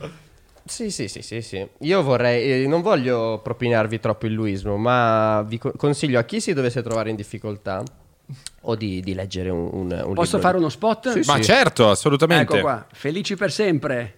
Sì, 0.63 0.89
sì, 0.89 1.09
sì, 1.09 1.21
sì, 1.21 1.41
sì. 1.41 1.67
Io 1.80 2.01
vorrei, 2.01 2.63
eh, 2.63 2.67
non 2.67 2.82
voglio 2.82 3.41
propinarvi 3.43 3.99
troppo 3.99 4.25
il 4.27 4.32
luismo, 4.32 4.77
ma 4.77 5.41
vi 5.45 5.57
co- 5.57 5.73
consiglio 5.75 6.17
a 6.17 6.23
chi 6.23 6.39
si 6.39 6.53
dovesse 6.53 6.82
trovare 6.82 7.09
in 7.09 7.17
difficoltà 7.17 7.84
o 8.61 8.75
di, 8.75 9.01
di 9.01 9.13
leggere 9.13 9.49
un, 9.49 9.67
un, 9.73 9.91
un 10.05 10.13
Posso 10.13 10.38
libro 10.38 10.39
fare 10.39 10.53
di- 10.53 10.59
uno 10.59 10.69
spot? 10.69 11.09
Sì, 11.11 11.23
Ma 11.25 11.36
sì. 11.36 11.43
certo, 11.43 11.89
assolutamente. 11.89 12.53
Ecco 12.53 12.61
qua, 12.61 12.86
Felici 12.93 13.36
per 13.36 13.51
sempre. 13.51 14.13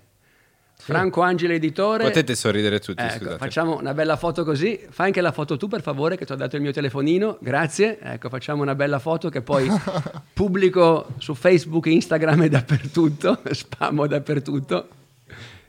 Franco 0.84 1.22
Angelo 1.22 1.54
editore. 1.54 2.04
Potete 2.06 2.36
sorridere 2.36 2.80
tutti, 2.80 3.02
Ecco, 3.04 3.18
scusate. 3.18 3.38
facciamo 3.38 3.78
una 3.78 3.94
bella 3.94 4.16
foto 4.18 4.44
così. 4.44 4.80
Fai 4.90 5.08
anche 5.08 5.22
la 5.22 5.32
foto 5.32 5.56
tu, 5.58 5.68
per 5.68 5.82
favore, 5.82 6.18
che 6.18 6.26
ti 6.26 6.32
ho 6.32 6.36
dato 6.36 6.56
il 6.56 6.62
mio 6.62 6.72
telefonino. 6.72 7.38
Grazie. 7.40 8.00
Ecco, 8.02 8.30
facciamo 8.30 8.62
una 8.62 8.76
bella 8.76 9.00
foto 9.00 9.30
che 9.30 9.42
poi 9.42 9.70
pubblico 10.34 11.08
su 11.20 11.34
Facebook, 11.36 11.86
Instagram 11.86 12.44
e 12.44 12.50
dappertutto. 12.50 13.40
Spammo 13.52 14.08
dappertutto. 14.08 14.88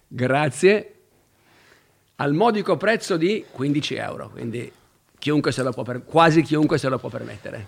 Grazie. 0.09 0.95
Al 2.17 2.33
modico 2.33 2.77
prezzo 2.77 3.17
di 3.17 3.45
15 3.51 3.95
euro. 3.97 4.31
Quindi 4.31 4.71
chiunque 5.19 5.53
se 5.53 5.63
lo 5.63 5.73
può 5.73 5.83
per- 5.83 6.05
quasi 6.05 6.43
chiunque 6.43 6.79
se 6.79 6.89
lo 6.89 6.99
può 6.99 7.09
permettere. 7.09 7.67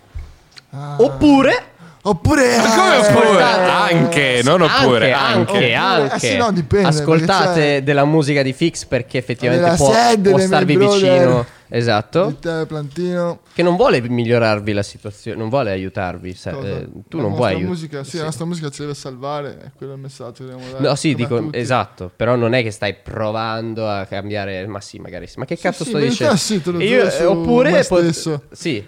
Oppure... 0.97 1.73
Oppure... 2.07 2.55
Come 2.57 2.95
eh, 2.95 2.99
oppure? 2.99 3.41
Anche, 3.41 4.41
non 4.43 4.61
oppure, 4.61 5.11
anche, 5.11 5.73
anche. 5.73 5.73
anche. 5.73 6.15
Eh 6.15 6.19
sì, 6.19 6.37
no, 6.37 6.51
dipende, 6.51 6.87
Ascoltate 6.89 7.81
della 7.81 8.05
musica 8.05 8.43
di 8.43 8.53
Fix 8.53 8.85
perché 8.85 9.17
effettivamente 9.17 9.75
può, 9.75 9.91
sede 9.91 10.29
può 10.29 10.37
starvi 10.37 10.77
vicino. 10.77 11.45
Esatto. 11.67 12.37
Plantino. 12.67 13.39
Che 13.51 13.63
non 13.63 13.75
vuole 13.75 13.99
migliorarvi 14.01 14.71
la 14.71 14.83
situazione, 14.83 15.35
non 15.35 15.49
vuole 15.49 15.71
aiutarvi. 15.71 16.31
Cosa? 16.33 16.51
eh, 16.51 16.87
tu 17.09 17.17
La 17.17 17.23
non 17.23 17.33
vuoi 17.33 17.47
aiutare. 17.49 17.69
musica, 17.69 18.03
sì, 18.03 18.17
la 18.17 18.25
nostra 18.25 18.45
musica 18.45 18.69
ci 18.69 18.81
deve 18.81 18.93
salvare, 18.93 19.57
è 19.59 19.71
quello 19.75 19.93
il 19.93 19.99
messaggio 19.99 20.45
che 20.45 20.51
dobbiamo 20.51 20.71
dare. 20.71 20.87
No, 20.87 20.93
sì, 20.93 21.15
dico 21.15 21.51
esatto, 21.51 22.11
però 22.15 22.35
non 22.35 22.53
è 22.53 22.61
che 22.61 22.69
stai 22.69 22.93
provando 22.93 23.89
a 23.89 24.05
cambiare, 24.05 24.67
ma 24.67 24.79
sì, 24.79 24.99
magari 24.99 25.25
sì. 25.25 25.39
Ma 25.39 25.45
che 25.45 25.57
cazzo 25.57 25.83
sì, 25.83 25.89
sto 25.89 25.97
ma 25.97 26.03
in 26.03 26.09
dicendo? 26.11 26.33
realtà 26.33 26.45
sì, 26.45 26.61
te 26.61 26.71
lo 26.71 26.77
giuro 26.77 27.09
eh, 27.09 27.25
oppure 27.25 27.83
pot-. 27.83 28.39
Sì. 28.51 28.85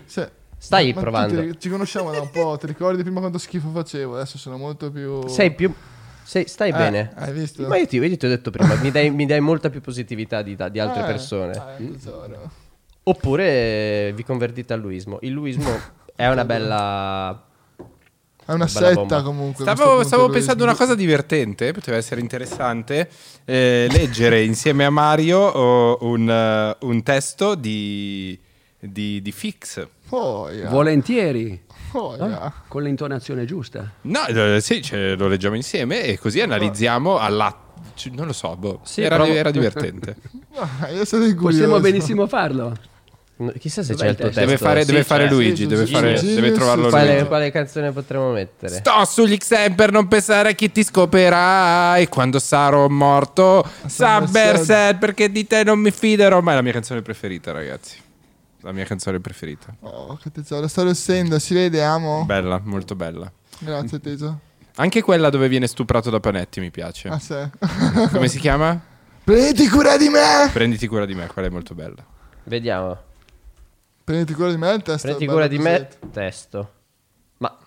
Stai 0.58 0.92
Ma 0.94 1.00
provando. 1.02 1.42
ti- 1.42 1.60
ci 1.60 1.70
conosciamo 1.70 2.12
da 2.12 2.20
un 2.20 2.30
po', 2.32 2.58
ti 2.60 2.68
ricordi 2.68 3.02
prima 3.04 3.20
quanto 3.20 3.38
schifo 3.38 3.70
facevo? 3.70 4.16
Adesso 4.16 4.38
sono 4.38 4.58
molto 4.58 4.92
più... 4.92 5.28
Sei 5.28 5.54
più 5.54 5.74
sei- 6.24 6.48
stai 6.48 6.70
Eh, 6.70 6.74
bene. 6.74 7.12
hai 7.16 7.32
visto? 7.32 7.66
Ma 7.68 7.78
io 7.78 7.88
ti, 7.88 7.96
io 7.98 8.18
ti 8.18 8.26
ho 8.26 8.30
detto 8.30 8.52
prima, 8.52 8.76
mi 8.82 8.92
dai, 8.92 9.10
mi 9.12 9.26
dai 9.26 9.40
molta 9.40 9.70
più 9.70 9.80
positività 9.80 10.42
di, 10.42 10.58
di 10.72 10.80
altre 10.80 11.02
Eh, 11.04 11.06
persone. 11.06 11.64
eh. 11.78 12.66
Oppure 13.04 14.12
vi 14.14 14.24
convertite 14.26 14.74
al 14.74 14.82
luismo. 14.82 15.20
Il 15.22 15.32
luismo 15.32 15.72
è 16.16 16.28
una 16.28 16.44
bella 16.44 17.42
È 18.46 18.52
una 18.52 18.66
Bella 18.66 18.66
setta 18.66 18.94
bomba. 18.94 19.22
comunque. 19.22 19.64
Stavo, 19.64 20.04
stavo 20.04 20.28
pensando 20.30 20.64
una 20.64 20.76
cosa 20.76 20.96
divertente, 20.96 21.72
poteva 21.72 21.96
essere 21.96 22.20
interessante, 22.20 23.10
eh, 23.46 23.88
leggere 23.90 24.44
insieme 24.44 24.84
a 24.84 24.90
Mario 24.90 25.40
oh, 25.40 25.98
un, 26.02 26.30
eh, 26.30 26.76
un 26.86 27.04
testo 27.04 27.56
di, 27.56 28.38
di, 28.80 29.22
di 29.22 29.32
Fix. 29.32 29.88
Oh, 30.10 30.50
yeah. 30.50 30.70
Volentieri, 30.70 31.64
Oh, 31.94 32.16
yeah. 32.16 32.52
con 32.68 32.84
l'intonazione 32.84 33.46
giusta. 33.46 33.92
No, 34.02 34.26
eh, 34.28 34.60
sì, 34.62 34.82
lo 35.16 35.28
leggiamo 35.28 35.56
insieme 35.56 36.04
e 36.04 36.18
così 36.20 36.42
analizziamo 36.42 37.18
alla... 37.18 37.56
c- 37.96 38.12
Non 38.14 38.28
lo 38.28 38.34
so, 38.34 38.56
boh, 38.56 38.82
Sì, 38.84 39.02
era, 39.02 39.16
provo- 39.16 39.34
era 39.34 39.52
divertente. 39.52 40.16
Ah, 40.58 40.90
io 40.90 41.06
sono 41.06 41.24
curioso. 41.26 41.44
Possiamo 41.46 41.80
benissimo 41.80 42.26
farlo. 42.28 42.76
No, 43.40 43.54
Chissà 43.60 43.84
se 43.84 43.92
Dov'è 43.94 44.06
c'è 44.06 44.10
il 44.10 44.16
tuo 44.16 44.26
testo? 44.26 44.40
Deve 44.40 44.58
fare, 44.58 44.80
Sì, 44.84 44.86
deve 44.92 45.04
fare. 45.04 45.30
Luigi, 45.30 45.56
Sì, 45.64 45.68
deve, 45.68 45.86
sì, 45.86 45.92
fare- 45.94 46.20
deve 46.20 46.52
trovarlo. 46.54 46.90
Quale, 46.90 47.12
Luigi. 47.12 47.28
quale 47.28 47.52
canzone 47.52 47.92
potremmo 47.92 48.32
mettere? 48.32 48.78
Sto 48.78 49.06
sugli 49.06 49.38
Xemper, 49.38 49.92
non 49.92 50.08
pensare 50.08 50.50
a 50.50 50.52
chi 50.54 50.72
ti 50.72 50.84
scoperai 50.84 52.08
quando 52.08 52.40
sarò 52.40 52.88
morto. 52.88 53.64
Somerset, 53.86 54.98
perché 54.98 55.32
di 55.32 55.46
te 55.46 55.64
non 55.64 55.78
mi 55.78 55.92
fiderò. 55.92 56.42
Ma 56.42 56.54
è 56.54 56.56
la 56.56 56.62
mia 56.64 56.72
canzone 56.74 57.04
preferita, 57.04 57.52
ragazzi. 57.52 57.98
La 58.62 58.72
mia 58.72 58.86
canzone 58.86 59.20
preferita. 59.20 59.76
Oh, 59.82 60.18
che 60.18 60.32
tesoro, 60.32 60.68
sto 60.68 60.84
rossendo, 60.84 61.38
si 61.40 61.54
vede, 61.54 61.84
amo? 61.84 62.26
Bella, 62.26 62.60
molto 62.64 62.96
bella. 62.96 63.32
Grazie, 63.60 64.00
Teso. 64.00 64.40
Anche 64.76 65.02
quella 65.02 65.30
dove 65.30 65.48
viene 65.48 65.68
stuprato 65.68 66.10
da 66.10 66.20
Panetti 66.20 66.60
mi 66.60 66.72
piace. 66.72 67.08
Ah, 67.08 67.20
sì. 67.20 67.36
Come 68.12 68.28
si 68.28 68.40
chiama? 68.40 68.80
Prenditi 69.24 69.68
cura 69.68 69.98
di 69.98 70.10
me! 70.10 70.50
Prenditi 70.52 70.88
cura 70.88 71.06
di 71.06 71.14
me, 71.14 71.28
quella 71.28 71.48
è 71.48 71.52
molto 71.52 71.74
bella. 71.76 72.04
Vediamo. 72.46 72.98
Prenditi 74.04 74.34
cura 74.34 74.50
di 74.50 74.58
me, 74.58 74.72
il 74.74 74.82
testo 74.82 75.08
Prendi 75.08 75.26
è 75.26 75.28
cura 75.28 75.48
di 75.48 75.58
me, 75.58 75.88
così. 76.00 76.12
testo. 76.12 76.72
Ma 77.38 77.58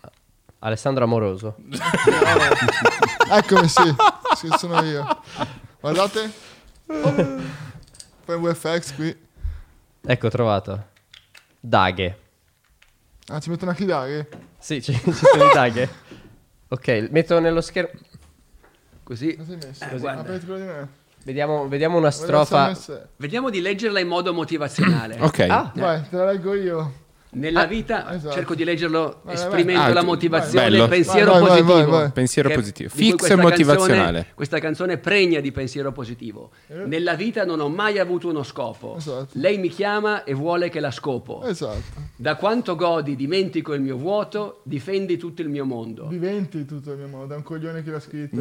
Alessandro 0.60 1.04
Amoroso. 1.04 1.56
Eccomi, 3.30 3.68
sì. 3.68 3.94
Sì, 4.36 4.48
sono 4.56 4.82
io. 4.82 5.06
Guardate. 5.80 6.30
Poi 8.24 8.38
VFX 8.38 8.94
qui. 8.94 9.28
Ecco, 10.02 10.28
trovato. 10.28 10.86
Daghe. 11.60 12.18
Ah, 13.28 13.38
ci 13.40 13.50
mettono 13.50 13.70
anche 13.70 13.82
i 13.84 13.86
daghi? 13.86 14.26
Sì, 14.58 14.82
ci, 14.82 14.92
ci 14.92 15.12
sono 15.12 15.44
i 15.44 15.52
daghe. 15.52 16.08
Ok, 16.72 17.08
metto 17.10 17.40
nello 17.40 17.60
schermo. 17.60 17.90
Così. 19.02 19.34
Cosa 19.36 19.52
hai 19.54 19.58
messo? 19.60 19.84
Eh, 19.86 19.98
guarda. 19.98 20.38
Cura 20.38 20.56
di 20.56 20.62
me. 20.62 20.88
Vediamo, 21.24 21.66
vediamo 21.66 21.98
una 21.98 22.10
Guarda, 22.10 22.44
strofa. 22.44 22.70
ho 22.70 23.08
Vediamo 23.16 23.50
di 23.50 23.60
leggerla 23.60 23.98
in 23.98 24.06
modo 24.06 24.32
motivazionale. 24.32 25.16
Ok. 25.20 25.40
Ah, 25.48 25.72
Vai, 25.74 26.08
te 26.08 26.16
la 26.16 26.26
leggo 26.30 26.54
io. 26.54 26.92
Nella 27.32 27.64
vita 27.66 28.12
esatto. 28.14 28.34
cerco 28.34 28.54
di 28.56 28.64
leggerlo 28.64 29.20
vai. 29.22 29.34
esprimendo 29.34 29.82
Ah, 29.82 29.92
la 29.92 30.00
tu- 30.00 30.06
motivazione, 30.06 30.68
bello. 30.68 30.82
il 30.82 30.88
pensiero 30.88 31.30
Vai, 31.32 31.40
vai, 31.40 31.48
vai, 31.50 31.58
positivo. 31.62 31.90
vai, 31.90 32.00
vai. 32.02 32.10
Pensiero 32.10 32.50
positivo. 32.50 32.88
Fixo 32.92 33.14
e 33.14 33.16
questa 33.18 33.36
motivazionale. 33.36 33.94
canzone- 34.02 34.26
questa 34.34 34.58
canzone 34.58 34.98
pregna 34.98 35.38
di 35.40 35.52
pensiero 35.52 35.92
positivo. 35.92 36.50
Nella 36.86 37.14
vita 37.14 37.44
non 37.44 37.60
ho 37.60 37.68
mai 37.68 37.98
avuto 38.00 38.28
uno 38.28 38.42
scopo. 38.42 38.96
Esatto. 38.98 39.28
Lei 39.34 39.58
mi 39.58 39.68
chiama 39.68 40.24
e 40.24 40.34
vuole 40.34 40.68
che 40.70 40.80
la 40.80 40.90
scopo. 40.90 41.42
Esatto. 41.44 42.08
Da 42.16 42.34
quanto 42.34 42.74
godi 42.74 43.14
dimentico 43.14 43.74
il 43.74 43.80
mio 43.80 43.96
vuoto, 43.96 44.60
difendi 44.64 45.16
tutto 45.16 45.40
il 45.42 45.48
mio 45.48 45.64
mondo. 45.64 46.06
Diventi 46.08 46.64
tutto 46.64 46.90
il 46.92 46.98
mio 46.98 47.06
modo, 47.08 47.34
è 47.34 47.36
un 47.36 47.42
coglione 47.44 47.82
che 47.84 47.90
l'ha 47.90 48.00
scritto. 48.00 48.36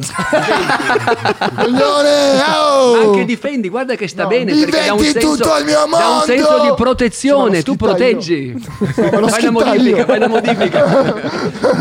coglione! 1.56 2.40
Oh! 2.48 2.94
Anche 3.08 3.24
difendi, 3.24 3.68
guarda 3.68 3.94
che 3.94 4.08
sta 4.08 4.22
No, 4.24 4.28
bene 4.28 4.52
perché 4.54 4.84
dà 4.86 4.92
un, 4.92 4.98
diventi 4.98 5.20
senso, 5.20 5.36
tutto 5.44 5.58
il 5.58 5.64
mio 5.64 5.74
dà 5.74 5.84
un 5.84 5.90
mondo! 5.90 6.24
senso 6.24 6.60
di 6.62 6.72
protezione, 6.76 7.62
tu 7.62 7.76
proteggi. 7.76 8.78
L'ho 8.80 8.86
fai 8.92 9.20
la 9.20 9.28
scritta 9.28 9.50
modifica, 9.50 9.96
io. 9.98 10.04
fai 10.04 10.18
la 10.18 10.28
modifica. 10.28 10.84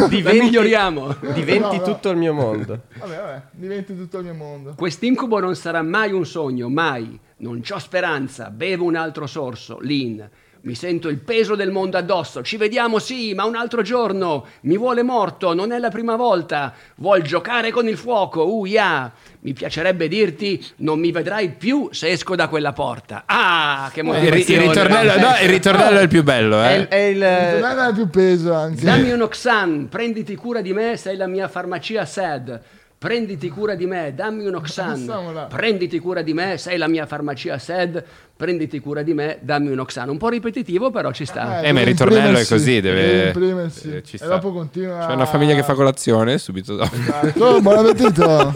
Diventi- 0.10 0.40
miglioriamo. 0.42 1.16
diventi 1.34 1.78
No, 1.78 1.86
no. 1.86 1.94
tutto 1.94 2.10
il 2.10 2.18
mio 2.18 2.34
mondo. 2.34 2.82
Vabbè, 3.00 3.16
vabbè, 3.18 3.42
diventi 3.52 3.96
tutto 3.96 4.18
il 4.18 4.26
mio 4.26 4.34
mondo. 4.34 4.74
Quest'incubo 4.76 5.40
non 5.40 5.56
sarà 5.56 5.82
mai 5.82 6.12
un 6.12 6.26
sogno, 6.26 6.70
mai. 6.70 7.18
Non 7.38 7.62
c'ho 7.62 7.80
speranza, 7.80 8.50
bevo 8.50 8.84
un 8.84 8.96
altro 8.96 9.26
sorso, 9.26 9.80
Lin. 9.82 10.30
Mi 10.62 10.76
sento 10.76 11.08
il 11.08 11.20
peso 11.20 11.56
del 11.56 11.72
mondo 11.72 11.98
addosso. 11.98 12.44
Ci 12.44 12.58
vediamo, 12.58 13.00
sì, 13.00 13.34
ma 13.34 13.46
un 13.46 13.56
altro 13.56 13.82
giorno. 13.82 14.46
Mi 14.62 14.78
vuole 14.78 15.04
morto, 15.04 15.54
non 15.54 15.72
è 15.72 15.80
la 15.80 15.88
prima 15.90 16.18
volta. 16.18 16.74
Vuol 16.96 17.22
giocare 17.22 17.72
con 17.72 17.88
il 17.88 17.96
fuoco, 17.98 18.44
uh, 18.46 18.66
yeah. 18.66 19.10
Mi 19.42 19.54
piacerebbe 19.54 20.10
dirti, 20.10 20.62
non 20.78 21.00
mi 21.00 21.12
vedrai 21.14 21.48
più 21.52 21.88
se 21.94 22.10
esco 22.10 22.36
da 22.36 22.50
quella 22.50 22.74
porta. 22.74 23.24
Ah, 23.26 23.90
che 23.94 24.02
Il, 24.02 24.08
motivazione. 24.08 24.64
il 24.64 24.68
ritornello, 24.68 25.18
no, 25.20 25.34
il 25.42 25.50
ritornello 25.50 25.98
è 26.00 26.02
il 26.02 26.08
più 26.10 26.24
bello, 26.24 26.62
È, 26.62 26.88
eh. 26.90 27.10
il- 27.10 27.20
è 27.20 27.56
il. 27.56 27.60
Non 27.62 27.80
è 27.80 27.94
più 27.94 28.10
peso 28.10 28.54
anche. 28.54 28.84
Dammi 28.84 29.12
un 29.12 29.22
Oxan, 29.22 29.88
prenditi 29.88 30.36
cura 30.36 30.60
di 30.60 30.74
me, 30.74 30.98
sei 30.98 31.16
la 31.16 31.28
mia 31.28 31.48
farmacia 31.48 32.04
SED. 32.06 32.62
Prenditi 33.00 33.48
cura 33.48 33.76
di 33.76 33.86
me, 33.86 34.12
dammi 34.14 34.46
un 34.46 34.56
Oxan. 34.56 35.48
Prenditi 35.50 36.00
cura 36.00 36.22
di 36.22 36.34
me, 36.34 36.58
sei 36.58 36.78
la 36.78 36.90
mia 36.90 37.06
farmacia 37.06 37.58
SED. 37.58 38.04
Prenditi 38.36 38.80
cura 38.82 39.04
di 39.04 39.14
me, 39.14 39.38
dammi 39.42 39.70
un 39.72 39.80
Oxan. 39.80 40.10
Un 40.10 40.18
po' 40.18 40.28
ripetitivo, 40.28 40.92
però 40.92 41.14
ci 41.14 41.24
sta. 41.26 41.62
Eh, 41.62 41.72
ma 41.72 41.80
il 41.80 41.86
deve 41.86 41.92
ritornello 41.92 42.38
è 42.38 42.46
così, 42.46 42.82
deve- 42.82 43.28
imprimersi. 43.28 43.96
eh, 43.96 44.04
ci 44.04 44.16
e 44.16 44.18
sta. 44.18 44.28
dopo 44.28 44.52
continua. 44.52 45.06
C'è 45.08 45.14
una 45.14 45.26
famiglia 45.26 45.56
che 45.56 45.64
fa 45.64 45.76
colazione 45.76 46.38
subito 46.40 46.76
dopo. 46.76 46.94
Oh, 47.38 47.62
buon 47.62 47.86
appetito! 47.88 48.52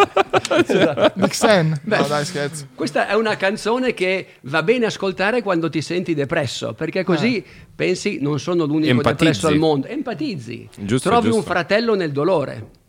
Dixon. 1.13 1.79
No, 1.83 2.05
dai, 2.05 2.25
scherzo. 2.25 2.67
Questa 2.75 3.07
è 3.07 3.13
una 3.13 3.37
canzone 3.37 3.93
che 3.93 4.27
va 4.41 4.61
bene 4.61 4.87
ascoltare 4.87 5.41
quando 5.41 5.69
ti 5.69 5.81
senti 5.81 6.13
depresso, 6.13 6.73
perché 6.73 7.05
così 7.05 7.41
pensi 7.73 8.17
non 8.19 8.39
sono 8.39 8.65
l'unico 8.65 8.89
Empatizzi. 8.91 9.23
depresso 9.23 9.47
al 9.47 9.55
mondo. 9.57 9.87
Empatizzi. 9.87 10.67
Giusto, 10.79 11.07
Trovi 11.09 11.27
un 11.27 11.33
giusto. 11.35 11.49
fratello 11.49 11.95
nel 11.95 12.11
dolore. 12.11 12.81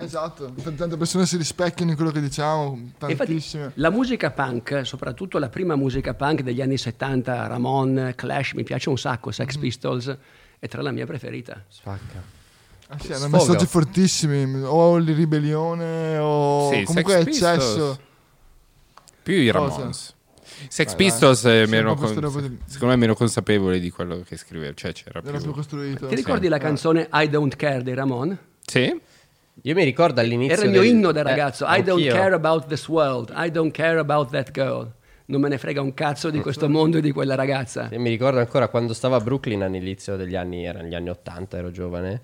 Esatto, 0.00 0.52
tante 0.76 0.96
persone 0.96 1.26
si 1.26 1.36
rispecchiano 1.36 1.90
in 1.90 1.96
quello 1.96 2.12
che 2.12 2.20
diciamo, 2.20 2.72
Infatti, 2.76 3.16
tantissime. 3.16 3.72
la 3.74 3.90
musica 3.90 4.30
punk, 4.30 4.82
soprattutto 4.84 5.38
la 5.38 5.48
prima 5.48 5.74
musica 5.74 6.14
punk 6.14 6.42
degli 6.42 6.60
anni 6.62 6.78
70, 6.78 7.46
Ramon, 7.48 8.12
Clash, 8.14 8.52
mi 8.52 8.62
piace 8.62 8.88
un 8.90 8.96
sacco, 8.98 9.32
Sex 9.32 9.52
Mm-hmm. 9.54 9.60
Pistols, 9.60 10.16
è 10.60 10.68
tra 10.68 10.82
la 10.82 10.92
mia 10.92 11.04
preferita. 11.04 11.64
Spacca. 11.68 12.22
Ah, 12.90 12.98
sì, 12.98 13.08
hanno 13.08 13.26
Sfoga. 13.26 13.36
messaggi 13.38 13.66
fortissimi, 13.66 14.62
o 14.64 15.00
di 15.00 15.12
ribellione 15.12 16.16
o 16.18 16.70
Sì, 16.72 16.84
comunque 16.84 17.14
Sex 17.14 17.24
Pistols. 17.24 17.54
eccesso. 17.64 18.00
Più 19.22 19.34
i 19.34 19.50
Cosa? 19.50 19.58
Ramones. 19.76 20.14
Sex 20.68 20.86
Vai, 20.86 20.96
Pistols 20.96 21.40
Sì, 21.64 21.70
meno 21.70 21.94
con- 21.96 22.08
di- 22.14 22.58
secondo 22.66 22.94
me 22.94 22.96
meno 22.96 23.14
consapevole 23.14 23.78
di 23.80 23.90
quello 23.90 24.22
che 24.26 24.36
scriveva. 24.36 24.72
Cioè, 24.74 24.92
c'era 24.92 25.18
Era 25.20 25.30
più 25.32 25.40
più... 25.42 25.52
costruito. 25.52 26.06
Ti 26.06 26.14
ricordi 26.14 26.48
la 26.48 26.58
canzone 26.58 27.08
I 27.12 27.28
Don't 27.28 27.54
Care 27.56 27.82
dei 27.82 27.94
Ramon? 27.94 28.36
Sì? 28.64 29.00
Io 29.62 29.74
mi 29.74 29.84
ricordo 29.84 30.20
all'inizio. 30.20 30.54
Era 30.56 30.64
il 30.64 30.70
mio 30.70 30.80
del- 30.80 30.90
inno 30.90 31.12
da 31.12 31.20
eh, 31.20 31.24
ragazzo. 31.24 31.64
I 31.68 31.82
don't 31.82 31.98
anch'io. 32.00 32.12
care 32.14 32.34
about 32.34 32.66
this 32.66 32.86
world. 32.88 33.32
I 33.34 33.50
don't 33.50 33.72
care 33.72 33.98
about 33.98 34.30
that 34.30 34.50
girl. 34.52 34.90
Non 35.26 35.40
me 35.42 35.48
ne 35.48 35.58
frega 35.58 35.82
un 35.82 35.92
cazzo 35.92 36.30
di 36.30 36.40
questo 36.40 36.68
mondo 36.70 36.98
e 36.98 37.00
di 37.02 37.12
quella 37.12 37.34
ragazza. 37.34 37.88
Io 37.92 38.00
mi 38.00 38.08
ricordo 38.08 38.38
ancora 38.38 38.68
quando 38.68 38.94
stavo 38.94 39.14
a 39.14 39.20
Brooklyn 39.20 39.62
all'inizio 39.62 40.16
degli 40.16 40.34
anni, 40.36 40.64
erano 40.64 40.88
gli 40.88 40.94
anni 40.94 41.10
80, 41.10 41.58
ero 41.58 41.70
giovane, 41.70 42.20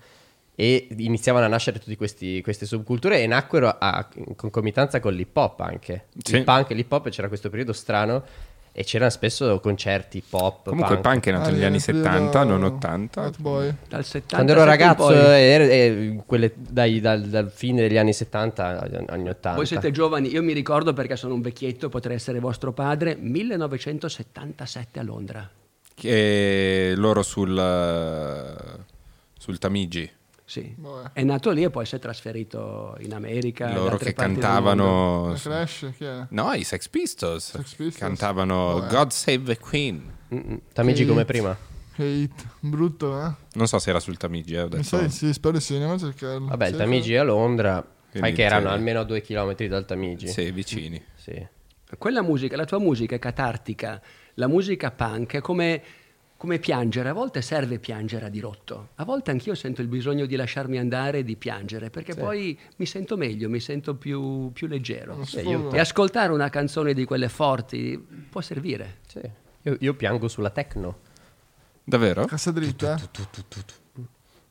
e 0.55 0.87
iniziavano 0.97 1.45
a 1.45 1.47
nascere 1.49 1.77
tutte 1.79 1.95
queste 1.97 2.65
subculture 2.65 3.21
e 3.21 3.27
nacquero 3.27 3.67
a- 3.77 4.07
in 4.15 4.35
concomitanza 4.35 4.99
con 4.99 5.13
l'hip 5.13 5.35
hop 5.37 5.59
anche. 5.59 6.05
Sì. 6.23 6.37
Il 6.37 6.43
punk 6.43 6.71
e 6.71 6.73
l'hip 6.73 6.91
hop 6.91 7.09
c'era 7.09 7.27
questo 7.27 7.49
periodo 7.49 7.73
strano 7.73 8.23
e 8.77 8.83
c'erano 8.83 9.09
spesso 9.09 9.61
concerti 9.61 10.21
pop. 10.29 10.67
Comunque 10.67 10.95
il 10.95 11.01
punk 11.01 11.27
è 11.27 11.31
nato 11.31 11.47
Ah, 11.47 11.51
negli 11.53 11.63
anni 11.63 11.77
nel 11.77 11.81
periodo 11.85 12.09
70, 12.09 12.43
non 12.43 12.63
80. 12.63 13.21
Hot 13.25 13.39
Boy. 13.39 13.73
Dal 13.87 14.03
70 14.03 14.35
Quando 14.35 14.51
ero 14.51 14.63
ragazzo, 14.65 15.11
eh, 15.13 16.21
quelle- 16.25 16.51
dai- 16.57 16.99
dal, 16.99 17.21
dal 17.21 17.49
fine 17.49 17.83
degli 17.87 17.97
anni 17.97 18.11
70 18.11 18.81
agli 18.81 18.95
anni 19.07 19.29
80. 19.29 19.53
Voi 19.55 19.65
siete 19.65 19.91
giovani, 19.91 20.29
io 20.29 20.43
mi 20.43 20.51
ricordo 20.51 20.91
perché 20.91 21.15
sono 21.15 21.35
un 21.35 21.41
vecchietto, 21.41 21.87
potrei 21.87 22.17
essere 22.17 22.39
vostro 22.41 22.73
padre, 22.73 23.15
1977 23.17 24.99
a 24.99 25.03
Londra. 25.03 25.49
Che 25.93 26.93
loro 26.97 27.23
sul, 27.23 27.55
sul 29.37 29.57
Tamigi. 29.57 30.11
Sì. 30.45 30.73
Vabbè. 30.77 31.09
È 31.13 31.23
nato 31.23 31.49
lì 31.51 31.63
e 31.63 31.69
poi 31.69 31.85
si 31.85 31.95
è 31.95 31.99
trasferito 31.99 32.95
in 32.99 33.13
America. 33.13 33.73
loro 33.73 33.97
che 33.97 34.13
cantavano... 34.13 35.29
La 35.31 35.37
Clash, 35.39 35.91
chi 35.97 36.05
è? 36.05 36.25
No, 36.29 36.53
i 36.53 36.63
Sex 36.63 36.87
Pistols. 36.87 37.51
Sex 37.51 37.63
Pistols? 37.73 37.97
Cantavano 37.97 38.79
Vabbè. 38.79 38.93
God 38.93 39.11
Save 39.11 39.43
the 39.43 39.57
Queen. 39.57 40.13
Mm-mm. 40.33 40.59
Tamigi 40.73 41.03
Sì. 41.03 41.07
come 41.09 41.25
prima. 41.25 41.57
Hate. 41.97 42.29
Brutto, 42.59 43.19
eh? 43.25 43.31
Non 43.53 43.67
so 43.67 43.79
se 43.79 43.89
era 43.89 43.99
sul 43.99 44.17
Tamigi, 44.17 44.53
eh, 44.55 44.61
ho 44.61 44.67
Mi 44.67 44.69
detto. 44.81 44.97
di 44.99 45.09
sì, 45.09 45.31
spero 45.33 45.55
di 45.57 45.61
sì, 45.63 45.73
andiamo 45.73 45.93
a 45.93 45.97
cercarlo. 45.97 46.45
Vabbè, 46.47 46.65
il 46.65 46.71
Cerca- 46.71 46.83
Tamigi 46.85 47.13
è 47.13 47.17
a 47.17 47.23
Londra. 47.23 47.81
Quindi 47.81 48.29
Fai 48.29 48.33
che 48.33 48.43
erano 48.43 48.69
almeno 48.69 48.99
a 48.99 49.03
due 49.03 49.21
chilometri 49.21 49.67
dal 49.67 49.85
Tamigi. 49.85 50.27
Sì, 50.27 50.51
vicini. 50.51 51.01
Sì. 51.15 51.45
Quella 51.97 52.21
musica, 52.21 52.55
la 52.57 52.65
tua 52.65 52.79
musica 52.79 53.15
è 53.15 53.19
catartica, 53.19 54.01
la 54.35 54.47
musica 54.47 54.91
punk 54.91 55.35
è 55.35 55.41
come, 55.41 55.81
come 56.37 56.59
piangere, 56.59 57.09
a 57.09 57.13
volte 57.13 57.41
serve 57.41 57.79
piangere 57.79 58.25
a 58.25 58.29
dirotto, 58.29 58.89
a 58.95 59.05
volte 59.05 59.31
anch'io 59.31 59.55
sento 59.55 59.81
il 59.81 59.87
bisogno 59.87 60.25
di 60.25 60.35
lasciarmi 60.35 60.77
andare 60.77 61.19
e 61.19 61.23
di 61.23 61.35
piangere, 61.37 61.89
perché 61.89 62.13
poi 62.13 62.57
mi 62.75 62.85
sento 62.85 63.15
meglio, 63.15 63.49
mi 63.49 63.59
sento 63.59 63.95
più, 63.95 64.51
più 64.51 64.67
leggero. 64.67 65.15
Lo 65.15 65.41
io-. 65.41 65.71
E 65.71 65.79
ascoltare 65.79 66.33
una 66.33 66.49
canzone 66.49 66.93
di 66.93 67.05
quelle 67.05 67.29
forti 67.29 67.97
può 68.29 68.41
servire. 68.41 68.97
Sì. 69.07 69.21
Io, 69.63 69.77
io 69.79 69.93
piango 69.95 70.27
sulla 70.27 70.49
techno. 70.49 70.99
Davvero? 71.83 72.25
Cassa 72.25 72.51
dritta? 72.51 72.99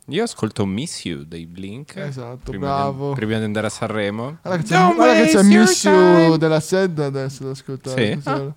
Io 0.08 0.22
ascolto 0.22 0.66
Miss 0.66 1.04
You 1.04 1.24
dei 1.24 1.46
Blink. 1.46 1.96
Esatto, 1.96 2.50
prima 2.50 2.66
bravo. 2.66 3.08
Di, 3.10 3.14
prima 3.14 3.38
di 3.38 3.44
andare 3.44 3.66
a 3.66 3.70
Sanremo. 3.70 4.38
Guarda 4.42 4.62
che 4.62 4.68
c'è, 4.68 4.94
guarda 4.94 5.22
che 5.22 5.30
c'è 5.30 5.42
Miss 5.42 5.82
time. 5.82 6.24
You 6.24 6.36
della 6.36 6.60
SED 6.60 6.98
adesso 6.98 7.44
da 7.44 7.50
ascoltare. 7.50 8.20
Sì? 8.20 8.52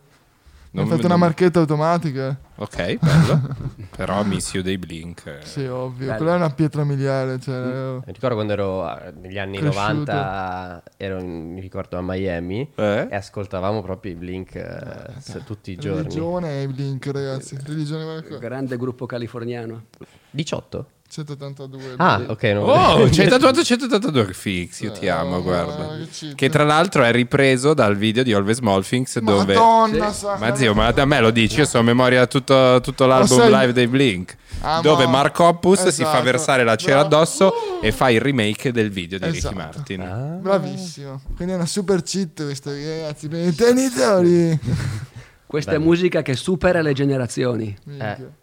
Tesoro. 0.68 0.72
Mi 0.72 0.80
Non- 0.80 0.84
hai 0.84 0.90
fatto 0.90 1.06
una 1.06 1.16
non- 1.16 1.20
marchetta 1.20 1.60
automatica? 1.60 2.40
Ok, 2.56 2.98
bello. 3.00 3.56
Però 3.96 4.24
Miss 4.24 4.54
You 4.54 4.64
dei 4.64 4.78
Blink. 4.78 5.26
eh. 5.26 5.40
Sì, 5.46 5.66
ovvio. 5.66 6.06
Bello. 6.08 6.18
Quella 6.18 6.34
è 6.34 6.36
una 6.36 6.50
pietra 6.52 6.84
miliare. 6.84 7.40
Cioè, 7.40 8.00
Mi 8.06 8.12
ricordo 8.14 8.36
quando 8.36 8.54
ero 8.54 9.00
eh, 9.00 9.12
negli 9.20 9.38
anni 9.38 9.58
Cresciuto. 9.58 9.80
90, 9.80 10.84
ero 10.98 11.24
mi 11.24 11.60
ricordo 11.62 11.98
a 11.98 12.02
Miami 12.02 12.72
Eh? 12.76 13.08
e 13.10 13.16
ascoltavamo 13.16 13.82
proprio 13.82 14.12
i 14.12 14.16
Blink 14.16 14.56
eh, 14.56 15.14
se- 15.20 15.44
tutti 15.44 15.72
i 15.72 15.76
giorni. 15.78 16.02
Religione 16.04 16.62
e 16.64 16.68
Blink, 16.68 17.06
ragazzi. 17.08 17.58
Religione. 17.66 18.24
Grande 18.40 18.78
gruppo 18.78 19.06
californiano. 19.06 19.86
18? 20.32 20.88
182. 21.10 21.94
Ah, 21.98 22.22
ok. 22.28 22.44
no. 22.44 22.62
Oh, 22.66 23.10
c'hai 23.10 23.28
tatuato 23.28 23.64
182 23.64 24.34
fix, 24.34 24.82
io 24.82 24.92
ti 24.92 25.06
Eh, 25.06 25.10
amo, 25.10 25.38
oh, 25.38 25.42
guarda. 25.42 25.98
che 26.36 26.50
tra 26.50 26.64
l'altro 26.64 27.04
è 27.04 27.12
ripreso 27.12 27.74
dal 27.74 27.96
video 27.96 28.24
di 28.24 28.34
Always 28.34 28.58
Smallthings 28.58 29.20
dove... 29.20 29.54
Madonna, 29.56 30.12
Sì. 30.12 30.26
Ma 30.38 30.56
zio, 30.56 30.74
ma 30.74 30.92
da 30.92 31.06
me 31.06 31.20
lo 31.20 31.32
dici, 31.32 31.60
io 31.60 31.66
so 31.66 31.80
a 31.80 31.82
memoria 31.82 32.28
tutto, 32.28 32.80
tutto 32.82 33.06
l'album 33.06 33.38
sai- 33.38 33.50
live 33.52 33.74
dei 33.74 33.88
Blink. 33.88 34.36
Ah, 34.62 34.82
dove 34.82 35.06
ma- 35.06 35.12
Mark 35.12 35.40
Hoppus 35.40 35.88
si 35.90 36.02
fa 36.04 36.10
Esatto. 36.10 36.24
versare 36.24 36.64
la 36.64 36.76
cera 36.76 37.02
addosso 37.02 37.54
e 37.82 37.92
fa 37.92 38.10
il 38.10 38.20
remake 38.20 38.72
del 38.72 38.90
video 38.90 39.20
di 39.20 39.26
Esatto. 39.28 39.54
Ricky 39.56 39.56
Martin. 39.56 40.02
Ah. 40.02 40.38
Bravissimo. 40.42 41.22
Quindi 41.36 41.54
è 41.54 41.58
una 41.58 41.68
super 41.68 42.02
cheat 42.02 42.44
questa, 42.44 42.72
ragazzi. 42.72 43.28
Tenitori. 43.56 44.60
Questa 45.48 45.72
è 45.72 45.78
musica 45.78 46.22
che 46.24 46.36
supera 46.36 46.82
le 46.82 46.92
generazioni. 46.92 47.74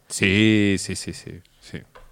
Sì, 0.06 0.74
sì, 0.78 0.94
sì, 0.94 0.94
sì, 0.94 1.12
sì, 1.12 1.40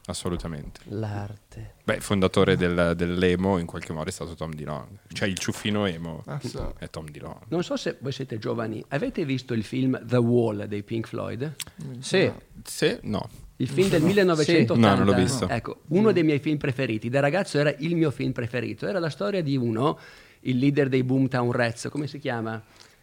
assolutamente. 0.06 0.80
L'arte. 0.84 1.74
Beh, 1.84 1.94
il 1.96 2.02
fondatore 2.02 2.56
del- 2.56 2.94
dell'emo 2.96 3.58
in 3.58 3.66
qualche 3.66 3.92
modo 3.92 4.08
è 4.08 4.12
stato 4.12 4.34
Tom 4.34 4.52
DeLonge. 4.54 5.00
Cioè 5.12 5.28
il 5.28 5.38
ciuffino 5.38 5.86
emo 5.86 6.22
Ah, 6.26 6.40
sì. 6.42 6.58
è 6.78 6.88
Tom 6.90 7.08
DeLonge. 7.10 7.44
Non 7.48 7.62
so 7.62 7.76
se 7.76 7.96
voi 8.00 8.12
siete 8.12 8.38
giovani, 8.38 8.84
avete 8.88 9.24
visto 9.24 9.54
il 9.54 9.64
film 9.64 10.00
The 10.04 10.16
Wall 10.16 10.64
dei 10.64 10.82
Pink 10.82 11.06
Floyd? 11.08 11.54
Sì. 12.00 12.30
Sì, 12.64 12.98
no. 13.02 13.28
Il 13.56 13.68
film 13.68 13.88
del 13.88 14.02
1980. 14.02 14.74
No, 14.74 14.94
non 14.96 15.06
l'ho 15.06 15.14
visto. 15.14 15.48
Ecco, 15.48 15.82
uno 15.88 16.10
dei 16.10 16.24
miei 16.24 16.40
film 16.40 16.56
preferiti. 16.56 17.08
Da 17.08 17.20
ragazzo 17.20 17.58
era 17.58 17.72
il 17.78 17.94
mio 17.94 18.10
film 18.10 18.32
preferito. 18.32 18.86
Era 18.88 18.98
la 18.98 19.10
storia 19.10 19.40
di 19.42 19.56
uno, 19.56 19.98
il 20.40 20.58
leader 20.58 20.88
dei 20.88 21.04
Boomtown 21.04 21.52
Rats, 21.52 21.88
come 21.90 22.08
si 22.08 22.18
chiama? 22.18 22.60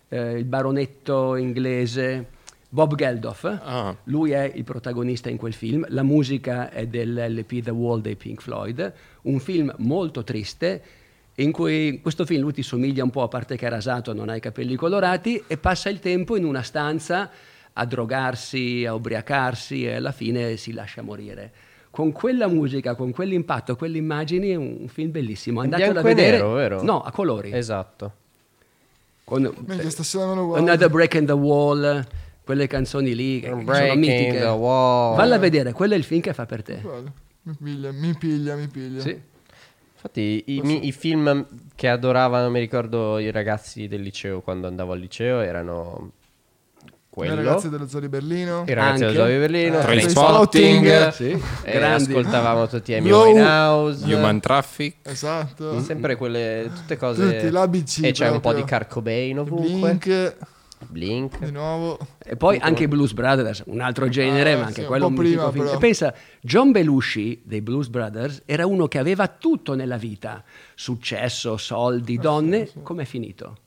Eh, 0.10 0.32
il 0.34 0.44
baronetto 0.46 1.36
inglese 1.36 2.32
Bob 2.70 2.96
Geldof. 2.96 3.44
Ah. 3.46 3.96
Lui 4.06 4.32
è 4.32 4.52
il 4.54 4.64
protagonista 4.64 5.30
in 5.30 5.38
quel 5.38 5.54
film. 5.54 5.86
La 5.90 6.04
musica 6.04 6.70
è 6.70 6.86
dell'LP 6.86 7.62
The 7.62 7.72
Wall 7.72 8.02
dei 8.02 8.16
Pink 8.16 8.42
Floyd. 8.42 8.94
Un 9.24 9.40
film 9.40 9.74
molto 9.80 10.24
triste. 10.24 10.82
In 11.36 11.52
cui 11.52 11.88
in 11.88 12.02
questo 12.02 12.26
film 12.26 12.42
lui 12.42 12.54
ti 12.54 12.64
somiglia 12.64 13.04
un 13.04 13.10
po', 13.10 13.24
a 13.24 13.28
parte 13.28 13.56
che 13.56 13.66
è 13.66 13.70
rasato, 13.70 14.14
non 14.14 14.30
ha 14.30 14.36
i 14.36 14.42
capelli 14.42 14.76
colorati, 14.76 15.42
e 15.48 15.58
passa 15.58 15.90
il 15.90 16.00
tempo 16.00 16.36
in 16.36 16.44
una 16.44 16.62
stanza 16.62 17.30
a 17.72 17.86
drogarsi, 17.86 18.86
a 18.86 18.94
ubriacarsi 18.94 19.86
e 19.86 19.96
alla 19.96 20.12
fine 20.12 20.58
si 20.58 20.74
lascia 20.74 21.02
morire. 21.02 21.52
Con 21.92 22.12
quella 22.12 22.48
musica, 22.48 22.94
con 22.94 23.12
quell'impatto, 23.12 23.76
quelle 23.76 23.98
immagini, 23.98 24.50
è 24.50 24.56
un 24.56 24.88
film 24.90 25.12
bellissimo. 25.12 25.64
In 25.64 25.74
Andatelo 25.74 26.00
a 26.00 26.04
vedere. 26.04 26.38
nero, 26.38 26.54
vero? 26.54 26.84
No, 26.84 27.02
a 27.02 27.12
colori. 27.12 27.52
Esatto. 27.52 28.14
Con- 29.24 29.54
Minchia, 29.66 29.90
stasera 29.90 30.26
non 30.26 30.36
lo 30.36 30.46
guardo. 30.48 30.66
Another 30.66 30.90
Break 30.90 31.14
in 31.16 31.26
the 31.26 31.32
Wall, 31.32 32.06
quelle 32.50 32.66
canzoni 32.66 33.14
lì 33.14 33.42
che 33.42 33.50
sono 33.50 33.94
mitiche. 33.96 34.40
the 34.40 34.46
wall. 34.48 35.16
Valla 35.16 35.36
a 35.36 35.38
vedere, 35.38 35.72
quello 35.72 35.94
è 35.94 35.98
il 35.98 36.04
film 36.04 36.20
che 36.20 36.34
fa 36.34 36.48
per 36.48 36.64
te. 36.64 36.82
Mi 37.44 37.56
piglia, 37.62 37.92
mi 37.92 38.16
piglia, 38.18 38.56
mi 38.56 38.68
piglia. 38.68 39.02
Sì. 39.02 39.22
Infatti 39.94 40.44
i, 40.48 40.62
mi- 40.64 40.88
i 40.88 40.92
film 40.92 41.46
che 41.76 41.90
adoravano, 41.90 42.50
mi 42.50 42.60
ricordo 42.60 43.20
i 43.20 43.30
ragazzi 43.30 43.88
del 43.88 44.02
liceo 44.02 44.42
quando 44.42 44.66
andavo 44.66 44.94
al 44.94 45.00
liceo, 45.00 45.42
erano 45.42 46.12
I 46.86 46.92
quello. 47.08 47.36
ragazzi 47.36 47.70
dello 47.70 47.88
Zoo 47.88 48.00
di 48.00 48.10
Berlino. 48.10 48.64
I 48.66 48.74
ragazzi 48.74 49.00
dello 49.02 49.14
Zoo 49.14 49.26
di 49.28 49.38
Berlino, 49.38 49.78
Eh, 49.78 49.82
Trainspotting. 49.84 51.10
Sì, 51.10 51.40
e 51.66 51.84
ascoltavamo 51.84 52.68
tutti 52.68 52.96
Amy 52.96 53.10
Glow. 53.10 53.26
Winehouse. 53.28 54.12
Human 54.12 54.40
Traffic. 54.40 54.96
Esatto. 55.04 55.80
Sempre 55.82 56.16
quelle, 56.16 56.72
tutte 56.74 56.98
cose. 56.98 57.32
Tutti, 57.38 57.52
l'ABC 57.52 58.00
E 58.06 58.12
c'è 58.12 58.26
un 58.28 58.40
po' 58.40 58.54
proprio. 58.54 58.64
di 58.64 58.70
Kurt 58.72 58.88
Cobain 58.90 59.38
ovunque. 59.38 59.68
Blink, 60.00 60.36
Blink. 60.88 61.40
di 61.40 61.52
nuovo. 61.52 61.98
E 62.24 62.36
poi 62.36 62.58
anche 62.58 62.84
i 62.84 62.88
Blues 62.88 63.14
Brothers, 63.14 63.64
un 63.68 63.82
altro 63.82 64.08
genere, 64.10 64.54
Ah, 64.54 64.58
ma 64.60 64.66
anche 64.68 64.82
sì, 64.82 64.88
quello 64.88 65.08
un 65.08 65.14
po' 65.14 65.22
prima, 65.22 65.52
film. 65.52 65.68
E 65.68 65.78
pensa, 65.78 66.14
John 66.42 66.72
Belushi 66.72 67.42
dei 67.44 67.62
Blues 67.62 67.88
Brothers 67.90 68.44
era 68.46 68.66
uno 68.66 68.88
che 68.88 68.98
aveva 68.98 69.28
tutto 69.28 69.76
nella 69.76 69.98
vita, 69.98 70.44
successo, 70.76 71.58
soldi, 71.58 72.18
donne, 72.18 72.70
com'è 72.84 73.06
finito? 73.06 73.58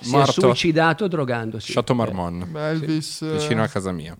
Si 0.00 0.10
Morto. 0.10 0.30
è 0.30 0.32
suicidato 0.44 1.08
drogandosi. 1.08 1.72
Chateau 1.72 1.96
Marmont. 1.96 2.46
Beh, 2.46 2.68
Elvis. 2.70 3.22
eh, 3.22 3.32
Vicino 3.32 3.62
a 3.62 3.66
casa 3.68 3.92
mia. 3.92 4.16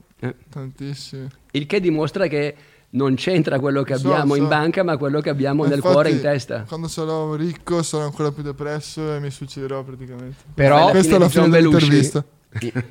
Tantissimi. 0.51 1.29
Il 1.53 1.67
che 1.67 1.81
dimostra 1.81 2.27
che 2.27 2.55
non 2.95 3.15
c'entra 3.15 3.59
quello 3.59 3.83
che 3.83 3.97
So, 3.97 4.09
abbiamo 4.13 4.35
in 4.35 4.43
so. 4.43 4.49
banca, 4.49 4.83
ma 4.85 4.97
quello 4.97 5.21
che 5.21 5.31
abbiamo 5.31 5.65
nel 5.65 5.75
Infatti, 5.77 5.93
cuore 5.93 6.09
e 6.11 6.13
in 6.13 6.21
testa. 6.21 6.65
Quando 6.69 6.89
sarò 6.89 7.35
ricco 7.35 7.83
sarò 7.83 8.05
ancora 8.05 8.31
più 8.33 8.43
depresso 8.43 9.15
e 9.15 9.21
mi 9.21 9.31
suiciderò 9.31 9.83
praticamente. 9.83 10.37
Però 10.55 10.91
Questa 10.91 11.17
è 11.17 11.19
la 11.19 11.27
di 11.27 11.33
John 11.33 11.45
fine 11.45 11.57
Belushi. 11.59 11.89
dell'intervista. 11.89 12.25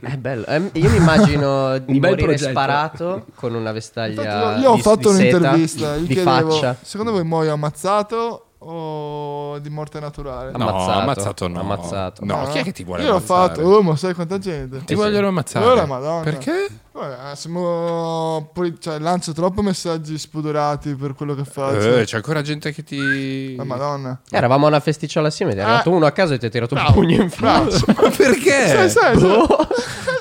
è 0.01 0.17
bello. 0.17 0.45
Io 0.73 0.89
mi 0.89 0.97
immagino 0.97 1.77
di 1.85 1.99
bel 1.99 2.09
morire 2.11 2.27
progetto. 2.27 2.49
sparato 2.49 3.25
con 3.35 3.53
una 3.53 3.71
vestaglia. 3.71 4.21
Infatti, 4.23 4.55
io, 4.59 4.61
io 4.63 4.71
ho 4.71 4.75
di- 4.75 4.81
fatto 4.81 5.09
di 5.11 5.15
seta, 5.17 5.37
un'intervista. 5.37 5.95
Gli 5.97 6.07
di 6.07 6.13
chiedevo, 6.15 6.49
faccia. 6.51 6.77
secondo 6.81 7.11
voi 7.11 7.23
muoio 7.23 7.53
ammazzato 7.53 8.45
o 8.57 9.57
di 9.59 9.69
morte 9.69 9.99
naturale? 9.99 10.51
No, 10.55 10.67
Ammazzato. 10.67 10.99
ammazzato 10.99 11.47
no. 11.47 11.59
Ammazzato. 11.59 12.25
No, 12.25 12.47
chi 12.51 12.57
è 12.59 12.63
che 12.63 12.71
ti 12.71 12.83
vuole 12.83 13.01
Io 13.03 13.09
l'ho 13.09 13.15
ammazzare? 13.17 13.55
fatto, 13.55 13.61
oh, 13.67 13.81
ma 13.83 13.95
sai 13.95 14.13
quanta 14.15 14.37
gente? 14.39 14.83
Ti 14.83 14.95
vogliono 14.95 15.27
ammazzare. 15.27 15.65
Oh, 15.65 15.73
la 15.75 15.85
Madonna. 15.85 16.23
Perché? 16.23 16.67
Vabbè, 16.93 17.35
siamo... 17.37 18.49
poi, 18.53 18.75
cioè, 18.77 18.99
lancio 18.99 19.31
troppo 19.31 19.61
messaggi 19.61 20.17
spudorati 20.17 20.93
per 20.95 21.13
quello 21.15 21.33
che 21.35 21.45
faccio. 21.45 21.95
Eh, 21.97 22.03
c'è 22.03 22.17
ancora 22.17 22.41
gente 22.41 22.73
che 22.73 22.83
ti... 22.83 23.55
La 23.55 23.63
Madonna. 23.63 24.19
Eravamo 24.29 24.65
a 24.65 24.69
una 24.69 24.79
festiciola 24.81 25.29
assieme. 25.29 25.53
Ti 25.53 25.59
è 25.59 25.61
arrivato 25.61 25.89
Ah. 25.89 25.93
uno 25.93 26.05
a 26.05 26.11
caso 26.11 26.33
e 26.33 26.37
ti 26.37 26.47
ha 26.47 26.49
tirato 26.49 26.73
un 26.75 26.81
Bravo, 26.81 26.95
pugno 26.99 27.21
in 27.21 27.29
faccia. 27.29 27.85
Ma 27.95 28.09
perché? 28.09 28.67
Sai, 28.67 28.89
sai, 28.89 29.17
Boh. 29.17 29.47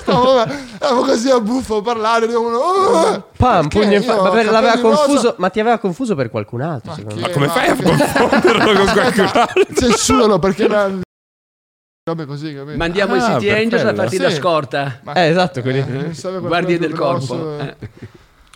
Stavo, 0.01 0.33
vabbè, 0.33 0.59
ero 0.79 1.01
così 1.01 1.29
a 1.29 1.39
buffo 1.41 1.77
a 1.77 1.81
parlare 1.81 2.25
di 2.27 2.33
uno. 2.33 2.57
oh, 2.57 3.27
Pam, 3.35 3.67
pugno 3.67 3.93
in 3.97 4.03
faccia. 4.03 4.41
rosa. 4.41 4.79
confuso. 4.79 5.35
Ma 5.39 5.49
ti 5.49 5.59
aveva 5.59 5.77
confuso 5.77 6.15
per 6.15 6.29
qualcun 6.29 6.61
altro, 6.61 6.93
chi 6.93 7.03
me. 7.03 7.27
è? 7.27 7.31
Come 7.31 7.47
Ma- 7.47 7.51
fai 7.51 7.67
a 7.67 7.75
confonderlo 7.83 8.73
con 8.73 8.85
qualcun 8.93 9.29
altro? 9.33 9.65
Censuralo 9.75 10.39
perché 10.39 10.63
era... 10.63 10.89
robe 12.03 12.25
così, 12.25 12.51
capito? 12.55 12.77
Mandiamo 12.77 13.13
Ah, 13.13 13.17
i 13.17 13.21
City 13.41 13.49
Angels 13.51 13.83
a 13.83 13.93
farti 13.93 14.17
da 14.17 14.29
Sì. 14.29 14.35
scorta. 14.37 14.99
Ma- 15.03 15.13
Eh, 15.13 15.27
esatto, 15.27 15.61
serve 15.61 16.39
qualcuno 16.39 16.47
Guardie 16.47 16.79
del 16.79 16.93
grosso, 16.93 17.37
corpo. 17.37 17.59
eh. 17.59 17.75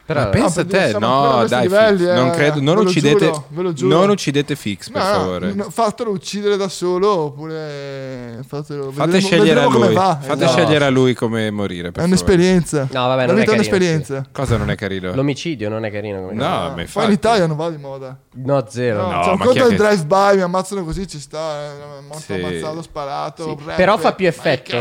Eh. 0.08 0.14
Però, 0.14 0.20
Ma 0.20 0.28
pensa 0.28 0.62
No, 0.62 0.68
te, 0.68 0.84
a 0.94 1.00
no, 1.00 1.46
dai, 1.48 1.62
livelli, 1.64 1.98
Fix, 2.06 2.14
non 2.14 2.28
eh. 2.28 2.32
credo, 2.32 2.62
non 2.62 2.78
uccidete, 2.78 3.32
giuro, 3.50 3.74
giuro. 3.74 3.98
non 3.98 4.10
uccidete 4.12 4.56
Fix, 4.56 4.92
per 4.92 5.02
No, 5.02 5.08
favore. 5.08 5.54
no, 5.56 5.70
fatelo 5.72 6.12
uccidere 6.12 6.58
da 6.58 6.68
solo 6.70 7.10
oppure 7.22 8.40
fatelo 8.48 8.92
Fate 8.92 9.12
vedremo- 9.12 9.26
scegliere 9.26 9.50
a 9.50 9.54
vedremo 9.64 9.70
come 9.72 9.86
lui. 9.88 9.96
va. 9.96 10.20
Fate 10.22 10.44
Esatto. 10.44 10.60
scegliere 10.62 10.86
a 10.86 10.90
lui 10.90 11.14
come 11.16 11.50
morire, 11.50 11.92
per 11.92 12.04
È 12.04 12.06
un'esperienza. 12.06 12.82
No, 12.92 13.08
vabbè, 13.08 13.22
La 13.26 13.26
non 13.26 13.38
è 13.38 13.40
vita 13.40 13.42
è 13.42 13.46
carino, 13.46 13.54
un'esperienza. 13.54 14.26
Cosa 14.32 14.58
non 14.58 14.70
è 14.70 14.76
carino? 14.76 15.14
l'omicidio 15.16 15.70
non 15.70 15.86
è 15.86 15.92
carino 15.92 16.22
come 16.22 16.34
No, 16.34 16.72
ma 16.76 16.82
infatti. 16.82 17.06
in 17.08 17.12
Italia 17.12 17.48
non 17.48 17.58
va 17.58 17.70
di 17.72 17.78
moda. 17.78 18.16
No, 18.36 18.66
zero. 18.70 19.02
No, 19.02 19.12
No, 19.12 19.24
cioè, 19.24 19.38
conto 19.38 19.64
il 19.66 19.70
che- 19.70 19.76
drive-by, 19.76 20.36
mi 20.36 20.42
ammazzano 20.42 20.84
così, 20.84 21.08
ci 21.08 21.20
sta. 21.20 21.64
eh, 21.64 22.02
Morto 22.08 22.20
Sì. 22.22 22.34
ammazzato, 22.34 22.82
sparato. 22.84 23.58
Però 23.76 23.98
fa 23.98 24.14
più 24.14 24.28
effetto. 24.28 24.72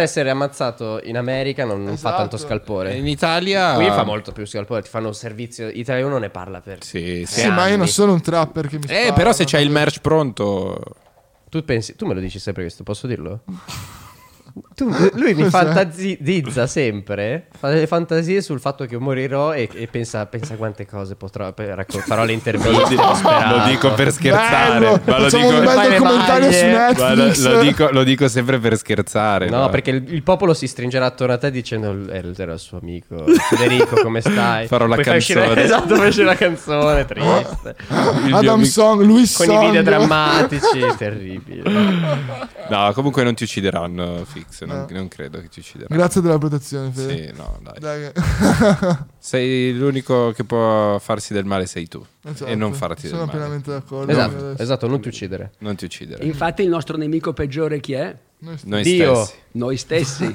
è? 0.00 0.02
essere 0.02 0.28
ammazzato 0.28 1.00
in 1.04 1.16
America 1.16 1.64
non, 1.64 1.86
fa 1.86 1.92
Esatto. 1.92 2.16
tanto 2.16 2.36
scalpore. 2.36 2.94
In 2.96 3.06
Italia... 3.06 3.72
Qui 3.74 3.86
fa 3.86 4.04
molto 4.04 4.32
più 4.32 4.44
scalpore. 4.44 4.73
Ti 4.82 4.88
fanno 4.88 5.08
un 5.08 5.14
servizio. 5.14 5.68
Italia 5.68 6.04
1 6.06 6.18
ne 6.18 6.30
parla 6.30 6.60
per. 6.60 6.82
Sì, 6.84 7.24
sì. 7.26 7.40
Sì, 7.40 7.48
ma 7.48 7.68
io 7.68 7.76
non 7.76 7.88
sono 7.88 8.12
un 8.12 8.20
trapper 8.20 8.66
che 8.68 8.78
mi 8.78 8.84
Eh, 8.88 8.96
spara, 8.96 9.12
però 9.12 9.32
se 9.32 9.44
c'hai 9.44 9.62
il 9.64 9.70
merch 9.70 10.00
pronto... 10.00 10.80
Tu 11.48 11.64
pensi. 11.64 11.94
Tu 11.96 12.06
me 12.06 12.14
lo 12.14 12.20
dici 12.20 12.38
sempre 12.38 12.62
questo, 12.62 12.82
posso 12.82 13.06
dirlo? 13.06 13.42
Tu- 14.74 14.92
lui 15.14 15.34
mi 15.34 15.44
fantasizza 15.50 16.66
sempre, 16.66 17.46
fa 17.56 17.68
delle 17.68 17.86
fantasie 17.86 18.40
sul 18.42 18.58
fatto 18.58 18.84
che 18.86 18.94
io 18.94 19.00
morirò 19.00 19.54
e, 19.54 19.68
e 19.72 19.86
pensa, 19.86 20.26
pensa 20.26 20.56
quante 20.56 20.84
cose 20.84 21.14
potrò, 21.14 21.52
per 21.52 21.68
racco- 21.68 21.98
farò 22.00 22.24
le 22.24 22.32
interviste. 22.32 22.96
Lo 22.96 23.62
dico 23.68 23.92
per 23.92 24.10
scherzare, 24.10 24.80
Bello, 24.80 25.00
ma 25.04 25.18
lo 25.18 25.26
dico... 25.28 25.46
un 25.46 25.64
Fai 25.64 25.76
bel 25.76 25.88
le 25.90 25.98
documentario 25.98 26.50
su 26.52 26.64
maglie. 26.66 26.98
ma 26.98 27.14
lo, 27.14 27.52
lo 27.56 27.60
dico, 27.60 27.88
lo 27.92 28.02
dico 28.02 28.26
sempre 28.28 28.58
per 28.58 28.76
scherzare. 28.76 29.48
No, 29.48 29.58
ma- 29.60 29.68
perché 29.68 29.90
il, 29.90 30.12
il 30.12 30.22
popolo 30.24 30.52
si 30.54 30.66
stringerà 30.66 31.06
attorno 31.06 31.34
a 31.34 31.38
te 31.38 31.52
dicendo 31.52 32.10
"Eh, 32.12 32.32
era 32.36 32.52
il 32.54 32.58
suo 32.58 32.78
amico 32.80 33.24
Federico, 33.48 34.00
come 34.02 34.20
stai? 34.22 34.66
Farò 34.66 34.86
la 34.86 34.96
Poi 34.96 35.16
uscire- 35.16 35.40
canzone. 35.40 35.62
esatto, 35.62 35.94
fai 35.94 36.08
uscire 36.08 36.26
la 36.26 36.34
canzone, 36.36 37.04
triste. 37.04 37.76
il 37.88 38.22
mio 38.24 38.36
Adam 38.38 38.62
Song, 38.62 39.02
Luis 39.02 39.36
Con 39.36 39.46
Song. 39.46 39.62
i 39.62 39.66
video 39.66 39.82
drammatici, 39.84 40.94
terribile. 40.98 41.62
No, 42.68 42.90
comunque 42.92 43.22
non 43.22 43.34
ti 43.34 43.44
uccideranno, 43.44 44.24
Fix. 44.24 44.62
Non, 44.66 44.86
No. 44.88 44.96
non 44.96 45.08
credo 45.08 45.40
che 45.40 45.48
ti 45.48 45.60
uccideranno. 45.60 45.96
Grazie 45.96 46.20
della 46.20 46.38
protezione, 46.38 46.90
Fede. 46.90 47.26
Sì, 47.28 47.32
no, 47.36 47.58
dai. 47.62 47.78
Dai, 47.80 48.12
Sei 49.18 49.74
l'unico 49.76 50.32
che 50.32 50.44
può 50.44 50.98
farsi 50.98 51.32
del 51.32 51.44
male, 51.44 51.66
sei 51.66 51.88
tu. 51.88 52.04
esatto. 52.22 52.50
E 52.50 52.54
non 52.54 52.72
farti 52.74 53.08
Sono 53.08 53.18
del 53.24 53.26
male. 53.26 53.38
pienamente 53.38 53.70
d'accordo. 53.70 54.10
Esatto, 54.12 54.36
Adesso. 54.36 54.62
esatto, 54.62 54.86
non 54.86 55.00
ti 55.00 55.08
uccidere. 55.08 55.52
Non 55.58 55.74
ti 55.76 55.84
uccidere. 55.86 56.24
Infatti 56.24 56.62
il 56.62 56.68
nostro 56.68 56.96
nemico 56.96 57.32
peggiore 57.32 57.80
chi 57.80 57.92
è? 57.94 58.16
Noi 58.38 58.58
st- 58.58 58.66
Noi 58.66 58.82
Dio. 58.82 59.14
stessi. 59.24 59.38
Noi 59.52 59.76
stessi. 59.76 60.34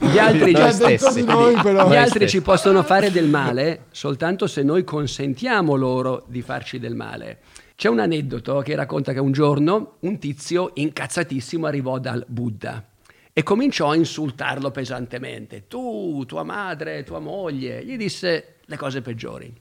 Gli 0.00 0.18
altri, 0.18 0.52
Noi 0.52 0.72
stessi. 0.72 1.22
noi, 1.24 1.54
però. 1.54 1.84
gli 1.84 1.88
Noi 1.88 1.96
altri 1.96 2.18
stessi. 2.20 2.36
ci 2.36 2.42
possono 2.42 2.82
fare 2.82 3.10
del 3.10 3.28
male 3.28 3.84
soltanto 3.90 4.46
se 4.46 4.62
noi 4.62 4.84
consentiamo 4.84 5.74
loro 5.74 6.24
di 6.28 6.42
farci 6.42 6.78
del 6.78 6.94
male. 6.94 7.38
C'è 7.78 7.88
un 7.88 8.00
aneddoto 8.00 8.58
che 8.58 8.74
racconta 8.74 9.12
che 9.12 9.20
un 9.20 9.30
giorno 9.30 9.98
un 10.00 10.18
tizio 10.18 10.72
incazzatissimo 10.74 11.64
arrivò 11.64 12.00
dal 12.00 12.24
Buddha 12.26 12.84
e 13.32 13.44
cominciò 13.44 13.90
a 13.92 13.94
insultarlo 13.94 14.72
pesantemente. 14.72 15.68
Tu, 15.68 16.24
tua 16.26 16.42
madre, 16.42 17.04
tua 17.04 17.20
moglie, 17.20 17.84
gli 17.84 17.96
disse 17.96 18.56
le 18.64 18.76
cose 18.76 19.00
peggiori. 19.00 19.54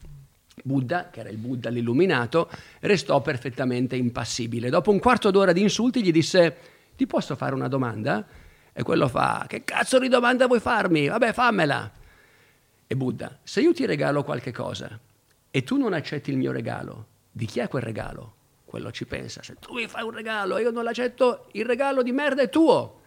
Buddha, 0.64 1.12
che 1.12 1.20
era 1.20 1.30
il 1.30 1.38
Buddha 1.38 1.70
l'illuminato, 1.70 2.50
restò 2.80 3.22
perfettamente 3.22 3.96
impassibile. 3.96 4.72
Dopo 4.72 4.90
un 4.90 4.98
quarto 4.98 5.30
d'ora 5.30 5.54
di 5.54 5.62
insulti 5.62 6.02
gli 6.02 6.12
disse: 6.12 6.56
Ti 6.96 7.06
posso 7.06 7.36
fare 7.36 7.54
una 7.54 7.68
domanda? 7.68 8.26
E 8.74 8.82
quello 8.82 9.08
fa: 9.08 9.46
Che 9.48 9.64
cazzo 9.64 10.00
di 10.00 10.08
domanda 10.08 10.48
vuoi 10.48 10.60
farmi? 10.60 11.08
Vabbè, 11.08 11.34
fammela. 11.34 11.92
E 12.88 12.96
Buddha, 12.96 13.38
se 13.44 13.62
io 13.62 13.74
ti 13.74 13.86
regalo 13.86 14.24
qualche 14.24 14.52
cosa 14.52 15.00
e 15.52 15.64
tu 15.64 15.78
non 15.78 15.94
accetti 15.94 16.32
il 16.32 16.38
mio 16.38 16.52
regalo, 16.52 17.16
di 17.38 17.46
chi 17.46 17.60
è 17.60 17.68
quel 17.68 17.84
regalo? 17.84 18.34
Quello 18.66 18.92
ci 18.92 19.06
pensa: 19.06 19.44
Se 19.44 19.56
tu 19.60 19.74
mi 19.74 19.88
fai 19.88 20.04
un 20.04 20.12
regalo 20.12 20.58
e 20.58 20.64
io 20.64 20.72
non 20.72 20.84
l'accetto, 20.84 21.46
il 21.52 21.66
regalo 21.66 22.02
di 22.02 22.12
merda 22.12 22.42
è 22.42 22.50
tuo. 22.50 23.02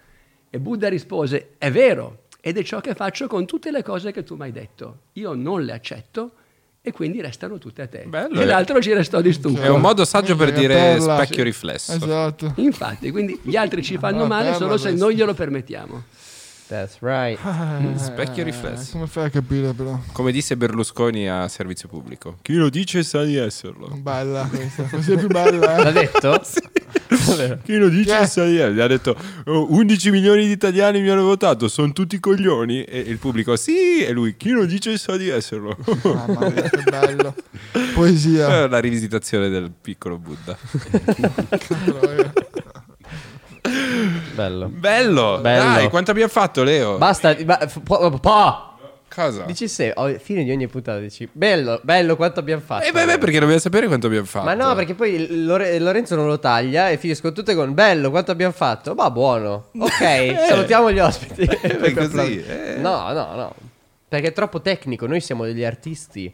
E 0.48 0.58
Buddha 0.58 0.88
rispose: 0.88 1.54
È 1.58 1.70
vero, 1.70 2.22
ed 2.40 2.56
è 2.56 2.62
ciò 2.62 2.80
che 2.80 2.94
faccio 2.94 3.26
con 3.26 3.44
tutte 3.44 3.70
le 3.70 3.82
cose 3.82 4.12
che 4.12 4.22
tu 4.22 4.36
mi 4.36 4.42
hai 4.42 4.52
detto. 4.52 5.00
Io 5.14 5.34
non 5.34 5.64
le 5.64 5.72
accetto 5.72 6.32
e 6.80 6.92
quindi 6.92 7.20
restano 7.20 7.58
tutte 7.58 7.82
a 7.82 7.88
te. 7.88 8.04
Bello, 8.06 8.40
e 8.40 8.42
eh. 8.42 8.46
l'altro 8.46 8.80
ci 8.80 8.92
restò 8.94 9.20
di 9.20 9.32
stupido. 9.32 9.62
È 9.62 9.68
un 9.68 9.80
modo 9.80 10.04
saggio 10.04 10.34
per 10.36 10.52
dire 10.52 10.74
perla. 10.74 11.16
specchio 11.16 11.42
riflesso. 11.42 11.92
Esatto. 11.92 12.54
Infatti, 12.56 13.10
quindi 13.10 13.38
gli 13.42 13.56
altri 13.56 13.82
ci 13.82 13.98
fanno 13.98 14.26
male 14.26 14.54
solo 14.54 14.78
se 14.78 14.92
noi 14.92 15.14
glielo 15.14 15.34
permettiamo. 15.34 16.04
That's 16.70 16.98
right. 17.00 17.36
Specchio 17.98 18.42
Eh, 18.42 18.44
riflesso. 18.44 18.92
Come 18.92 19.08
fai 19.08 19.24
a 19.24 19.30
capire 19.30 19.72
però? 19.72 19.98
Come 20.12 20.30
disse 20.30 20.56
Berlusconi 20.56 21.28
a 21.28 21.48
servizio 21.48 21.88
pubblico. 21.88 22.36
Chi 22.42 22.54
lo 22.54 22.70
dice 22.70 23.02
sa 23.02 23.24
di 23.24 23.34
esserlo. 23.34 23.88
Bella 24.00 24.46
questa, 24.48 24.84
così 24.84 25.12
è 25.14 25.18
più 25.18 25.26
bella. 25.26 25.82
L'ha 25.82 25.88
Eh? 25.88 25.92
detto? 25.92 26.40
Chi 27.64 27.76
lo 27.76 27.88
dice 27.88 28.18
è? 28.20 28.26
sa 28.26 28.44
di 28.44 28.56
esserlo. 28.56 28.84
Ha 28.84 28.86
detto 28.86 29.16
"Oh, 29.46 29.66
11 29.74 30.10
milioni 30.12 30.46
di 30.46 30.52
italiani 30.52 31.00
mi 31.00 31.08
hanno 31.10 31.24
votato, 31.24 31.66
sono 31.66 31.92
tutti 31.92 32.20
coglioni. 32.20 32.84
E 32.84 32.98
il 33.00 33.18
pubblico 33.18 33.56
sì, 33.56 34.04
e 34.04 34.12
lui 34.12 34.36
chi 34.36 34.50
lo 34.50 34.64
dice 34.64 34.96
sa 34.96 35.16
di 35.16 35.28
esserlo. 35.28 35.76
Mamma 36.04 36.48
mia, 36.50 36.62
che 36.70 36.82
bello. 36.88 37.34
Poesia. 37.94 38.68
La 38.68 38.78
rivisitazione 38.78 39.48
del 39.48 39.72
piccolo 39.72 40.18
Buddha. 40.18 40.56
Bello. 44.40 44.68
Bello, 44.68 45.38
Bello. 45.40 45.72
Dai, 45.74 45.88
quanto 45.90 46.10
abbiamo 46.12 46.30
fatto, 46.30 46.62
Leo? 46.62 46.96
Basta, 46.96 47.34
ba- 47.44 47.68
po- 47.84 48.10
po- 48.18 48.68
Cosa? 49.12 49.42
Dici 49.42 49.66
se, 49.66 49.92
a 49.92 50.18
fine 50.18 50.44
di 50.44 50.52
ogni 50.52 50.68
puntata 50.68 51.00
dici, 51.00 51.28
bello, 51.32 51.80
bello 51.82 52.14
quanto 52.14 52.38
abbiamo 52.38 52.62
fatto. 52.64 52.86
Eh, 52.86 52.92
beh, 52.92 53.04
beh, 53.06 53.18
perché 53.18 53.40
dobbiamo 53.40 53.60
sapere 53.60 53.86
quanto 53.88 54.06
abbiamo 54.06 54.24
fatto. 54.24 54.44
Ma 54.46 54.54
no, 54.54 54.72
perché 54.76 54.94
poi 54.94 55.44
Lore- 55.44 55.78
Lorenzo 55.80 56.14
non 56.14 56.26
lo 56.28 56.38
taglia 56.38 56.90
e 56.90 56.96
finiscono 56.96 57.32
tutte 57.32 57.54
con 57.56 57.74
bello, 57.74 58.10
quanto 58.10 58.30
abbiamo 58.30 58.52
fatto? 58.52 58.94
Ma 58.94 59.10
buono. 59.10 59.66
Ok, 59.78 60.46
salutiamo 60.48 60.92
gli 60.92 61.00
ospiti. 61.00 61.42
È 61.42 61.92
così, 61.92 62.40
eh. 62.46 62.76
No, 62.78 63.12
no, 63.12 63.34
no. 63.34 63.54
Perché 64.08 64.28
è 64.28 64.32
troppo 64.32 64.60
tecnico, 64.60 65.06
noi 65.08 65.20
siamo 65.20 65.44
degli 65.44 65.64
artisti. 65.64 66.32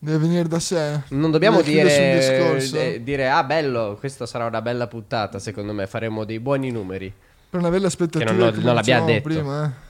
Deve 0.00 0.18
venire 0.18 0.46
da 0.46 0.60
sé. 0.60 1.00
Non 1.08 1.30
dobbiamo 1.32 1.60
dire, 1.60 2.14
discorso. 2.18 2.76
eh, 2.78 3.02
dire, 3.02 3.28
ah 3.28 3.42
bello, 3.42 3.96
questa 3.98 4.26
sarà 4.26 4.46
una 4.46 4.62
bella 4.62 4.86
puntata, 4.86 5.38
secondo 5.40 5.72
me, 5.72 5.86
faremo 5.88 6.24
dei 6.24 6.38
buoni 6.38 6.70
numeri. 6.70 7.12
Per 7.50 7.58
non 7.60 7.64
avere 7.68 7.82
l'aspettativa 7.82 8.30
Che 8.30 8.36
non 8.36 8.52
che 8.52 8.60
non 8.60 8.74
l'abbiamo 8.74 9.06
detto. 9.06 9.22
prima, 9.28 9.64
eh. 9.66 9.86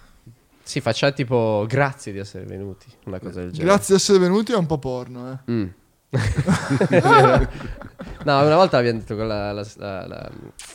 Sì, 0.63 0.81
facciamo 0.81 1.13
tipo 1.13 1.65
grazie 1.69 2.13
di 2.13 2.19
essere 2.19 2.45
venuti, 2.45 2.87
una 3.05 3.19
cosa 3.19 3.41
del 3.41 3.51
genere. 3.53 3.69
Grazie 3.75 3.95
di 3.97 4.01
essere 4.01 4.19
venuti 4.19 4.53
è 4.53 4.57
un 4.57 4.67
po' 4.67 4.79
porno, 4.79 5.33
eh. 5.47 5.51
Mm. 5.53 5.67
no, 8.25 8.41
una 8.45 8.57
volta 8.57 8.79
abbiamo 8.79 8.99
detto 8.99 9.15
che 9.17 9.25
la- 9.25 9.53
la- 9.53 9.67
la- 9.77 10.31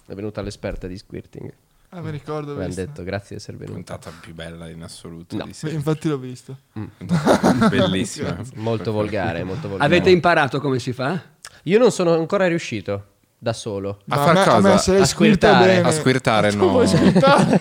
è 0.07 0.13
venuta 0.13 0.41
l'esperta 0.41 0.87
di 0.87 0.97
squirting. 0.97 1.51
Ah, 1.95 2.01
mi 2.01 2.09
ricordo. 2.09 2.51
Abbiamo 2.51 2.67
visto. 2.67 2.81
detto 2.81 3.03
grazie 3.03 3.35
di 3.35 3.35
essere 3.35 3.57
venuta. 3.57 3.75
puntata 3.75 4.11
più 4.19 4.33
bella 4.33 4.67
in 4.67 4.81
assoluto. 4.81 5.35
No. 5.35 5.47
sempre. 5.51 5.77
Infatti 5.77 6.09
l'ho 6.09 6.17
visto. 6.17 6.57
Bellissima. 7.69 8.35
Molto 8.55 8.91
volgare, 8.91 9.43
molto 9.43 9.69
volgare. 9.69 9.93
Avete 9.95 10.09
imparato 10.09 10.59
come 10.59 10.79
si 10.79 10.91
fa? 10.91 11.21
Io 11.63 11.77
non 11.77 11.91
sono 11.91 12.13
ancora 12.13 12.47
riuscito 12.47 13.11
da 13.43 13.51
solo. 13.53 13.99
A 14.07 14.15
far 14.23 14.33
me- 14.35 14.43
cosa? 14.45 14.77
se 14.77 14.95
A 14.97 15.05
squirta 15.05 15.47
squirtare. 15.49 15.65
bene. 15.75 15.87
A 15.87 15.91
squirtare, 15.91 16.49
Tu 16.51 16.57
no. 16.57 16.67
vuoi 16.69 16.87
squirtare? 16.87 17.59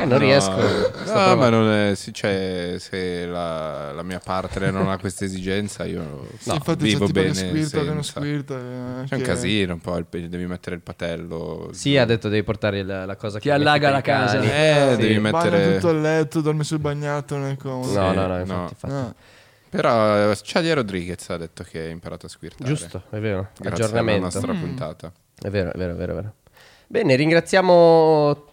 Eh, 0.00 0.04
non 0.04 0.08
No. 0.08 0.18
riesco. 0.18 0.54
No, 1.06 1.34
ma 1.36 1.48
non 1.48 1.70
è, 1.72 1.94
sì, 1.94 2.12
cioè, 2.12 2.74
se 2.78 3.24
la, 3.26 3.92
la 3.92 4.02
mia 4.02 4.20
partner 4.22 4.70
non 4.70 4.90
ha 4.90 4.98
questa 4.98 5.24
esigenza, 5.24 5.84
io 5.86 6.26
Sì, 6.38 6.50
infatti 6.52 6.84
vivo 6.84 7.06
c'è 7.06 7.12
bene. 7.12 7.34
squirta, 7.34 7.82
senza. 7.82 8.02
squirta. 8.02 8.54
eh, 8.54 9.04
C'è 9.06 9.14
un 9.14 9.20
che- 9.22 9.26
casino, 9.26 9.78
poi 9.78 10.04
il- 10.10 10.28
devi 10.28 10.46
mettere 10.46 10.76
il 10.76 10.82
patello. 10.82 11.70
Sì, 11.72 11.96
ha 11.96 12.04
detto 12.04 12.28
devi 12.28 12.42
portare 12.42 12.82
la, 12.84 13.06
la 13.06 13.16
cosa 13.16 13.38
Ti 13.38 13.44
che 13.48 13.50
metti 13.56 13.62
allaga 13.66 13.90
la 13.90 14.00
casa. 14.02 14.34
cani. 14.38 14.50
Eh, 14.50 14.88
Sì. 14.90 14.96
devi 15.00 15.18
mettere. 15.18 15.74
tutto 15.74 15.90
il 15.90 16.00
letto, 16.02 16.40
dorme 16.42 16.64
sul 16.64 16.78
bagnato, 16.80 17.36
non 17.38 17.48
è 17.48 17.56
comodo. 17.56 17.86
No, 17.98 18.10
Sì, 18.10 18.14
no, 18.16 18.26
no, 18.26 18.26
no. 18.26 18.38
infatti, 18.40 18.74
infatti. 18.86 19.14
Però 19.70 20.30
eh, 20.30 20.36
Chadia 20.42 20.74
Rodriguez 20.74 21.28
ha 21.30 21.36
detto 21.36 21.62
che 21.62 21.80
ha 21.80 21.88
imparato 21.88 22.26
a 22.26 22.28
squirtare. 22.28 22.68
Giusto, 22.68 23.02
è 23.10 23.18
vero. 23.18 23.48
Grazie 23.58 23.66
alla 23.66 23.74
Aggiornamento. 23.74 24.24
nostra 24.24 24.52
puntata. 24.52 25.12
È 25.40 25.48
vero, 25.50 25.72
è 25.72 25.76
vero, 25.76 25.92
è 25.92 25.96
vero, 25.96 26.12
è 26.12 26.14
vero. 26.14 26.34
Bene, 26.86 27.14
ringraziamo 27.16 28.46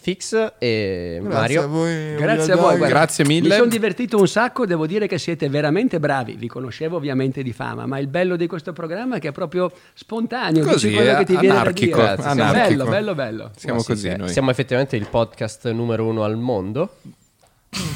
Fix 0.00 0.52
e 0.58 1.18
Grazie 1.20 1.38
Mario. 1.38 1.62
a 1.62 1.66
voi. 1.66 2.14
Grazie 2.16 2.52
a 2.52 2.56
voi. 2.56 2.76
Guarda, 2.76 2.86
Grazie 2.86 3.24
mille. 3.24 3.48
Mi 3.48 3.54
sono 3.54 3.66
divertito 3.68 4.18
un 4.18 4.28
sacco, 4.28 4.64
devo 4.64 4.86
dire 4.86 5.06
che 5.06 5.18
siete 5.18 5.48
veramente 5.48 5.98
bravi. 5.98 6.34
Vi 6.34 6.46
conoscevo 6.46 6.96
ovviamente 6.96 7.42
di 7.42 7.52
fama, 7.52 7.86
ma 7.86 7.98
il 7.98 8.06
bello 8.06 8.36
di 8.36 8.46
questo 8.46 8.72
programma 8.72 9.16
è 9.16 9.20
che 9.20 9.28
è 9.28 9.32
proprio 9.32 9.72
spontaneo. 9.94 10.64
Così, 10.64 10.92
quello 10.92 11.16
che 11.18 11.24
ti 11.24 11.36
viene 11.36 11.54
da 11.54 11.60
anarchico, 11.60 11.96
dire. 11.96 12.14
Grazie, 12.14 12.30
anarchico. 12.30 12.68
Bello, 12.68 12.84
bello, 12.84 13.14
bello. 13.14 13.50
Siamo 13.56 13.76
Ma 13.76 13.82
sì, 13.82 13.88
così 13.88 14.08
sì, 14.10 14.16
noi. 14.16 14.28
Siamo 14.28 14.50
effettivamente 14.50 14.96
il 14.96 15.08
podcast 15.08 15.70
numero 15.70 16.06
uno 16.06 16.22
al 16.22 16.36
mondo. 16.36 16.96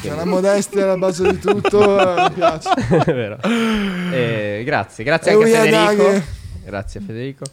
C'è 0.01 0.15
la 0.15 0.25
modestia 0.25 0.85
alla 0.85 0.97
base 0.97 1.31
di 1.31 1.39
tutto. 1.39 2.17
eh, 2.17 2.23
mi 2.29 2.35
piace. 2.35 2.71
è 2.71 3.13
vero. 3.15 3.39
Eh, 3.43 4.63
grazie, 4.65 5.05
grazie 5.05 5.33
E 5.33 5.35
anche 5.35 5.57
a 5.57 5.61
Federico. 5.63 6.03
daghe. 6.03 6.27
Grazie 6.65 7.01
Federico. 7.01 7.45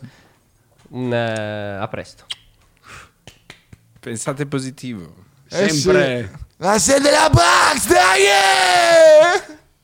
Un, 0.90 1.14
eh, 1.14 1.78
a 1.80 1.88
presto. 1.88 2.26
Pensate 4.00 4.46
positivo. 4.46 5.14
Eh 5.50 5.70
sì. 5.70 5.80
Sempre. 5.82 6.32
La 6.58 6.78
sede 6.80 7.02
della 7.02 7.30
box, 7.30 7.88
dai! 7.88 9.58